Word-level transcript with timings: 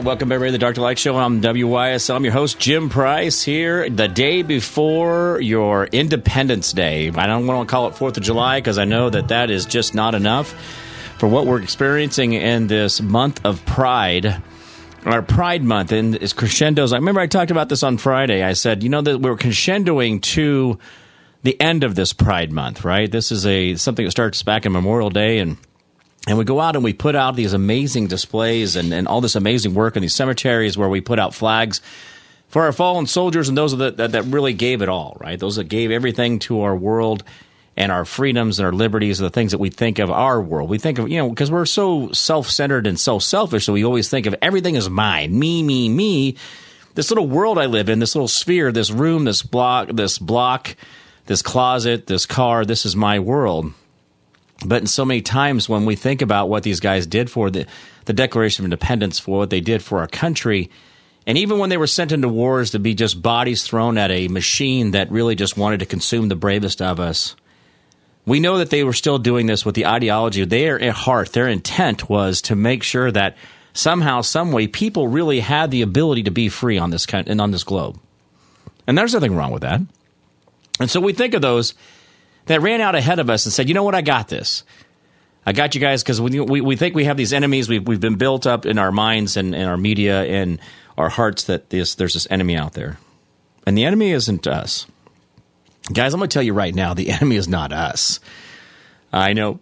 Right, 0.00 0.06
welcome 0.06 0.32
everybody 0.32 0.58
to 0.58 0.66
the 0.66 0.72
to 0.72 0.80
Light 0.80 0.98
Show. 0.98 1.16
I'm 1.18 1.42
WYSL. 1.42 2.16
I'm 2.16 2.24
your 2.24 2.32
host, 2.32 2.58
Jim 2.58 2.88
Price, 2.88 3.42
here 3.42 3.90
the 3.90 4.08
day 4.08 4.40
before 4.40 5.38
your 5.42 5.86
Independence 5.86 6.72
Day. 6.72 7.10
I 7.10 7.26
don't 7.26 7.46
want 7.46 7.68
to 7.68 7.70
call 7.70 7.86
it 7.86 7.94
4th 7.94 8.16
of 8.16 8.22
July 8.22 8.60
because 8.60 8.78
I 8.78 8.86
know 8.86 9.10
that 9.10 9.28
that 9.28 9.50
is 9.50 9.66
just 9.66 9.94
not 9.94 10.14
enough 10.14 10.54
for 11.18 11.28
what 11.28 11.46
we're 11.46 11.60
experiencing 11.60 12.32
in 12.32 12.66
this 12.66 13.02
month 13.02 13.44
of 13.44 13.62
Pride. 13.66 14.42
Our 15.04 15.20
Pride 15.20 15.62
Month 15.62 15.92
and 15.92 16.16
is 16.16 16.32
crescendos. 16.32 16.94
I 16.94 16.96
remember 16.96 17.20
I 17.20 17.26
talked 17.26 17.50
about 17.50 17.68
this 17.68 17.82
on 17.82 17.98
Friday. 17.98 18.42
I 18.42 18.54
said, 18.54 18.82
you 18.82 18.88
know, 18.88 19.02
that 19.02 19.20
we're 19.20 19.36
crescendoing 19.36 20.22
to 20.22 20.78
the 21.42 21.60
end 21.60 21.84
of 21.84 21.94
this 21.94 22.14
Pride 22.14 22.52
Month, 22.52 22.84
right? 22.84 23.10
This 23.10 23.30
is 23.30 23.44
a 23.44 23.74
something 23.74 24.06
that 24.06 24.12
starts 24.12 24.42
back 24.42 24.64
in 24.64 24.72
Memorial 24.72 25.10
Day 25.10 25.40
and 25.40 25.58
and 26.26 26.36
we 26.36 26.44
go 26.44 26.60
out 26.60 26.76
and 26.76 26.84
we 26.84 26.92
put 26.92 27.14
out 27.14 27.34
these 27.34 27.52
amazing 27.52 28.06
displays 28.06 28.76
and, 28.76 28.92
and 28.92 29.08
all 29.08 29.20
this 29.20 29.36
amazing 29.36 29.74
work 29.74 29.96
in 29.96 30.02
these 30.02 30.14
cemeteries 30.14 30.76
where 30.76 30.88
we 30.88 31.00
put 31.00 31.18
out 31.18 31.34
flags 31.34 31.80
for 32.48 32.64
our 32.64 32.72
fallen 32.72 33.06
soldiers 33.06 33.48
and 33.48 33.56
those 33.56 33.76
that, 33.78 33.96
that, 33.96 34.12
that 34.12 34.24
really 34.24 34.52
gave 34.52 34.82
it 34.82 34.88
all, 34.88 35.16
right? 35.20 35.38
Those 35.38 35.56
that 35.56 35.64
gave 35.64 35.90
everything 35.90 36.38
to 36.40 36.62
our 36.62 36.76
world 36.76 37.22
and 37.76 37.90
our 37.90 38.04
freedoms 38.04 38.58
and 38.58 38.66
our 38.66 38.72
liberties 38.72 39.20
are 39.20 39.24
the 39.24 39.30
things 39.30 39.52
that 39.52 39.58
we 39.58 39.70
think 39.70 39.98
of 39.98 40.10
our 40.10 40.42
world. 40.42 40.68
We 40.68 40.78
think 40.78 40.98
of, 40.98 41.08
you 41.08 41.18
know, 41.18 41.30
because 41.30 41.50
we're 41.50 41.64
so 41.64 42.12
self 42.12 42.50
centered 42.50 42.86
and 42.86 42.98
so 43.00 43.18
selfish, 43.18 43.64
so 43.64 43.72
we 43.72 43.84
always 43.84 44.10
think 44.10 44.26
of 44.26 44.34
everything 44.42 44.74
is 44.74 44.90
mine, 44.90 45.38
me, 45.38 45.62
me, 45.62 45.88
me. 45.88 46.36
This 46.96 47.10
little 47.10 47.28
world 47.28 47.56
I 47.56 47.66
live 47.66 47.88
in, 47.88 48.00
this 48.00 48.14
little 48.14 48.28
sphere, 48.28 48.72
this 48.72 48.90
room, 48.90 49.24
this 49.24 49.42
block, 49.42 49.88
this 49.92 50.18
block, 50.18 50.76
this 51.26 51.40
closet, 51.40 52.08
this 52.08 52.26
car, 52.26 52.64
this 52.64 52.84
is 52.84 52.96
my 52.96 53.20
world. 53.20 53.72
But 54.64 54.82
in 54.82 54.86
so 54.86 55.04
many 55.04 55.22
times 55.22 55.68
when 55.68 55.86
we 55.86 55.96
think 55.96 56.22
about 56.22 56.48
what 56.48 56.62
these 56.62 56.80
guys 56.80 57.06
did 57.06 57.30
for 57.30 57.50
the, 57.50 57.66
the 58.04 58.12
Declaration 58.12 58.62
of 58.62 58.66
Independence, 58.66 59.18
for 59.18 59.38
what 59.38 59.50
they 59.50 59.60
did 59.60 59.82
for 59.82 60.00
our 60.00 60.06
country, 60.06 60.70
and 61.26 61.38
even 61.38 61.58
when 61.58 61.70
they 61.70 61.76
were 61.76 61.86
sent 61.86 62.12
into 62.12 62.28
wars 62.28 62.70
to 62.70 62.78
be 62.78 62.94
just 62.94 63.22
bodies 63.22 63.62
thrown 63.62 63.98
at 63.98 64.10
a 64.10 64.28
machine 64.28 64.92
that 64.92 65.10
really 65.10 65.34
just 65.34 65.56
wanted 65.56 65.80
to 65.80 65.86
consume 65.86 66.28
the 66.28 66.36
bravest 66.36 66.82
of 66.82 67.00
us, 67.00 67.36
we 68.26 68.40
know 68.40 68.58
that 68.58 68.70
they 68.70 68.84
were 68.84 68.92
still 68.92 69.18
doing 69.18 69.46
this 69.46 69.64
with 69.64 69.74
the 69.74 69.86
ideology. 69.86 70.44
Their 70.44 70.92
heart, 70.92 71.32
their 71.32 71.48
intent 71.48 72.08
was 72.08 72.42
to 72.42 72.56
make 72.56 72.82
sure 72.82 73.10
that 73.10 73.36
somehow, 73.72 74.20
some 74.20 74.52
way, 74.52 74.66
people 74.66 75.08
really 75.08 75.40
had 75.40 75.70
the 75.70 75.82
ability 75.82 76.24
to 76.24 76.30
be 76.30 76.48
free 76.48 76.78
on 76.78 76.90
this 76.90 77.06
and 77.06 77.40
on 77.40 77.50
this 77.50 77.64
globe. 77.64 77.98
And 78.86 78.96
there's 78.96 79.14
nothing 79.14 79.36
wrong 79.36 79.52
with 79.52 79.62
that. 79.62 79.80
And 80.78 80.90
so 80.90 81.00
we 81.00 81.12
think 81.12 81.34
of 81.34 81.42
those 81.42 81.74
that 82.50 82.62
ran 82.62 82.80
out 82.80 82.96
ahead 82.96 83.20
of 83.20 83.30
us 83.30 83.46
and 83.46 83.52
said, 83.52 83.68
you 83.68 83.74
know 83.74 83.84
what, 83.84 83.94
I 83.94 84.00
got 84.00 84.26
this. 84.26 84.64
I 85.46 85.52
got 85.52 85.76
you 85.76 85.80
guys 85.80 86.02
because 86.02 86.20
we, 86.20 86.40
we, 86.40 86.60
we, 86.60 86.74
think 86.74 86.96
we 86.96 87.04
have 87.04 87.16
these 87.16 87.32
enemies. 87.32 87.68
We've, 87.68 87.86
we've 87.86 88.00
been 88.00 88.16
built 88.16 88.44
up 88.44 88.66
in 88.66 88.76
our 88.76 88.90
minds 88.90 89.36
and 89.36 89.54
in 89.54 89.68
our 89.68 89.76
media 89.76 90.24
and 90.24 90.58
our 90.98 91.08
hearts 91.08 91.44
that 91.44 91.70
this, 91.70 91.94
there's 91.94 92.14
this 92.14 92.26
enemy 92.28 92.56
out 92.56 92.72
there. 92.72 92.98
And 93.68 93.78
the 93.78 93.84
enemy 93.84 94.10
isn't 94.10 94.48
us. 94.48 94.88
Guys, 95.92 96.12
I'm 96.12 96.18
going 96.18 96.28
to 96.28 96.34
tell 96.34 96.42
you 96.42 96.52
right 96.52 96.74
now 96.74 96.92
the 96.92 97.10
enemy 97.12 97.36
is 97.36 97.46
not 97.46 97.72
us. 97.72 98.18
I 99.12 99.32
know 99.32 99.60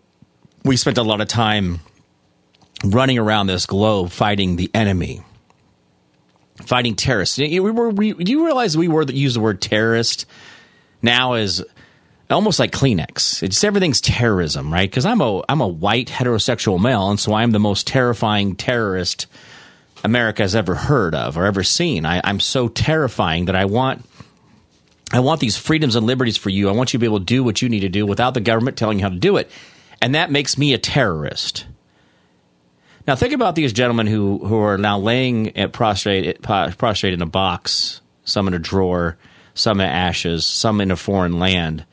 we 0.64 0.78
spent 0.78 0.96
a 0.96 1.02
lot 1.02 1.20
of 1.20 1.28
time 1.28 1.80
running 2.82 3.18
around 3.18 3.48
this 3.48 3.66
globe 3.66 4.12
fighting 4.12 4.56
the 4.56 4.70
enemy, 4.72 5.20
fighting 6.64 6.96
terrorists. 6.96 7.36
We 7.36 7.60
were, 7.60 7.90
we, 7.90 8.14
do 8.14 8.32
you 8.32 8.46
realize 8.46 8.78
we 8.78 8.88
were 8.88 9.02
use 9.02 9.34
the 9.34 9.40
word 9.40 9.60
terrorist 9.60 10.24
now 11.02 11.34
as 11.34 11.62
almost 12.30 12.58
like 12.58 12.72
Kleenex. 12.72 13.42
It's 13.42 13.64
everything's 13.64 14.00
terrorism, 14.00 14.72
right? 14.72 14.88
Because 14.88 15.06
I'm 15.06 15.20
a 15.20 15.42
I'm 15.48 15.60
a 15.60 15.68
white 15.68 16.08
heterosexual 16.08 16.80
male, 16.80 17.10
and 17.10 17.18
so 17.18 17.34
I'm 17.34 17.52
the 17.52 17.58
most 17.58 17.86
terrifying 17.86 18.54
terrorist 18.54 19.26
America 20.04 20.42
has 20.42 20.54
ever 20.54 20.74
heard 20.74 21.14
of 21.14 21.36
or 21.36 21.46
ever 21.46 21.64
seen. 21.64 22.06
I, 22.06 22.20
I'm 22.22 22.40
so 22.40 22.68
terrifying 22.68 23.46
that 23.46 23.56
I 23.56 23.64
want 23.64 24.04
I 25.10 25.20
want 25.20 25.40
these 25.40 25.56
freedoms 25.56 25.96
and 25.96 26.06
liberties 26.06 26.36
for 26.36 26.50
you. 26.50 26.68
I 26.68 26.72
want 26.72 26.92
you 26.92 26.98
to 26.98 27.00
be 27.00 27.06
able 27.06 27.20
to 27.20 27.24
do 27.24 27.42
what 27.42 27.62
you 27.62 27.68
need 27.68 27.80
to 27.80 27.88
do 27.88 28.04
without 28.04 28.34
the 28.34 28.40
government 28.40 28.76
telling 28.76 28.98
you 28.98 29.04
how 29.04 29.10
to 29.10 29.16
do 29.16 29.38
it, 29.38 29.50
and 30.02 30.14
that 30.14 30.30
makes 30.30 30.58
me 30.58 30.74
a 30.74 30.78
terrorist. 30.78 31.66
Now 33.06 33.14
think 33.14 33.32
about 33.32 33.54
these 33.54 33.72
gentlemen 33.72 34.06
who 34.06 34.38
who 34.46 34.58
are 34.58 34.76
now 34.76 34.98
laying 34.98 35.56
at 35.56 35.72
prostrate 35.72 36.42
prostrate 36.42 37.14
in 37.14 37.22
a 37.22 37.26
box, 37.26 38.02
some 38.24 38.48
in 38.48 38.52
a 38.52 38.58
drawer, 38.58 39.16
some 39.54 39.80
in 39.80 39.86
ashes, 39.86 40.44
some 40.44 40.82
in 40.82 40.90
a 40.90 40.96
foreign 40.96 41.38
land 41.38 41.86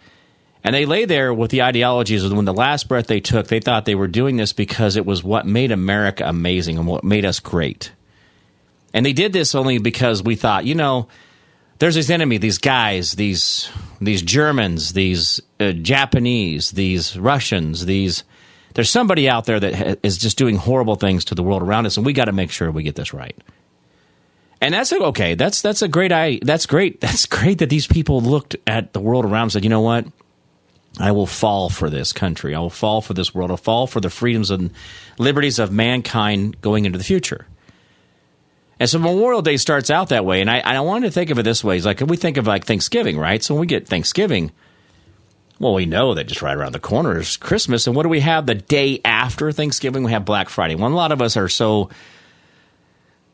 and 0.66 0.74
they 0.74 0.88
lay 0.88 1.06
there 1.06 1.32
with 1.32 1.52
the 1.52 1.62
ideologies 1.62 2.24
of 2.24 2.34
when 2.34 2.46
the 2.46 2.52
last 2.52 2.88
breath 2.88 3.06
they 3.06 3.20
took, 3.20 3.46
they 3.48 3.60
thought 3.60 3.86
they 3.86 3.94
were 3.94 4.08
doing 4.08 4.36
this 4.36 4.52
because 4.52 4.96
it 4.96 5.06
was 5.06 5.24
what 5.24 5.46
made 5.46 5.72
America 5.72 6.24
amazing 6.26 6.80
and 6.80 6.88
what 6.88 7.04
made 7.04 7.24
us 7.24 7.40
great. 7.40 7.92
And 8.92 9.06
they 9.06 9.14
did 9.14 9.32
this 9.32 9.54
only 9.54 9.78
because 9.78 10.24
we 10.24 10.36
thought, 10.36 10.66
you 10.66 10.74
know, 10.74 11.08
there's 11.78 11.94
this 11.94 12.10
enemy, 12.10 12.40
these 12.40 12.58
guys, 12.58 13.12
these 13.12 13.70
these 14.02 14.24
Germans, 14.24 14.94
these 14.94 15.40
uh, 15.60 15.72
Japanese, 15.72 16.72
these 16.72 17.16
Russians, 17.16 17.86
these 17.86 18.24
there's 18.74 18.90
somebody 18.90 19.30
out 19.30 19.46
there 19.46 19.60
that 19.60 20.00
is 20.02 20.18
just 20.18 20.36
doing 20.36 20.56
horrible 20.56 20.96
things 20.96 21.26
to 21.26 21.36
the 21.36 21.44
world 21.44 21.62
around 21.62 21.86
us, 21.86 21.96
and 21.96 22.06
we 22.08 22.12
got 22.12 22.26
to 22.26 22.32
make 22.32 22.50
sure 22.50 22.72
we 22.72 22.82
get 22.82 22.96
this 22.96 23.14
right. 23.14 23.38
And 24.62 24.74
that's 24.74 24.92
okay. 24.92 25.36
That's 25.36 25.62
that's 25.62 25.84
a 25.84 25.88
great. 25.88 26.12
I 26.12 26.40
that's 26.42 26.66
great. 26.66 27.02
That's 27.06 27.28
great 27.28 27.60
that 27.60 27.70
these 27.70 27.86
people 27.86 28.20
looked 28.20 28.56
at 28.66 28.94
the 28.94 29.00
world 29.00 29.26
around 29.26 29.44
and 29.44 29.52
said, 29.52 29.64
you 29.64 29.70
know 29.70 29.82
what, 29.82 30.08
I 31.00 31.12
will 31.12 31.26
fall 31.26 31.70
for 31.70 31.90
this 31.90 32.14
country. 32.14 32.56
I 32.56 32.60
will 32.60 32.70
fall 32.70 33.02
for 33.02 33.14
this 33.14 33.34
world. 33.36 33.52
I'll 33.52 33.58
fall 33.58 33.88
for 33.88 34.00
the 34.00 34.10
freedoms 34.10 34.50
and 34.50 34.72
liberties 35.18 35.60
of 35.60 35.72
mankind 35.72 36.62
going 36.62 36.86
into 36.86 36.98
the 36.98 37.04
future. 37.04 37.48
And 38.80 38.90
so 38.90 39.00
Memorial 39.00 39.42
Day 39.42 39.58
starts 39.58 39.90
out 39.90 40.10
that 40.10 40.26
way. 40.26 40.42
And 40.42 40.50
I, 40.50 40.60
I 40.60 40.80
wanted 40.82 41.08
to 41.08 41.12
think 41.12 41.30
of 41.30 41.40
it 41.40 41.44
this 41.44 41.64
way. 41.64 41.78
It's 41.78 41.86
like 41.86 42.02
we 42.02 42.18
think 42.18 42.38
of 42.38 42.48
like 42.48 42.66
Thanksgiving, 42.66 43.18
right? 43.18 43.44
So 43.44 43.54
when 43.54 43.62
we 43.62 43.68
get 43.68 43.88
Thanksgiving, 43.88 44.52
well, 45.60 45.74
we 45.74 45.86
know 45.86 46.14
that 46.14 46.26
just 46.26 46.42
right 46.42 46.56
around 46.56 46.74
the 46.74 46.80
corner 46.80 47.18
is 47.20 47.38
Christmas. 47.38 47.88
And 47.88 47.96
what 47.96 48.04
do 48.04 48.10
we 48.10 48.20
have 48.20 48.46
the 48.46 48.56
day 48.56 49.00
after 49.06 49.52
Thanksgiving? 49.52 50.04
We 50.04 50.12
have 50.12 50.26
Black 50.26 50.50
Friday. 50.50 50.76
Well, 50.76 50.92
a 50.92 50.94
lot 50.94 51.14
of 51.14 51.22
us 51.22 51.38
are 51.38 51.48
so 51.48 51.90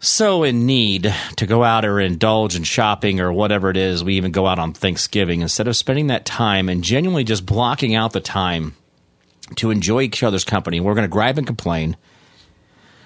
so 0.03 0.41
in 0.44 0.66
need 0.66 1.13
to 1.38 1.45
go 1.45 1.63
out 1.63 1.85
or 1.85 2.00
indulge 2.00 2.56
in 2.56 2.63
shopping 2.63 3.19
or 3.19 3.31
whatever 3.31 3.69
it 3.69 3.78
is, 3.78 4.03
we 4.03 4.16
even 4.16 4.31
go 4.31 4.47
out 4.47 4.57
on 4.57 4.73
Thanksgiving 4.73 5.41
instead 5.41 5.67
of 5.67 5.75
spending 5.75 6.07
that 6.07 6.25
time 6.25 6.69
and 6.69 6.84
genuinely 6.84 7.23
just 7.23 7.45
blocking 7.45 7.94
out 7.94 8.11
the 8.11 8.19
time 8.19 8.75
to 9.57 9.69
enjoy 9.69 10.01
each 10.01 10.23
other's 10.23 10.44
company. 10.44 10.79
We're 10.79 10.95
going 10.95 11.07
to 11.07 11.13
gripe 11.13 11.38
and 11.38 11.45
complain. 11.45 11.97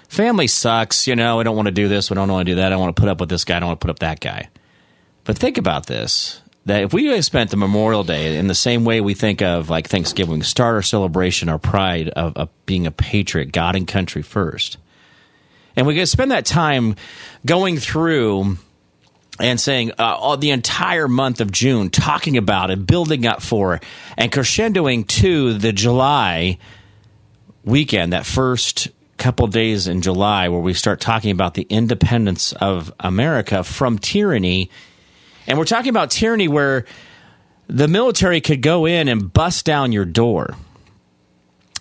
Family 0.08 0.46
sucks, 0.46 1.06
you 1.06 1.14
know. 1.14 1.38
I 1.38 1.42
don't 1.42 1.54
want 1.54 1.66
to 1.66 1.72
do 1.72 1.86
this. 1.86 2.08
We 2.08 2.14
don't 2.14 2.32
want 2.32 2.46
to 2.46 2.52
do 2.52 2.56
that. 2.56 2.72
I 2.72 2.76
want 2.76 2.96
to 2.96 3.00
put 3.00 3.10
up 3.10 3.20
with 3.20 3.28
this 3.28 3.44
guy. 3.44 3.58
I 3.58 3.60
don't 3.60 3.68
want 3.68 3.80
to 3.80 3.84
put 3.84 3.90
up 3.90 3.98
that 3.98 4.20
guy. 4.20 4.48
But 5.24 5.36
think 5.36 5.58
about 5.58 5.86
this: 5.86 6.40
that 6.64 6.84
if 6.84 6.94
we 6.94 7.20
spent 7.20 7.50
the 7.50 7.58
Memorial 7.58 8.04
Day 8.04 8.38
in 8.38 8.46
the 8.46 8.54
same 8.54 8.86
way 8.86 9.02
we 9.02 9.12
think 9.12 9.42
of 9.42 9.68
like 9.68 9.88
Thanksgiving, 9.88 10.42
start 10.42 10.76
our 10.76 10.82
celebration, 10.82 11.50
our 11.50 11.58
pride 11.58 12.08
of, 12.10 12.36
of 12.36 12.48
being 12.64 12.86
a 12.86 12.90
patriot, 12.90 13.52
God 13.52 13.76
and 13.76 13.86
country 13.86 14.22
first 14.22 14.78
and 15.76 15.86
we 15.86 15.94
could 15.94 16.08
spend 16.08 16.30
that 16.30 16.46
time 16.46 16.96
going 17.44 17.76
through 17.76 18.56
and 19.38 19.60
saying 19.60 19.92
uh, 19.98 20.16
all, 20.18 20.36
the 20.36 20.50
entire 20.50 21.08
month 21.08 21.40
of 21.40 21.52
June, 21.52 21.90
talking 21.90 22.36
about 22.36 22.70
it, 22.70 22.86
building 22.86 23.26
up 23.26 23.42
for, 23.42 23.80
and 24.16 24.32
crescendoing 24.32 25.06
to 25.06 25.54
the 25.54 25.72
July 25.72 26.58
weekend, 27.64 28.12
that 28.12 28.24
first 28.24 28.88
couple 29.18 29.46
days 29.46 29.86
in 29.86 30.00
July, 30.02 30.48
where 30.48 30.60
we 30.60 30.72
start 30.72 31.00
talking 31.00 31.30
about 31.30 31.54
the 31.54 31.66
independence 31.68 32.52
of 32.52 32.92
America 33.00 33.62
from 33.64 33.98
tyranny. 33.98 34.70
And 35.46 35.58
we're 35.58 35.64
talking 35.64 35.90
about 35.90 36.10
tyranny 36.10 36.48
where 36.48 36.84
the 37.66 37.88
military 37.88 38.40
could 38.40 38.62
go 38.62 38.86
in 38.86 39.08
and 39.08 39.32
bust 39.32 39.64
down 39.64 39.92
your 39.92 40.04
door. 40.04 40.54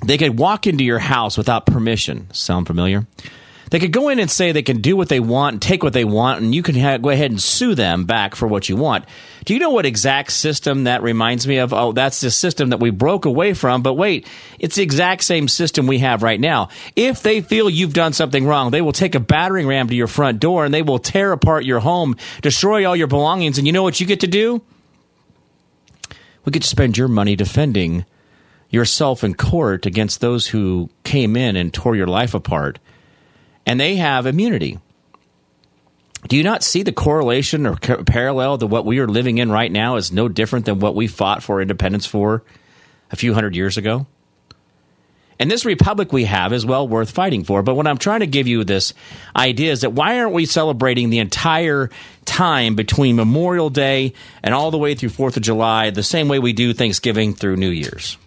They 0.03 0.17
could 0.17 0.37
walk 0.37 0.67
into 0.67 0.83
your 0.83 0.99
house 0.99 1.37
without 1.37 1.65
permission. 1.65 2.27
Sound 2.33 2.67
familiar? 2.67 3.07
They 3.71 3.79
could 3.79 3.91
go 3.91 4.09
in 4.09 4.19
and 4.19 4.29
say 4.29 4.51
they 4.51 4.61
can 4.61 4.81
do 4.81 4.95
what 4.95 5.09
they 5.09 5.19
want 5.19 5.61
take 5.61 5.83
what 5.83 5.93
they 5.93 6.05
want, 6.05 6.41
and 6.41 6.53
you 6.53 6.61
can 6.61 6.75
ha- 6.75 6.97
go 6.97 7.09
ahead 7.09 7.31
and 7.31 7.41
sue 7.41 7.75
them 7.75 8.05
back 8.05 8.35
for 8.35 8.47
what 8.47 8.69
you 8.69 8.75
want. 8.75 9.05
Do 9.43 9.53
you 9.53 9.59
know 9.59 9.71
what 9.71 9.85
exact 9.85 10.31
system 10.31 10.85
that 10.85 11.03
reminds 11.03 11.47
me 11.47 11.57
of? 11.57 11.73
Oh, 11.73 11.91
that's 11.91 12.21
the 12.21 12.31
system 12.31 12.69
that 12.69 12.79
we 12.79 12.89
broke 12.89 13.25
away 13.25 13.53
from. 13.53 13.81
But 13.81 13.93
wait, 13.93 14.27
it's 14.59 14.75
the 14.75 14.83
exact 14.83 15.23
same 15.23 15.47
system 15.47 15.87
we 15.87 15.99
have 15.99 16.23
right 16.23 16.39
now. 16.39 16.69
If 16.95 17.21
they 17.21 17.41
feel 17.41 17.69
you've 17.69 17.93
done 17.93 18.13
something 18.13 18.45
wrong, 18.45 18.71
they 18.71 18.81
will 18.81 18.91
take 18.91 19.15
a 19.15 19.19
battering 19.19 19.67
ram 19.67 19.87
to 19.89 19.95
your 19.95 20.07
front 20.07 20.39
door 20.39 20.65
and 20.65 20.73
they 20.73 20.81
will 20.81 20.99
tear 20.99 21.31
apart 21.31 21.65
your 21.65 21.79
home, 21.79 22.15
destroy 22.41 22.87
all 22.87 22.95
your 22.95 23.07
belongings. 23.07 23.57
And 23.57 23.67
you 23.67 23.73
know 23.73 23.83
what 23.83 23.99
you 23.99 24.07
get 24.07 24.21
to 24.21 24.27
do? 24.27 24.61
We 26.43 26.51
get 26.51 26.61
to 26.61 26.67
spend 26.67 26.97
your 26.97 27.07
money 27.07 27.35
defending 27.35 28.05
yourself 28.69 29.23
in 29.23 29.33
court 29.35 29.85
against 29.85 30.21
those 30.21 30.47
who 30.47 30.89
came 31.03 31.35
in 31.35 31.55
and 31.55 31.73
tore 31.73 31.95
your 31.95 32.07
life 32.07 32.33
apart 32.33 32.79
and 33.65 33.79
they 33.79 33.95
have 33.95 34.25
immunity. 34.25 34.79
Do 36.27 36.37
you 36.37 36.43
not 36.43 36.63
see 36.63 36.81
the 36.83 36.91
correlation 36.91 37.67
or 37.67 37.75
parallel 37.75 38.57
to 38.57 38.67
what 38.67 38.85
we 38.85 38.99
are 38.99 39.07
living 39.07 39.37
in 39.37 39.51
right 39.51 39.71
now 39.71 39.95
is 39.97 40.11
no 40.11 40.27
different 40.27 40.65
than 40.65 40.79
what 40.79 40.95
we 40.95 41.07
fought 41.07 41.43
for 41.43 41.61
independence 41.61 42.05
for 42.05 42.43
a 43.11 43.15
few 43.15 43.33
hundred 43.33 43.55
years 43.55 43.77
ago? 43.77 44.07
And 45.37 45.51
this 45.51 45.65
republic 45.65 46.13
we 46.13 46.25
have 46.25 46.53
is 46.53 46.65
well 46.65 46.87
worth 46.87 47.11
fighting 47.11 47.43
for. 47.43 47.61
But 47.61 47.75
what 47.75 47.87
I'm 47.87 47.97
trying 47.97 48.21
to 48.21 48.27
give 48.27 48.47
you 48.47 48.63
this 48.63 48.93
idea 49.35 49.71
is 49.71 49.81
that 49.81 49.91
why 49.91 50.19
aren't 50.19 50.33
we 50.33 50.45
celebrating 50.45 51.09
the 51.09 51.19
entire 51.19 51.89
time 52.23 52.75
between 52.75 53.17
Memorial 53.17 53.69
Day 53.69 54.13
and 54.41 54.55
all 54.55 54.71
the 54.71 54.77
way 54.77 54.95
through 54.95 55.09
4th 55.09 55.37
of 55.37 55.43
July 55.43 55.89
the 55.89 56.03
same 56.03 56.29
way 56.29 56.39
we 56.39 56.53
do 56.53 56.73
Thanksgiving 56.73 57.33
through 57.33 57.57
New 57.57 57.69
Year's? 57.69 58.17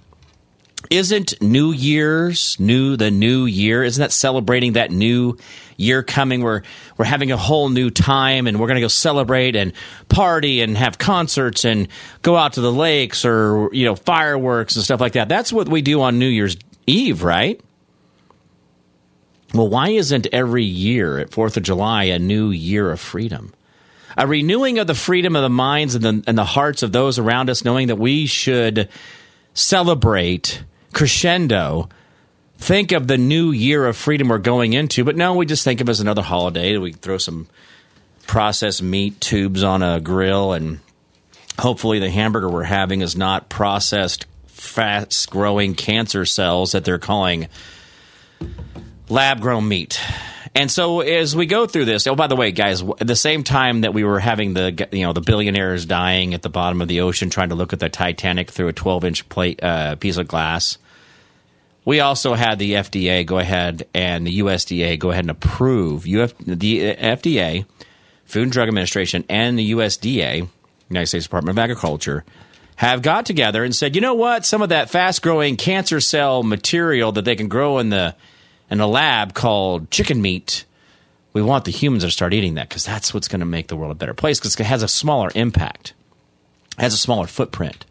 Isn't 0.90 1.40
New 1.42 1.72
Year's 1.72 2.58
new 2.60 2.96
the 2.96 3.10
new 3.10 3.46
year? 3.46 3.82
Isn't 3.82 4.00
that 4.00 4.12
celebrating 4.12 4.74
that 4.74 4.90
new 4.90 5.36
year 5.76 6.02
coming? 6.02 6.42
We're 6.42 6.62
we're 6.96 7.04
having 7.04 7.32
a 7.32 7.36
whole 7.36 7.68
new 7.68 7.90
time, 7.90 8.46
and 8.46 8.60
we're 8.60 8.66
going 8.66 8.76
to 8.76 8.82
go 8.82 8.88
celebrate 8.88 9.56
and 9.56 9.72
party 10.08 10.60
and 10.60 10.76
have 10.76 10.98
concerts 10.98 11.64
and 11.64 11.88
go 12.22 12.36
out 12.36 12.54
to 12.54 12.60
the 12.60 12.72
lakes 12.72 13.24
or 13.24 13.70
you 13.72 13.84
know 13.84 13.96
fireworks 13.96 14.76
and 14.76 14.84
stuff 14.84 15.00
like 15.00 15.12
that. 15.12 15.28
That's 15.28 15.52
what 15.52 15.68
we 15.68 15.82
do 15.82 16.00
on 16.02 16.18
New 16.18 16.28
Year's 16.28 16.56
Eve, 16.86 17.22
right? 17.22 17.60
Well, 19.54 19.68
why 19.68 19.90
isn't 19.90 20.26
every 20.32 20.64
year 20.64 21.18
at 21.18 21.30
Fourth 21.30 21.56
of 21.56 21.62
July 21.62 22.04
a 22.04 22.18
new 22.18 22.50
year 22.50 22.90
of 22.90 23.00
freedom? 23.00 23.54
A 24.16 24.26
renewing 24.26 24.78
of 24.78 24.86
the 24.86 24.94
freedom 24.94 25.36
of 25.36 25.42
the 25.42 25.48
minds 25.48 25.94
and 25.94 26.04
the, 26.04 26.24
and 26.26 26.36
the 26.36 26.44
hearts 26.44 26.82
of 26.82 26.92
those 26.92 27.18
around 27.18 27.48
us, 27.48 27.64
knowing 27.64 27.86
that 27.86 27.96
we 27.96 28.26
should 28.26 28.88
celebrate 29.54 30.62
crescendo 30.92 31.88
think 32.58 32.92
of 32.92 33.06
the 33.06 33.16
new 33.16 33.50
year 33.50 33.86
of 33.86 33.96
freedom 33.96 34.28
we're 34.28 34.38
going 34.38 34.72
into, 34.72 35.04
but 35.04 35.16
no, 35.16 35.34
we 35.34 35.46
just 35.46 35.64
think 35.64 35.80
of 35.80 35.88
it 35.88 35.92
as 35.92 36.00
another 36.00 36.22
holiday. 36.22 36.76
We 36.76 36.92
throw 36.92 37.18
some 37.18 37.46
processed 38.26 38.82
meat 38.82 39.20
tubes 39.20 39.62
on 39.62 39.82
a 39.82 40.00
grill, 40.00 40.52
and 40.52 40.80
hopefully 41.58 41.98
the 41.98 42.10
hamburger 42.10 42.48
we're 42.48 42.64
having 42.64 43.00
is 43.00 43.16
not 43.16 43.48
processed, 43.48 44.26
fast 44.46 45.30
growing 45.30 45.74
cancer 45.74 46.26
cells 46.26 46.72
that 46.72 46.84
they're 46.84 46.98
calling 46.98 47.48
lab 49.08 49.40
grown 49.40 49.66
meat. 49.66 50.00
And 50.54 50.70
so 50.70 51.00
as 51.00 51.36
we 51.36 51.46
go 51.46 51.66
through 51.66 51.84
this, 51.84 52.06
oh 52.06 52.14
by 52.14 52.26
the 52.26 52.36
way, 52.36 52.50
guys, 52.50 52.82
at 52.82 53.06
the 53.06 53.16
same 53.16 53.44
time 53.44 53.82
that 53.82 53.94
we 53.94 54.04
were 54.04 54.18
having 54.18 54.54
the 54.54 54.88
you 54.92 55.04
know 55.04 55.12
the 55.12 55.20
billionaires 55.20 55.86
dying 55.86 56.34
at 56.34 56.42
the 56.42 56.48
bottom 56.48 56.80
of 56.80 56.88
the 56.88 57.00
ocean 57.00 57.30
trying 57.30 57.50
to 57.50 57.54
look 57.54 57.72
at 57.72 57.80
the 57.80 57.88
Titanic 57.88 58.50
through 58.50 58.68
a 58.68 58.72
12 58.72 59.04
inch 59.04 59.28
plate 59.28 59.62
uh, 59.62 59.96
piece 59.96 60.16
of 60.16 60.26
glass, 60.26 60.78
we 61.84 62.00
also 62.00 62.34
had 62.34 62.58
the 62.58 62.74
FDA 62.74 63.24
go 63.24 63.38
ahead 63.38 63.86
and 63.94 64.26
the 64.26 64.40
USDA 64.40 64.98
go 64.98 65.10
ahead 65.10 65.24
and 65.24 65.30
approve 65.30 66.06
Uf, 66.06 66.36
the 66.38 66.94
FDA, 66.96 67.64
Food 68.24 68.42
and 68.42 68.52
Drug 68.52 68.68
Administration, 68.68 69.24
and 69.28 69.58
the 69.58 69.72
USDA, 69.72 70.48
United 70.90 71.06
States 71.06 71.24
Department 71.24 71.56
of 71.56 71.62
Agriculture, 71.62 72.24
have 72.76 73.02
got 73.02 73.26
together 73.26 73.64
and 73.64 73.74
said, 73.74 73.94
you 73.94 74.00
know 74.00 74.14
what, 74.14 74.44
some 74.44 74.60
of 74.60 74.68
that 74.68 74.90
fast 74.90 75.22
growing 75.22 75.56
cancer 75.56 76.00
cell 76.00 76.42
material 76.42 77.10
that 77.12 77.24
they 77.24 77.36
can 77.36 77.48
grow 77.48 77.78
in 77.78 77.88
the 77.88 78.14
in 78.70 78.80
a 78.80 78.86
lab 78.86 79.34
called 79.34 79.90
chicken 79.90 80.20
meat. 80.20 80.64
We 81.32 81.42
want 81.42 81.64
the 81.64 81.70
humans 81.70 82.04
to 82.04 82.10
start 82.10 82.34
eating 82.34 82.54
that 82.54 82.68
because 82.68 82.84
that's 82.84 83.12
what's 83.12 83.28
going 83.28 83.40
to 83.40 83.46
make 83.46 83.68
the 83.68 83.76
world 83.76 83.92
a 83.92 83.94
better 83.94 84.14
place 84.14 84.38
because 84.38 84.58
it 84.58 84.64
has 84.64 84.82
a 84.82 84.88
smaller 84.88 85.30
impact, 85.34 85.92
has 86.78 86.94
a 86.94 86.98
smaller 86.98 87.26
footprint. 87.26 87.84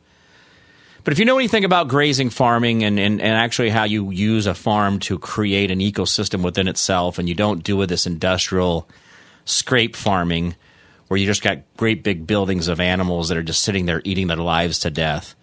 But 1.03 1.13
if 1.13 1.19
you 1.19 1.25
know 1.25 1.38
anything 1.38 1.63
about 1.63 1.88
grazing 1.88 2.31
farming 2.31 2.83
and, 2.83 3.00
and, 3.00 3.21
and 3.21 3.31
actually 3.31 3.69
how 3.69 3.85
you 3.85 4.12
use 4.12 4.45
a 4.45 4.53
farm 4.53 5.00
to 5.01 5.18
create 5.18 5.71
an 5.71 5.79
ecosystem 5.79 6.44
within 6.44 6.68
itself, 6.68 7.18
and 7.18 7.29
you 7.29 7.35
don't 7.35 7.63
do 7.63 7.81
it 7.81 7.88
this 7.88 8.06
industrial 8.06 8.89
scrape 9.45 9.95
farming 9.95 10.56
where 11.07 11.18
you 11.18 11.25
just 11.25 11.41
got 11.41 11.59
great 11.77 12.03
big 12.03 12.27
buildings 12.27 12.68
of 12.68 12.81
animals 12.81 13.29
that 13.29 13.38
are 13.38 13.44
just 13.44 13.62
sitting 13.62 13.85
there 13.85 14.01
eating 14.03 14.27
their 14.27 14.35
lives 14.35 14.79
to 14.79 14.89
death 14.89 15.35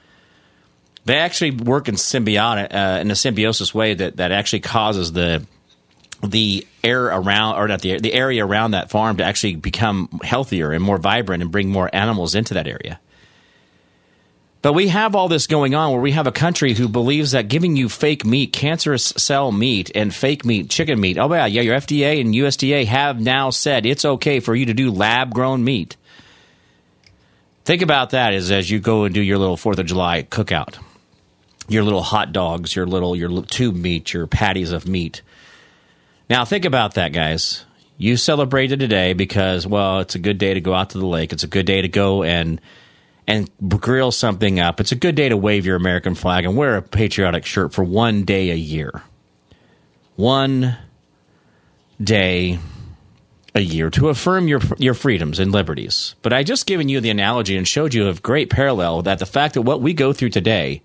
they 1.05 1.17
actually 1.17 1.53
work 1.53 1.89
in 1.89 1.97
symbiotic 1.97 2.75
uh, 2.75 3.01
in 3.01 3.11
a 3.11 3.17
symbiosis 3.17 3.75
way 3.75 3.95
that, 3.95 4.17
that 4.17 4.33
actually 4.33 4.61
causes 4.61 5.13
the 5.13 5.47
the 6.23 6.67
air 6.83 7.05
around 7.07 7.57
or 7.57 7.69
not 7.69 7.83
the 7.83 7.99
the 7.99 8.13
area 8.13 8.45
around 8.45 8.71
that 8.71 8.91
farm 8.91 9.19
to 9.19 9.25
actually 9.25 9.57
become 9.57 10.09
healthier 10.23 10.73
and 10.73 10.83
more 10.83 10.97
vibrant 10.97 11.43
and 11.43 11.53
bring 11.53 11.69
more 11.69 11.91
animals 11.93 12.35
into 12.35 12.55
that 12.55 12.67
area. 12.67 12.99
But 14.63 14.73
we 14.73 14.89
have 14.89 15.15
all 15.15 15.29
this 15.29 15.47
going 15.47 15.75
on 15.75 15.93
where 15.93 16.01
we 16.01 16.13
have 16.13 16.27
a 16.27 16.33
country 16.33 16.73
who 16.73 16.89
believes 16.89 17.33
that 17.33 17.49
giving 17.49 17.77
you 17.77 17.91
fake 17.91 18.25
meat, 18.25 18.55
cancerous 18.55 19.13
cell 19.19 19.53
meat, 19.53 19.91
and 19.95 20.15
fake 20.15 20.43
meat, 20.47 20.71
chicken 20.71 20.99
meat. 20.99 21.19
Oh 21.19 21.31
yeah, 21.31 21.45
yeah, 21.45 21.61
your 21.61 21.77
FDA 21.77 22.19
and 22.19 22.33
USDA 22.33 22.87
have 22.87 23.21
now 23.21 23.51
said 23.51 23.85
it's 23.85 24.07
okay 24.07 24.41
for 24.41 24.55
you 24.55 24.65
to 24.65 24.73
do 24.73 24.91
lab 24.91 25.35
grown 25.35 25.65
meat. 25.65 25.99
Think 27.67 27.83
about 27.83 28.11
that 28.11 28.33
as 28.33 28.51
as 28.51 28.71
you 28.71 28.81
go 28.81 29.05
and 29.05 29.15
do 29.15 29.21
your 29.21 29.37
little 29.37 29.59
Fourth 29.59 29.79
of 29.79 29.85
July 29.85 30.23
cookout 30.23 30.79
your 31.69 31.83
little 31.83 32.03
hot 32.03 32.33
dogs, 32.33 32.75
your 32.75 32.87
little 32.87 33.17
your 33.17 33.43
tube 33.43 33.77
meat, 33.77 34.13
your 34.13 34.27
patties 34.27 34.73
of 34.73 34.87
meat. 34.87 35.23
Now 36.29 36.45
think 36.45 36.65
about 36.65 36.95
that, 36.95 37.13
guys. 37.13 37.65
You 37.97 38.17
celebrated 38.17 38.81
today 38.81 39.13
because 39.13 39.67
well, 39.67 40.01
it's 40.01 40.15
a 40.15 40.19
good 40.19 40.39
day 40.39 40.55
to 40.55 40.61
go 40.61 40.75
out 40.75 40.91
to 40.91 40.99
the 40.99 41.07
lake. 41.07 41.33
It's 41.33 41.45
a 41.45 41.49
good 41.49 41.67
day 41.67 41.83
to 41.83 41.89
go 41.89 42.23
and 42.23 42.61
and 43.27 43.51
grill 43.69 44.13
something 44.13 44.61
up. 44.61 44.81
It's 44.81 44.93
a 44.93 44.97
good 44.97 45.15
day 45.15 45.29
to 45.29 45.37
wave 45.37 45.65
your 45.65 45.77
American 45.77 46.15
flag 46.15 46.45
and 46.45 46.57
wear 46.57 46.77
a 46.77 46.83
patriotic 46.83 47.47
shirt 47.47 47.73
for 47.73 47.83
one 47.83 48.25
day 48.25 48.51
a 48.51 48.57
year. 48.57 49.03
One 50.17 50.77
day 52.03 52.59
a 53.55 53.61
year 53.61 53.89
to 53.91 54.09
affirm 54.09 54.49
your 54.49 54.61
your 54.79 54.95
freedoms 54.95 55.39
and 55.39 55.53
liberties. 55.53 56.15
But 56.23 56.33
I 56.33 56.43
just 56.43 56.67
given 56.67 56.89
you 56.89 57.01
the 57.01 57.11
analogy 57.11 57.57
and 57.57 57.67
showed 57.67 57.95
you 57.95 58.09
a 58.09 58.15
great 58.15 58.51
parallel 58.51 59.03
that 59.03 59.21
the 59.21 59.27
fact 59.27 59.55
that 59.55 59.63
what 59.63 59.81
we 59.81 59.95
go 59.95 60.13
through 60.13 60.31
today 60.31 60.83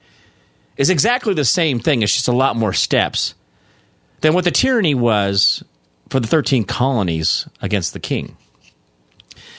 is 0.80 0.90
exactly 0.90 1.34
the 1.34 1.46
same 1.46 1.78
thing. 1.78 2.02
It's 2.02 2.14
just 2.14 2.30
a 2.30 2.34
lot 2.34 2.56
more 2.56 2.72
steps 2.72 3.36
than 4.22 4.34
what 4.34 4.46
the 4.46 4.52
tyranny 4.52 4.96
was 4.96 5.62
for 6.10 6.22
the 6.22 6.28
13 6.28 6.64
colonies 6.64 7.48
against 7.62 7.92
the 7.92 8.00
king. 8.00 8.38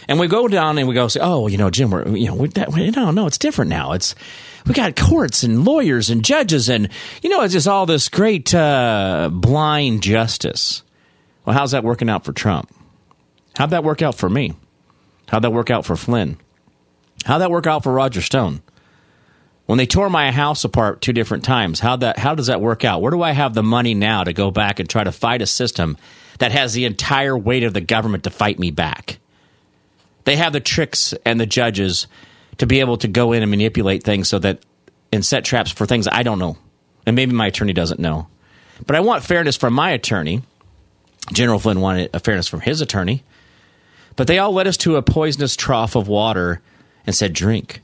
And 0.09 0.19
we 0.19 0.27
go 0.27 0.49
down 0.49 0.79
and 0.79 0.89
we 0.89 0.95
go 0.95 1.09
say, 1.09 1.21
oh, 1.23 1.47
you 1.47 1.59
know, 1.59 1.69
Jim, 1.69 1.91
we're, 1.91 2.09
you 2.17 2.27
know, 2.27 2.35
we, 2.35 2.49
that, 2.49 2.73
we, 2.73 2.91
no, 2.91 3.11
no, 3.11 3.27
it's 3.27 3.37
different 3.37 3.69
now. 3.69 3.93
It's, 3.93 4.15
we 4.67 4.73
got 4.73 4.97
courts 4.97 5.43
and 5.43 5.65
lawyers 5.65 6.09
and 6.09 6.25
judges 6.25 6.71
and, 6.71 6.89
you 7.23 7.29
know, 7.29 7.43
it's 7.43 7.53
just 7.53 7.69
all 7.69 7.85
this 7.85 8.09
great, 8.09 8.53
uh, 8.55 9.29
blind 9.31 10.03
justice. 10.03 10.83
Well, 11.45 11.55
how's 11.55 11.73
that 11.73 11.85
working 11.85 12.09
out 12.09 12.25
for 12.25 12.33
Trump? 12.33 12.75
How'd 13.57 13.71
that 13.71 13.85
work 13.85 14.01
out 14.01 14.15
for 14.15 14.31
me? 14.31 14.55
How'd 15.29 15.43
that 15.43 15.53
work 15.53 15.71
out 15.71 15.85
for 15.85 15.97
Flynn? 15.97 16.39
How'd 17.27 17.43
that 17.43 17.51
work 17.51 17.67
out 17.67 17.83
for 17.83 17.93
Roger 17.93 18.23
Stone? 18.23 18.63
When 19.71 19.79
they 19.79 19.87
tore 19.87 20.11
my 20.11 20.33
house 20.33 20.65
apart 20.65 21.01
two 21.01 21.13
different 21.13 21.45
times 21.45 21.79
how 21.79 21.95
that 21.95 22.19
how 22.19 22.35
does 22.35 22.49
that 22.49 22.61
work 22.61 22.85
out? 22.85 23.01
Where 23.01 23.13
do 23.13 23.23
i 23.23 23.31
have 23.31 23.55
the 23.55 23.63
money 23.63 23.95
now 23.95 24.25
to 24.25 24.33
go 24.33 24.51
back 24.51 24.81
and 24.81 24.91
try 24.91 25.05
to 25.05 25.13
fight 25.13 25.43
a 25.43 25.47
system 25.47 25.97
that 26.41 26.51
has 26.51 26.73
the 26.73 26.87
entire 26.87 27.39
weight 27.39 27.63
of 27.63 27.73
the 27.73 27.81
government 27.81 28.25
to 28.25 28.31
fight 28.31 28.59
me 28.59 28.73
back? 28.73 29.21
They 30.25 30.35
have 30.35 30.53
the 30.53 30.59
tricks 30.59 31.15
and 31.25 31.41
the 31.41 31.47
judges 31.47 32.09
to 32.59 32.67
be 32.67 32.81
able 32.81 32.97
to 32.97 33.07
go 33.07 33.31
in 33.31 33.43
and 33.45 33.51
manipulate 33.53 34.03
things 34.03 34.29
so 34.29 34.41
that 34.41 34.59
and 35.13 35.25
set 35.25 35.45
traps 35.45 35.71
for 35.71 35.87
things 35.87 36.09
i 36.11 36.25
don't 36.25 36.41
know. 36.41 36.59
And 37.07 37.15
maybe 37.15 37.33
my 37.33 37.47
attorney 37.47 37.73
doesn't 37.73 38.01
know. 38.01 38.27
But 38.85 38.97
i 38.97 39.01
want 39.01 39.23
fairness 39.23 39.55
from 39.57 39.73
my 39.73 39.93
attorney. 39.93 40.43
General 41.33 41.61
flynn 41.61 41.81
wanted 41.81 42.11
a 42.13 42.19
fairness 42.19 42.49
from 42.49 42.63
his 42.63 42.81
attorney. 42.81 43.23
But 44.17 44.27
they 44.27 44.41
all 44.41 44.51
led 44.51 44.67
us 44.67 44.79
to 44.79 44.97
a 44.97 45.03
poisonous 45.03 45.55
trough 45.55 45.95
of 45.95 46.09
water 46.09 46.61
and 47.07 47.15
said 47.15 47.35
drink 47.35 47.83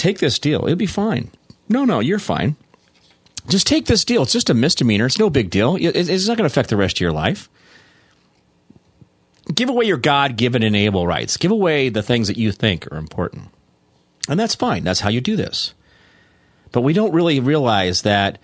take 0.00 0.18
this 0.18 0.38
deal. 0.38 0.64
It'll 0.64 0.76
be 0.76 0.86
fine. 0.86 1.30
No, 1.68 1.84
no, 1.84 2.00
you're 2.00 2.18
fine. 2.18 2.56
Just 3.48 3.66
take 3.66 3.86
this 3.86 4.04
deal. 4.04 4.22
It's 4.22 4.32
just 4.32 4.50
a 4.50 4.54
misdemeanor. 4.54 5.06
It's 5.06 5.18
no 5.18 5.30
big 5.30 5.50
deal. 5.50 5.76
It's 5.78 6.26
not 6.26 6.36
going 6.36 6.48
to 6.48 6.52
affect 6.52 6.68
the 6.68 6.76
rest 6.76 6.96
of 6.96 7.00
your 7.00 7.12
life. 7.12 7.48
Give 9.54 9.68
away 9.68 9.86
your 9.86 9.96
God 9.96 10.36
given 10.36 10.62
and 10.62 10.76
able 10.76 11.06
rights. 11.06 11.36
Give 11.36 11.50
away 11.50 11.88
the 11.88 12.02
things 12.02 12.28
that 12.28 12.36
you 12.36 12.52
think 12.52 12.90
are 12.92 12.96
important. 12.96 13.48
And 14.28 14.38
that's 14.38 14.54
fine. 14.54 14.84
That's 14.84 15.00
how 15.00 15.08
you 15.08 15.20
do 15.20 15.36
this. 15.36 15.74
But 16.72 16.82
we 16.82 16.92
don't 16.92 17.12
really 17.12 17.40
realize 17.40 18.02
that 18.02 18.38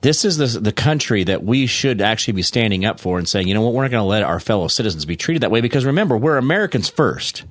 this 0.00 0.24
is 0.24 0.36
the, 0.36 0.60
the 0.60 0.72
country 0.72 1.24
that 1.24 1.44
we 1.44 1.66
should 1.66 2.00
actually 2.00 2.34
be 2.34 2.42
standing 2.42 2.84
up 2.84 2.98
for 2.98 3.18
and 3.18 3.28
saying, 3.28 3.48
you 3.48 3.54
know 3.54 3.62
what, 3.62 3.72
we're 3.72 3.82
not 3.82 3.90
going 3.90 4.02
to 4.02 4.08
let 4.08 4.22
our 4.22 4.40
fellow 4.40 4.68
citizens 4.68 5.04
be 5.04 5.16
treated 5.16 5.42
that 5.42 5.50
way 5.50 5.60
because 5.60 5.84
remember, 5.84 6.16
we're 6.16 6.38
Americans 6.38 6.88
first. 6.88 7.44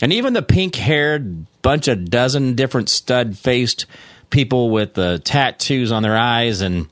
And 0.00 0.12
even 0.12 0.32
the 0.32 0.42
pink 0.42 0.76
haired 0.76 1.46
bunch 1.62 1.88
of 1.88 2.08
dozen 2.08 2.54
different 2.54 2.88
stud 2.88 3.36
faced 3.36 3.86
people 4.30 4.70
with 4.70 4.94
the 4.94 5.20
tattoos 5.24 5.90
on 5.90 6.02
their 6.02 6.16
eyes 6.16 6.60
and 6.60 6.88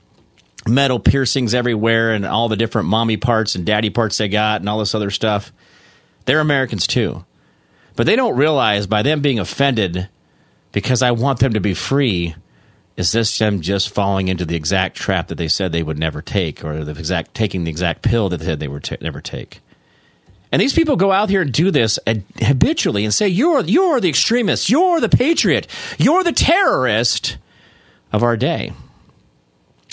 metal 0.67 0.99
piercings 0.99 1.53
everywhere 1.53 2.11
and 2.11 2.25
all 2.25 2.49
the 2.49 2.57
different 2.57 2.87
mommy 2.87 3.17
parts 3.17 3.55
and 3.55 3.65
daddy 3.65 3.89
parts 3.89 4.17
they 4.17 4.27
got 4.27 4.61
and 4.61 4.69
all 4.69 4.79
this 4.79 4.95
other 4.95 5.11
stuff, 5.11 5.53
they're 6.25 6.41
Americans 6.41 6.87
too. 6.87 7.25
But 7.95 8.05
they 8.05 8.15
don't 8.15 8.35
realize 8.35 8.85
by 8.87 9.01
them 9.01 9.21
being 9.21 9.39
offended 9.39 10.09
because 10.71 11.01
I 11.01 11.11
want 11.11 11.39
them 11.39 11.53
to 11.53 11.59
be 11.59 11.73
free 11.73 12.35
is 12.97 13.11
this 13.11 13.37
them 13.37 13.61
just 13.61 13.89
falling 13.89 14.27
into 14.27 14.43
the 14.43 14.55
exact 14.55 14.97
trap 14.97 15.27
that 15.27 15.37
they 15.37 15.47
said 15.47 15.71
they 15.71 15.83
would 15.83 15.99
never 15.99 16.21
take, 16.21 16.65
or 16.65 16.83
the 16.83 16.91
exact 16.91 17.35
taking 17.35 17.63
the 17.63 17.69
exact 17.69 18.01
pill 18.01 18.27
that 18.29 18.37
they 18.37 18.45
said 18.45 18.59
they 18.59 18.67
would 18.67 18.83
t- 18.83 18.97
never 18.99 19.21
take? 19.21 19.61
And 20.51 20.61
these 20.61 20.73
people 20.73 20.95
go 20.95 21.11
out 21.11 21.29
here 21.29 21.41
and 21.41 21.51
do 21.51 21.71
this 21.71 21.99
habitually 22.41 23.03
and 23.03 23.13
say, 23.13 23.27
"You're 23.27 23.61
you're 23.61 23.99
the 23.99 24.09
extremist, 24.09 24.69
you're 24.69 25.01
the 25.01 25.09
patriot, 25.09 25.67
you're 25.97 26.23
the 26.23 26.31
terrorist 26.31 27.37
of 28.11 28.23
our 28.23 28.37
day." 28.37 28.71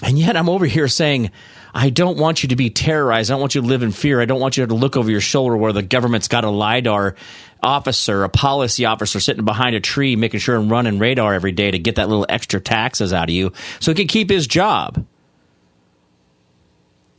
And 0.02 0.18
yet, 0.18 0.36
I'm 0.36 0.48
over 0.48 0.66
here 0.66 0.88
saying, 0.88 1.30
I 1.74 1.90
don't 1.90 2.18
want 2.18 2.42
you 2.42 2.50
to 2.50 2.56
be 2.56 2.70
terrorized. 2.70 3.30
I 3.30 3.34
don't 3.34 3.40
want 3.40 3.56
you 3.56 3.60
to 3.60 3.66
live 3.66 3.82
in 3.82 3.90
fear. 3.90 4.20
I 4.20 4.26
don't 4.26 4.40
want 4.40 4.56
you 4.56 4.64
to 4.64 4.74
look 4.74 4.96
over 4.96 5.10
your 5.10 5.20
shoulder 5.20 5.56
where 5.56 5.72
the 5.72 5.82
government's 5.82 6.28
got 6.28 6.44
a 6.44 6.50
LIDAR 6.50 7.16
officer, 7.62 8.22
a 8.22 8.28
policy 8.28 8.84
officer 8.84 9.18
sitting 9.18 9.44
behind 9.44 9.74
a 9.74 9.80
tree 9.80 10.14
making 10.14 10.38
sure 10.38 10.56
and 10.56 10.70
running 10.70 10.98
radar 10.98 11.34
every 11.34 11.50
day 11.50 11.70
to 11.70 11.78
get 11.78 11.96
that 11.96 12.08
little 12.08 12.26
extra 12.28 12.60
taxes 12.60 13.12
out 13.12 13.28
of 13.28 13.34
you 13.34 13.52
so 13.80 13.90
he 13.90 13.96
can 13.96 14.06
keep 14.06 14.30
his 14.30 14.46
job. 14.46 15.04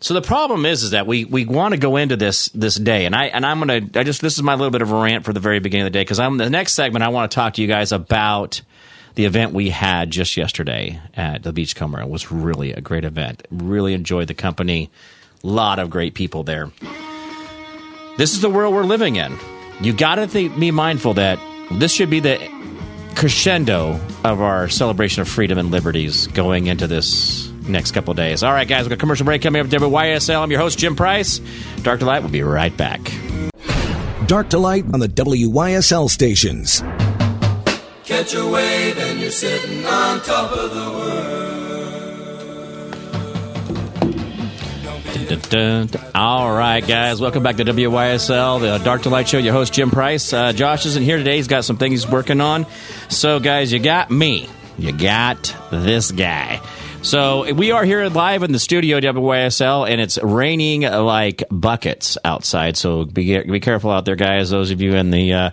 So 0.06 0.14
the 0.14 0.22
problem 0.22 0.68
is, 0.68 0.84
is 0.84 0.92
that 0.92 1.08
we, 1.08 1.26
we 1.26 1.46
want 1.46 1.74
to 1.74 1.80
go 1.80 1.98
into 1.98 2.16
this 2.16 2.50
this 2.50 2.76
day, 2.76 3.08
and 3.08 3.16
I 3.16 3.26
and 3.26 3.44
I'm 3.44 3.58
gonna 3.58 3.82
I 3.96 4.04
just 4.04 4.22
this 4.22 4.36
is 4.36 4.44
my 4.44 4.54
little 4.54 4.70
bit 4.70 4.84
of 4.84 4.92
a 4.92 4.96
rant 4.96 5.26
for 5.26 5.34
the 5.34 5.40
very 5.40 5.58
beginning 5.58 5.88
of 5.88 5.94
the 5.94 5.98
day 5.98 6.04
because 6.04 6.20
I'm 6.20 6.38
the 6.38 6.48
next 6.48 6.74
segment 6.74 7.02
I 7.02 7.08
want 7.08 7.32
to 7.32 7.34
talk 7.34 7.56
to 7.56 7.62
you 7.64 7.68
guys 7.68 7.92
about 7.92 8.62
the 9.16 9.26
event 9.26 9.54
we 9.54 9.72
had 9.72 10.12
just 10.12 10.38
yesterday 10.38 11.02
at 11.16 11.42
the 11.42 11.52
Beachcomber. 11.52 12.00
It 12.02 12.08
was 12.08 12.32
really 12.32 12.72
a 12.72 12.82
great 12.82 13.04
event. 13.04 13.48
Really 13.50 13.96
enjoyed 13.96 14.28
the 14.28 14.36
company. 14.36 14.92
A 15.44 15.48
lot 15.48 15.80
of 15.80 15.90
great 15.90 16.14
people 16.14 16.44
there. 16.44 16.70
This 18.18 18.34
is 18.34 18.42
the 18.42 18.50
world 18.52 18.76
we're 18.76 18.84
living 18.84 19.16
in. 19.16 19.36
You 19.82 19.92
got 19.92 20.18
to 20.18 20.28
be 20.28 20.70
mindful 20.70 21.16
that 21.16 21.40
this 21.72 21.92
should 21.92 22.12
be 22.12 22.20
the 22.20 22.38
crescendo 23.16 24.00
of 24.24 24.40
our 24.40 24.70
celebration 24.70 25.24
of 25.24 25.28
freedom 25.28 25.58
and 25.58 25.72
liberties 25.72 26.28
going 26.28 26.68
into 26.68 26.86
this 26.86 27.45
next 27.68 27.92
couple 27.92 28.12
of 28.12 28.18
days. 28.18 28.44
All 28.44 28.52
right, 28.54 28.68
guys, 28.68 28.84
we've 28.84 28.90
got 28.90 28.96
a 28.96 29.00
commercial 29.00 29.26
break 29.26 29.42
coming 29.42 29.60
up. 29.60 29.68
At 29.68 29.80
WYSL. 29.80 30.42
I'm 30.42 30.52
your 30.52 30.60
host, 30.60 30.78
Jim 30.80 30.96
Price. 30.96 31.40
Dark 31.82 32.00
to 32.00 32.06
Light. 32.06 32.22
We'll 32.22 32.32
be 32.32 32.44
right 32.44 32.76
back. 32.76 33.02
Dark 34.28 34.50
to 34.50 34.58
Light 34.58 34.86
on 34.94 35.00
the 35.00 35.08
WYSL 35.08 36.10
stations. 36.10 36.82
Catch 38.06 38.36
a 38.36 38.48
wave 38.48 38.98
and 38.98 39.20
you're 39.20 39.32
sitting 39.32 39.86
on 39.86 40.22
top 40.22 40.52
of 40.52 40.74
the 40.74 40.92
world. 40.92 41.56
Dun, 45.28 45.40
dun, 45.50 45.88
dun. 45.88 46.12
All 46.14 46.56
right, 46.56 46.86
guys, 46.86 47.20
welcome 47.20 47.42
back 47.42 47.56
to 47.58 47.66
WYSL, 47.66 48.62
the 48.62 48.78
Dark 48.84 49.04
to 49.04 49.10
Light 49.10 49.28
Show. 49.28 49.40
Your 49.40 49.54
host, 49.54 49.74
Jim 49.74 49.90
Price. 49.90 50.32
Uh, 50.34 50.54
Josh 50.54 50.86
isn't 50.86 51.04
here 51.04 51.18
today. 51.18 51.38
He's 51.38 51.48
got 51.48 51.66
some 51.66 51.78
things 51.78 52.04
he's 52.04 52.12
working 52.12 52.42
on. 52.42 52.68
So, 53.10 53.40
guys, 53.40 53.74
you 53.74 53.80
got 53.80 54.12
me. 54.12 54.48
You 54.78 54.92
got 54.92 55.56
this 55.72 56.12
guy. 56.12 56.62
So 57.06 57.54
we 57.54 57.70
are 57.70 57.86
here 57.86 58.10
live 58.10 58.42
in 58.42 58.52
the 58.52 58.58
studio 58.58 59.00
WYSL, 59.00 59.88
and 59.88 60.02
it's 60.02 60.18
raining 60.18 60.82
like 60.82 61.44
buckets 61.52 62.18
outside. 62.26 62.78
So 62.78 63.06
be 63.06 63.44
be 63.44 63.60
careful 63.60 63.92
out 63.92 64.06
there, 64.06 64.16
guys. 64.16 64.50
Those 64.50 64.72
of 64.72 64.82
you 64.82 64.96
in 64.96 65.12
the 65.12 65.32
uh, 65.32 65.50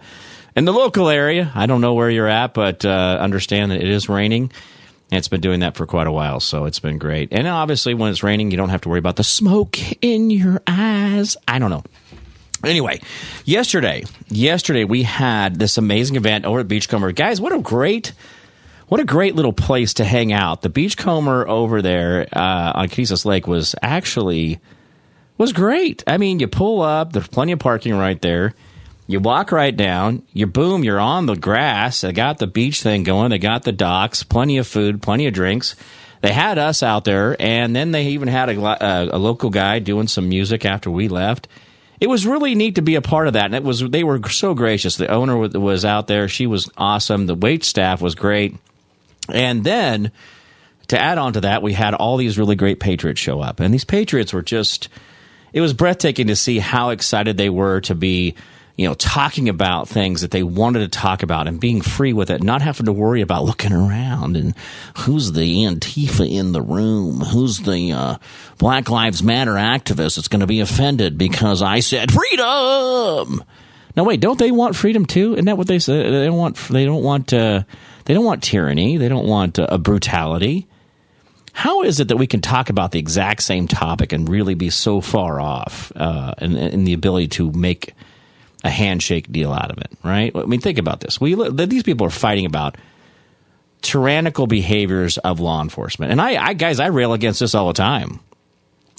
in 0.57 0.65
the 0.65 0.73
local 0.73 1.11
area. 1.11 1.53
I 1.55 1.67
don't 1.67 1.83
know 1.83 1.93
where 1.93 2.09
you're 2.09 2.27
at, 2.27 2.55
but 2.55 2.87
uh, 2.87 3.19
understand 3.21 3.71
that 3.71 3.83
it 3.83 3.89
is 3.89 4.09
raining. 4.09 4.51
And 5.11 5.19
it's 5.19 5.29
been 5.29 5.43
doing 5.43 5.61
that 5.61 5.77
for 5.77 5.85
quite 5.85 6.07
a 6.07 6.11
while, 6.11 6.41
so 6.41 6.65
it's 6.65 6.81
been 6.81 6.97
great. 6.97 7.29
And 7.33 7.47
obviously, 7.47 7.93
when 7.93 8.11
it's 8.11 8.23
raining, 8.23 8.51
you 8.51 8.57
don't 8.57 8.71
have 8.71 8.81
to 8.81 8.89
worry 8.89 8.99
about 8.99 9.17
the 9.17 9.25
smoke 9.25 9.77
in 10.01 10.31
your 10.31 10.63
eyes. 10.67 11.37
I 11.47 11.59
don't 11.59 11.69
know. 11.69 11.85
Anyway, 12.65 12.99
yesterday, 13.45 14.05
yesterday 14.29 14.85
we 14.85 15.03
had 15.03 15.59
this 15.59 15.77
amazing 15.77 16.17
event 16.17 16.47
over 16.47 16.61
at 16.61 16.69
Beachcomber. 16.69 17.13
Guys, 17.13 17.43
what 17.43 17.53
a 17.53 17.59
great, 17.59 18.15
what 18.89 19.01
a 19.01 19.05
great 19.05 19.35
little 19.35 19.53
place 19.53 19.95
to 19.95 20.05
hang 20.05 20.33
out. 20.33 20.63
The 20.63 20.69
Beachcomber 20.69 21.49
over 21.49 21.83
there 21.83 22.27
uh, 22.33 22.73
on 22.75 22.89
Conesus 22.89 23.25
Lake 23.25 23.47
was 23.47 23.75
actually 23.83 24.61
was 25.39 25.53
great. 25.53 26.05
I 26.07 26.19
mean, 26.19 26.41
you 26.41 26.49
pull 26.49 26.83
up, 26.83 27.13
there's 27.13 27.29
plenty 27.29 27.53
of 27.53 27.59
parking 27.59 27.97
right 27.97 28.21
there. 28.21 28.55
You 29.09 29.21
walk 29.21 29.51
right 29.51 29.77
down, 29.77 30.23
you 30.33 30.47
boom, 30.47 30.85
you're 30.85 31.01
on 31.01 31.27
the 31.27 31.37
grass. 31.37 32.03
They 32.03 32.13
got 32.13 32.39
the 32.39 32.47
beach 32.47 32.83
thing 32.83 33.03
going, 33.03 33.31
they 33.31 33.39
got 33.39 33.65
the 33.65 33.73
docks, 33.73 34.23
plenty 34.23 34.59
of 34.59 34.67
food, 34.67 35.03
plenty 35.03 35.27
of 35.27 35.35
drinks. 35.35 35.75
They 36.23 36.33
had 36.33 36.57
us 36.57 36.85
out 36.85 37.05
there, 37.05 37.37
and 37.41 37.75
then 37.75 37.91
they 37.91 38.07
even 38.09 38.29
had 38.29 38.49
a, 38.49 38.61
a, 38.61 39.17
a 39.17 39.19
local 39.19 39.51
guy 39.51 39.81
doing 39.81 40.07
some 40.07 40.29
music 40.29 40.65
after 40.65 40.89
we 40.89 41.09
left. 41.09 41.49
It 42.01 42.09
was 42.09 42.27
really 42.27 42.55
neat 42.55 42.77
to 42.77 42.83
be 42.83 42.95
a 42.95 43.03
part 43.03 43.27
of 43.27 43.33
that, 43.33 43.47
and 43.47 43.55
it 43.57 43.65
was 43.65 43.81
they 43.81 44.05
were 44.05 44.21
so 44.29 44.55
gracious. 44.55 44.97
The 44.97 45.09
owner 45.09 45.37
was 45.37 45.85
out 45.85 46.07
there; 46.07 46.29
she 46.29 46.47
was 46.47 46.71
awesome. 46.77 47.27
The 47.27 47.35
wait 47.35 47.65
staff 47.65 48.01
was 48.01 48.15
great, 48.15 48.57
and 49.29 49.65
then 49.65 50.11
to 50.89 51.01
add 51.01 51.19
on 51.19 51.35
to 51.35 51.43
that, 51.43 51.63
we 51.63 51.73
had 51.73 51.95
all 51.95 52.17
these 52.17 52.39
really 52.39 52.57
great 52.57 52.81
patriots 52.81 53.21
show 53.21 53.41
up, 53.41 53.61
and 53.61 53.73
these 53.73 53.85
patriots 53.85 54.33
were 54.33 54.43
just. 54.43 54.89
It 55.53 55.61
was 55.61 55.75
breathtaking 55.75 56.29
to 56.29 56.37
see 56.37 56.59
how 56.59 56.91
excited 56.91 57.37
they 57.37 57.51
were 57.51 57.83
to 57.83 57.95
be 57.95 58.37
you 58.77 58.89
know, 58.89 58.95
talking 58.95 59.49
about 59.49 59.89
things 59.89 60.23
that 60.23 60.31
they 60.31 60.43
wanted 60.43 60.81
to 60.81 60.89
talk 60.89 61.23
about 61.23 61.47
and 61.47 61.61
being 61.61 61.83
free 61.83 62.13
with 62.13 62.31
it, 62.31 62.43
not 62.43 62.63
having 62.63 62.87
to 62.87 62.93
worry 62.93 63.21
about 63.21 63.45
looking 63.45 63.73
around 63.73 64.37
and 64.37 64.55
who's 64.99 65.33
the 65.33 65.65
Antifa 65.65 66.29
in 66.29 66.53
the 66.53 66.63
room, 66.63 67.21
who's 67.21 67.59
the 67.59 67.93
uh, 67.93 68.17
Black 68.59 68.89
Lives 68.89 69.23
Matter 69.23 69.55
activist 69.55 70.17
that's 70.17 70.29
going 70.29 70.41
to 70.41 70.47
be 70.47 70.61
offended 70.61 71.19
because 71.19 71.61
I 71.61 71.81
said 71.81 72.11
freedom. 72.11 73.45
No, 73.95 74.05
wait, 74.05 74.21
don't 74.21 74.39
they 74.39 74.51
want 74.51 74.75
freedom 74.75 75.05
too? 75.05 75.35
Isn't 75.35 75.45
that 75.45 75.59
what 75.59 75.67
they 75.67 75.79
said? 75.79 76.07
They 76.07 76.27
don't 76.27 76.39
want. 76.39 76.57
They 76.57 76.87
don't 76.87 77.03
want. 77.03 77.33
Uh, 77.33 77.65
they 78.05 78.15
don't 78.15 78.25
want 78.25 78.43
tyranny. 78.43 78.97
They 78.97 79.09
don't 79.09 79.27
want 79.27 79.59
uh, 79.59 79.67
a 79.69 79.79
brutality. 79.79 80.67
How 81.53 81.83
is 81.83 82.01
it 82.01 82.09
that 82.09 82.17
we 82.17 82.27
can 82.27 82.41
talk 82.41 82.71
about 82.71 82.93
the 82.93 82.99
exact 82.99 83.43
same 83.43 83.69
topic 83.69 84.13
and 84.13 84.29
really 84.29 84.55
be 84.55 84.71
so 84.71 85.01
far 85.01 85.41
off 85.41 85.93
uh, 85.95 86.35
in, 86.39 86.57
in 86.57 86.85
the 86.85 86.95
ability 86.95 87.29
to 87.29 87.53
make 87.53 87.95
a 88.65 88.71
handshake 88.71 89.31
deal 89.31 89.53
out 89.53 89.71
of 89.71 89.79
it, 89.79 89.91
right? 90.03 90.35
I 90.35 90.45
mean, 90.45 90.61
think 90.61 90.79
about 90.79 91.01
this. 91.01 91.21
We 91.21 91.35
these 91.51 91.83
people 91.83 92.07
are 92.07 92.11
fighting 92.11 92.47
about 92.47 92.77
tyrannical 93.83 94.47
behaviors 94.47 95.19
of 95.19 95.41
law 95.41 95.61
enforcement, 95.61 96.13
and 96.13 96.21
I, 96.21 96.43
I 96.43 96.53
guys, 96.55 96.81
I 96.81 96.87
rail 96.87 97.13
against 97.13 97.41
this 97.41 97.55
all 97.55 97.67
the 97.67 97.75
time. 97.75 98.21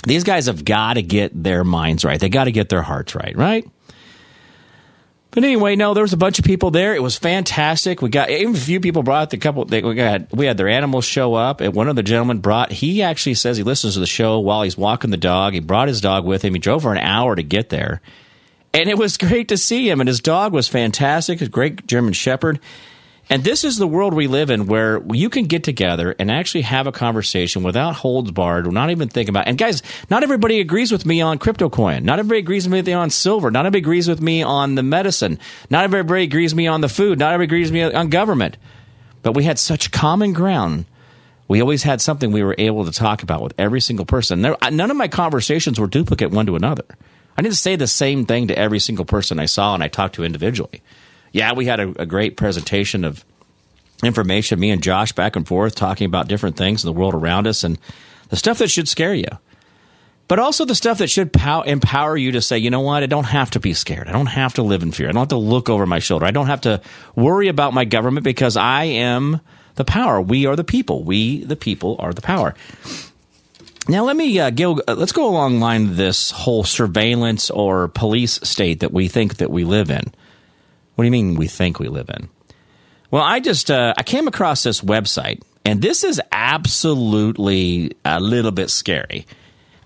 These 0.05 0.25
guys 0.25 0.47
have 0.47 0.65
got 0.65 0.95
to 0.95 1.01
get 1.01 1.31
their 1.43 1.63
minds 1.63 2.03
right. 2.03 2.19
They 2.19 2.29
got 2.29 2.43
to 2.43 2.51
get 2.51 2.67
their 2.67 2.81
hearts 2.81 3.15
right, 3.15 3.35
right? 3.37 3.65
But 5.33 5.43
anyway, 5.43 5.75
no, 5.75 5.93
there 5.93 6.03
was 6.03 6.13
a 6.13 6.17
bunch 6.17 6.37
of 6.37 6.45
people 6.45 6.69
there. 6.69 6.93
It 6.95 7.01
was 7.01 7.17
fantastic. 7.17 8.01
We 8.01 8.09
got 8.09 8.29
even 8.29 8.55
a 8.55 8.59
few 8.59 8.79
people 8.79 9.01
brought 9.01 9.31
the 9.31 9.37
couple. 9.37 9.65
They, 9.65 9.81
we 9.81 9.95
got 9.95 10.31
we 10.31 10.45
had 10.45 10.57
their 10.57 10.69
animals 10.69 11.05
show 11.05 11.33
up. 11.33 11.59
And 11.59 11.73
one 11.73 11.87
of 11.87 11.95
the 11.95 12.03
gentlemen 12.03 12.39
brought. 12.39 12.71
He 12.71 13.01
actually 13.01 13.33
says 13.33 13.57
he 13.57 13.63
listens 13.63 13.95
to 13.95 13.99
the 13.99 14.05
show 14.05 14.39
while 14.39 14.61
he's 14.61 14.77
walking 14.77 15.09
the 15.09 15.17
dog. 15.17 15.53
He 15.53 15.59
brought 15.59 15.87
his 15.87 16.01
dog 16.01 16.25
with 16.25 16.43
him. 16.43 16.53
He 16.53 16.59
drove 16.59 16.83
for 16.83 16.91
an 16.91 16.99
hour 16.99 17.35
to 17.35 17.43
get 17.43 17.69
there 17.69 18.01
and 18.73 18.89
it 18.89 18.97
was 18.97 19.17
great 19.17 19.49
to 19.49 19.57
see 19.57 19.89
him. 19.89 20.01
And 20.01 20.07
his 20.07 20.19
dog 20.19 20.51
was 20.51 20.67
fantastic, 20.67 21.41
a 21.41 21.47
great 21.47 21.87
German 21.87 22.13
Shepherd. 22.13 22.59
And 23.29 23.43
this 23.43 23.63
is 23.63 23.77
the 23.77 23.87
world 23.87 24.13
we 24.13 24.27
live 24.27 24.49
in 24.49 24.67
where 24.67 25.01
you 25.11 25.29
can 25.29 25.45
get 25.45 25.63
together 25.63 26.13
and 26.19 26.29
actually 26.29 26.63
have 26.63 26.87
a 26.87 26.91
conversation 26.91 27.63
without 27.63 27.95
holds 27.95 28.31
barred, 28.31 28.67
or 28.67 28.71
not 28.71 28.91
even 28.91 29.07
think 29.07 29.29
about. 29.29 29.47
It. 29.47 29.49
And 29.49 29.57
guys, 29.57 29.81
not 30.09 30.23
everybody 30.23 30.59
agrees 30.59 30.91
with 30.91 31.05
me 31.05 31.21
on 31.21 31.37
crypto 31.37 31.69
coin. 31.69 32.03
Not 32.03 32.19
everybody 32.19 32.39
agrees 32.39 32.67
with 32.67 32.85
me 32.85 32.93
on 32.93 33.09
silver. 33.09 33.49
Not 33.49 33.65
everybody 33.65 33.79
agrees 33.79 34.07
with 34.07 34.21
me 34.21 34.43
on 34.43 34.75
the 34.75 34.83
medicine. 34.83 35.39
Not 35.69 35.85
everybody 35.85 36.23
agrees 36.23 36.53
with 36.53 36.57
me 36.57 36.67
on 36.67 36.81
the 36.81 36.89
food. 36.89 37.17
Not 37.17 37.33
everybody 37.33 37.61
agrees 37.61 37.71
with 37.71 37.91
me 37.91 37.97
on 37.97 38.09
government. 38.09 38.57
But 39.21 39.33
we 39.35 39.45
had 39.45 39.57
such 39.57 39.91
common 39.91 40.33
ground. 40.33 40.85
We 41.47 41.61
always 41.61 41.83
had 41.83 42.01
something 42.01 42.31
we 42.31 42.43
were 42.43 42.55
able 42.57 42.85
to 42.85 42.91
talk 42.91 43.23
about 43.23 43.41
with 43.41 43.53
every 43.57 43.79
single 43.79 44.05
person. 44.05 44.41
There, 44.41 44.57
none 44.69 44.91
of 44.91 44.97
my 44.97 45.07
conversations 45.07 45.79
were 45.79 45.87
duplicate 45.87 46.31
one 46.31 46.45
to 46.47 46.55
another. 46.55 46.85
I 47.37 47.41
didn't 47.41 47.55
say 47.55 47.75
the 47.75 47.87
same 47.87 48.25
thing 48.25 48.49
to 48.49 48.57
every 48.57 48.79
single 48.79 49.05
person 49.05 49.39
I 49.39 49.45
saw 49.45 49.73
and 49.73 49.83
I 49.83 49.87
talked 49.87 50.15
to 50.15 50.23
individually. 50.23 50.81
Yeah, 51.33 51.53
we 51.53 51.65
had 51.65 51.81
a, 51.81 52.01
a 52.01 52.05
great 52.05 52.37
presentation 52.37 53.03
of 53.03 53.25
information, 54.03 54.59
me 54.59 54.69
and 54.71 54.81
Josh 54.81 55.11
back 55.11 55.35
and 55.35 55.45
forth 55.45 55.75
talking 55.75 56.05
about 56.05 56.27
different 56.27 56.55
things 56.55 56.83
in 56.83 56.87
the 56.87 56.97
world 56.97 57.13
around 57.13 57.47
us 57.47 57.63
and 57.63 57.77
the 58.29 58.35
stuff 58.35 58.59
that 58.59 58.69
should 58.69 58.87
scare 58.87 59.13
you. 59.13 59.27
But 60.27 60.39
also 60.39 60.63
the 60.63 60.75
stuff 60.75 60.99
that 60.99 61.09
should 61.09 61.33
pow- 61.33 61.63
empower 61.63 62.15
you 62.15 62.31
to 62.31 62.41
say, 62.41 62.57
you 62.57 62.69
know 62.69 62.79
what, 62.79 63.03
I 63.03 63.07
don't 63.07 63.25
have 63.25 63.51
to 63.51 63.59
be 63.59 63.73
scared. 63.73 64.07
I 64.07 64.13
don't 64.13 64.27
have 64.27 64.53
to 64.53 64.63
live 64.63 64.81
in 64.81 64.91
fear. 64.91 65.09
I 65.09 65.11
don't 65.11 65.21
have 65.21 65.27
to 65.29 65.37
look 65.37 65.69
over 65.69 65.85
my 65.85 65.99
shoulder. 65.99 66.25
I 66.25 66.31
don't 66.31 66.47
have 66.47 66.61
to 66.61 66.81
worry 67.15 67.49
about 67.49 67.73
my 67.73 67.83
government 67.83 68.23
because 68.23 68.55
I 68.55 68.85
am 68.85 69.41
the 69.75 69.83
power. 69.83 70.21
We 70.21 70.45
are 70.45 70.55
the 70.55 70.63
people. 70.63 71.03
We, 71.03 71.43
the 71.43 71.55
people, 71.55 71.97
are 71.99 72.13
the 72.13 72.21
power. 72.21 72.55
Now 73.89 74.05
let 74.05 74.15
me 74.15 74.39
uh. 74.39 74.49
Uh, 74.49 74.95
let's 74.95 75.11
go 75.11 75.27
along 75.27 75.59
line 75.59 75.97
this 75.97 76.31
whole 76.31 76.63
surveillance 76.63 77.49
or 77.49 77.89
police 77.89 78.39
state 78.43 78.79
that 78.79 78.93
we 78.93 79.09
think 79.09 79.37
that 79.37 79.51
we 79.51 79.65
live 79.65 79.91
in. 79.91 80.13
What 80.95 81.03
do 81.03 81.05
you 81.05 81.11
mean 81.11 81.35
we 81.35 81.47
think 81.47 81.79
we 81.79 81.87
live 81.87 82.09
in? 82.09 82.27
Well, 83.11 83.23
I 83.23 83.39
just 83.39 83.71
uh, 83.71 83.93
I 83.97 84.03
came 84.03 84.27
across 84.27 84.63
this 84.63 84.81
website, 84.81 85.41
and 85.65 85.81
this 85.81 86.03
is 86.03 86.21
absolutely 86.31 87.95
a 88.03 88.19
little 88.19 88.51
bit 88.51 88.69
scary. 88.69 89.25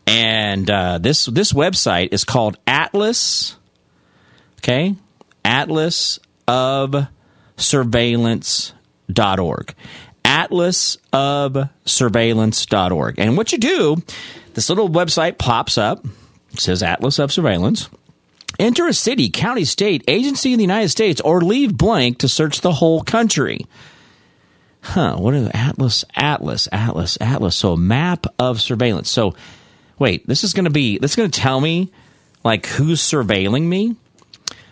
And 0.05 0.69
uh, 0.69 0.97
this 0.99 1.25
this 1.25 1.53
website 1.53 2.13
is 2.13 2.23
called 2.23 2.57
Atlas. 2.65 3.57
Okay, 4.59 4.95
Atlas 5.43 6.19
of 6.47 7.07
Surveillance.org 7.57 9.75
atlasofsurveillance.org. 10.27 13.15
And 13.17 13.37
what 13.37 13.53
you 13.53 13.57
do, 13.57 13.95
this 14.53 14.69
little 14.69 14.89
website 14.89 15.37
pops 15.37 15.77
up, 15.77 16.05
it 16.51 16.59
says 16.59 16.83
Atlas 16.83 17.17
of 17.17 17.31
Surveillance. 17.31 17.89
Enter 18.59 18.87
a 18.87 18.93
city, 18.93 19.29
county, 19.29 19.65
state, 19.65 20.03
agency 20.07 20.51
in 20.51 20.57
the 20.57 20.63
United 20.63 20.89
States, 20.89 21.21
or 21.21 21.41
leave 21.41 21.77
blank 21.77 22.19
to 22.19 22.27
search 22.27 22.61
the 22.61 22.73
whole 22.73 23.03
country. 23.03 23.65
Huh, 24.81 25.17
what 25.17 25.33
is 25.33 25.49
Atlas? 25.53 26.05
Atlas, 26.15 26.67
Atlas, 26.71 27.17
Atlas. 27.19 27.55
So 27.55 27.73
a 27.73 27.77
map 27.77 28.25
of 28.39 28.61
surveillance. 28.61 29.09
So 29.09 29.35
wait, 29.99 30.25
this 30.27 30.43
is 30.43 30.53
gonna 30.53 30.69
be 30.69 30.97
this 30.97 31.11
is 31.11 31.15
gonna 31.15 31.29
tell 31.29 31.59
me 31.59 31.91
like 32.43 32.65
who's 32.65 33.01
surveilling 33.01 33.63
me? 33.63 33.95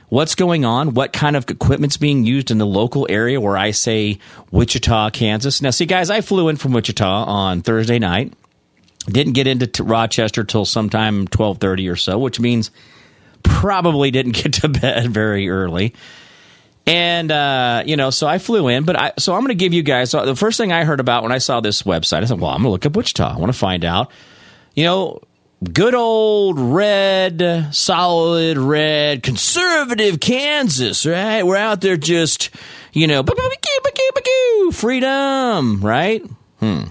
what's 0.10 0.36
going 0.36 0.65
on, 0.65 0.94
what 0.94 1.13
kind 1.13 1.36
of 1.36 1.50
equipment's 1.50 1.98
being 1.98 2.25
used 2.25 2.51
in 2.51 2.58
the 2.58 2.65
local 2.65 3.08
area 3.10 3.42
where 3.42 3.58
I 3.58 3.72
say 3.72 4.20
Wichita, 4.51 5.10
Kansas. 5.12 5.62
Now, 5.62 5.72
see, 5.72 5.86
guys, 5.86 6.10
I 6.10 6.22
flew 6.22 6.50
in 6.50 6.58
from 6.58 6.74
Wichita 6.74 7.25
on 7.25 7.62
Thursday 7.62 8.00
night. 8.00 8.34
Didn't 9.08 9.34
get 9.34 9.46
into 9.46 9.84
Rochester 9.84 10.44
till 10.44 10.65
sometime 10.65 11.27
twelve 11.27 11.60
thirty 11.60 11.88
or 11.88 11.96
so, 11.96 12.18
which 12.18 12.39
means 12.39 12.72
probably 13.46 14.12
didn't 14.12 14.34
get 14.34 14.54
to 14.54 14.68
bed 14.68 15.10
very 15.12 15.50
early. 15.50 15.94
And 16.88 17.32
uh, 17.32 17.84
you 17.86 17.96
know, 17.98 18.12
so 18.12 18.28
I 18.28 18.38
flew 18.38 18.68
in, 18.68 18.84
but 18.84 18.96
I 18.96 19.14
so 19.18 19.34
I'm 19.34 19.40
going 19.42 19.50
to 19.50 19.56
give 19.56 19.74
you 19.74 19.82
guys 19.82 20.12
so 20.12 20.25
the 20.25 20.36
first 20.36 20.58
thing 20.58 20.72
I 20.72 20.84
heard 20.84 21.00
about 21.00 21.24
when 21.24 21.32
I 21.32 21.40
saw 21.40 21.60
this 21.60 21.82
website. 21.82 22.22
I 22.22 22.25
said, 22.25 22.40
"Well, 22.40 22.52
I'm 22.52 22.58
going 22.58 22.66
to 22.66 22.70
look 22.70 22.86
up 22.86 22.96
Wichita. 22.96 23.36
I 23.36 23.38
want 23.38 23.52
to 23.52 23.58
find 23.58 23.84
out." 23.84 24.12
You 24.75 24.84
know, 24.84 25.22
good 25.72 25.96
old 25.96 26.60
red, 26.60 27.70
solid 27.72 28.58
red, 28.58 29.24
conservative 29.24 30.20
Kansas, 30.20 31.06
right? 31.06 31.44
We're 31.44 31.56
out 31.56 31.82
there 31.82 31.98
just, 31.98 32.50
you 32.94 33.08
know, 33.08 33.24
freedom, 34.72 35.82
right? 35.82 36.24
Hmm. 36.60 36.84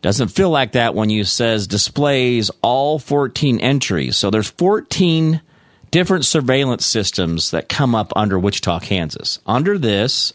Doesn't 0.00 0.28
feel 0.28 0.50
like 0.50 0.72
that 0.72 0.94
when 0.94 1.10
you 1.10 1.24
says 1.24 1.66
displays 1.66 2.50
all 2.62 2.98
14 2.98 3.60
entries. 3.60 4.16
So 4.16 4.30
there's 4.30 4.50
14 4.50 5.40
different 5.90 6.24
surveillance 6.24 6.86
systems 6.86 7.50
that 7.50 7.68
come 7.68 7.94
up 7.94 8.12
under 8.14 8.38
Wichita, 8.38 8.80
Kansas. 8.80 9.40
Under 9.46 9.76
this, 9.76 10.32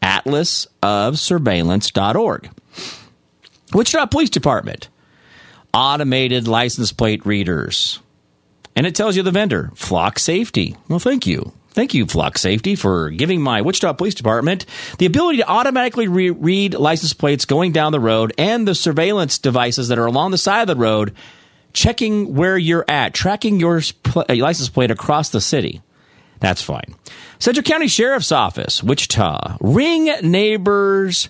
Atlas 0.00 0.66
of 0.82 1.18
Surveillance.org. 1.18 2.50
Wichita 3.72 4.06
Police 4.06 4.30
Department 4.30 4.88
automated 5.72 6.48
license 6.48 6.92
plate 6.92 7.24
readers. 7.24 8.00
And 8.74 8.86
it 8.86 8.94
tells 8.94 9.16
you 9.16 9.22
the 9.22 9.30
vendor, 9.30 9.70
Flock 9.74 10.18
Safety. 10.18 10.76
Well, 10.88 10.98
thank 10.98 11.26
you. 11.26 11.52
Thank 11.72 11.94
you, 11.94 12.06
Flock 12.06 12.36
Safety, 12.36 12.74
for 12.74 13.10
giving 13.10 13.40
my 13.40 13.62
Wichita 13.62 13.92
Police 13.92 14.14
Department 14.14 14.66
the 14.98 15.06
ability 15.06 15.38
to 15.38 15.48
automatically 15.48 16.08
re- 16.08 16.30
read 16.30 16.74
license 16.74 17.12
plates 17.12 17.44
going 17.44 17.70
down 17.70 17.92
the 17.92 18.00
road 18.00 18.32
and 18.36 18.66
the 18.66 18.74
surveillance 18.74 19.38
devices 19.38 19.88
that 19.88 19.98
are 19.98 20.06
along 20.06 20.32
the 20.32 20.38
side 20.38 20.62
of 20.62 20.66
the 20.66 20.80
road, 20.80 21.14
checking 21.72 22.34
where 22.34 22.58
you're 22.58 22.84
at, 22.88 23.14
tracking 23.14 23.60
your 23.60 23.80
pl- 24.02 24.24
uh, 24.28 24.34
license 24.34 24.68
plate 24.68 24.90
across 24.90 25.28
the 25.30 25.40
city. 25.40 25.80
That's 26.40 26.62
fine. 26.62 26.96
Central 27.38 27.62
County 27.62 27.86
Sheriff's 27.86 28.32
Office, 28.32 28.82
Wichita, 28.82 29.58
Ring 29.60 30.06
Neighbors 30.22 31.28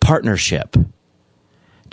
Partnership. 0.00 0.76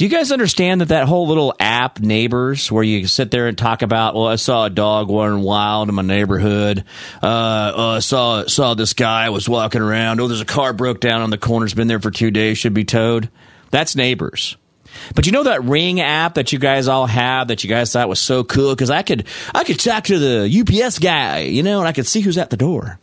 Do 0.02 0.08
you 0.08 0.12
guys 0.12 0.32
understand 0.32 0.82
that 0.82 0.88
that 0.88 1.08
whole 1.08 1.28
little 1.28 1.54
app, 1.60 2.00
Neighbors, 2.00 2.72
where 2.72 2.84
you 2.84 3.06
sit 3.06 3.30
there 3.30 3.46
and 3.46 3.56
talk 3.56 3.84
about, 3.84 4.16
well, 4.16 4.26
I 4.26 4.36
saw 4.36 4.66
a 4.66 4.70
dog 4.72 5.12
running 5.12 5.44
wild 5.44 5.90
in 5.90 5.94
my 5.94 6.02
neighborhood. 6.02 6.86
Uh, 7.22 7.28
uh, 7.28 8.00
saw 8.00 8.48
saw 8.48 8.74
this 8.74 8.94
guy 8.94 9.30
was 9.30 9.48
walking 9.48 9.80
around. 9.80 10.20
Oh, 10.20 10.28
there's 10.28 10.42
a 10.42 10.46
car 10.46 10.74
broke 10.74 11.02
down 11.02 11.22
on 11.22 11.30
the 11.30 11.38
corner. 11.38 11.66
It's 11.66 11.76
been 11.76 11.88
there 11.88 12.00
for 12.00 12.10
two 12.10 12.32
days. 12.32 12.58
Should 12.58 12.74
be 12.74 12.84
towed. 12.84 13.30
That's 13.70 13.96
Neighbors. 13.96 14.58
But 15.14 15.28
you 15.28 15.34
know 15.34 15.44
that 15.44 15.66
Ring 15.66 16.02
app 16.02 16.34
that 16.34 16.52
you 16.52 16.58
guys 16.58 16.88
all 16.88 17.06
have 17.06 17.50
that 17.50 17.64
you 17.64 17.70
guys 17.70 17.94
thought 17.94 18.10
was 18.10 18.20
so 18.20 18.44
cool 18.44 18.74
because 18.74 18.90
I 18.90 19.04
could 19.04 19.28
I 19.54 19.64
could 19.64 19.80
talk 19.80 20.06
to 20.06 20.18
the 20.18 20.62
UPS 20.62 20.98
guy, 20.98 21.42
you 21.42 21.62
know, 21.62 21.78
and 21.78 21.88
I 21.88 21.92
could 21.92 22.08
see 22.08 22.22
who's 22.22 22.40
at 22.40 22.50
the 22.50 22.58
door. 22.58 22.98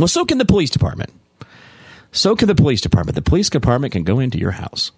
Well, 0.00 0.08
so 0.08 0.24
can 0.24 0.38
the 0.38 0.44
police 0.44 0.70
department. 0.70 1.12
So 2.10 2.34
can 2.34 2.48
the 2.48 2.56
police 2.56 2.80
department. 2.80 3.14
The 3.14 3.22
police 3.22 3.48
department 3.48 3.92
can 3.92 4.02
go 4.02 4.18
into 4.18 4.38
your 4.38 4.50
house 4.50 4.90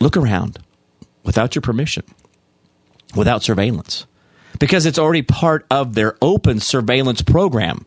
look 0.00 0.16
around 0.16 0.58
without 1.24 1.54
your 1.54 1.62
permission, 1.62 2.04
without 3.14 3.42
surveillance, 3.42 4.06
because 4.58 4.86
it's 4.86 4.98
already 4.98 5.22
part 5.22 5.66
of 5.70 5.94
their 5.94 6.16
open 6.20 6.60
surveillance 6.60 7.22
program. 7.22 7.86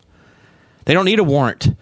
They 0.85 0.93
don't 0.93 1.05
need 1.05 1.19
a 1.19 1.23
warrant. 1.23 1.75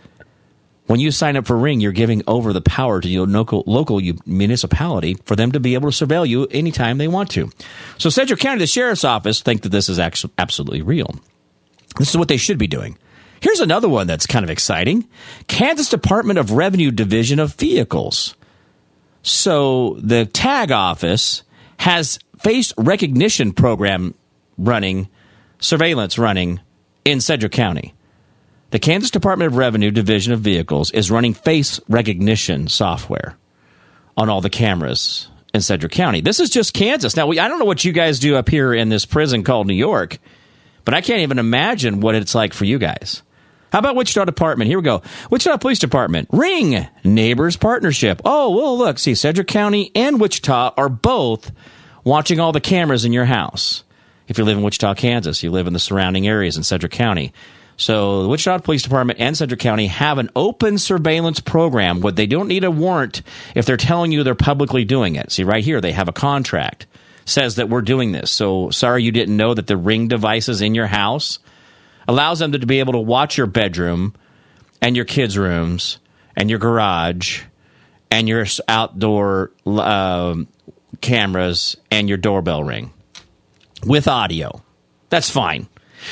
When 0.87 0.99
you 0.99 1.11
sign 1.11 1.37
up 1.37 1.47
for 1.47 1.57
Ring, 1.57 1.79
you're 1.79 1.93
giving 1.93 2.21
over 2.27 2.51
the 2.51 2.61
power 2.61 2.99
to 2.99 3.07
your 3.07 3.25
local, 3.25 3.63
local 3.65 4.01
municipality 4.25 5.15
for 5.25 5.35
them 5.35 5.53
to 5.53 5.59
be 5.59 5.73
able 5.73 5.89
to 5.89 6.05
surveil 6.05 6.27
you 6.27 6.47
anytime 6.47 6.97
they 6.97 7.07
want 7.07 7.31
to. 7.31 7.49
So, 7.97 8.09
Central 8.09 8.37
County, 8.37 8.59
the 8.59 8.67
sheriff's 8.67 9.05
office, 9.05 9.41
think 9.41 9.61
that 9.61 9.69
this 9.69 9.87
is 9.87 9.99
actually 9.99 10.33
absolutely 10.37 10.81
real. 10.81 11.15
This 11.97 12.09
is 12.09 12.17
what 12.17 12.27
they 12.27 12.37
should 12.37 12.57
be 12.57 12.67
doing. 12.67 12.97
Here's 13.41 13.59
another 13.59 13.89
one 13.89 14.05
that's 14.05 14.27
kind 14.27 14.43
of 14.43 14.49
exciting 14.49 15.07
Kansas 15.47 15.89
Department 15.89 16.39
of 16.39 16.51
Revenue 16.51 16.91
Division 16.91 17.39
of 17.39 17.55
Vehicles. 17.55 18.35
So 19.23 19.97
the 19.99 20.25
tag 20.25 20.71
office 20.71 21.43
has 21.77 22.19
face 22.39 22.73
recognition 22.77 23.53
program 23.53 24.15
running, 24.57 25.07
surveillance 25.60 26.17
running 26.17 26.60
in 27.05 27.21
Sedgwick 27.21 27.51
County. 27.51 27.93
The 28.71 28.79
Kansas 28.79 29.12
Department 29.12 29.47
of 29.51 29.57
Revenue 29.57 29.91
Division 29.91 30.34
of 30.34 30.39
Vehicles 30.39 30.91
is 30.91 31.12
running 31.12 31.34
face 31.34 31.79
recognition 31.89 32.67
software 32.67 33.36
on 34.15 34.29
all 34.29 34.41
the 34.41 34.49
cameras 34.49 35.27
in 35.53 35.62
Sedgwick 35.62 35.91
County. 35.91 36.21
This 36.21 36.39
is 36.39 36.49
just 36.49 36.73
Kansas. 36.73 37.15
Now, 37.15 37.27
we, 37.27 37.39
I 37.39 37.47
don't 37.47 37.60
know 37.60 37.65
what 37.65 37.84
you 37.84 37.91
guys 37.91 38.19
do 38.19 38.38
up 38.38 38.47
here 38.49 38.73
in 38.73 38.89
this 38.89 39.05
prison 39.05 39.43
called 39.43 39.67
New 39.67 39.73
York, 39.73 40.19
but 40.86 40.93
I 40.93 41.01
can't 41.01 41.21
even 41.21 41.38
imagine 41.39 41.99
what 41.99 42.15
it's 42.15 42.34
like 42.34 42.53
for 42.53 42.65
you 42.65 42.79
guys. 42.79 43.21
How 43.71 43.79
about 43.79 43.95
Wichita 43.95 44.25
Department? 44.25 44.67
Here 44.67 44.77
we 44.77 44.84
go. 44.84 45.01
Wichita 45.29 45.57
Police 45.57 45.79
Department. 45.79 46.27
Ring 46.31 46.88
Neighbors 47.03 47.55
Partnership. 47.55 48.21
Oh, 48.25 48.49
well, 48.55 48.77
look, 48.77 48.99
see, 48.99 49.15
Sedgwick 49.15 49.47
County 49.47 49.91
and 49.95 50.19
Wichita 50.19 50.73
are 50.75 50.89
both 50.89 51.51
watching 52.03 52.39
all 52.39 52.51
the 52.51 52.60
cameras 52.60 53.05
in 53.05 53.13
your 53.13 53.25
house. 53.25 53.84
If 54.27 54.38
you 54.38 54.43
live 54.43 54.57
in 54.57 54.63
Wichita, 54.63 54.95
Kansas, 54.95 55.43
you 55.43 55.51
live 55.51 55.67
in 55.67 55.73
the 55.73 55.79
surrounding 55.79 56.27
areas 56.27 56.57
in 56.57 56.63
Sedgwick 56.63 56.91
County. 56.91 57.34
So 57.77 58.23
the 58.23 58.29
Wichita 58.29 58.60
Police 58.60 58.84
Department 58.84 59.19
and 59.19 59.36
Sedgwick 59.38 59.60
County 59.60 59.88
have 59.88 60.17
an 60.17 60.29
open 60.36 60.77
surveillance 60.77 61.39
program 61.39 62.01
where 62.01 62.12
they 62.12 62.27
don't 62.27 62.47
need 62.47 62.63
a 62.63 62.71
warrant 62.71 63.21
if 63.55 63.65
they're 63.65 63.77
telling 63.77 64.12
you 64.12 64.23
they're 64.23 64.36
publicly 64.36 64.84
doing 64.84 65.15
it. 65.15 65.31
See, 65.31 65.43
right 65.43 65.63
here, 65.63 65.81
they 65.81 65.93
have 65.93 66.10
a 66.10 66.13
contract 66.13 66.88
says 67.25 67.55
that 67.55 67.69
we're 67.69 67.81
doing 67.81 68.12
this. 68.12 68.31
So 68.31 68.69
sorry 68.71 69.03
you 69.03 69.12
didn't 69.12 69.38
know 69.38 69.53
that 69.53 69.67
the 69.67 69.77
ring 69.77 70.07
devices 70.07 70.62
in 70.62 70.75
your 70.75 70.88
house 70.88 71.39
allows 72.07 72.39
them 72.39 72.51
to 72.51 72.65
be 72.65 72.79
able 72.79 72.93
to 72.93 72.99
watch 72.99 73.37
your 73.37 73.47
bedroom 73.47 74.15
and 74.81 74.95
your 74.95 75.05
kids' 75.05 75.37
rooms 75.37 75.99
and 76.35 76.49
your 76.49 76.59
garage 76.59 77.43
and 78.09 78.27
your 78.27 78.45
outdoor 78.67 79.51
uh, 79.65 80.35
cameras 81.01 81.77
and 81.89 82.09
your 82.09 82.17
doorbell 82.17 82.63
ring 82.63 82.91
with 83.85 84.07
audio. 84.07 84.61
That's 85.09 85.29
fine. 85.29 85.67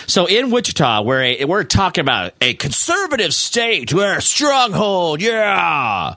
So 0.08 0.28
in 0.28 0.52
Wichita, 0.52 1.02
where 1.02 1.22
a, 1.22 1.46
we're 1.46 1.64
talking 1.64 2.02
about 2.02 2.34
a 2.42 2.54
conservative 2.54 3.34
state, 3.34 3.94
we're 3.94 4.18
a 4.18 4.22
stronghold, 4.22 5.22
yeah. 5.22 6.16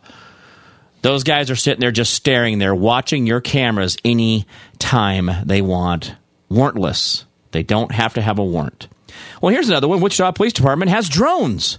Those 1.00 1.24
guys 1.24 1.50
are 1.50 1.56
sitting 1.56 1.80
there 1.80 1.90
just 1.90 2.14
staring 2.14 2.58
there, 2.58 2.74
watching 2.74 3.26
your 3.26 3.40
cameras 3.40 3.96
any 4.04 4.46
time 4.78 5.30
they 5.44 5.62
want, 5.62 6.14
warrantless. 6.50 7.24
They 7.50 7.62
don't 7.62 7.92
have 7.92 8.14
to 8.14 8.22
have 8.22 8.38
a 8.38 8.44
warrant. 8.44 8.88
Well, 9.40 9.52
here's 9.52 9.68
another 9.68 9.88
one. 9.88 10.00
Wichita 10.00 10.32
Police 10.32 10.52
Department 10.52 10.90
has 10.90 11.08
drones. 11.08 11.78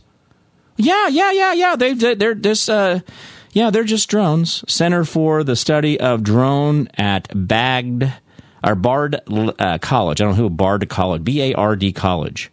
Yeah, 0.78 1.08
yeah, 1.08 1.32
yeah, 1.32 1.54
yeah. 1.54 1.76
They 1.76 1.94
they're 1.94 2.34
this. 2.34 2.68
Uh, 2.68 3.02
yeah, 3.52 3.70
they're 3.70 3.84
just 3.84 4.10
drones. 4.10 4.64
Center 4.68 5.06
for 5.06 5.44
the 5.44 5.56
Study 5.56 6.00
of 6.00 6.24
Drone 6.24 6.88
at 6.98 7.28
Bagged 7.36 8.12
or 8.64 8.76
Bard 8.76 9.22
uh, 9.30 9.78
College. 9.78 10.22
I 10.22 10.26
don't 10.26 10.36
know 10.36 10.44
who 10.44 10.50
Bard 10.50 10.88
College. 10.90 11.24
B 11.24 11.42
A 11.42 11.54
R 11.54 11.76
D 11.76 11.92
College. 11.94 12.52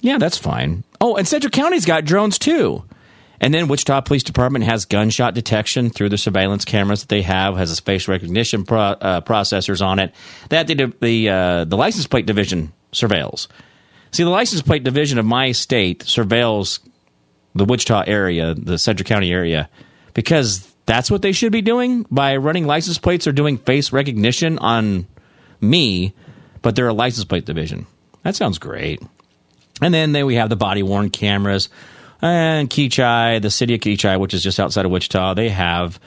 Yeah, 0.00 0.18
that's 0.18 0.38
fine. 0.38 0.84
Oh, 1.00 1.16
and 1.16 1.28
Central 1.28 1.50
County's 1.50 1.84
got 1.84 2.04
drones 2.04 2.38
too. 2.38 2.84
And 3.40 3.52
then 3.52 3.68
Wichita 3.68 4.00
Police 4.02 4.22
Department 4.22 4.64
has 4.64 4.86
gunshot 4.86 5.34
detection 5.34 5.90
through 5.90 6.08
the 6.08 6.16
surveillance 6.16 6.64
cameras 6.64 7.00
that 7.02 7.08
they 7.08 7.22
have, 7.22 7.56
has 7.56 7.76
a 7.76 7.82
face 7.82 8.08
recognition 8.08 8.64
pro, 8.64 8.80
uh, 8.80 9.20
processors 9.20 9.84
on 9.84 9.98
it. 9.98 10.14
That 10.48 10.66
the 10.68 10.94
the, 11.00 11.28
uh, 11.28 11.64
the 11.64 11.76
license 11.76 12.06
plate 12.06 12.24
division 12.24 12.72
surveils. 12.92 13.48
See, 14.12 14.22
the 14.22 14.30
license 14.30 14.62
plate 14.62 14.84
division 14.84 15.18
of 15.18 15.26
my 15.26 15.52
state 15.52 16.00
surveils 16.00 16.80
the 17.54 17.64
Wichita 17.64 18.04
area, 18.06 18.54
the 18.54 18.78
Central 18.78 19.06
County 19.06 19.32
area, 19.32 19.68
because 20.14 20.74
that's 20.86 21.10
what 21.10 21.22
they 21.22 21.32
should 21.32 21.52
be 21.52 21.62
doing 21.62 22.06
by 22.10 22.36
running 22.36 22.66
license 22.66 22.98
plates 22.98 23.26
or 23.26 23.32
doing 23.32 23.58
face 23.58 23.92
recognition 23.92 24.58
on 24.58 25.06
me, 25.60 26.14
but 26.62 26.76
they're 26.76 26.88
a 26.88 26.94
license 26.94 27.24
plate 27.24 27.44
division. 27.44 27.86
That 28.22 28.36
sounds 28.36 28.58
great. 28.58 29.02
And 29.82 29.92
then, 29.92 30.12
then 30.12 30.26
we 30.26 30.36
have 30.36 30.48
the 30.48 30.56
body 30.56 30.82
worn 30.82 31.10
cameras 31.10 31.68
and 32.22 32.70
Kechi, 32.70 33.42
the 33.42 33.50
city 33.50 33.74
of 33.74 33.80
Kechi, 33.80 34.18
which 34.18 34.34
is 34.34 34.42
just 34.42 34.58
outside 34.58 34.84
of 34.84 34.90
Wichita, 34.90 35.34
they 35.34 35.50
have 35.50 36.00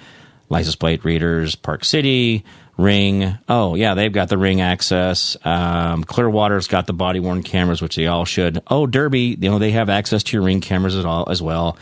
license 0.49 0.75
plate 0.75 1.05
readers. 1.05 1.55
Park 1.55 1.85
City, 1.85 2.43
Ring. 2.79 3.37
Oh, 3.49 3.75
yeah, 3.75 3.93
they've 3.93 4.11
got 4.11 4.29
the 4.29 4.37
Ring 4.37 4.61
access. 4.61 5.35
Um, 5.43 6.03
Clearwater's 6.05 6.67
got 6.67 6.87
the 6.87 6.93
body 6.93 7.19
worn 7.19 7.43
cameras, 7.43 7.81
which 7.81 7.97
they 7.97 8.07
all 8.07 8.23
should. 8.23 8.61
Oh, 8.67 8.87
Derby, 8.87 9.37
you 9.39 9.49
know, 9.49 9.59
they 9.59 9.71
have 9.71 9.89
access 9.89 10.23
to 10.23 10.37
your 10.37 10.43
Ring 10.43 10.61
cameras 10.61 10.95
as, 10.95 11.03
all, 11.03 11.29
as 11.29 11.41
well. 11.41 11.77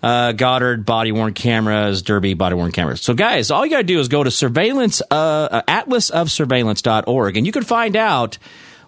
Uh, 0.00 0.30
Goddard 0.30 0.86
body 0.86 1.10
worn 1.10 1.34
cameras, 1.34 2.02
Derby 2.02 2.34
body 2.34 2.54
worn 2.54 2.70
cameras. 2.70 3.00
So, 3.00 3.14
guys, 3.14 3.50
all 3.50 3.64
you 3.66 3.70
got 3.70 3.78
to 3.78 3.82
do 3.82 3.98
is 3.98 4.06
go 4.06 4.22
to 4.22 4.30
surveillance, 4.30 5.02
uh, 5.10 5.62
atlasofsurveillance.org, 5.62 7.36
and 7.36 7.44
you 7.44 7.52
can 7.52 7.64
find 7.64 7.96
out 7.96 8.38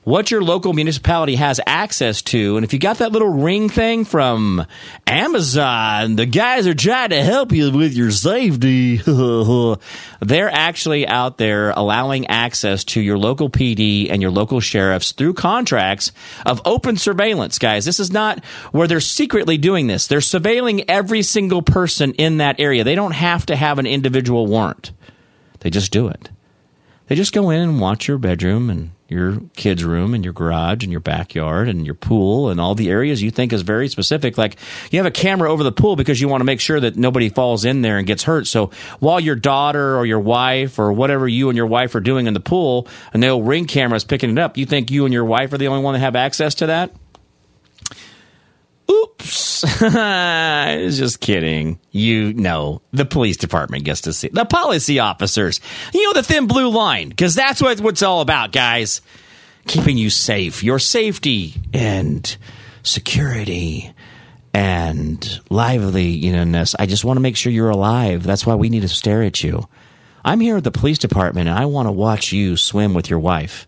what 0.02 0.30
your 0.30 0.42
local 0.42 0.72
municipality 0.72 1.36
has 1.36 1.60
access 1.66 2.22
to. 2.22 2.56
And 2.56 2.64
if 2.64 2.72
you 2.72 2.78
got 2.78 2.98
that 2.98 3.12
little 3.12 3.28
ring 3.28 3.68
thing 3.68 4.04
from 4.04 4.66
Amazon, 5.06 6.16
the 6.16 6.24
guys 6.24 6.66
are 6.66 6.74
trying 6.74 7.10
to 7.10 7.22
help 7.22 7.52
you 7.52 7.70
with 7.70 7.92
your 7.92 8.10
safety. 8.10 8.96
They're 10.20 10.50
actually 10.50 11.06
out 11.06 11.36
there 11.36 11.70
allowing 11.70 12.26
access 12.28 12.84
to 12.84 13.00
your 13.00 13.18
local 13.18 13.50
PD 13.50 14.10
and 14.10 14.22
your 14.22 14.30
local 14.30 14.60
sheriffs 14.60 15.12
through 15.12 15.34
contracts 15.34 16.12
of 16.46 16.62
open 16.64 16.96
surveillance, 16.96 17.58
guys. 17.58 17.84
This 17.84 18.00
is 18.00 18.10
not 18.10 18.42
where 18.72 18.88
they're 18.88 19.00
secretly 19.00 19.58
doing 19.58 19.86
this. 19.86 20.06
They're 20.06 20.20
surveilling 20.20 20.84
every 20.88 21.22
single 21.22 21.62
person 21.62 22.12
in 22.14 22.38
that 22.38 22.58
area. 22.58 22.84
They 22.84 22.94
don't 22.94 23.12
have 23.12 23.46
to 23.46 23.56
have 23.56 23.78
an 23.78 23.86
individual 23.86 24.46
warrant. 24.46 24.92
They 25.60 25.70
just 25.70 25.92
do 25.92 26.08
it. 26.08 26.30
They 27.08 27.16
just 27.16 27.34
go 27.34 27.50
in 27.50 27.60
and 27.60 27.80
watch 27.80 28.08
your 28.08 28.18
bedroom 28.18 28.70
and 28.70 28.90
your 29.10 29.40
kids' 29.56 29.84
room 29.84 30.14
and 30.14 30.24
your 30.24 30.32
garage 30.32 30.82
and 30.82 30.92
your 30.92 31.00
backyard 31.00 31.68
and 31.68 31.84
your 31.84 31.94
pool 31.94 32.48
and 32.48 32.60
all 32.60 32.74
the 32.74 32.88
areas 32.88 33.22
you 33.22 33.30
think 33.30 33.52
is 33.52 33.62
very 33.62 33.88
specific. 33.88 34.38
Like 34.38 34.56
you 34.90 34.98
have 34.98 35.06
a 35.06 35.10
camera 35.10 35.50
over 35.50 35.62
the 35.62 35.72
pool 35.72 35.96
because 35.96 36.20
you 36.20 36.28
want 36.28 36.40
to 36.40 36.44
make 36.44 36.60
sure 36.60 36.78
that 36.80 36.96
nobody 36.96 37.28
falls 37.28 37.64
in 37.64 37.82
there 37.82 37.98
and 37.98 38.06
gets 38.06 38.22
hurt. 38.22 38.46
So 38.46 38.70
while 39.00 39.20
your 39.20 39.36
daughter 39.36 39.96
or 39.96 40.06
your 40.06 40.20
wife 40.20 40.78
or 40.78 40.92
whatever 40.92 41.26
you 41.26 41.48
and 41.48 41.56
your 41.56 41.66
wife 41.66 41.94
are 41.94 42.00
doing 42.00 42.26
in 42.26 42.34
the 42.34 42.40
pool 42.40 42.86
and 43.12 43.22
the 43.22 43.28
old 43.28 43.46
ring 43.46 43.66
camera 43.66 43.96
is 43.96 44.04
picking 44.04 44.30
it 44.30 44.38
up, 44.38 44.56
you 44.56 44.66
think 44.66 44.90
you 44.90 45.04
and 45.04 45.12
your 45.12 45.24
wife 45.24 45.52
are 45.52 45.58
the 45.58 45.68
only 45.68 45.82
one 45.82 45.94
that 45.94 46.00
have 46.00 46.16
access 46.16 46.54
to 46.56 46.66
that? 46.66 46.92
Oops. 48.90 49.82
I 49.82 50.80
was 50.82 50.98
just 50.98 51.20
kidding. 51.20 51.78
You 51.90 52.32
know, 52.32 52.82
the 52.92 53.04
police 53.04 53.36
department 53.36 53.84
gets 53.84 54.02
to 54.02 54.12
see 54.12 54.28
the 54.28 54.44
policy 54.44 54.98
officers. 54.98 55.60
You 55.94 56.04
know, 56.04 56.12
the 56.14 56.22
thin 56.22 56.46
blue 56.46 56.68
line, 56.68 57.10
because 57.10 57.34
that's 57.34 57.62
what 57.62 57.80
what's 57.80 58.02
all 58.02 58.20
about, 58.20 58.52
guys. 58.52 59.00
Keeping 59.66 59.98
you 59.98 60.10
safe, 60.10 60.64
your 60.64 60.78
safety 60.78 61.54
and 61.72 62.36
security 62.82 63.92
and 64.52 65.40
lively, 65.50 66.06
you 66.06 66.32
liveliness. 66.32 66.74
I 66.78 66.86
just 66.86 67.04
want 67.04 67.18
to 67.18 67.20
make 67.20 67.36
sure 67.36 67.52
you're 67.52 67.70
alive. 67.70 68.22
That's 68.22 68.46
why 68.46 68.54
we 68.54 68.68
need 68.68 68.82
to 68.82 68.88
stare 68.88 69.22
at 69.22 69.44
you. 69.44 69.68
I'm 70.24 70.40
here 70.40 70.56
at 70.56 70.64
the 70.64 70.70
police 70.70 70.98
department 70.98 71.48
and 71.48 71.58
I 71.58 71.66
want 71.66 71.86
to 71.86 71.92
watch 71.92 72.32
you 72.32 72.56
swim 72.56 72.94
with 72.94 73.08
your 73.08 73.20
wife. 73.20 73.66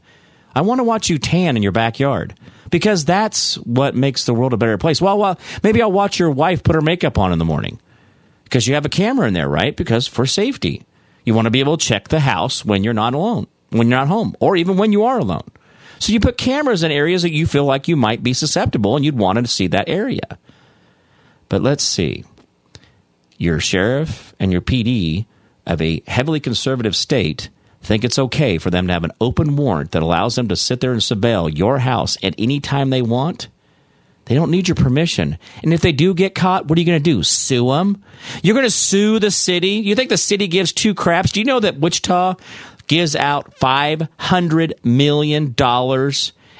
I 0.54 0.60
want 0.62 0.80
to 0.80 0.84
watch 0.84 1.08
you 1.08 1.18
tan 1.18 1.56
in 1.56 1.62
your 1.62 1.72
backyard 1.72 2.34
because 2.70 3.04
that's 3.04 3.56
what 3.56 3.94
makes 3.94 4.24
the 4.24 4.34
world 4.34 4.52
a 4.52 4.56
better 4.56 4.78
place. 4.78 5.00
Well, 5.00 5.18
well, 5.18 5.38
maybe 5.62 5.80
I'll 5.82 5.92
watch 5.92 6.18
your 6.18 6.30
wife 6.30 6.62
put 6.62 6.74
her 6.74 6.80
makeup 6.80 7.18
on 7.18 7.32
in 7.32 7.38
the 7.38 7.44
morning 7.44 7.80
because 8.44 8.66
you 8.66 8.74
have 8.74 8.84
a 8.84 8.90
camera 8.90 9.28
in 9.28 9.34
there, 9.34 9.48
right? 9.48 9.76
Because 9.76 10.06
for 10.06 10.26
safety, 10.26 10.84
you 11.24 11.34
want 11.34 11.46
to 11.46 11.50
be 11.50 11.60
able 11.60 11.76
to 11.76 11.86
check 11.86 12.08
the 12.08 12.20
house 12.20 12.64
when 12.64 12.82
you're 12.84 12.94
not 12.94 13.14
alone, 13.14 13.46
when 13.70 13.88
you're 13.88 13.98
not 13.98 14.08
home, 14.08 14.34
or 14.40 14.56
even 14.56 14.76
when 14.76 14.92
you 14.92 15.04
are 15.04 15.18
alone. 15.18 15.48
So 15.98 16.12
you 16.12 16.18
put 16.18 16.36
cameras 16.36 16.82
in 16.82 16.90
areas 16.90 17.22
that 17.22 17.32
you 17.32 17.46
feel 17.46 17.64
like 17.64 17.86
you 17.86 17.96
might 17.96 18.22
be 18.22 18.32
susceptible 18.32 18.96
and 18.96 19.04
you'd 19.04 19.16
want 19.16 19.38
to 19.38 19.46
see 19.46 19.68
that 19.68 19.88
area. 19.88 20.38
But 21.48 21.62
let's 21.62 21.84
see. 21.84 22.24
Your 23.38 23.60
sheriff 23.60 24.34
and 24.40 24.50
your 24.50 24.62
PD 24.62 25.26
of 25.66 25.80
a 25.80 26.02
heavily 26.06 26.40
conservative 26.40 26.96
state 26.96 27.50
think 27.82 28.04
it's 28.04 28.18
okay 28.18 28.58
for 28.58 28.70
them 28.70 28.86
to 28.86 28.92
have 28.92 29.04
an 29.04 29.12
open 29.20 29.56
warrant 29.56 29.90
that 29.92 30.02
allows 30.02 30.36
them 30.36 30.48
to 30.48 30.56
sit 30.56 30.80
there 30.80 30.92
and 30.92 31.00
surveil 31.00 31.56
your 31.56 31.78
house 31.78 32.16
at 32.22 32.34
any 32.38 32.60
time 32.60 32.90
they 32.90 33.02
want, 33.02 33.48
they 34.26 34.34
don't 34.34 34.50
need 34.50 34.68
your 34.68 34.76
permission. 34.76 35.36
And 35.62 35.74
if 35.74 35.80
they 35.80 35.92
do 35.92 36.14
get 36.14 36.34
caught, 36.34 36.66
what 36.66 36.78
are 36.78 36.80
you 36.80 36.86
going 36.86 37.02
to 37.02 37.10
do? 37.10 37.22
Sue 37.22 37.68
them? 37.68 38.02
You're 38.42 38.54
going 38.54 38.66
to 38.66 38.70
sue 38.70 39.18
the 39.18 39.32
city? 39.32 39.70
You 39.70 39.94
think 39.94 40.10
the 40.10 40.16
city 40.16 40.46
gives 40.46 40.72
two 40.72 40.94
craps? 40.94 41.32
Do 41.32 41.40
you 41.40 41.46
know 41.46 41.60
that 41.60 41.78
Wichita 41.78 42.36
gives 42.86 43.16
out 43.16 43.56
$500 43.56 44.84
million 44.84 45.54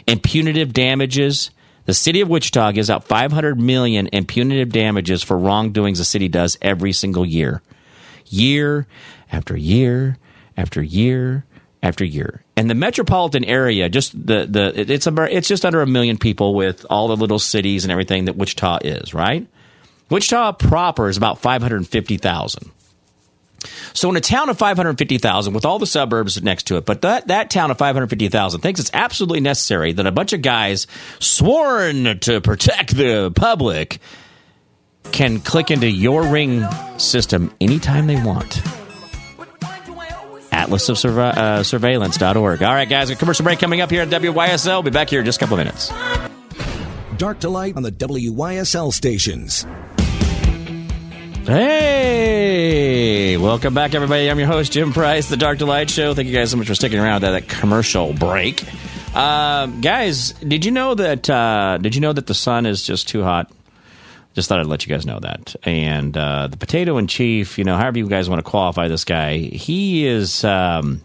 in 0.06 0.20
punitive 0.20 0.72
damages? 0.72 1.50
The 1.84 1.94
city 1.94 2.20
of 2.20 2.28
Wichita 2.28 2.72
gives 2.72 2.90
out 2.90 3.04
500 3.04 3.60
million 3.60 4.08
in 4.08 4.26
punitive 4.26 4.70
damages 4.70 5.22
for 5.22 5.38
wrongdoings 5.38 5.98
the 5.98 6.04
city 6.04 6.28
does 6.28 6.58
every 6.62 6.92
single 6.92 7.24
year. 7.24 7.62
Year 8.26 8.86
after 9.30 9.56
year 9.56 10.16
after 10.62 10.80
year 10.82 11.44
after 11.82 12.04
year. 12.04 12.44
And 12.56 12.70
the 12.70 12.74
metropolitan 12.74 13.44
area, 13.44 13.88
just 13.88 14.12
the 14.12 14.46
the 14.48 14.92
it's 14.92 15.06
a 15.06 15.36
it's 15.36 15.48
just 15.48 15.64
under 15.64 15.82
a 15.82 15.86
million 15.86 16.16
people 16.16 16.54
with 16.54 16.86
all 16.88 17.08
the 17.08 17.16
little 17.16 17.40
cities 17.40 17.84
and 17.84 17.90
everything 17.90 18.26
that 18.26 18.36
Wichita 18.36 18.78
is, 18.84 19.12
right? 19.12 19.46
Wichita 20.08 20.52
proper 20.52 21.08
is 21.08 21.16
about 21.16 21.40
550,000. 21.40 22.70
So 23.94 24.10
in 24.10 24.16
a 24.16 24.20
town 24.20 24.48
of 24.48 24.58
550,000 24.58 25.54
with 25.54 25.64
all 25.64 25.78
the 25.78 25.86
suburbs 25.86 26.42
next 26.42 26.64
to 26.64 26.76
it, 26.76 26.84
but 26.84 27.02
that, 27.02 27.28
that 27.28 27.48
town 27.48 27.70
of 27.70 27.78
550,000 27.78 28.60
thinks 28.60 28.80
it's 28.80 28.90
absolutely 28.92 29.40
necessary 29.40 29.92
that 29.92 30.06
a 30.06 30.10
bunch 30.10 30.32
of 30.32 30.42
guys 30.42 30.86
sworn 31.20 32.18
to 32.20 32.40
protect 32.40 32.96
the 32.96 33.30
public 33.34 34.00
can 35.12 35.40
click 35.40 35.70
into 35.70 35.88
your 35.88 36.24
ring 36.24 36.64
system 36.98 37.54
anytime 37.60 38.06
they 38.06 38.20
want 38.22 38.60
atlasofsurveillance.org. 40.52 42.62
All 42.62 42.74
right, 42.74 42.88
guys, 42.88 43.10
a 43.10 43.16
commercial 43.16 43.44
break 43.44 43.58
coming 43.58 43.80
up 43.80 43.90
here 43.90 44.02
at 44.02 44.08
WYSL. 44.08 44.74
We'll 44.74 44.82
be 44.82 44.90
back 44.90 45.10
here 45.10 45.20
in 45.20 45.26
just 45.26 45.38
a 45.38 45.40
couple 45.40 45.58
of 45.58 45.64
minutes. 45.64 45.90
Dark 47.18 47.40
to 47.40 47.48
light 47.48 47.76
on 47.76 47.82
the 47.82 47.92
WYSL 47.92 48.92
stations. 48.92 49.66
Hey, 51.46 53.36
welcome 53.36 53.74
back, 53.74 53.94
everybody. 53.94 54.30
I'm 54.30 54.38
your 54.38 54.46
host, 54.46 54.72
Jim 54.72 54.92
Price, 54.92 55.28
the 55.28 55.36
Dark 55.36 55.58
to 55.58 55.66
Light 55.66 55.90
Show. 55.90 56.14
Thank 56.14 56.28
you 56.28 56.34
guys 56.34 56.52
so 56.52 56.56
much 56.56 56.68
for 56.68 56.74
sticking 56.76 57.00
around 57.00 57.24
at 57.24 57.32
that 57.32 57.48
commercial 57.48 58.12
break. 58.12 58.64
Uh, 59.14 59.66
guys, 59.66 60.32
did 60.34 60.64
you 60.64 60.70
know 60.70 60.94
that? 60.94 61.28
Uh, 61.28 61.78
did 61.78 61.96
you 61.96 62.00
know 62.00 62.12
that 62.12 62.26
the 62.26 62.34
sun 62.34 62.64
is 62.64 62.82
just 62.82 63.08
too 63.08 63.22
hot? 63.24 63.50
Just 64.34 64.48
thought 64.48 64.60
I'd 64.60 64.66
let 64.66 64.86
you 64.86 64.94
guys 64.94 65.04
know 65.04 65.20
that. 65.20 65.54
And 65.64 66.16
uh, 66.16 66.46
the 66.48 66.56
potato 66.56 66.96
in 66.98 67.06
chief, 67.06 67.58
you 67.58 67.64
know, 67.64 67.76
however 67.76 67.98
you 67.98 68.08
guys 68.08 68.28
want 68.28 68.38
to 68.38 68.50
qualify 68.50 68.88
this 68.88 69.04
guy, 69.04 69.36
he 69.38 70.06
is. 70.06 70.42
Um, 70.44 71.02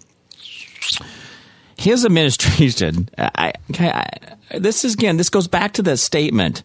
his 1.77 2.05
administration. 2.05 3.09
I, 3.17 3.53
I, 3.79 4.07
this 4.57 4.83
is 4.83 4.93
again. 4.95 5.17
This 5.17 5.29
goes 5.29 5.47
back 5.47 5.73
to 5.73 5.81
the 5.81 5.97
statement. 5.97 6.63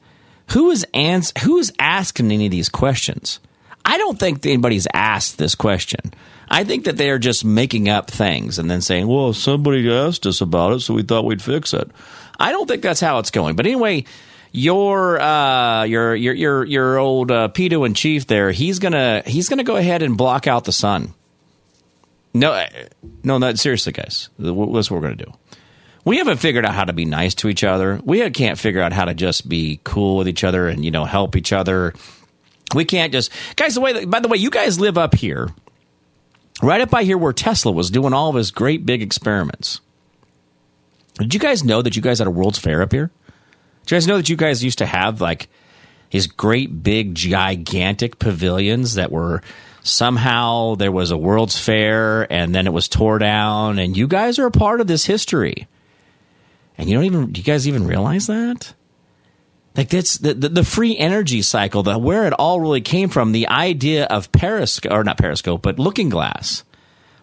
Who 0.53 0.71
is 0.71 0.87
ans- 0.95 1.33
Who 1.43 1.59
is 1.59 1.73
asking 1.79 2.33
any 2.33 2.47
of 2.47 2.51
these 2.51 2.69
questions? 2.69 3.39
I 3.85 3.99
don't 3.99 4.19
think 4.19 4.45
anybody's 4.47 4.87
asked 4.95 5.39
this 5.39 5.55
question. 5.55 6.15
I 6.49 6.65
think 6.65 6.85
that 6.85 6.97
they 6.97 7.11
are 7.11 7.19
just 7.19 7.45
making 7.45 7.89
up 7.89 8.11
things 8.11 8.59
and 8.59 8.71
then 8.71 8.81
saying, 8.81 9.07
"Well, 9.07 9.33
somebody 9.33 9.91
asked 9.91 10.27
us 10.27 10.41
about 10.41 10.73
it, 10.73 10.81
so 10.81 10.95
we 10.95 11.03
thought 11.03 11.25
we'd 11.25 11.43
fix 11.43 11.75
it." 11.75 11.91
I 12.39 12.51
don't 12.51 12.67
think 12.67 12.83
that's 12.83 13.01
how 13.01 13.19
it's 13.19 13.31
going. 13.31 13.57
But 13.57 13.67
anyway, 13.67 14.05
your 14.53 15.21
uh, 15.21 15.85
your 15.85 16.15
your 16.15 16.35
your 16.35 16.65
your 16.65 16.99
old 16.99 17.31
uh, 17.31 17.49
pedo 17.49 17.85
in 17.87 17.95
chief 17.95 18.27
there, 18.27 18.53
he's 18.53 18.79
gonna 18.79 19.23
he's 19.27 19.49
gonna 19.49 19.65
go 19.65 19.77
ahead 19.77 20.03
and 20.03 20.17
block 20.17 20.47
out 20.47 20.65
the 20.65 20.73
sun. 20.73 21.15
No, 22.35 22.53
uh, 22.53 22.67
no, 23.25 23.39
not 23.39 23.59
seriously, 23.59 23.93
guys. 23.93 24.29
That's 24.39 24.55
what 24.55 24.91
we're 24.91 25.01
gonna 25.01 25.17
do. 25.17 25.33
We 26.05 26.19
haven't 26.19 26.39
figured 26.39 26.67
out 26.67 26.75
how 26.75 26.85
to 26.85 26.93
be 26.93 27.05
nice 27.05 27.35
to 27.37 27.49
each 27.49 27.65
other. 27.65 28.01
We 28.05 28.29
can't 28.31 28.59
figure 28.59 28.83
out 28.83 28.93
how 28.93 29.05
to 29.05 29.15
just 29.15 29.49
be 29.49 29.81
cool 29.85 30.17
with 30.17 30.29
each 30.29 30.45
other 30.45 30.69
and 30.69 30.85
you 30.85 30.91
know 30.91 31.05
help 31.05 31.35
each 31.35 31.53
other. 31.53 31.95
We 32.75 32.85
can't 32.85 33.13
just 33.13 33.33
guys. 33.57 33.75
The 33.75 33.81
way, 33.81 34.05
by 34.05 34.21
the 34.21 34.29
way, 34.29 34.37
you 34.37 34.51
guys 34.51 34.79
live 34.79 34.99
up 34.99 35.15
here, 35.15 35.49
right 36.63 36.81
up 36.81 36.91
by 36.91 37.05
here 37.05 37.17
where 37.17 37.33
Tesla 37.33 37.73
was 37.73 37.91
doing 37.91 38.13
all 38.13 38.29
of 38.29 38.35
his 38.37 38.51
great 38.51 38.85
big 38.85 39.01
experiments. 39.01 39.81
Did 41.15 41.35
you 41.35 41.41
guys 41.41 41.63
know 41.63 41.83
that 41.83 41.97
you 41.97 42.03
guys 42.03 42.19
had 42.19 42.27
a 42.27 42.31
World's 42.31 42.59
Fair 42.59 42.83
up 42.83 42.93
here? 42.93 43.11
Do 43.87 43.95
you 43.95 43.97
guys 43.97 44.07
know 44.07 44.17
that 44.17 44.29
you 44.29 44.37
guys 44.37 44.63
used 44.65 44.79
to 44.79 44.87
have 44.87 45.21
like 45.21 45.49
these 46.11 46.27
great 46.27 46.83
big 46.83 47.15
gigantic 47.15 48.19
pavilions 48.19 48.95
that 48.95 49.11
were 49.11 49.43
somehow 49.83 50.77
there 50.77 50.93
was 50.93 51.11
a 51.11 51.17
World's 51.17 51.59
Fair 51.59 52.31
and 52.33 52.55
then 52.55 52.67
it 52.67 52.73
was 52.73 52.89
tore 52.89 53.19
down, 53.19 53.79
and 53.79 53.97
you 53.97 54.07
guys 54.07 54.39
are 54.39 54.47
a 54.47 54.51
part 54.51 54.81
of 54.81 54.87
this 54.87 55.07
history. 55.07 55.67
And 56.79 56.89
you 56.89 56.95
don't 56.97 57.05
even, 57.05 57.33
do 57.33 57.41
you 57.41 57.45
guys 57.45 57.69
even 57.69 57.87
realize 57.87 58.27
that? 58.27 58.75
Like 59.77 59.89
that's 59.89 60.19
the, 60.19 60.35
the, 60.35 60.49
the 60.49 60.65
free 60.65 60.97
energy 60.97 61.43
cycle, 61.43 61.83
the 61.83 61.99
where 61.99 62.27
it 62.27 62.33
all 62.35 62.61
really 62.61 62.81
came 62.81 63.09
from, 63.09 63.33
the 63.33 63.49
idea 63.49 64.05
of 64.07 64.31
periscope 64.33 64.93
or 64.93 65.03
not 65.03 65.19
periscope, 65.19 65.63
but 65.63 65.79
looking 65.79 66.09
glass. 66.09 66.65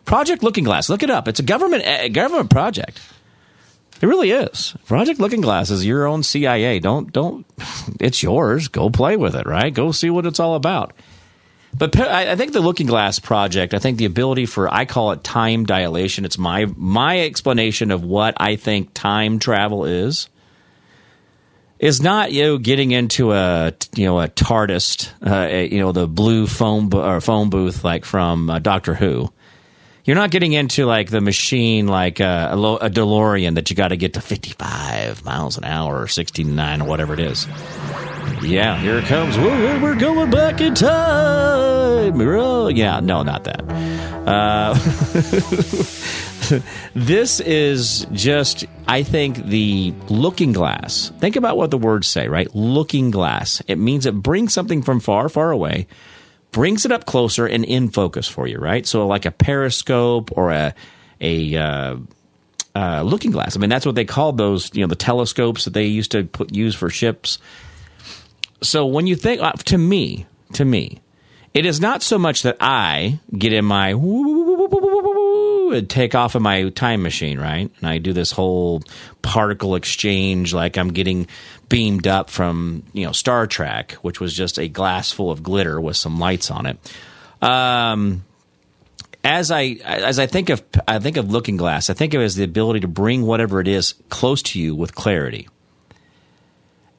Project 0.06 0.42
Looking 0.42 0.64
Glass. 0.64 0.90
Look 0.90 1.04
it 1.04 1.12
up. 1.12 1.28
It's 1.28 1.40
a 1.40 1.44
government 1.44 1.84
a 1.86 2.10
government 2.10 2.50
project. 2.50 3.00
It 4.02 4.08
really 4.08 4.32
is. 4.32 4.76
Project 4.86 5.20
Looking 5.20 5.42
Glass 5.42 5.70
is 5.72 5.86
your 5.86 6.08
own 6.08 6.24
CIA. 6.24 6.80
Don't 6.80 7.12
don't. 7.12 7.46
It's 8.00 8.24
yours. 8.24 8.70
Go 8.70 8.90
play 8.90 9.18
with 9.18 9.36
it. 9.36 9.46
Right. 9.46 9.74
Go 9.74 9.92
see 9.92 10.10
what 10.10 10.26
it's 10.26 10.40
all 10.40 10.56
about. 10.56 10.94
But 11.78 12.00
I 12.00 12.36
think 12.36 12.54
the 12.54 12.62
Looking 12.62 12.88
Glass 12.88 13.20
project. 13.20 13.74
I 13.74 13.80
think 13.80 13.98
the 13.98 14.06
ability 14.06 14.46
for 14.46 14.74
I 14.74 14.86
call 14.86 15.12
it 15.12 15.24
time 15.24 15.66
dilation. 15.66 16.26
It's 16.26 16.38
my 16.38 16.66
my 16.76 17.22
explanation 17.22 17.92
of 17.92 18.04
what 18.04 18.36
I 18.38 18.56
think 18.56 18.94
time 18.94 19.40
travel 19.40 19.86
is. 19.86 20.30
Is 21.78 22.02
not 22.02 22.32
you 22.34 22.44
know 22.44 22.58
getting 22.58 22.92
into 22.92 23.32
a 23.32 23.74
you 23.96 24.06
know 24.06 24.20
a 24.20 24.28
TARDIS, 24.28 25.10
uh, 25.26 25.48
you 25.72 25.80
know 25.80 25.92
the 25.92 26.08
blue 26.08 26.48
phone 26.48 26.94
or 26.94 27.22
phone 27.22 27.50
booth 27.50 27.84
like 27.84 28.04
from 28.04 28.50
uh, 28.50 28.60
Doctor 28.60 28.94
Who 28.94 29.32
you're 30.10 30.16
not 30.16 30.32
getting 30.32 30.54
into 30.54 30.88
like 30.88 31.12
the 31.12 31.22
machine 31.22 31.88
like 31.88 32.20
uh, 32.20 32.50
a, 32.52 32.58
a 32.58 32.90
DeLorean 32.90 33.54
that 33.54 33.70
you 33.70 33.76
got 33.76 33.90
to 33.90 33.96
get 33.96 34.16
to 34.16 34.22
55 34.22 35.24
miles 35.24 35.56
an 35.56 35.66
hour 35.66 36.02
or 36.02 36.08
69 36.08 36.82
or 36.82 36.88
whatever 36.88 37.14
it 37.14 37.20
is. 37.20 37.46
Yeah, 38.42 38.76
here 38.80 38.98
it 38.98 39.06
comes. 39.06 39.38
We're, 39.38 39.80
we're 39.80 39.94
going 39.94 40.32
back 40.32 40.62
in 40.62 40.74
time. 40.74 42.20
Yeah, 42.76 43.02
no, 43.02 43.22
not 43.22 43.44
that. 43.44 43.62
Uh, 44.26 44.74
this 46.96 47.40
is 47.42 48.08
just, 48.12 48.66
I 48.88 49.04
think, 49.04 49.46
the 49.46 49.94
looking 50.08 50.54
glass. 50.54 51.12
Think 51.20 51.36
about 51.36 51.56
what 51.56 51.70
the 51.70 51.78
words 51.78 52.08
say, 52.08 52.28
right? 52.28 52.48
Looking 52.56 53.12
glass. 53.12 53.62
It 53.68 53.78
means 53.78 54.08
it 54.08 54.16
brings 54.16 54.54
something 54.54 54.82
from 54.82 55.02
far, 55.02 55.30
far 55.30 55.52
away 55.52 55.86
brings 56.52 56.86
it 56.86 56.92
up 56.92 57.06
closer 57.06 57.46
and 57.46 57.64
in 57.66 57.90
focus 57.90 58.28
for 58.28 58.48
you, 58.48 58.58
right? 58.58 58.86
So 58.86 59.08
like 59.08 59.26
a 59.26 59.32
periscope 59.32 60.32
or 60.38 60.52
a 60.52 60.74
a 61.22 61.56
uh, 61.56 61.98
uh, 62.76 63.02
looking 63.04 63.32
glass. 63.32 63.56
I 63.56 63.60
mean, 63.60 63.70
that's 63.70 63.86
what 63.86 63.96
they 63.96 64.06
called 64.06 64.38
those. 64.38 64.74
You 64.74 64.82
know, 64.82 64.88
the 64.88 64.96
telescopes 64.96 65.66
that 65.66 65.74
they 65.74 65.86
used 65.86 66.12
to 66.12 66.24
put 66.24 66.54
use 66.54 66.76
for 66.76 66.90
ships. 66.90 67.40
So 68.62 68.86
when 68.86 69.08
you 69.08 69.16
think 69.16 69.42
uh, 69.42 69.54
to 69.54 69.78
me, 69.78 70.26
to 70.54 70.66
me, 70.66 71.02
it 71.54 71.66
is 71.66 71.80
not 71.80 72.04
so 72.04 72.18
much 72.18 72.44
that 72.44 72.58
I 72.60 73.20
get 73.38 73.54
in 73.54 73.66
my 73.66 73.94
and 75.74 75.90
take 75.90 76.16
off 76.16 76.36
in 76.36 76.42
my 76.42 76.70
time 76.70 77.02
machine, 77.02 77.40
right? 77.40 77.72
And 77.80 77.90
I 77.90 77.98
do 77.98 78.14
this 78.14 78.32
whole 78.32 78.82
particle 79.22 79.76
exchange 79.76 80.54
like 80.54 80.78
I'm 80.78 80.90
getting 80.90 81.28
beamed 81.68 82.08
up 82.08 82.30
from, 82.30 82.84
you 82.94 83.06
know, 83.06 83.12
Star 83.12 83.48
Trek, 83.48 83.94
which 84.02 84.20
was 84.20 84.34
just 84.34 84.60
a 84.60 84.68
glass 84.68 85.12
full 85.12 85.32
of 85.32 85.44
glitter 85.44 85.80
with 85.80 85.98
some 85.98 86.20
lights 86.20 86.52
on 86.52 86.66
it. 86.66 86.94
Um, 87.42 88.26
as 89.24 89.52
I 89.52 89.78
as 89.84 90.20
I 90.20 90.26
think 90.26 90.50
of 90.50 90.64
I 90.88 91.00
think 91.00 91.18
of 91.18 91.32
Looking 91.32 91.58
Glass, 91.58 91.90
I 91.90 91.94
think 91.94 92.14
of 92.14 92.22
it 92.22 92.26
as 92.26 92.36
the 92.36 92.44
ability 92.44 92.82
to 92.82 92.88
bring 92.88 93.26
whatever 93.26 93.60
it 93.60 93.68
is 93.68 93.94
close 94.10 94.42
to 94.44 94.60
you 94.60 94.76
with 94.76 94.96
clarity. 94.96 95.48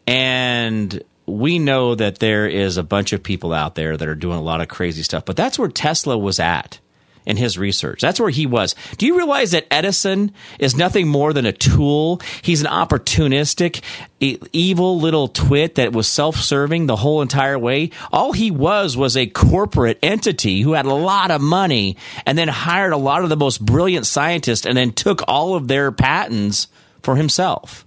And 0.07 1.03
we 1.27 1.59
know 1.59 1.95
that 1.95 2.19
there 2.19 2.47
is 2.47 2.77
a 2.77 2.83
bunch 2.83 3.13
of 3.13 3.23
people 3.23 3.53
out 3.53 3.75
there 3.75 3.97
that 3.97 4.09
are 4.09 4.15
doing 4.15 4.39
a 4.39 4.43
lot 4.43 4.61
of 4.61 4.69
crazy 4.69 5.03
stuff, 5.03 5.25
but 5.25 5.37
that's 5.37 5.59
where 5.59 5.69
Tesla 5.69 6.19
was 6.19 6.41
at 6.41 6.81
in 7.27 7.37
his 7.37 7.59
research. 7.59 8.01
That's 8.01 8.19
where 8.19 8.31
he 8.31 8.47
was. 8.47 8.75
Do 8.97 9.07
you 9.07 9.17
realize 9.17 9.51
that 9.51 9.67
Edison 9.71 10.33
is 10.59 10.77
nothing 10.77 11.09
more 11.09 11.33
than 11.33 11.47
a 11.47 11.53
tool? 11.53 12.21
He's 12.43 12.63
an 12.63 12.67
opportunistic, 12.67 13.83
evil 14.21 14.99
little 14.99 15.29
twit 15.29 15.77
that 15.77 15.93
was 15.93 16.09
self-serving 16.09 16.87
the 16.87 16.97
whole 16.97 17.23
entire 17.23 17.59
way. 17.59 17.91
All 18.13 18.33
he 18.33 18.51
was 18.51 18.97
was 18.97 19.17
a 19.17 19.27
corporate 19.27 19.99
entity 20.03 20.63
who 20.63 20.73
had 20.73 20.87
a 20.87 20.95
lot 20.95 21.31
of 21.31 21.41
money 21.41 21.97
and 22.27 22.37
then 22.37 22.49
hired 22.49 22.93
a 22.93 22.97
lot 22.97 23.23
of 23.23 23.29
the 23.29 23.37
most 23.37 23.65
brilliant 23.65 24.07
scientists 24.07 24.67
and 24.67 24.77
then 24.77 24.93
took 24.93 25.23
all 25.29 25.55
of 25.55 25.69
their 25.69 25.93
patents 25.93 26.69
for 27.03 27.17
himself. 27.17 27.87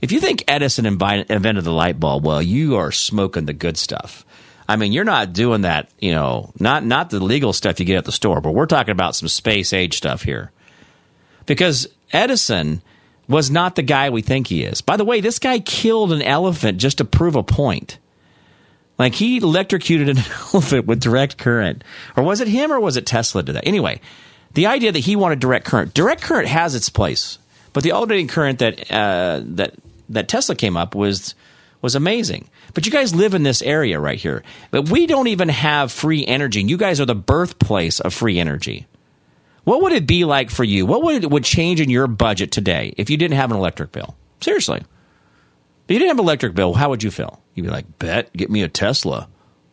If 0.00 0.12
you 0.12 0.20
think 0.20 0.44
Edison 0.46 0.86
invented 0.86 1.64
the 1.64 1.72
light 1.72 1.98
bulb, 1.98 2.24
well, 2.24 2.40
you 2.40 2.76
are 2.76 2.92
smoking 2.92 3.46
the 3.46 3.52
good 3.52 3.76
stuff. 3.76 4.24
I 4.68 4.76
mean, 4.76 4.92
you're 4.92 5.04
not 5.04 5.32
doing 5.32 5.62
that, 5.62 5.88
you 5.98 6.12
know, 6.12 6.52
not 6.60 6.84
not 6.84 7.10
the 7.10 7.20
legal 7.20 7.52
stuff 7.52 7.80
you 7.80 7.86
get 7.86 7.96
at 7.96 8.04
the 8.04 8.12
store, 8.12 8.40
but 8.40 8.52
we're 8.52 8.66
talking 8.66 8.92
about 8.92 9.16
some 9.16 9.28
space 9.28 9.72
age 9.72 9.96
stuff 9.96 10.22
here. 10.22 10.52
Because 11.46 11.88
Edison 12.12 12.82
was 13.28 13.50
not 13.50 13.76
the 13.76 13.82
guy 13.82 14.10
we 14.10 14.22
think 14.22 14.46
he 14.46 14.64
is. 14.64 14.82
By 14.82 14.96
the 14.96 15.04
way, 15.04 15.20
this 15.20 15.38
guy 15.38 15.58
killed 15.58 16.12
an 16.12 16.22
elephant 16.22 16.78
just 16.78 16.98
to 16.98 17.04
prove 17.04 17.36
a 17.36 17.42
point. 17.42 17.98
Like 18.98 19.14
he 19.14 19.38
electrocuted 19.38 20.08
an 20.08 20.18
elephant 20.52 20.86
with 20.86 21.00
direct 21.00 21.38
current. 21.38 21.82
Or 22.16 22.22
was 22.22 22.40
it 22.40 22.48
him 22.48 22.70
or 22.70 22.80
was 22.80 22.96
it 22.96 23.06
Tesla 23.06 23.42
did 23.42 23.54
that? 23.54 23.66
Anyway, 23.66 24.00
the 24.54 24.66
idea 24.66 24.92
that 24.92 25.00
he 25.00 25.16
wanted 25.16 25.40
direct 25.40 25.64
current. 25.64 25.94
Direct 25.94 26.20
current 26.20 26.48
has 26.48 26.74
its 26.74 26.90
place. 26.90 27.38
But 27.72 27.84
the 27.84 27.92
alternating 27.92 28.28
current 28.28 28.58
that 28.58 28.90
uh, 28.90 29.40
that 29.44 29.74
that 30.08 30.28
Tesla 30.28 30.54
came 30.54 30.76
up 30.76 30.94
was 30.94 31.34
was 31.80 31.94
amazing. 31.94 32.48
But 32.74 32.86
you 32.86 32.92
guys 32.92 33.14
live 33.14 33.34
in 33.34 33.42
this 33.42 33.62
area 33.62 34.00
right 34.00 34.18
here. 34.18 34.42
But 34.70 34.88
we 34.88 35.06
don't 35.06 35.28
even 35.28 35.48
have 35.48 35.92
free 35.92 36.26
energy. 36.26 36.60
And 36.60 36.70
you 36.70 36.76
guys 36.76 37.00
are 37.00 37.06
the 37.06 37.14
birthplace 37.14 38.00
of 38.00 38.12
free 38.12 38.38
energy. 38.38 38.86
What 39.64 39.82
would 39.82 39.92
it 39.92 40.06
be 40.06 40.24
like 40.24 40.50
for 40.50 40.64
you? 40.64 40.86
What 40.86 41.02
would 41.02 41.30
would 41.30 41.44
change 41.44 41.80
in 41.80 41.90
your 41.90 42.06
budget 42.06 42.50
today 42.50 42.94
if 42.96 43.10
you 43.10 43.16
didn't 43.16 43.36
have 43.36 43.50
an 43.50 43.56
electric 43.56 43.92
bill? 43.92 44.16
Seriously. 44.40 44.78
If 44.78 45.92
you 45.92 45.98
didn't 45.98 46.08
have 46.08 46.18
an 46.18 46.24
electric 46.24 46.54
bill, 46.54 46.74
how 46.74 46.90
would 46.90 47.02
you 47.02 47.10
feel? 47.10 47.42
You'd 47.54 47.64
be 47.64 47.70
like, 47.70 47.98
bet, 47.98 48.32
get 48.32 48.50
me 48.50 48.62
a 48.62 48.68
Tesla. 48.68 49.28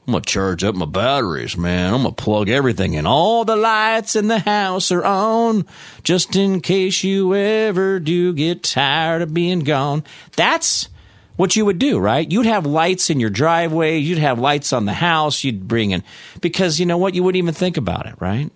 I'm 0.07 0.11
gonna 0.11 0.23
charge 0.23 0.63
up 0.63 0.75
my 0.75 0.85
batteries, 0.85 1.57
man. 1.57 1.93
I'm 1.93 2.03
gonna 2.03 2.13
plug 2.13 2.47
everything 2.47 2.93
in. 2.93 3.07
All 3.07 3.43
the 3.43 3.55
lights 3.55 4.15
in 4.15 4.27
the 4.27 4.39
house 4.39 4.91
are 4.91 5.03
on, 5.03 5.65
just 6.03 6.35
in 6.35 6.61
case 6.61 7.03
you 7.03 7.33
ever 7.33 7.99
do 7.99 8.33
get 8.33 8.63
tired 8.63 9.23
of 9.23 9.33
being 9.33 9.61
gone. 9.61 10.03
That's 10.35 10.89
what 11.35 11.55
you 11.55 11.65
would 11.65 11.79
do, 11.79 11.99
right? 11.99 12.29
You'd 12.29 12.45
have 12.45 12.65
lights 12.65 13.09
in 13.09 13.19
your 13.19 13.29
driveway, 13.29 13.97
you'd 13.97 14.17
have 14.17 14.39
lights 14.39 14.73
on 14.73 14.85
the 14.85 14.93
house, 14.93 15.43
you'd 15.43 15.67
bring 15.67 15.91
in 15.91 16.03
because 16.41 16.79
you 16.79 16.85
know 16.85 16.97
what? 16.97 17.13
You 17.13 17.23
wouldn't 17.23 17.39
even 17.39 17.53
think 17.53 17.77
about 17.77 18.05
it, 18.05 18.15
right? 18.19 18.51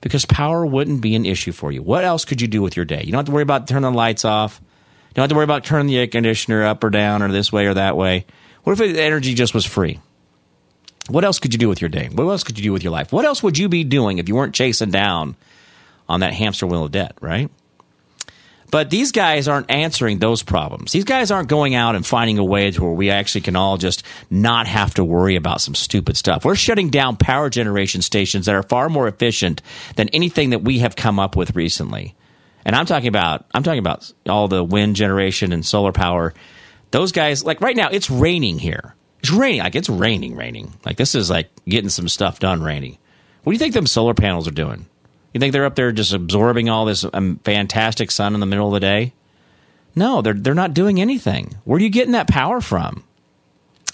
Because 0.00 0.24
power 0.24 0.64
wouldn't 0.64 1.00
be 1.00 1.14
an 1.14 1.26
issue 1.26 1.52
for 1.52 1.72
you. 1.72 1.82
What 1.82 2.04
else 2.04 2.24
could 2.24 2.40
you 2.40 2.48
do 2.48 2.62
with 2.62 2.76
your 2.76 2.84
day? 2.84 3.02
You 3.04 3.12
don't 3.12 3.18
have 3.18 3.26
to 3.26 3.32
worry 3.32 3.42
about 3.42 3.66
turning 3.66 3.90
the 3.90 3.96
lights 3.96 4.24
off. 4.24 4.60
You 4.62 5.14
don't 5.14 5.24
have 5.24 5.30
to 5.30 5.34
worry 5.34 5.44
about 5.44 5.64
turning 5.64 5.88
the 5.88 5.98
air 5.98 6.06
conditioner 6.06 6.64
up 6.64 6.84
or 6.84 6.90
down 6.90 7.22
or 7.22 7.30
this 7.32 7.52
way 7.52 7.66
or 7.66 7.74
that 7.74 7.96
way. 7.96 8.26
What 8.62 8.80
if 8.80 8.94
the 8.94 9.02
energy 9.02 9.34
just 9.34 9.54
was 9.54 9.64
free? 9.64 10.00
What 11.08 11.24
else 11.24 11.38
could 11.38 11.54
you 11.54 11.58
do 11.58 11.68
with 11.68 11.80
your 11.80 11.88
day? 11.88 12.08
What 12.12 12.24
else 12.24 12.44
could 12.44 12.58
you 12.58 12.64
do 12.64 12.72
with 12.72 12.84
your 12.84 12.92
life? 12.92 13.12
What 13.12 13.24
else 13.24 13.42
would 13.42 13.56
you 13.56 13.68
be 13.68 13.82
doing 13.82 14.18
if 14.18 14.28
you 14.28 14.34
weren't 14.34 14.54
chasing 14.54 14.90
down 14.90 15.36
on 16.08 16.20
that 16.20 16.34
hamster 16.34 16.66
wheel 16.66 16.84
of 16.84 16.92
debt, 16.92 17.16
right? 17.20 17.50
But 18.70 18.90
these 18.90 19.12
guys 19.12 19.48
aren't 19.48 19.70
answering 19.70 20.18
those 20.18 20.42
problems. 20.42 20.92
These 20.92 21.04
guys 21.04 21.30
aren't 21.30 21.48
going 21.48 21.74
out 21.74 21.94
and 21.94 22.04
finding 22.06 22.38
a 22.38 22.44
way 22.44 22.70
to 22.70 22.82
where 22.82 22.92
we 22.92 23.10
actually 23.10 23.40
can 23.40 23.56
all 23.56 23.78
just 23.78 24.02
not 24.30 24.66
have 24.66 24.94
to 24.94 25.04
worry 25.04 25.36
about 25.36 25.60
some 25.60 25.74
stupid 25.74 26.16
stuff. 26.16 26.44
We're 26.44 26.54
shutting 26.54 26.90
down 26.90 27.16
power 27.16 27.48
generation 27.48 28.02
stations 28.02 28.46
that 28.46 28.54
are 28.54 28.62
far 28.62 28.88
more 28.88 29.08
efficient 29.08 29.62
than 29.96 30.08
anything 30.10 30.50
that 30.50 30.62
we 30.62 30.80
have 30.80 30.96
come 30.96 31.18
up 31.18 31.34
with 31.34 31.56
recently. 31.56 32.14
And 32.64 32.76
I'm 32.76 32.84
talking 32.84 33.08
about 33.08 33.46
I'm 33.54 33.62
talking 33.62 33.78
about 33.78 34.12
all 34.28 34.48
the 34.48 34.62
wind 34.62 34.96
generation 34.96 35.52
and 35.52 35.64
solar 35.64 35.92
power. 35.92 36.34
Those 36.90 37.12
guys 37.12 37.42
like 37.42 37.62
right 37.62 37.76
now 37.76 37.88
it's 37.88 38.10
raining 38.10 38.58
here. 38.58 38.94
It's 39.20 39.30
raining. 39.30 39.60
Like 39.60 39.74
it's 39.76 39.88
raining, 39.88 40.36
raining. 40.36 40.74
Like 40.84 40.98
this 40.98 41.14
is 41.14 41.30
like 41.30 41.48
getting 41.66 41.88
some 41.88 42.08
stuff 42.08 42.38
done 42.38 42.62
raining. 42.62 42.98
What 43.44 43.52
do 43.52 43.54
you 43.54 43.58
think 43.58 43.72
them 43.72 43.86
solar 43.86 44.12
panels 44.12 44.46
are 44.46 44.52
doing? 44.52 44.86
You 45.32 45.40
think 45.40 45.52
they're 45.52 45.66
up 45.66 45.74
there 45.74 45.92
just 45.92 46.12
absorbing 46.12 46.68
all 46.68 46.84
this 46.84 47.04
um, 47.12 47.40
fantastic 47.44 48.10
sun 48.10 48.34
in 48.34 48.40
the 48.40 48.46
middle 48.46 48.68
of 48.68 48.72
the 48.72 48.80
day? 48.80 49.12
No, 49.94 50.22
they're 50.22 50.34
they're 50.34 50.54
not 50.54 50.74
doing 50.74 51.00
anything. 51.00 51.56
Where 51.64 51.76
are 51.76 51.82
you 51.82 51.90
getting 51.90 52.12
that 52.12 52.28
power 52.28 52.60
from? 52.60 53.04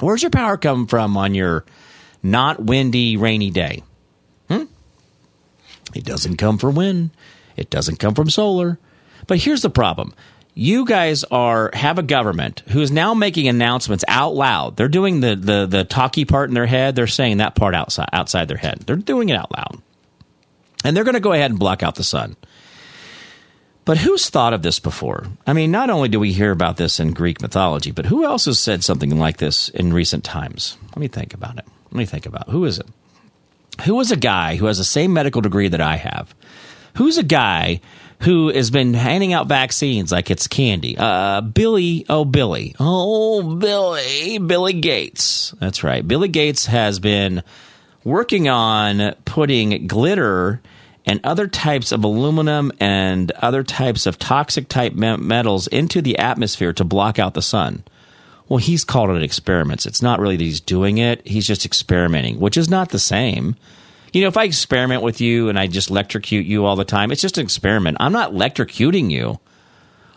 Where's 0.01 0.23
your 0.23 0.31
power 0.31 0.57
come 0.57 0.87
from 0.87 1.17
on 1.17 1.35
your 1.35 1.65
not 2.23 2.63
windy, 2.63 3.17
rainy 3.17 3.51
day? 3.51 3.83
Hmm? 4.49 4.65
It 5.95 6.05
doesn't 6.05 6.37
come 6.37 6.59
from 6.59 6.75
wind. 6.75 7.11
It 7.57 7.71
doesn't 7.71 7.99
come 7.99 8.15
from 8.15 8.31
solar. 8.31 8.79
But 9.27 9.39
here's 9.39 9.63
the 9.63 9.71
problem. 9.71 10.15
You 10.55 10.85
guys 10.85 11.25
are 11.25 11.71
have 11.73 11.99
a 11.99 12.03
government 12.03 12.63
who 12.69 12.81
is 12.81 12.93
now 12.93 13.15
making 13.15 13.49
announcements 13.49 14.05
out 14.07 14.35
loud. 14.35 14.77
They're 14.77 14.89
doing 14.89 15.21
the, 15.21 15.35
the, 15.35 15.67
the 15.67 15.85
talky 15.85 16.25
part 16.25 16.49
in 16.49 16.55
their 16.55 16.67
head. 16.67 16.95
They're 16.95 17.07
saying 17.07 17.39
that 17.39 17.57
part 17.57 17.75
outside 17.75 18.09
outside 18.13 18.47
their 18.47 18.57
head. 18.57 18.81
They're 18.81 18.97
doing 18.97 19.31
it 19.31 19.37
out 19.37 19.51
loud 19.53 19.81
and 20.85 20.97
they're 20.97 21.05
going 21.05 21.15
to 21.15 21.21
go 21.21 21.33
ahead 21.33 21.51
and 21.51 21.59
block 21.59 21.83
out 21.83 21.97
the 21.97 22.05
sun. 22.05 22.37
But 23.85 23.99
who's 23.99 24.31
thought 24.31 24.55
of 24.55 24.63
this 24.63 24.79
before? 24.79 25.27
I 25.47 25.53
mean, 25.53 25.71
not 25.71 25.91
only 25.91 26.09
do 26.09 26.19
we 26.19 26.33
hear 26.33 26.51
about 26.51 26.77
this 26.77 27.01
in 27.01 27.13
Greek 27.13 27.43
mythology, 27.43 27.91
but 27.91 28.07
who 28.07 28.25
else 28.25 28.47
has 28.47 28.59
said 28.59 28.83
something 28.83 29.19
like 29.19 29.39
this 29.39 29.69
in 29.71 29.93
recent 29.93 30.25
times? 30.25 30.79
Let 30.89 30.99
me 30.99 31.09
think 31.09 31.35
about 31.35 31.59
it. 31.59 31.67
Let 31.87 31.99
me 31.99 32.07
think 32.07 32.25
about 32.25 32.49
it. 32.49 32.53
who 32.53 32.65
is 32.65 32.79
it? 32.79 32.87
Who 33.85 33.99
is 34.01 34.11
a 34.11 34.17
guy 34.17 34.57
who 34.57 34.67
has 34.67 34.79
the 34.79 34.85
same 34.85 35.13
medical 35.13 35.43
degree 35.43 35.69
that 35.69 35.81
I 35.81 35.97
have? 35.97 36.35
Who's 36.97 37.19
a 37.19 37.25
guy 37.25 37.81
who 38.21 38.49
has 38.49 38.71
been 38.71 38.95
handing 38.95 39.33
out 39.33 39.49
vaccines 39.49 40.13
like 40.13 40.31
it's 40.31 40.47
candy? 40.47 40.97
Uh, 40.97 41.41
Billy, 41.43 42.07
oh, 42.09 42.25
Billy. 42.25 42.75
Oh, 42.79 43.57
Billy. 43.57 44.39
Billy 44.39 44.73
Gates. 44.75 45.53
That's 45.61 45.85
right. 45.85 46.07
Billy 46.07 46.29
Gates 46.29 46.67
has 46.67 47.01
been 47.01 47.43
working 48.05 48.49
on 48.49 49.15
putting 49.25 49.87
glitter 49.89 50.63
and 51.07 51.21
other 51.23 51.47
types 51.47 51.93
of 51.93 52.03
aluminum 52.05 52.73
and 52.81 53.31
other 53.33 53.63
types 53.63 54.07
of 54.07 54.19
toxic 54.19 54.69
type 54.69 54.95
metals 54.95 55.67
into 55.69 56.01
the 56.01 56.19
atmosphere 56.19 56.73
to 56.73 56.85
block 56.85 57.19
out 57.19 57.35
the 57.35 57.43
sun. 57.43 57.85
Well, 58.49 58.59
he's 58.59 58.85
called 58.85 59.11
it 59.11 59.23
experiments. 59.23 59.87
It's 59.87 60.03
not 60.03 60.21
really 60.21 60.37
that 60.37 60.45
he's 60.45 60.61
doing 60.61 60.99
it, 60.99 61.27
he's 61.27 61.47
just 61.47 61.65
experimenting, 61.65 62.41
which 62.41 62.57
is 62.57 62.69
not 62.69 62.91
the 62.91 62.99
same. 62.99 63.57
You 64.13 64.23
know, 64.23 64.29
if 64.29 64.37
I 64.37 64.45
experiment 64.45 65.03
with 65.03 65.21
you 65.21 65.49
and 65.49 65.59
I 65.59 65.67
just 65.67 65.91
electrocute 65.91 66.47
you 66.47 66.65
all 66.65 66.77
the 66.77 66.85
time, 66.85 67.11
it's 67.11 67.23
just 67.23 67.39
an 67.39 67.45
experiment. 67.45 67.97
I'm 68.01 68.13
not 68.13 68.33
electrocuting 68.33 69.11
you. 69.11 69.41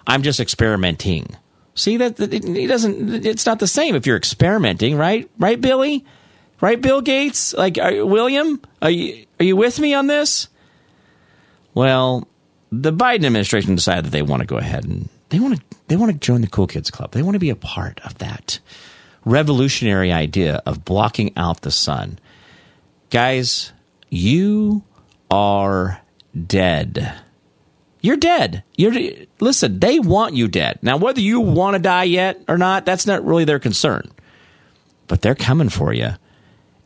I'm 0.06 0.22
just 0.22 0.40
experimenting. 0.40 1.36
See 1.74 1.98
that 1.98 2.20
it 2.20 2.68
doesn't. 2.68 3.26
It's 3.26 3.46
not 3.46 3.60
the 3.60 3.68
same 3.68 3.96
if 3.96 4.06
you're 4.06 4.18
experimenting, 4.18 4.98
right? 4.98 5.30
Right, 5.38 5.60
Billy? 5.60 6.06
Right, 6.60 6.82
Bill 6.82 7.02
Gates? 7.02 7.54
Like, 7.54 7.78
are, 7.78 8.06
William? 8.06 8.62
Are 8.82 8.90
you 8.90 9.26
are 9.40 9.44
you 9.44 9.56
with 9.56 9.80
me 9.80 9.94
on 9.94 10.08
this? 10.08 10.48
Well, 11.78 12.28
the 12.72 12.92
Biden 12.92 13.24
administration 13.24 13.76
decided 13.76 14.06
that 14.06 14.10
they 14.10 14.24
want 14.24 14.40
to 14.40 14.48
go 14.48 14.58
ahead 14.58 14.84
and 14.84 15.10
they 15.30 15.40
want 15.40 15.58
to 15.58 15.78
they 15.90 15.96
want 15.96 16.12
to 16.12 16.18
join 16.18 16.42
the 16.42 16.48
cool 16.48 16.66
kids 16.66 16.90
club. 16.90 17.12
They 17.12 17.22
want 17.22 17.36
to 17.36 17.40
be 17.40 17.52
a 17.52 17.56
part 17.56 18.02
of 18.04 18.18
that 18.18 18.58
revolutionary 19.26 20.12
idea 20.12 20.64
of 20.66 20.84
blocking 20.84 21.38
out 21.38 21.62
the 21.62 21.70
sun. 21.70 22.18
Guys, 23.12 23.74
you 24.10 24.86
are 25.30 26.02
dead. 26.48 27.14
You're 28.02 28.18
dead. 28.18 28.64
You're 28.76 28.96
listen, 29.40 29.80
they 29.80 30.00
want 30.00 30.34
you 30.34 30.48
dead. 30.48 30.80
Now 30.82 30.98
whether 30.98 31.22
you 31.22 31.42
want 31.42 31.76
to 31.76 31.80
die 31.80 32.06
yet 32.06 32.44
or 32.48 32.58
not, 32.58 32.88
that's 32.88 33.06
not 33.06 33.24
really 33.24 33.46
their 33.46 33.60
concern. 33.60 34.10
But 35.08 35.22
they're 35.22 35.36
coming 35.36 35.70
for 35.70 35.94
you. 35.94 36.14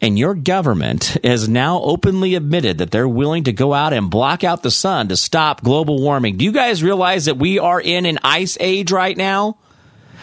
And 0.02 0.18
your 0.18 0.34
government 0.34 1.18
has 1.24 1.48
now 1.48 1.80
openly 1.80 2.34
admitted 2.34 2.80
that 2.80 2.90
they're 2.90 3.08
willing 3.08 3.44
to 3.44 3.54
go 3.54 3.72
out 3.74 3.94
and 3.94 4.10
block 4.10 4.44
out 4.44 4.64
the 4.64 4.72
sun 4.72 5.10
to 5.10 5.16
stop 5.16 5.62
global 5.62 6.02
warming. 6.02 6.38
Do 6.38 6.46
you 6.46 6.52
guys 6.52 6.82
realize 6.82 7.26
that 7.26 7.38
we 7.38 7.60
are 7.60 7.80
in 7.80 8.08
an 8.08 8.18
ice 8.24 8.58
age 8.60 8.92
right 8.92 9.16
now? 9.16 9.58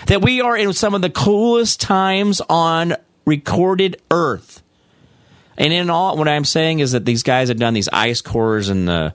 That 0.07 0.21
we 0.21 0.41
are 0.41 0.57
in 0.57 0.73
some 0.73 0.95
of 0.95 1.03
the 1.03 1.11
coolest 1.11 1.81
times 1.81 2.43
on 2.49 2.97
recorded 3.25 4.03
Earth. 4.11 4.63
And 5.57 5.73
in 5.73 5.91
all, 5.91 6.17
what 6.17 6.29
I'm 6.29 6.45
saying 6.45 6.81
is 6.81 6.93
that 6.93 7.05
these 7.05 7.23
guys 7.23 7.49
have 7.49 7.59
done 7.59 7.75
these 7.75 7.89
ice 7.93 8.21
cores 8.21 8.69
and 8.69 8.89
the 8.89 9.15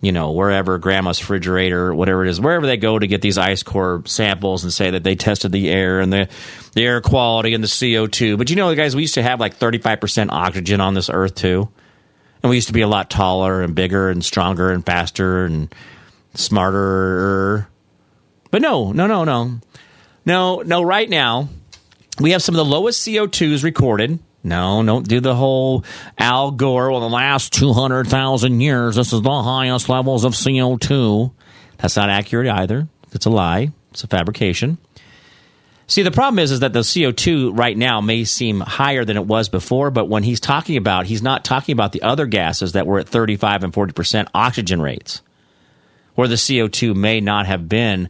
you 0.00 0.12
know, 0.12 0.32
wherever 0.32 0.78
grandma's 0.78 1.20
refrigerator, 1.20 1.94
whatever 1.94 2.24
it 2.24 2.30
is, 2.30 2.40
wherever 2.40 2.66
they 2.66 2.78
go 2.78 2.98
to 2.98 3.06
get 3.06 3.20
these 3.20 3.36
ice 3.36 3.62
core 3.62 4.02
samples 4.06 4.64
and 4.64 4.72
say 4.72 4.90
that 4.90 5.04
they 5.04 5.14
tested 5.14 5.52
the 5.52 5.68
air 5.68 6.00
and 6.00 6.12
the, 6.12 6.28
the 6.72 6.84
air 6.84 7.00
quality 7.02 7.52
and 7.52 7.62
the 7.62 7.68
CO2. 7.68 8.38
But 8.38 8.48
you 8.48 8.56
know, 8.56 8.74
guys, 8.74 8.96
we 8.96 9.02
used 9.02 9.14
to 9.14 9.22
have 9.22 9.40
like 9.40 9.58
35% 9.58 10.30
oxygen 10.30 10.80
on 10.80 10.94
this 10.94 11.10
earth 11.10 11.34
too. 11.34 11.68
And 12.42 12.48
we 12.48 12.56
used 12.56 12.68
to 12.68 12.72
be 12.72 12.80
a 12.80 12.88
lot 12.88 13.10
taller 13.10 13.62
and 13.62 13.74
bigger 13.74 14.08
and 14.08 14.24
stronger 14.24 14.70
and 14.70 14.84
faster 14.84 15.44
and 15.44 15.74
smarter. 16.34 17.68
But 18.50 18.62
no, 18.62 18.92
no, 18.92 19.06
no, 19.06 19.24
no. 19.24 19.60
No, 20.24 20.62
no, 20.62 20.82
right 20.82 21.08
now, 21.08 21.48
we 22.18 22.30
have 22.30 22.42
some 22.42 22.54
of 22.54 22.58
the 22.58 22.64
lowest 22.64 23.06
CO2s 23.06 23.64
recorded 23.64 24.18
no, 24.42 24.82
don't 24.82 25.06
do 25.06 25.20
the 25.20 25.34
whole 25.34 25.84
Al 26.18 26.50
Gore. 26.50 26.90
Well, 26.90 27.00
the 27.00 27.08
last 27.08 27.52
200,000 27.52 28.60
years, 28.60 28.96
this 28.96 29.12
is 29.12 29.20
the 29.20 29.42
highest 29.42 29.88
levels 29.88 30.24
of 30.24 30.32
CO2. 30.32 31.32
That's 31.78 31.96
not 31.96 32.10
accurate 32.10 32.48
either. 32.48 32.88
It's 33.12 33.26
a 33.26 33.30
lie. 33.30 33.72
It's 33.90 34.04
a 34.04 34.06
fabrication. 34.06 34.78
See, 35.86 36.02
the 36.02 36.12
problem 36.12 36.38
is, 36.38 36.52
is 36.52 36.60
that 36.60 36.72
the 36.72 36.80
CO2 36.80 37.58
right 37.58 37.76
now 37.76 38.00
may 38.00 38.22
seem 38.22 38.60
higher 38.60 39.04
than 39.04 39.16
it 39.16 39.26
was 39.26 39.48
before, 39.48 39.90
but 39.90 40.08
when 40.08 40.22
he's 40.22 40.38
talking 40.38 40.76
about, 40.76 41.06
he's 41.06 41.22
not 41.22 41.44
talking 41.44 41.72
about 41.72 41.90
the 41.90 42.02
other 42.02 42.26
gases 42.26 42.72
that 42.72 42.86
were 42.86 43.00
at 43.00 43.08
35 43.08 43.64
and 43.64 43.72
40% 43.72 44.28
oxygen 44.32 44.80
rates, 44.80 45.20
where 46.14 46.28
the 46.28 46.36
CO2 46.36 46.94
may 46.94 47.20
not 47.20 47.46
have 47.46 47.68
been, 47.68 48.08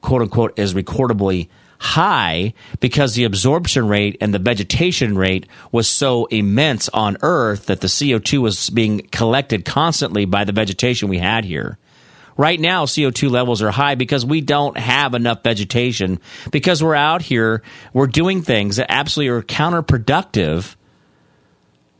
quote 0.00 0.22
unquote, 0.22 0.58
as 0.58 0.74
recordably 0.74 1.48
high 1.82 2.54
because 2.78 3.14
the 3.14 3.24
absorption 3.24 3.88
rate 3.88 4.16
and 4.20 4.32
the 4.32 4.38
vegetation 4.38 5.18
rate 5.18 5.46
was 5.72 5.88
so 5.88 6.26
immense 6.26 6.88
on 6.90 7.16
Earth 7.22 7.66
that 7.66 7.80
the 7.80 7.88
CO2 7.88 8.38
was 8.38 8.70
being 8.70 9.00
collected 9.08 9.64
constantly 9.64 10.24
by 10.24 10.44
the 10.44 10.52
vegetation 10.52 11.08
we 11.08 11.18
had 11.18 11.44
here. 11.44 11.78
Right 12.36 12.60
now, 12.60 12.84
CO2 12.84 13.28
levels 13.30 13.62
are 13.62 13.72
high 13.72 13.96
because 13.96 14.24
we 14.24 14.40
don't 14.40 14.78
have 14.78 15.14
enough 15.14 15.42
vegetation. 15.42 16.20
Because 16.52 16.82
we're 16.82 16.94
out 16.94 17.20
here, 17.20 17.62
we're 17.92 18.06
doing 18.06 18.42
things 18.42 18.76
that 18.76 18.86
absolutely 18.88 19.36
are 19.36 19.42
counterproductive. 19.42 20.76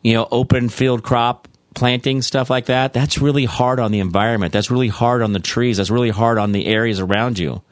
You 0.02 0.14
know, 0.14 0.28
open 0.30 0.68
field 0.68 1.02
crop 1.02 1.48
planting, 1.74 2.22
stuff 2.22 2.50
like 2.50 2.66
that. 2.66 2.92
That's 2.92 3.18
really 3.18 3.46
hard 3.46 3.80
on 3.80 3.90
the 3.90 3.98
environment. 3.98 4.52
That's 4.52 4.70
really 4.70 4.88
hard 4.88 5.22
on 5.22 5.32
the 5.32 5.40
trees. 5.40 5.78
That's 5.78 5.90
really 5.90 6.10
hard 6.10 6.38
on 6.38 6.52
the 6.52 6.66
areas 6.66 7.00
around 7.00 7.40
you. 7.40 7.62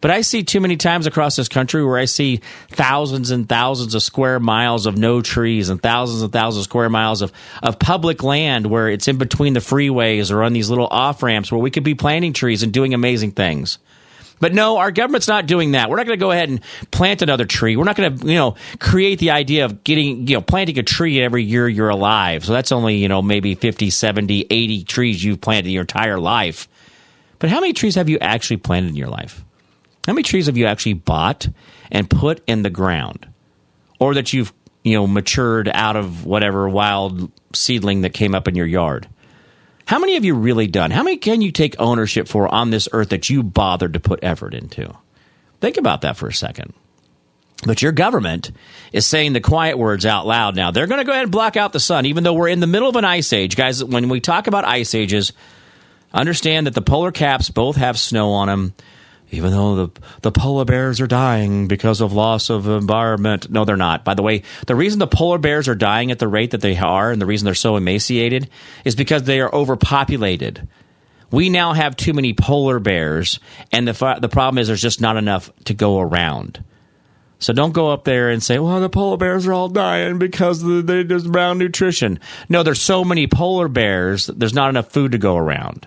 But 0.00 0.10
I 0.10 0.20
see 0.20 0.42
too 0.44 0.60
many 0.60 0.76
times 0.76 1.06
across 1.06 1.36
this 1.36 1.48
country 1.48 1.84
where 1.84 1.98
I 1.98 2.04
see 2.04 2.40
thousands 2.70 3.30
and 3.30 3.48
thousands 3.48 3.94
of 3.94 4.02
square 4.02 4.38
miles 4.38 4.86
of 4.86 4.96
no 4.96 5.20
trees 5.20 5.68
and 5.68 5.82
thousands 5.82 6.22
and 6.22 6.32
thousands 6.32 6.60
of 6.60 6.64
square 6.64 6.88
miles 6.88 7.22
of, 7.22 7.32
of 7.62 7.78
public 7.78 8.22
land 8.22 8.66
where 8.66 8.88
it's 8.88 9.08
in 9.08 9.18
between 9.18 9.54
the 9.54 9.60
freeways 9.60 10.32
or 10.32 10.42
on 10.42 10.52
these 10.52 10.70
little 10.70 10.86
off 10.86 11.22
ramps 11.22 11.50
where 11.50 11.60
we 11.60 11.70
could 11.70 11.84
be 11.84 11.94
planting 11.94 12.32
trees 12.32 12.62
and 12.62 12.72
doing 12.72 12.94
amazing 12.94 13.32
things. 13.32 13.78
But 14.40 14.54
no, 14.54 14.76
our 14.76 14.92
government's 14.92 15.28
not 15.28 15.46
doing 15.46 15.72
that. 15.72 15.90
We're 15.90 15.96
not 15.96 16.06
going 16.06 16.18
to 16.18 16.24
go 16.24 16.30
ahead 16.30 16.48
and 16.48 16.60
plant 16.90 17.22
another 17.22 17.44
tree. 17.44 17.76
We're 17.76 17.84
not 17.84 17.96
going 17.96 18.18
to, 18.18 18.26
you 18.26 18.36
know, 18.36 18.54
create 18.78 19.18
the 19.18 19.32
idea 19.32 19.64
of 19.64 19.82
getting, 19.82 20.28
you 20.28 20.34
know, 20.34 20.40
planting 20.40 20.78
a 20.78 20.82
tree 20.82 21.20
every 21.20 21.42
year 21.42 21.68
you're 21.68 21.88
alive. 21.88 22.44
So 22.44 22.52
that's 22.52 22.70
only, 22.70 22.96
you 22.96 23.08
know, 23.08 23.20
maybe 23.20 23.54
50, 23.54 23.90
70, 23.90 24.46
80 24.48 24.84
trees 24.84 25.24
you've 25.24 25.40
planted 25.40 25.70
your 25.70 25.82
entire 25.82 26.20
life. 26.20 26.68
But 27.38 27.50
how 27.50 27.60
many 27.60 27.72
trees 27.72 27.94
have 27.96 28.08
you 28.08 28.18
actually 28.20 28.58
planted 28.58 28.90
in 28.90 28.96
your 28.96 29.08
life? 29.08 29.44
How 30.06 30.12
many 30.12 30.22
trees 30.22 30.46
have 30.46 30.56
you 30.56 30.66
actually 30.66 30.94
bought 30.94 31.48
and 31.90 32.08
put 32.08 32.42
in 32.46 32.62
the 32.62 32.70
ground, 32.70 33.28
or 33.98 34.14
that 34.14 34.32
you've 34.32 34.52
you 34.82 34.94
know 34.94 35.06
matured 35.06 35.68
out 35.72 35.96
of 35.96 36.24
whatever 36.24 36.68
wild 36.68 37.30
seedling 37.54 38.02
that 38.02 38.14
came 38.14 38.34
up 38.34 38.48
in 38.48 38.54
your 38.54 38.66
yard? 38.66 39.08
How 39.86 39.98
many 39.98 40.14
have 40.14 40.24
you 40.24 40.34
really 40.34 40.66
done? 40.66 40.90
How 40.90 41.02
many 41.02 41.16
can 41.16 41.40
you 41.40 41.50
take 41.50 41.74
ownership 41.78 42.28
for 42.28 42.52
on 42.52 42.70
this 42.70 42.88
earth 42.92 43.08
that 43.08 43.30
you 43.30 43.42
bothered 43.42 43.94
to 43.94 44.00
put 44.00 44.20
effort 44.22 44.52
into? 44.52 44.94
Think 45.60 45.78
about 45.78 46.02
that 46.02 46.16
for 46.16 46.28
a 46.28 46.32
second. 46.32 46.74
But 47.64 47.82
your 47.82 47.92
government 47.92 48.52
is 48.92 49.06
saying 49.06 49.32
the 49.32 49.40
quiet 49.40 49.78
words 49.78 50.06
out 50.06 50.26
loud 50.26 50.54
now. 50.54 50.70
They're 50.70 50.86
going 50.86 51.00
to 51.00 51.04
go 51.04 51.12
ahead 51.12 51.24
and 51.24 51.32
block 51.32 51.56
out 51.56 51.72
the 51.72 51.80
sun, 51.80 52.06
even 52.06 52.22
though 52.22 52.34
we're 52.34 52.48
in 52.48 52.60
the 52.60 52.66
middle 52.66 52.88
of 52.88 52.96
an 52.96 53.04
ice 53.04 53.32
age. 53.32 53.56
Guys, 53.56 53.82
when 53.82 54.08
we 54.08 54.20
talk 54.20 54.46
about 54.46 54.64
ice 54.64 54.94
ages, 54.94 55.32
understand 56.12 56.66
that 56.66 56.74
the 56.74 56.82
polar 56.82 57.10
caps 57.10 57.50
both 57.50 57.76
have 57.76 57.98
snow 57.98 58.32
on 58.32 58.46
them 58.48 58.74
even 59.30 59.50
though 59.50 59.74
the 59.86 60.00
the 60.22 60.32
polar 60.32 60.64
bears 60.64 61.00
are 61.00 61.06
dying 61.06 61.68
because 61.68 62.00
of 62.00 62.12
loss 62.12 62.50
of 62.50 62.66
environment. 62.68 63.50
No, 63.50 63.64
they're 63.64 63.76
not. 63.76 64.04
By 64.04 64.14
the 64.14 64.22
way, 64.22 64.42
the 64.66 64.74
reason 64.74 64.98
the 64.98 65.06
polar 65.06 65.38
bears 65.38 65.68
are 65.68 65.74
dying 65.74 66.10
at 66.10 66.18
the 66.18 66.28
rate 66.28 66.52
that 66.52 66.60
they 66.60 66.76
are, 66.76 67.10
and 67.10 67.20
the 67.20 67.26
reason 67.26 67.44
they're 67.44 67.54
so 67.54 67.76
emaciated, 67.76 68.48
is 68.84 68.94
because 68.94 69.24
they 69.24 69.40
are 69.40 69.54
overpopulated. 69.54 70.66
We 71.30 71.50
now 71.50 71.74
have 71.74 71.94
too 71.94 72.14
many 72.14 72.32
polar 72.32 72.78
bears, 72.78 73.38
and 73.70 73.86
the 73.86 74.18
the 74.20 74.30
problem 74.30 74.58
is 74.58 74.68
there's 74.68 74.82
just 74.82 75.00
not 75.00 75.16
enough 75.16 75.50
to 75.64 75.74
go 75.74 75.98
around. 76.00 76.64
So 77.40 77.52
don't 77.52 77.72
go 77.72 77.90
up 77.92 78.04
there 78.04 78.30
and 78.30 78.42
say, 78.42 78.58
"Well, 78.58 78.80
the 78.80 78.88
polar 78.88 79.16
bears 79.16 79.46
are 79.46 79.52
all 79.52 79.68
dying 79.68 80.18
because 80.18 80.62
they 80.62 81.04
just 81.04 81.30
brown 81.30 81.58
nutrition." 81.58 82.18
No, 82.48 82.62
there's 82.62 82.80
so 82.80 83.04
many 83.04 83.26
polar 83.26 83.68
bears, 83.68 84.26
there's 84.26 84.54
not 84.54 84.70
enough 84.70 84.90
food 84.90 85.12
to 85.12 85.18
go 85.18 85.36
around. 85.36 85.86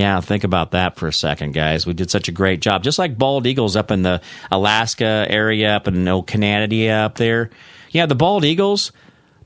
Yeah, 0.00 0.22
think 0.22 0.44
about 0.44 0.70
that 0.70 0.96
for 0.96 1.08
a 1.08 1.12
second, 1.12 1.52
guys. 1.52 1.84
We 1.84 1.92
did 1.92 2.10
such 2.10 2.26
a 2.26 2.32
great 2.32 2.60
job. 2.60 2.82
Just 2.82 2.98
like 2.98 3.18
bald 3.18 3.46
eagles 3.46 3.76
up 3.76 3.90
in 3.90 4.00
the 4.00 4.22
Alaska 4.50 5.26
area, 5.28 5.76
up 5.76 5.88
in 5.88 6.08
oh, 6.08 6.22
Canada 6.22 6.90
up 6.90 7.16
there. 7.16 7.50
Yeah, 7.90 8.06
the 8.06 8.14
bald 8.14 8.42
eagles, 8.42 8.92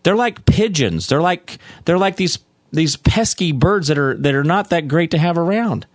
they're 0.04 0.14
like 0.14 0.46
pigeons. 0.46 1.08
They're 1.08 1.20
like 1.20 1.58
they're 1.84 1.98
like 1.98 2.14
these 2.14 2.38
these 2.72 2.94
pesky 2.94 3.50
birds 3.50 3.88
that 3.88 3.98
are 3.98 4.14
that 4.14 4.32
are 4.32 4.44
not 4.44 4.70
that 4.70 4.86
great 4.86 5.10
to 5.10 5.18
have 5.18 5.36
around. 5.36 5.88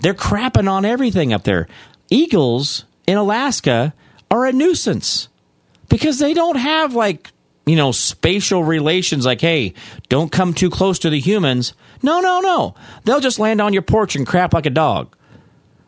They're 0.00 0.12
crapping 0.12 0.68
on 0.68 0.84
everything 0.84 1.32
up 1.32 1.44
there. 1.44 1.68
Eagles 2.10 2.84
in 3.06 3.16
Alaska 3.16 3.94
are 4.28 4.44
a 4.44 4.52
nuisance 4.52 5.28
because 5.88 6.18
they 6.18 6.34
don't 6.34 6.56
have 6.56 6.96
like 6.96 7.30
you 7.66 7.76
know, 7.76 7.92
spatial 7.92 8.64
relations 8.64 9.26
like, 9.26 9.40
hey, 9.40 9.74
don't 10.08 10.32
come 10.32 10.54
too 10.54 10.70
close 10.70 10.98
to 11.00 11.10
the 11.10 11.20
humans. 11.20 11.74
No, 12.02 12.20
no, 12.20 12.40
no. 12.40 12.74
They'll 13.04 13.20
just 13.20 13.38
land 13.38 13.60
on 13.60 13.72
your 13.72 13.82
porch 13.82 14.16
and 14.16 14.26
crap 14.26 14.54
like 14.54 14.66
a 14.66 14.70
dog. 14.70 15.14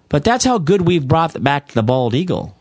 But 0.09 0.25
that's 0.25 0.45
how 0.45 0.59
good 0.59 0.83
we've 0.83 1.07
brought 1.07 1.43
back 1.43 1.69
the 1.69 1.83
bald 1.83 2.15
eagle. 2.15 2.57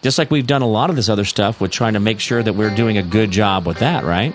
Just 0.00 0.18
like 0.18 0.30
we've 0.30 0.46
done 0.46 0.62
a 0.62 0.68
lot 0.68 0.90
of 0.90 0.96
this 0.96 1.08
other 1.08 1.24
stuff 1.24 1.60
with 1.60 1.70
trying 1.70 1.92
to 1.92 2.00
make 2.00 2.18
sure 2.18 2.42
that 2.42 2.54
we're 2.54 2.74
doing 2.74 2.98
a 2.98 3.02
good 3.02 3.30
job 3.30 3.66
with 3.66 3.78
that, 3.78 4.04
right? 4.04 4.34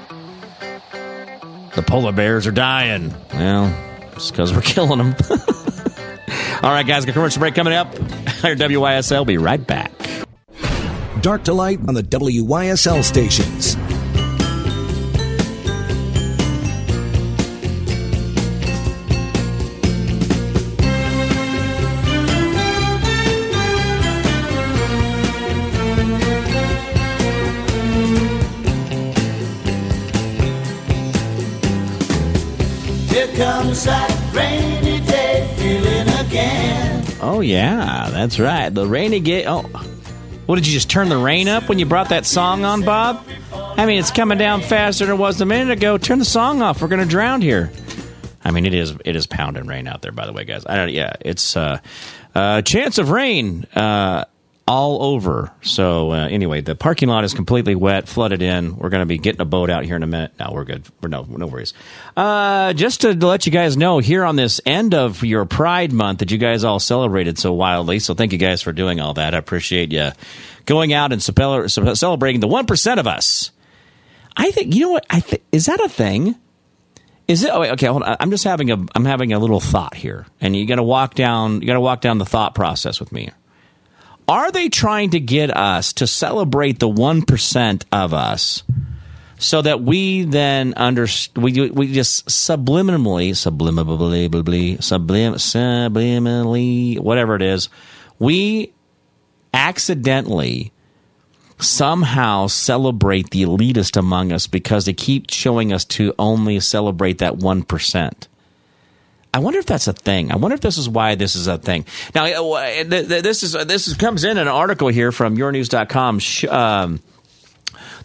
The 1.75 1.81
polar 1.81 2.11
bears 2.11 2.47
are 2.47 2.51
dying. 2.51 3.13
Well, 3.33 3.75
it's 4.13 4.31
because 4.31 4.53
we're 4.53 4.61
killing 4.63 4.99
them. 4.99 5.15
All 6.63 6.71
right, 6.71 6.87
guys, 6.87 7.05
got 7.05 7.13
commercial 7.13 7.39
break 7.39 7.55
coming 7.55 7.73
up. 7.73 7.93
Here 7.97 8.55
WYSL. 8.55 9.25
Be 9.27 9.37
right 9.37 9.65
back. 9.65 9.91
Dark 11.21 11.43
to 11.45 11.53
light 11.53 11.79
on 11.87 11.93
the 11.93 12.03
WYSL 12.03 13.03
stations. 13.03 13.75
Rainy 33.86 34.99
day 35.05 35.53
feeling 35.55 36.25
again. 36.25 37.05
Oh, 37.21 37.41
yeah, 37.41 38.09
that's 38.11 38.39
right. 38.39 38.69
The 38.69 38.88
rainy 38.88 39.19
gate. 39.19 39.45
Oh, 39.45 39.61
what 40.47 40.55
did 40.55 40.65
you 40.65 40.73
just 40.73 40.89
turn 40.89 41.09
the 41.09 41.17
rain 41.17 41.47
up 41.47 41.69
when 41.69 41.78
you 41.78 41.86
brought 41.86 42.09
that 42.09 42.25
song 42.25 42.65
on, 42.65 42.82
Bob? 42.84 43.23
I 43.53 43.86
mean, 43.86 43.99
it's 43.99 44.09
coming 44.09 44.39
down 44.39 44.61
faster 44.61 45.05
than 45.05 45.13
it 45.13 45.17
was 45.19 45.39
a 45.41 45.45
minute 45.45 45.78
ago. 45.78 45.99
Turn 45.99 46.17
the 46.17 46.25
song 46.25 46.63
off. 46.63 46.82
We're 46.82 46.88
to 46.88 47.05
drown 47.05 47.41
here. 47.41 47.71
I 48.43 48.49
mean, 48.49 48.65
it 48.65 48.73
is 48.73 48.95
it 49.05 49.15
is 49.15 49.28
pounding 49.28 49.67
rain 49.67 49.88
out 49.88 50.01
there. 50.01 50.11
By 50.11 50.25
the 50.25 50.34
way, 50.34 50.43
guys. 50.43 50.65
I 50.65 50.75
don't. 50.75 50.89
Yeah, 50.89 51.13
it's 51.21 51.55
uh, 51.55 51.80
uh, 52.34 52.63
chance 52.63 52.97
of 52.97 53.11
rain 53.11 53.65
uh, 53.75 54.25
all 54.68 55.01
over. 55.01 55.51
So 55.61 56.11
uh, 56.11 56.28
anyway, 56.28 56.61
the 56.61 56.76
parking 56.76 57.07
lot 57.07 57.24
is 57.24 57.34
completely 57.34 57.74
wet, 57.74 58.07
flooded 58.07 58.41
in. 58.41 58.76
We're 58.76 58.89
going 58.89 59.01
to 59.01 59.05
be 59.05 59.18
getting 59.18 59.39
a 59.39 59.45
boat 59.45 59.70
out 59.70 59.86
here 59.86 59.95
in 59.95 60.03
a 60.03 60.07
minute. 60.07 60.34
No, 60.39 60.51
we're 60.51 60.65
good. 60.65 60.86
We're 61.01 61.07
no 61.09 61.24
no 61.24 61.47
worries. 61.47 61.74
Uh, 62.15 62.74
just 62.74 63.01
to 63.01 63.13
let 63.13 63.45
you 63.45 63.51
guys 63.51 63.78
know, 63.78 63.99
here 63.99 64.26
on 64.26 64.36
this 64.36 64.59
end 64.65 64.93
of 64.93 65.24
your 65.24 65.45
Pride 65.45 65.93
Month 65.93 66.20
that 66.20 66.32
you 66.32 66.38
guys 66.38 66.63
all 66.65 66.80
celebrated 66.80 67.39
so 67.39 67.53
wildly. 67.53 67.99
So 67.99 68.13
thank 68.13 68.34
you 68.34 68.38
guys 68.38 68.61
for 68.61 68.74
doing 68.74 68.99
all 68.99 69.13
that. 69.13 69.34
I 69.34 69.38
appreciate 69.38 69.91
you 69.93 70.11
going 70.65 70.91
out 70.91 71.13
and 71.13 71.24
celebrating 71.24 72.41
the 72.41 72.47
one 72.47 72.65
percent 72.65 72.99
of 72.99 73.07
us. 73.07 73.51
I 74.36 74.51
think 74.51 74.76
you 74.76 74.82
know 74.82 74.91
what 74.91 75.05
I 75.09 75.24
is 75.51 75.68
that 75.68 75.80
a 75.80 75.89
thing. 75.89 76.36
Is 77.28 77.43
it? 77.43 77.49
Oh, 77.51 77.59
wait, 77.59 77.72
okay. 77.72 77.88
Hold 77.88 78.03
on. 78.03 78.15
I'm 78.20 78.32
just 78.32 78.45
having 78.45 78.72
a. 78.72 78.78
I'm 78.95 79.03
having 79.03 79.34
a 79.34 79.39
little 79.39 79.59
thought 79.59 79.95
here, 79.95 80.26
and 80.39 80.55
you 80.55 80.65
got 80.65 80.76
to 80.76 80.84
walk 80.84 81.13
down. 81.13 81.59
You 81.61 81.68
got 81.68 81.74
to 81.74 81.82
walk 81.82 81.99
down 81.99 82.20
the 82.20 82.26
thought 82.26 82.55
process 82.55 83.01
with 83.01 83.11
me. 83.11 83.32
Are 84.28 84.51
they 84.51 84.69
trying 84.69 85.11
to 85.11 85.19
get 85.19 85.55
us 85.55 85.93
to 85.93 86.07
celebrate 86.07 86.80
the 86.80 86.89
one 86.89 87.21
percent 87.21 87.86
of 87.91 88.13
us, 88.13 88.63
so 89.38 89.61
that 89.61 89.82
we 89.82 90.23
then 90.23 90.73
under 90.75 91.07
we 91.36 91.69
we 91.69 91.93
just 91.93 92.28
subliminally, 92.28 93.30
subliminally, 93.32 94.30
sublim, 94.80 95.36
subliminally, 95.36 96.99
whatever 96.99 97.36
it 97.36 97.41
is, 97.41 97.69
we 98.19 98.73
accidentally 99.53 100.73
somehow 101.59 102.47
celebrate 102.47 103.30
the 103.32 103.43
elitist 103.43 103.97
among 103.97 104.32
us 104.32 104.45
because 104.47 104.86
they 104.86 104.93
keep 104.93 105.32
showing 105.32 105.73
us 105.73 105.86
to 105.86 106.13
only 106.19 106.59
celebrate 106.59 107.17
that 107.17 107.34
1%. 107.34 108.28
I 109.38 109.39
wonder 109.39 109.59
if 109.59 109.67
that's 109.67 109.88
a 109.88 109.93
thing. 109.93 110.31
I 110.31 110.35
wonder 110.35 110.55
if 110.55 110.61
this 110.61 110.79
is 110.79 110.89
why 110.89 111.13
this 111.13 111.35
is 111.35 111.45
a 111.45 111.59
thing. 111.59 111.85
Now, 112.15 112.25
uh, 112.25 112.83
this 112.83 113.43
is 113.43 113.51
this 113.51 113.88
is, 113.88 113.93
comes 113.93 114.23
in 114.23 114.39
an 114.39 114.47
article 114.47 114.88
here 114.88 115.11
from 115.11 115.38
yournews.com. 115.38 116.19
Um, 116.49 116.99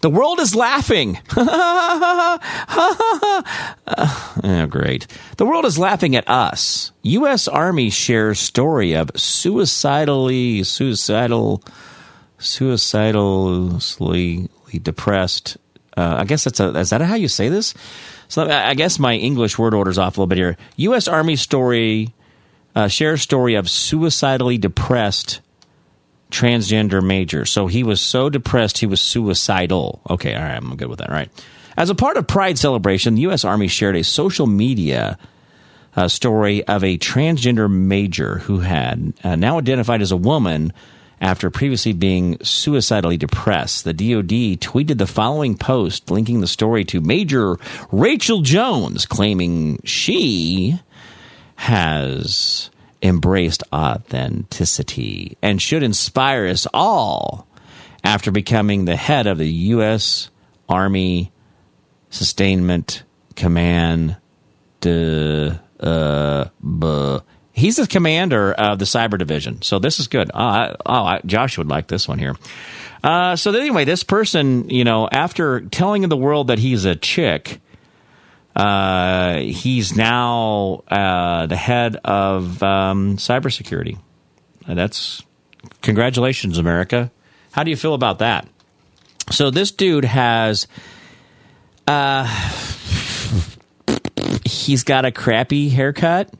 the 0.03 0.11
world 0.11 0.41
is 0.41 0.55
laughing. 0.55 1.19
oh, 1.37 2.39
great. 4.69 5.07
The 5.39 5.47
world 5.47 5.65
is 5.65 5.79
laughing 5.79 6.17
at 6.17 6.29
us. 6.29 6.93
U.S. 7.01 7.49
Army 7.49 7.89
shares 7.89 8.39
story 8.39 8.93
of 8.93 9.11
suicidally, 9.17 10.65
suicidal, 10.65 11.65
suicidally 12.37 14.51
depressed. 14.83 15.57
Uh, 15.97 16.17
I 16.19 16.25
guess 16.25 16.45
that's 16.45 16.61
a, 16.61 16.79
is 16.79 16.91
that 16.91 17.01
how 17.01 17.15
you 17.15 17.29
say 17.29 17.49
this? 17.49 17.73
So 18.33 18.49
I 18.49 18.73
guess 18.73 18.99
my 18.99 19.15
English 19.15 19.59
word 19.59 19.75
order's 19.75 19.99
off 19.99 20.17
a 20.17 20.21
little 20.21 20.27
bit 20.27 20.39
here. 20.39 20.57
U.S. 20.77 21.07
Army 21.07 21.37
story, 21.37 22.15
uh, 22.75 22.89
shares 22.89 23.21
story 23.21 23.57
of 23.57 23.69
suicidally 23.69 24.57
depressed 24.57 25.43
transgender 26.31 27.07
major. 27.07 27.45
So 27.45 27.67
he 27.67 27.83
was 27.83 28.01
so 28.01 28.31
depressed 28.31 28.79
he 28.79 28.87
was 28.87 29.03
suicidal. 29.03 30.01
Okay, 30.09 30.35
all 30.35 30.41
right, 30.41 30.57
I'm 30.57 30.77
good 30.77 30.89
with 30.89 31.01
that. 31.01 31.11
All 31.11 31.15
right. 31.15 31.29
As 31.77 31.91
a 31.91 31.95
part 31.95 32.17
of 32.17 32.27
Pride 32.27 32.57
celebration, 32.57 33.17
the 33.17 33.21
U.S. 33.23 33.45
Army 33.45 33.69
shared 33.69 33.97
a 33.97 34.03
social 34.03 34.47
media 34.47 35.19
uh, 35.95 36.09
story 36.09 36.67
of 36.67 36.83
a 36.83 36.97
transgender 36.97 37.71
major 37.71 38.39
who 38.39 38.61
had 38.61 39.13
uh, 39.23 39.37
now 39.37 39.59
identified 39.59 40.01
as 40.01 40.11
a 40.11 40.17
woman 40.17 40.73
after 41.23 41.51
previously 41.51 41.93
being 41.93 42.37
suicidally 42.43 43.17
depressed. 43.17 43.85
The 43.85 43.95
DoD 43.95 44.61
tweeted 44.61 44.99
the 44.99 45.07
following 45.07 45.57
post 45.57 46.11
linking 46.11 46.41
the 46.41 46.49
story 46.49 46.85
to 46.87 47.01
Major 47.01 47.57
Rachel 47.93 48.43
Jones, 48.43 49.07
claiming 49.07 49.81
she 49.85 50.81
has 51.55 52.71
embraced 53.01 53.63
authenticity 53.73 55.39
and 55.41 55.63
should 55.63 55.85
inspire 55.85 56.47
us 56.49 56.67
all 56.75 57.47
after 58.03 58.33
becoming 58.33 58.85
the 58.85 58.97
head 58.97 59.29
of 59.29 59.39
the 59.39 59.49
U.S. 59.49 60.29
Army 60.69 61.31
Sustainment 62.11 63.05
Command. 63.37 64.17
Uh, 64.85 65.55
uh, 65.79 66.49
he's 67.53 67.77
the 67.77 67.87
commander 67.87 68.53
of 68.53 68.79
the 68.79 68.85
cyber 68.85 69.19
division, 69.19 69.63
so 69.63 69.79
this 69.79 70.01
is 70.01 70.09
good. 70.09 70.31
Oh, 70.35 70.75
oh 70.87 70.93
I, 70.93 71.21
Josh 71.25 71.59
would 71.59 71.69
like 71.69 71.89
this 71.89 72.09
one 72.09 72.19
here. 72.19 72.37
Uh, 73.03 73.37
so 73.37 73.53
anyway, 73.53 73.85
this 73.85 74.05
person, 74.05 74.71
you 74.71 74.85
know, 74.85 75.09
after 75.11 75.61
telling 75.61 76.09
the 76.09 76.17
world 76.17 76.49
that 76.49 76.59
he's 76.59 76.85
a 76.85 76.95
chick, 76.95 77.61
uh, 78.55 79.39
he's 79.39 79.97
now 79.97 80.85
uh, 80.89 81.47
the 81.47 81.57
head 81.57 81.97
of 82.05 82.63
um, 82.63 83.17
cybersecurity. 83.17 83.99
Uh, 84.69 84.75
that's 84.75 85.23
congratulations, 85.81 86.59
America. 86.59 87.11
How 87.53 87.65
do 87.65 87.71
you 87.71 87.77
feel 87.77 87.95
about 87.95 88.21
that? 88.21 88.47
So 89.31 89.51
this 89.51 89.71
dude 89.71 90.05
has, 90.05 90.67
uh, 91.87 92.27
he's 94.45 94.85
got 94.85 95.05
a 95.05 95.11
crappy 95.11 95.69
haircut, 95.69 96.33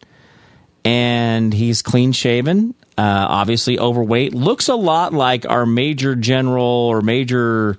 and 0.85 1.53
he's 1.53 1.83
clean 1.83 2.13
shaven. 2.13 2.75
Uh, 2.99 3.27
obviously 3.29 3.79
overweight. 3.79 4.35
Looks 4.35 4.69
a 4.69 4.75
lot 4.75 5.13
like 5.15 5.49
our 5.49 5.65
major 5.65 6.15
general 6.15 6.67
or 6.67 7.01
major 7.01 7.79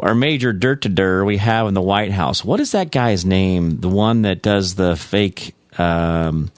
our 0.00 0.14
major 0.14 0.52
dirt 0.52 0.82
to 0.82 0.88
dirt 0.88 1.24
we 1.24 1.36
have 1.36 1.66
in 1.66 1.74
the 1.74 1.82
White 1.82 2.12
House. 2.12 2.44
What 2.44 2.60
is 2.60 2.72
that 2.72 2.90
guy's 2.90 3.26
name? 3.26 3.80
The 3.80 3.90
one 3.90 4.22
that 4.22 4.40
does 4.40 4.74
the 4.74 4.96
fake 4.96 5.54
um, 5.78 6.50